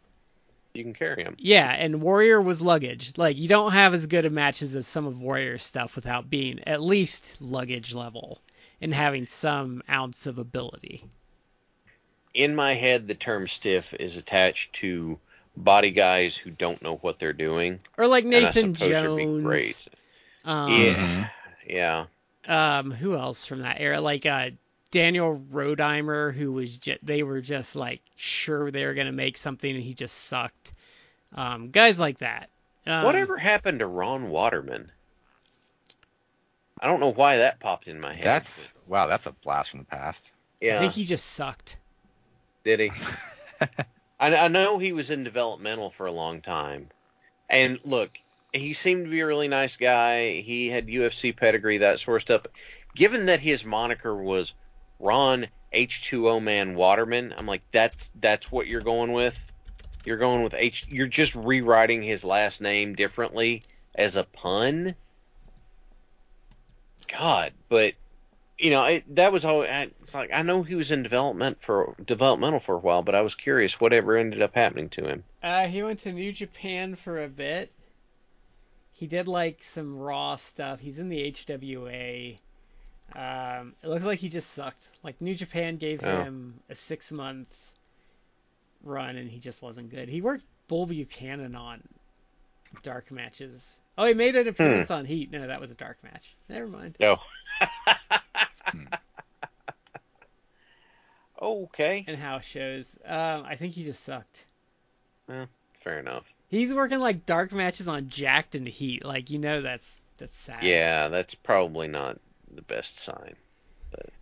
you 0.76 0.84
can 0.84 0.94
carry 0.94 1.24
him. 1.24 1.36
yeah, 1.40 1.70
and 1.72 2.02
Warrior 2.02 2.42
was 2.42 2.62
luggage. 2.62 3.14
Like 3.18 3.38
you 3.38 3.48
don't 3.48 3.72
have 3.72 3.94
as 3.94 4.08
good 4.08 4.26
of 4.26 4.34
matches 4.34 4.76
as 4.76 4.86
some 4.88 5.06
of 5.06 5.20
Warrior's 5.22 5.64
stuff 5.64 5.96
without 5.96 6.30
being 6.30 6.60
at 6.68 6.82
least 6.82 7.42
luggage 7.42 7.94
level 7.94 8.40
and 8.82 8.94
having 8.94 9.26
some 9.26 9.82
ounce 9.90 10.28
of 10.28 10.38
ability. 10.38 11.04
in 12.34 12.56
my 12.56 12.74
head, 12.74 13.08
the 13.08 13.16
term 13.16 13.48
stiff 13.48 13.94
is 13.94 14.18
attached 14.18 14.74
to 14.74 15.18
body 15.56 15.92
guys 15.92 16.36
who 16.36 16.52
don't 16.52 16.82
know 16.82 16.98
what 16.98 17.18
they're 17.18 17.32
doing. 17.34 17.80
Or 17.98 18.08
like 18.08 18.26
and 18.26 18.36
I 18.36 18.40
Nathan 18.42 18.76
suppose 18.76 18.90
it'd 18.92 19.04
Jones. 19.04 19.44
great. 19.44 19.88
Um, 20.44 20.70
Yeah. 20.72 21.28
Yeah. 21.68 22.06
Um, 22.48 22.92
who 22.92 23.16
else 23.16 23.46
from 23.46 23.60
that 23.62 23.78
era? 23.80 24.02
Like 24.02 24.26
uh, 24.26 24.50
Daniel 24.96 25.38
Rodimer, 25.52 26.34
who 26.34 26.54
was 26.54 26.78
just 26.78 27.06
they 27.06 27.22
were 27.22 27.42
just 27.42 27.76
like 27.76 28.00
sure 28.16 28.72
they 28.72 28.86
were 28.86 28.94
gonna 28.94 29.12
make 29.12 29.36
something 29.36 29.76
and 29.76 29.84
he 29.84 29.94
just 29.94 30.16
sucked. 30.16 30.72
Um, 31.34 31.70
guys 31.72 32.00
like 32.00 32.20
that. 32.20 32.50
Um, 32.88 33.04
Whatever 33.04 33.36
happened 33.36 33.80
to 33.80 33.88
Ron 33.88 34.30
Waterman? 34.30 34.90
I 36.80 36.88
don't 36.88 37.02
know 37.02 37.12
why 37.12 37.40
that 37.40 37.60
popped 37.60 37.90
in 37.90 38.00
my 38.00 38.14
head. 38.14 38.24
That's 38.24 38.74
wow, 38.88 39.08
that's 39.08 39.26
a 39.26 39.34
blast 39.34 39.72
from 39.72 39.80
the 39.80 39.86
past. 39.86 40.34
Yeah, 40.62 40.72
I 40.72 40.76
yeah. 40.76 40.80
think 40.80 40.94
he 40.94 41.04
just 41.04 41.26
sucked. 41.26 41.76
Did 42.64 42.80
he? 42.80 42.92
I, 44.18 44.34
I 44.34 44.48
know 44.48 44.78
he 44.78 44.94
was 44.94 45.10
in 45.10 45.26
developmental 45.26 45.90
for 45.90 46.06
a 46.06 46.12
long 46.14 46.40
time. 46.40 46.88
And 47.50 47.82
look, 47.84 48.18
he 48.54 48.72
seemed 48.72 49.04
to 49.04 49.12
be 49.12 49.20
a 49.20 49.28
really 49.28 49.50
nice 49.50 49.76
guy. 49.76 50.36
He 50.36 50.70
had 50.70 50.88
UFC 50.88 51.36
pedigree, 51.36 51.80
that 51.80 52.00
sort 52.00 52.16
of 52.16 52.22
stuff. 52.22 52.44
Given 52.96 53.26
that 53.26 53.42
his 53.42 53.66
moniker 53.66 54.16
was 54.16 54.54
Ron 55.00 55.48
H2O 55.74 56.42
Man 56.42 56.76
Waterman, 56.76 57.34
I'm 57.38 57.46
like, 57.46 57.64
that's 57.72 58.12
that's 58.20 58.52
what 58.52 58.68
you're 58.68 58.82
going 58.82 59.12
with. 59.12 59.52
You're 60.06 60.18
going 60.18 60.44
with 60.44 60.54
H. 60.54 60.86
You're 60.88 61.08
just 61.08 61.36
rewriting 61.36 62.02
his 62.04 62.24
last 62.24 62.62
name 62.62 62.96
differently 62.96 63.64
as 63.96 64.16
a 64.16 64.24
pun. 64.24 64.96
God, 67.08 67.54
but 67.70 67.94
you 68.58 68.70
know 68.70 68.86
it, 68.86 69.16
that 69.16 69.32
was 69.32 69.46
all. 69.46 69.64
It's 69.64 70.14
like 70.14 70.30
I 70.32 70.44
know 70.44 70.64
he 70.64 70.76
was 70.76 70.92
in 70.92 71.04
development 71.04 71.62
for 71.62 71.96
developmental 72.06 72.60
for 72.60 72.76
a 72.76 72.80
while, 72.80 73.02
but 73.02 73.16
I 73.16 73.22
was 73.22 73.36
curious 73.36 73.80
whatever 73.80 74.16
ended 74.16 74.42
up 74.42 74.56
happening 74.56 74.90
to 74.90 75.06
him. 75.06 75.24
Uh, 75.42 75.68
he 75.68 75.84
went 75.84 76.00
to 76.02 76.12
New 76.12 76.32
Japan 76.32 76.96
for 76.96 77.24
a 77.24 77.28
bit. 77.28 77.72
He 78.94 79.08
did 79.08 79.28
like 79.28 79.62
some 79.62 79.98
Raw 79.98 80.36
stuff. 80.36 80.80
He's 80.80 81.00
in 81.00 81.10
the 81.10 81.32
HWA. 81.32 82.38
Um, 83.14 83.74
it 83.84 83.88
looks 83.88 84.06
like 84.06 84.20
he 84.20 84.30
just 84.30 84.52
sucked. 84.52 84.90
Like 85.04 85.20
New 85.22 85.36
Japan 85.36 85.78
gave 85.78 86.04
Oh. 86.04 86.24
him 86.24 86.60
a 86.70 86.76
six 86.76 87.12
month 87.12 87.48
run 88.84 89.16
and 89.16 89.30
he 89.30 89.40
just 89.40 89.62
wasn't 89.62 89.90
good. 89.92 90.10
He 90.10 90.22
worked 90.22 90.44
Bull 90.68 90.86
Buchanan 90.86 91.56
on 91.56 91.82
dark 92.84 93.12
matches. 93.12 93.80
Oh, 93.98 94.06
he 94.06 94.14
made 94.14 94.36
an 94.36 94.48
appearance 94.48 94.92
on 94.92 95.06
Heat. 95.06 95.32
No, 95.32 95.48
that 95.48 95.62
was 95.62 95.72
a 95.72 95.76
dark 95.76 95.98
match. 96.04 96.36
Never 96.50 96.68
mind. 96.68 96.96
No. 97.00 97.18
okay, 101.42 102.04
And 102.08 102.18
house 102.18 102.44
shows. 102.46 102.98
Um, 103.06 103.44
I 103.46 103.56
think 103.56 103.74
he 103.74 103.84
just 103.84 104.04
sucked. 104.04 104.46
fair 105.28 106.00
enough. 106.00 106.26
He's 106.50 106.74
working 106.74 107.00
like 107.00 107.26
dark 107.26 107.52
matches 107.52 107.88
on 107.88 108.10
Jakked 108.10 108.56
and 108.56 108.68
Heat. 108.68 109.04
Like 109.06 109.30
you 109.30 109.40
know 109.40 109.62
that's 109.62 110.02
that's 110.18 110.36
sad. 110.38 110.64
Yeah, 110.64 111.08
that's 111.10 111.36
probably 111.36 111.88
not 111.88 112.20
the 112.56 112.62
best 112.62 113.00
sign. 113.00 113.36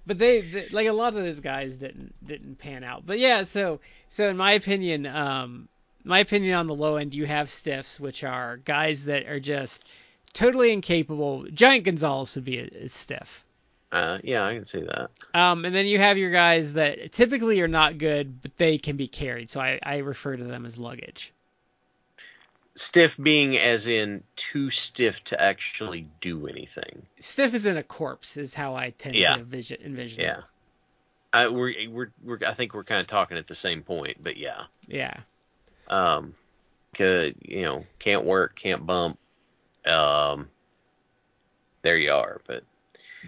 But 0.06 0.20
they, 0.20 0.42
they 0.42 0.68
like 0.70 0.88
a 0.88 0.94
lot 0.94 1.16
of 1.16 1.24
those 1.24 1.40
guys 1.40 1.78
didn't 1.78 2.14
didn't 2.26 2.60
pan 2.60 2.84
out. 2.84 3.06
But 3.06 3.20
yeah, 3.20 3.44
so 3.44 3.80
so 4.10 4.30
in 4.30 4.38
my 4.38 4.52
opinion, 4.52 5.06
um, 5.08 5.68
my 6.04 6.20
opinion 6.20 6.54
on 6.56 6.68
the 6.68 6.76
low 6.76 6.98
end, 6.98 7.14
you 7.14 7.26
have 7.26 7.50
stiffs, 7.50 8.00
which 8.00 8.24
are 8.24 8.58
guys 8.58 9.06
that 9.06 9.26
are 9.28 9.40
just 9.40 9.88
totally 10.34 10.72
incapable. 10.72 11.46
Giant 11.54 11.86
Gonzalez 11.86 12.36
would 12.36 12.46
be 12.46 12.60
a, 12.60 12.70
a 12.84 12.90
stiff. 12.90 13.44
Uh, 13.92 14.18
yeah, 14.24 14.46
I 14.46 14.56
can 14.56 14.66
see 14.66 14.82
that. 14.82 15.12
Um, 15.34 15.66
and 15.66 15.76
then 15.76 15.86
you 15.86 16.00
have 16.00 16.18
your 16.18 16.32
guys 16.32 16.74
that 16.74 17.12
typically 17.12 17.62
are 17.62 17.68
not 17.68 18.00
good, 18.00 18.42
but 18.42 18.58
they 18.58 18.80
can 18.80 18.98
be 18.98 19.08
carried. 19.08 19.52
So 19.52 19.62
I, 19.62 19.80
I 19.84 19.98
refer 19.98 20.36
to 20.36 20.44
them 20.44 20.66
as 20.66 20.80
luggage. 20.80 21.32
Stiff 22.76 23.16
being 23.22 23.56
as 23.58 23.88
in 23.88 24.24
too 24.36 24.72
stiff 24.72 25.24
to 25.26 25.40
actually 25.40 26.08
do 26.22 26.48
anything. 26.48 27.06
Stiff 27.20 27.54
is 27.54 27.66
in 27.68 27.78
a 27.78 27.84
corpse, 27.84 28.36
is 28.38 28.54
how 28.56 28.76
I 28.76 28.90
tend 28.92 29.16
Yeah. 29.16 29.36
to 29.36 29.42
envision, 29.42 29.82
envision 29.86 30.22
it. 30.22 30.24
Yeah. 30.24 30.42
I, 31.32 31.48
we're, 31.50 31.74
we're, 31.90 32.12
we're, 32.24 32.40
I 32.46 32.54
think 32.54 32.74
we're 32.74 32.84
kind 32.84 33.02
of 33.02 33.08
talking 33.08 33.38
at 33.38 33.48
the 33.48 33.56
same 33.56 33.84
point, 33.84 34.18
but 34.22 34.38
yeah. 34.38 34.64
Yeah. 34.88 35.16
Um, 35.88 36.34
could, 36.96 37.36
you 37.44 37.64
know, 37.64 37.86
can't 38.00 38.24
work, 38.24 38.56
can't 38.56 38.86
bump. 38.86 39.20
Um, 39.86 40.50
there 41.82 41.98
you 41.98 42.12
are. 42.12 42.40
But 42.48 42.64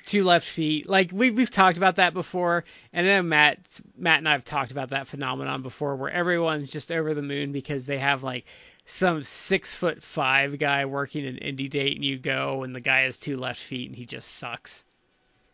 two 0.05 0.23
left 0.23 0.47
feet. 0.47 0.87
Like 0.87 1.11
we 1.13 1.31
we've 1.31 1.49
talked 1.49 1.77
about 1.77 1.97
that 1.97 2.13
before, 2.13 2.63
and 2.93 3.05
then 3.07 3.27
Matt 3.29 3.79
Matt 3.97 4.19
and 4.19 4.29
I 4.29 4.33
have 4.33 4.45
talked 4.45 4.71
about 4.71 4.89
that 4.89 5.07
phenomenon 5.07 5.61
before, 5.63 5.95
where 5.95 6.11
everyone's 6.11 6.69
just 6.69 6.91
over 6.91 7.13
the 7.13 7.21
moon 7.21 7.51
because 7.51 7.85
they 7.85 7.97
have 7.97 8.23
like 8.23 8.45
some 8.85 9.23
six 9.23 9.73
foot 9.73 10.03
five 10.03 10.59
guy 10.59 10.85
working 10.85 11.25
an 11.25 11.35
indie 11.35 11.69
date, 11.69 11.95
and 11.95 12.05
you 12.05 12.19
go, 12.19 12.63
and 12.63 12.75
the 12.75 12.79
guy 12.79 13.01
has 13.01 13.17
two 13.17 13.37
left 13.37 13.59
feet, 13.59 13.89
and 13.89 13.95
he 13.95 14.05
just 14.05 14.35
sucks. 14.35 14.83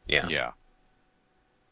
Yeah. 0.08 0.28
Yeah. 0.28 0.52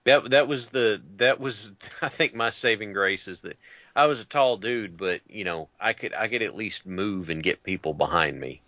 That 0.05 0.29
that 0.31 0.47
was 0.47 0.69
the 0.69 1.01
that 1.17 1.39
was 1.39 1.73
I 2.01 2.07
think 2.07 2.33
my 2.33 2.49
saving 2.49 2.93
grace 2.93 3.27
is 3.27 3.41
that 3.41 3.57
I 3.95 4.05
was 4.05 4.21
a 4.21 4.25
tall 4.25 4.57
dude, 4.57 4.97
but 4.97 5.21
you 5.29 5.43
know 5.43 5.67
I 5.79 5.93
could 5.93 6.13
I 6.13 6.27
could 6.27 6.41
at 6.41 6.55
least 6.55 6.85
move 6.85 7.29
and 7.29 7.43
get 7.43 7.63
people 7.63 7.93
behind 7.93 8.39
me. 8.39 8.61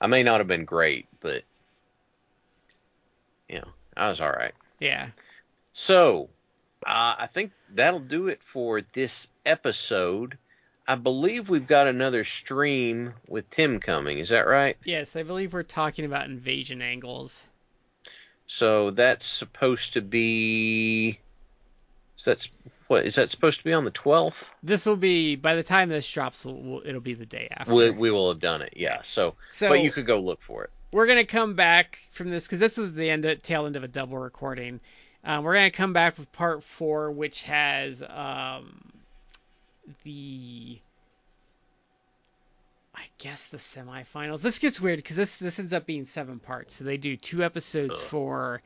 I 0.00 0.06
may 0.06 0.22
not 0.22 0.40
have 0.40 0.46
been 0.46 0.64
great, 0.64 1.06
but 1.20 1.42
you 3.48 3.58
know 3.58 3.68
I 3.96 4.08
was 4.08 4.20
all 4.20 4.30
right. 4.30 4.54
Yeah. 4.80 5.08
So 5.72 6.30
uh, 6.86 7.16
I 7.18 7.26
think 7.26 7.52
that'll 7.74 8.00
do 8.00 8.28
it 8.28 8.42
for 8.42 8.80
this 8.80 9.28
episode. 9.44 10.38
I 10.88 10.94
believe 10.94 11.50
we've 11.50 11.66
got 11.66 11.86
another 11.86 12.24
stream 12.24 13.12
with 13.28 13.50
Tim 13.50 13.78
coming. 13.78 14.18
Is 14.18 14.30
that 14.30 14.46
right? 14.46 14.78
Yes, 14.84 15.16
I 15.16 15.22
believe 15.22 15.52
we're 15.52 15.62
talking 15.62 16.06
about 16.06 16.24
invasion 16.24 16.80
angles. 16.80 17.44
So 18.46 18.90
that's 18.90 19.26
supposed 19.26 19.92
to 19.92 20.00
be. 20.00 21.18
So 22.16 22.30
that's 22.30 22.50
what 22.86 23.04
is 23.04 23.16
that 23.16 23.30
supposed 23.30 23.58
to 23.58 23.64
be 23.64 23.74
on 23.74 23.84
the 23.84 23.90
12th? 23.90 24.50
This 24.62 24.86
will 24.86 24.96
be 24.96 25.36
by 25.36 25.56
the 25.56 25.62
time 25.62 25.90
this 25.90 26.10
drops, 26.10 26.46
we'll, 26.46 26.80
it'll 26.86 27.02
be 27.02 27.12
the 27.12 27.26
day 27.26 27.48
after. 27.52 27.74
We, 27.74 27.90
we 27.90 28.10
will 28.10 28.30
have 28.30 28.40
done 28.40 28.62
it, 28.62 28.72
yeah. 28.74 29.02
So, 29.02 29.34
so 29.52 29.68
but 29.68 29.82
you 29.82 29.90
could 29.90 30.06
go 30.06 30.18
look 30.18 30.40
for 30.40 30.64
it. 30.64 30.70
we're 30.94 31.06
gonna 31.06 31.26
come 31.26 31.54
back 31.54 31.98
from 32.12 32.30
this 32.30 32.46
because 32.46 32.60
this 32.60 32.78
was 32.78 32.94
the 32.94 33.10
end 33.10 33.26
of, 33.26 33.42
tail 33.42 33.66
end 33.66 33.76
of 33.76 33.84
a 33.84 33.88
double 33.88 34.16
recording. 34.16 34.80
Um, 35.22 35.44
we're 35.44 35.52
gonna 35.52 35.70
come 35.70 35.92
back 35.92 36.16
with 36.16 36.32
part 36.32 36.64
four, 36.64 37.10
which 37.10 37.42
has 37.42 38.02
um, 38.02 38.80
the 40.04 40.78
I 42.94 43.02
guess 43.18 43.46
the 43.46 43.58
semifinals. 43.58 44.42
This 44.42 44.58
gets 44.58 44.80
weird 44.80 44.98
because 44.98 45.16
this 45.16 45.36
this 45.36 45.58
ends 45.58 45.72
up 45.72 45.86
being 45.86 46.04
seven 46.04 46.40
parts. 46.40 46.74
So 46.74 46.84
they 46.84 46.96
do 46.96 47.16
two 47.16 47.44
episodes 47.44 47.94
Ugh. 47.94 48.06
for 48.08 48.62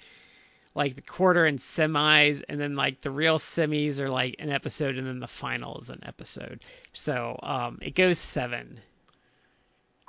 like 0.75 0.95
the 0.95 1.03
quarter 1.03 1.45
and 1.45 1.59
semis, 1.59 2.43
and 2.49 2.59
then 2.59 2.75
like 2.75 3.03
the 3.03 3.11
real 3.11 3.39
semis 3.39 4.01
are 4.01 4.09
like 4.09 4.37
an 4.39 4.51
episode, 4.51 4.97
and 4.97 5.07
then 5.07 5.21
the 5.21 5.27
final 5.27 5.81
is 5.81 5.91
an 5.91 6.01
episode. 6.05 6.63
So 6.95 7.39
um, 7.43 7.79
it 7.83 7.95
goes 7.95 8.19
seven 8.19 8.81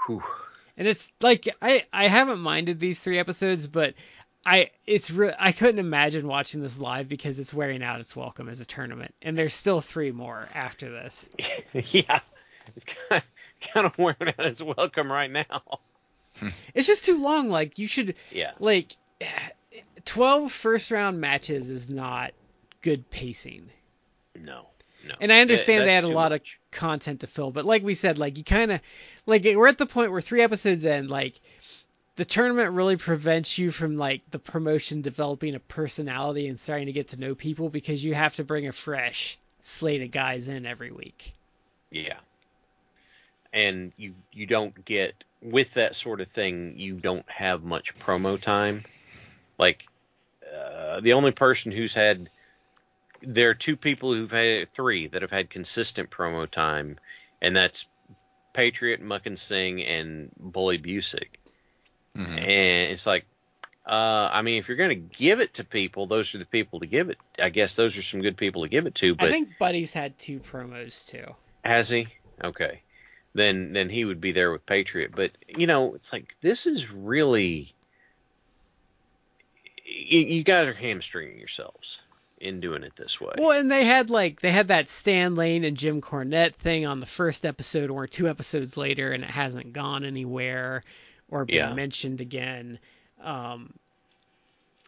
Whew. 0.05 0.23
and 0.77 0.87
it's 0.87 1.11
like 1.21 1.49
I 1.61 1.83
I 1.91 2.07
haven't 2.07 2.39
minded 2.39 2.79
these 2.79 2.99
three 2.99 3.19
episodes, 3.19 3.67
but 3.67 3.93
I 4.45 4.71
it's 4.85 5.09
re- 5.09 5.33
I 5.39 5.51
couldn't 5.53 5.79
imagine 5.79 6.27
watching 6.27 6.61
this 6.61 6.77
live 6.77 7.07
because 7.07 7.39
it's 7.39 7.53
wearing 7.53 7.81
out 7.83 7.99
its 8.01 8.15
welcome 8.15 8.49
as 8.49 8.59
a 8.59 8.65
tournament, 8.65 9.13
and 9.21 9.37
there's 9.37 9.53
still 9.53 9.79
three 9.81 10.11
more 10.11 10.47
after 10.53 10.89
this. 10.91 11.29
yeah, 11.73 12.19
it's 12.75 12.85
kind 12.85 13.21
of, 13.23 13.69
kind 13.73 13.85
of 13.85 13.97
wearing 13.97 14.33
out 14.37 14.45
its 14.45 14.61
welcome 14.61 15.11
right 15.11 15.31
now. 15.31 15.61
It's 16.73 16.87
just 16.87 17.05
too 17.05 17.21
long. 17.21 17.49
Like 17.49 17.77
you 17.77 17.87
should 17.87 18.15
Yeah, 18.31 18.51
like 18.59 18.95
12 20.05 20.51
first 20.51 20.91
round 20.91 21.21
matches 21.21 21.69
is 21.69 21.89
not 21.89 22.31
good 22.81 23.09
pacing. 23.09 23.69
no, 24.35 24.65
no. 25.07 25.15
And 25.21 25.31
I 25.31 25.41
understand 25.41 25.81
That- 25.81 25.85
they 25.85 25.93
had 25.93 26.03
a 26.05 26.07
lot 26.07 26.31
much. 26.31 26.59
of 26.71 26.71
content 26.79 27.19
to 27.21 27.27
fill, 27.27 27.51
but 27.51 27.65
like 27.65 27.83
we 27.83 27.95
said, 27.95 28.17
like 28.17 28.37
you 28.37 28.43
kind 28.43 28.71
of 28.71 28.81
like 29.25 29.43
we're 29.43 29.67
at 29.67 29.77
the 29.77 29.85
point 29.85 30.11
where 30.11 30.21
three 30.21 30.41
episodes 30.41 30.83
in, 30.85 31.07
like 31.07 31.39
the 32.15 32.25
tournament 32.25 32.73
really 32.73 32.97
prevents 32.97 33.57
you 33.57 33.71
from 33.71 33.97
like 33.97 34.21
the 34.29 34.39
promotion 34.39 35.01
developing 35.01 35.55
a 35.55 35.59
personality 35.59 36.47
and 36.47 36.59
starting 36.59 36.85
to 36.87 36.93
get 36.93 37.09
to 37.09 37.19
know 37.19 37.33
people 37.33 37.69
because 37.69 38.03
you 38.03 38.13
have 38.13 38.35
to 38.35 38.43
bring 38.43 38.67
a 38.67 38.71
fresh 38.71 39.37
slate 39.61 40.01
of 40.01 40.11
guys 40.11 40.47
in 40.47 40.65
every 40.65 40.91
week. 40.91 41.33
Yeah. 41.89 42.17
And 43.51 43.93
you 43.97 44.13
you 44.31 44.45
don't 44.45 44.85
get 44.85 45.23
with 45.41 45.73
that 45.73 45.95
sort 45.95 46.21
of 46.21 46.27
thing, 46.27 46.75
you 46.77 46.95
don't 46.95 47.29
have 47.29 47.63
much 47.63 47.95
promo 47.95 48.39
time. 48.39 48.81
Like 49.57 49.87
uh, 50.55 50.99
the 50.99 51.13
only 51.13 51.31
person 51.31 51.71
who's 51.71 51.93
had 51.93 52.29
there 53.21 53.49
are 53.49 53.55
two 53.55 53.75
people 53.75 54.13
who've 54.13 54.31
had 54.31 54.69
three 54.69 55.07
that 55.07 55.21
have 55.21 55.31
had 55.31 55.49
consistent 55.49 56.09
promo 56.09 56.49
time, 56.49 56.99
and 57.41 57.55
that's 57.55 57.87
Patriot, 58.53 59.01
Makhan 59.01 59.37
Singh, 59.37 59.83
and 59.83 60.29
Bully 60.37 60.77
Busick. 60.77 61.37
Mhm. 62.17 62.37
And 62.37 62.91
it's 62.91 63.05
like, 63.05 63.25
uh, 63.85 64.29
I 64.31 64.41
mean, 64.43 64.59
if 64.59 64.67
you're 64.67 64.77
gonna 64.77 64.95
give 64.95 65.39
it 65.39 65.55
to 65.55 65.63
people, 65.63 66.05
those 66.05 66.33
are 66.35 66.37
the 66.37 66.45
people 66.45 66.79
to 66.81 66.85
give 66.85 67.09
it. 67.09 67.17
I 67.39 67.49
guess 67.49 67.75
those 67.75 67.97
are 67.97 68.01
some 68.01 68.21
good 68.21 68.37
people 68.37 68.63
to 68.63 68.69
give 68.69 68.85
it 68.85 68.95
to. 68.95 69.15
But 69.15 69.29
I 69.29 69.31
think 69.31 69.57
Buddy's 69.59 69.93
had 69.93 70.17
two 70.19 70.39
promos 70.39 71.05
too. 71.05 71.35
has 71.65 71.89
he? 71.89 72.07
Okay. 72.43 72.81
Then 73.33 73.73
then 73.73 73.89
he 73.89 74.05
would 74.05 74.21
be 74.21 74.31
there 74.31 74.51
with 74.51 74.65
Patriot. 74.65 75.11
But 75.15 75.31
you 75.47 75.67
know, 75.67 75.95
it's 75.95 76.13
like 76.13 76.35
this 76.41 76.65
is 76.67 76.91
really 76.91 77.73
you, 79.85 80.19
you 80.19 80.43
guys 80.43 80.67
are 80.67 80.73
hamstringing 80.73 81.37
yourselves 81.39 81.99
in 82.39 82.59
doing 82.59 82.83
it 82.83 82.95
this 82.95 83.19
way. 83.21 83.33
Well, 83.37 83.57
and 83.57 83.71
they 83.71 83.85
had 83.85 84.09
like 84.09 84.39
they 84.41 84.51
had 84.51 84.67
that 84.67 84.87
Stan 84.89 85.35
Lane 85.35 85.63
and 85.63 85.77
Jim 85.77 86.01
Cornette 86.01 86.53
thing 86.55 86.85
on 86.85 86.99
the 86.99 87.05
first 87.05 87.45
episode, 87.45 87.89
or 87.89 88.05
two 88.07 88.27
episodes 88.29 88.77
later, 88.77 89.11
and 89.11 89.23
it 89.23 89.29
hasn't 89.29 89.73
gone 89.73 90.03
anywhere 90.03 90.83
or 91.29 91.45
been 91.45 91.55
Yeah. 91.55 91.73
mentioned 91.73 92.21
again. 92.21 92.79
Um, 93.21 93.73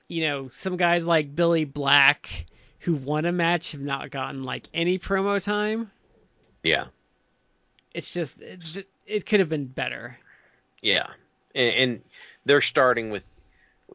you 0.07 0.27
know, 0.27 0.49
some 0.49 0.77
guys 0.77 1.05
like 1.05 1.35
Billy 1.35 1.65
Black 1.65 2.45
who 2.79 2.93
won 2.95 3.25
a 3.25 3.31
match 3.31 3.71
have 3.71 3.81
not 3.81 4.11
gotten 4.11 4.43
like 4.43 4.67
any 4.73 4.99
promo 4.99 5.41
time. 5.41 5.89
Yeah. 6.63 6.85
It's 7.93 8.11
just 8.11 8.41
it's, 8.41 8.77
it 9.07 9.25
could 9.25 9.39
have 9.39 9.49
been 9.49 9.65
better. 9.65 10.17
Yeah. 10.81 11.07
And, 11.55 11.75
and 11.75 12.01
they're 12.45 12.61
starting 12.61 13.09
with 13.09 13.23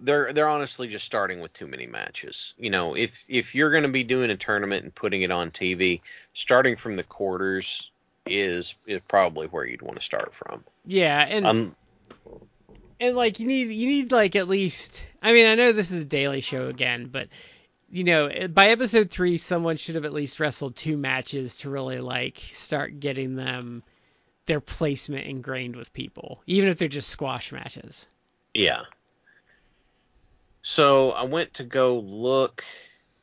they're 0.00 0.32
they're 0.32 0.48
honestly 0.48 0.88
just 0.88 1.04
starting 1.04 1.40
with 1.40 1.52
too 1.52 1.66
many 1.66 1.86
matches. 1.86 2.54
You 2.58 2.70
know, 2.70 2.96
if 2.96 3.24
if 3.28 3.54
you're 3.54 3.70
going 3.70 3.82
to 3.82 3.88
be 3.88 4.02
doing 4.04 4.30
a 4.30 4.36
tournament 4.36 4.84
and 4.84 4.94
putting 4.94 5.22
it 5.22 5.30
on 5.30 5.50
TV, 5.50 6.00
starting 6.32 6.76
from 6.76 6.96
the 6.96 7.02
quarters 7.04 7.90
is 8.26 8.76
is 8.86 9.00
probably 9.08 9.46
where 9.48 9.66
you'd 9.66 9.82
want 9.82 9.96
to 9.98 10.04
start 10.04 10.34
from. 10.34 10.64
Yeah, 10.86 11.26
and 11.28 11.46
Um, 11.46 11.76
and 13.00 13.16
like 13.16 13.40
you 13.40 13.46
need 13.46 13.68
you 13.68 13.88
need 13.88 14.12
like 14.12 14.36
at 14.36 14.48
least 14.48 15.04
I 15.22 15.32
mean 15.32 15.46
I 15.46 15.54
know 15.54 15.72
this 15.72 15.90
is 15.90 16.02
a 16.02 16.06
daily 16.06 16.42
show 16.42 16.68
again, 16.68 17.08
but 17.10 17.28
you 17.90 18.04
know 18.04 18.30
by 18.48 18.68
episode 18.68 19.10
three 19.10 19.38
someone 19.38 19.76
should 19.76 19.94
have 19.94 20.04
at 20.04 20.12
least 20.12 20.38
wrestled 20.38 20.76
two 20.76 20.96
matches 20.96 21.56
to 21.56 21.70
really 21.70 21.98
like 21.98 22.38
start 22.38 23.00
getting 23.00 23.34
them 23.34 23.82
their 24.46 24.60
placement 24.60 25.26
ingrained 25.26 25.76
with 25.76 25.92
people, 25.92 26.42
even 26.46 26.68
if 26.68 26.78
they're 26.78 26.88
just 26.88 27.08
squash 27.08 27.52
matches. 27.52 28.06
Yeah. 28.54 28.82
So 30.62 31.12
I 31.12 31.24
went 31.24 31.54
to 31.54 31.64
go 31.64 31.98
look 31.98 32.64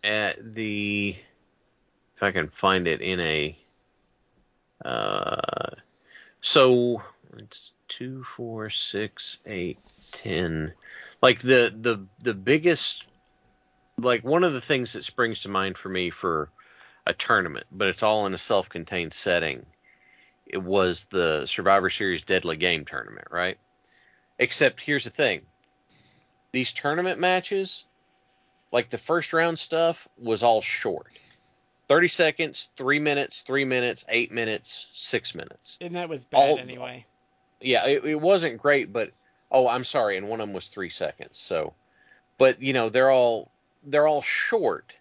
at 0.03 0.55
the 0.55 1.15
if 2.15 2.23
I 2.23 2.31
can 2.31 2.47
find 2.47 2.87
it 2.87 3.01
in 3.01 3.19
a 3.19 3.57
uh 4.83 5.69
so 6.41 7.01
it's 7.37 7.73
two, 7.87 8.23
four, 8.23 8.69
six, 8.69 9.39
eight, 9.45 9.79
ten. 10.11 10.73
Like 11.21 11.39
the 11.39 11.73
the 11.75 12.07
the 12.19 12.33
biggest 12.33 13.07
like 13.99 14.23
one 14.23 14.43
of 14.43 14.53
the 14.53 14.61
things 14.61 14.93
that 14.93 15.03
springs 15.05 15.41
to 15.41 15.49
mind 15.49 15.77
for 15.77 15.89
me 15.89 16.09
for 16.09 16.49
a 17.05 17.13
tournament, 17.13 17.65
but 17.71 17.87
it's 17.87 18.03
all 18.03 18.25
in 18.25 18.33
a 18.33 18.37
self 18.37 18.69
contained 18.69 19.13
setting. 19.13 19.65
It 20.45 20.63
was 20.63 21.05
the 21.05 21.45
Survivor 21.45 21.89
Series 21.89 22.21
Deadly 22.21 22.57
Game 22.57 22.85
tournament, 22.85 23.27
right? 23.31 23.57
Except 24.39 24.79
here's 24.79 25.03
the 25.03 25.09
thing 25.09 25.41
these 26.51 26.71
tournament 26.71 27.19
matches, 27.19 27.85
like 28.71 28.89
the 28.89 28.97
first 28.97 29.33
round 29.33 29.59
stuff, 29.59 30.07
was 30.17 30.43
all 30.43 30.61
short. 30.61 31.07
30 31.87 32.07
seconds, 32.09 32.69
3 32.75 32.99
minutes, 32.99 33.41
3 33.41 33.63
minutes, 33.63 34.03
8 34.09 34.31
minutes, 34.31 34.87
6 34.93 35.35
minutes. 35.35 35.77
And 35.79 35.95
that 35.95 36.09
was 36.09 36.25
bad 36.25 36.39
bad 36.39 36.49
All- 36.49 36.59
anyway. 36.59 37.05
Yeah, 37.61 37.87
it, 37.87 38.05
it 38.05 38.21
wasn't 38.21 38.61
great, 38.61 38.91
but 38.91 39.11
oh, 39.51 39.67
I'm 39.67 39.83
sorry, 39.83 40.17
and 40.17 40.29
one 40.29 40.41
of 40.41 40.47
them 40.47 40.53
was 40.53 40.67
3 40.67 40.89
seconds. 40.89 41.37
So, 41.37 41.73
but 42.37 42.61
you 42.61 42.73
know, 42.73 42.89
they're 42.89 43.11
all 43.11 43.51
they're 43.83 44.07
all 44.07 44.21
short. 44.21 44.93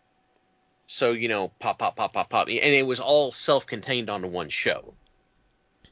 So, 0.87 1.13
you 1.13 1.29
know, 1.29 1.51
pop 1.59 1.79
pop 1.79 1.97
pop 1.97 2.13
pop 2.13 2.31
pop, 2.31 2.47
and 2.49 2.59
it 2.59 2.87
was 2.87 3.01
all 3.01 3.33
self-contained 3.33 4.09
onto 4.09 4.29
one 4.29 4.49
show. 4.49 4.95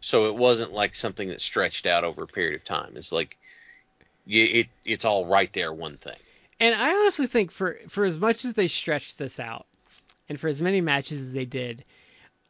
So 0.01 0.29
it 0.29 0.37
wasn't 0.37 0.73
like 0.73 0.95
something 0.95 1.29
that 1.29 1.41
stretched 1.41 1.87
out 1.87 2.05
over 2.05 2.25
a 2.25 2.27
period 2.27 2.55
of 2.55 2.65
time. 2.65 2.93
It's 2.97 3.11
like 3.11 3.39
it 4.27 4.69
it's 4.85 5.05
all 5.05 5.27
right 5.27 5.53
there 5.53 5.73
one 5.73 5.97
thing. 5.97 6.17
And 6.61 6.75
I 6.75 6.95
honestly 6.95 7.27
think 7.27 7.51
for 7.51 7.79
for 7.89 8.05
as 8.05 8.19
much 8.19 8.45
as 8.45 8.55
they 8.55 8.69
stretched 8.69 9.19
this 9.19 9.41
out, 9.41 9.67
and 10.29 10.39
for 10.39 10.49
as 10.49 10.63
many 10.63 10.81
matches 10.81 11.27
as 11.27 11.33
they 11.33 11.45
did, 11.45 11.85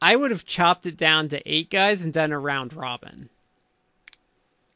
I 0.02 0.14
would 0.14 0.30
have 0.30 0.44
chopped 0.44 0.86
it 0.86 0.96
down 0.96 1.28
to 1.28 1.42
eight 1.50 1.70
guys 1.70 2.02
and 2.02 2.12
done 2.12 2.32
a 2.32 2.38
round 2.38 2.74
robin. 2.74 3.30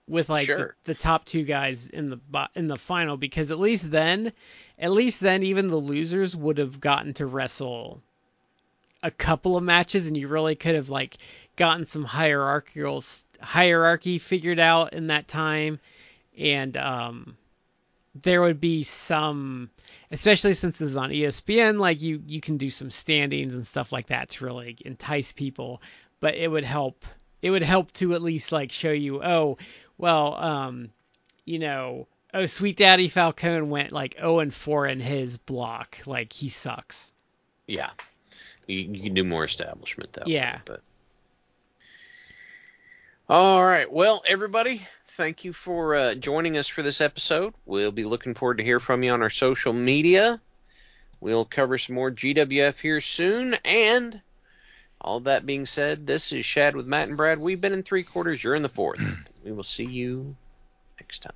With 0.09 0.29
like 0.29 0.47
Sure. 0.47 0.75
the, 0.85 0.95
the 0.95 0.99
top 0.99 1.25
two 1.25 1.45
guys 1.45 1.87
in 1.87 2.11
the 2.11 2.49
in 2.55 2.67
the 2.67 2.77
final 2.77 3.17
because 3.17 3.51
at 3.51 3.59
least 3.61 3.91
then, 3.91 4.33
at 4.79 4.91
least 4.91 5.21
then 5.21 5.43
even 5.43 5.69
the 5.69 5.77
losers 5.77 6.35
would 6.35 6.59
have 6.59 6.81
gotten 6.81 7.15
to 7.15 7.27
wrestle 7.27 8.01
a 9.03 9.11
couple 9.11 9.57
of 9.57 9.63
matches 9.63 10.07
and 10.07 10.17
you 10.17 10.27
really 10.29 10.57
could 10.57 10.75
have 10.75 10.89
like 10.89 11.19
gotten 11.57 11.85
some 11.85 12.05
hierarchical 12.05 13.05
hierarchy 13.41 14.19
figured 14.19 14.59
out 14.59 14.93
in 14.93 15.09
that 15.09 15.29
time 15.29 15.79
and 16.37 16.77
um 16.77 17.37
there 18.23 18.43
would 18.43 18.61
be 18.61 18.83
some 18.83 19.71
especially 20.11 20.55
since 20.55 20.79
this 20.79 20.91
is 20.91 20.97
on 20.97 21.11
ESPN 21.11 21.79
like 21.79 22.03
you 22.03 22.21
you 22.27 22.41
can 22.41 22.57
do 22.57 22.71
some 22.71 22.91
standings 22.91 23.55
and 23.55 23.67
stuff 23.67 23.93
like 23.93 24.09
that 24.09 24.31
to 24.31 24.45
really 24.45 24.77
entice 24.85 25.31
people 25.31 25.81
but 26.21 26.35
it 26.35 26.49
would 26.49 26.65
help 26.65 27.05
it 27.43 27.51
would 27.51 27.63
help 27.63 27.93
to 27.93 28.15
at 28.15 28.23
least 28.23 28.53
like 28.53 28.71
show 28.73 28.91
you 28.91 29.23
oh 29.23 29.57
well 29.97 30.35
um 30.35 30.91
you 31.45 31.59
know 31.59 32.07
oh 32.35 32.47
sweet 32.47 32.77
daddy 32.77 33.09
falcone 33.09 33.63
went 33.69 33.93
like 33.93 34.15
0 34.19 34.41
and 34.41 34.55
4 34.55 34.87
in 34.87 35.01
his 35.01 35.37
block 35.39 35.99
like 36.07 36.33
he 36.33 36.49
sucks 36.49 37.13
Yeah. 37.67 37.91
You, 38.67 38.81
you 38.81 39.03
can 39.03 39.15
do 39.15 39.25
more 39.25 39.45
establishment 39.45 40.13
that 40.15 40.27
Yeah. 40.29 40.57
way. 40.57 40.61
But 40.67 40.83
all 43.31 43.63
right. 43.65 43.91
Well, 43.91 44.23
everybody, 44.27 44.87
thank 45.09 45.45
you 45.45 45.53
for 45.53 45.95
uh, 45.95 46.15
joining 46.15 46.57
us 46.57 46.67
for 46.67 46.83
this 46.83 47.01
episode. 47.01 47.53
We'll 47.67 47.93
be 47.93 48.05
looking 48.05 48.35
forward 48.35 48.59
to 48.59 48.65
hear 48.65 48.81
from 48.81 49.03
you 49.03 49.13
on 49.13 49.23
our 49.23 49.31
social 49.31 49.73
media. 49.73 50.41
We'll 51.21 51.45
cover 51.45 51.77
some 51.79 51.95
more 51.95 52.11
GWF 52.11 52.79
here 52.81 53.01
soon. 53.01 53.55
And 53.65 54.21
all 55.01 55.21
that 55.21 55.47
being 55.47 55.67
said, 55.67 56.07
this 56.07 56.33
is 56.33 56.45
Shad 56.45 56.75
with 56.75 56.87
Matt 56.87 57.09
and 57.09 57.17
Brad. 57.17 57.39
We've 57.39 57.61
been 57.61 57.73
in 57.73 57.83
three 57.83 58.03
quarters. 58.03 58.43
You're 58.43 58.55
in 58.55 58.63
the 58.63 58.69
fourth. 58.69 59.01
we 59.45 59.53
will 59.53 59.63
see 59.63 59.85
you 59.85 60.37
next 61.01 61.21
time. 61.21 61.33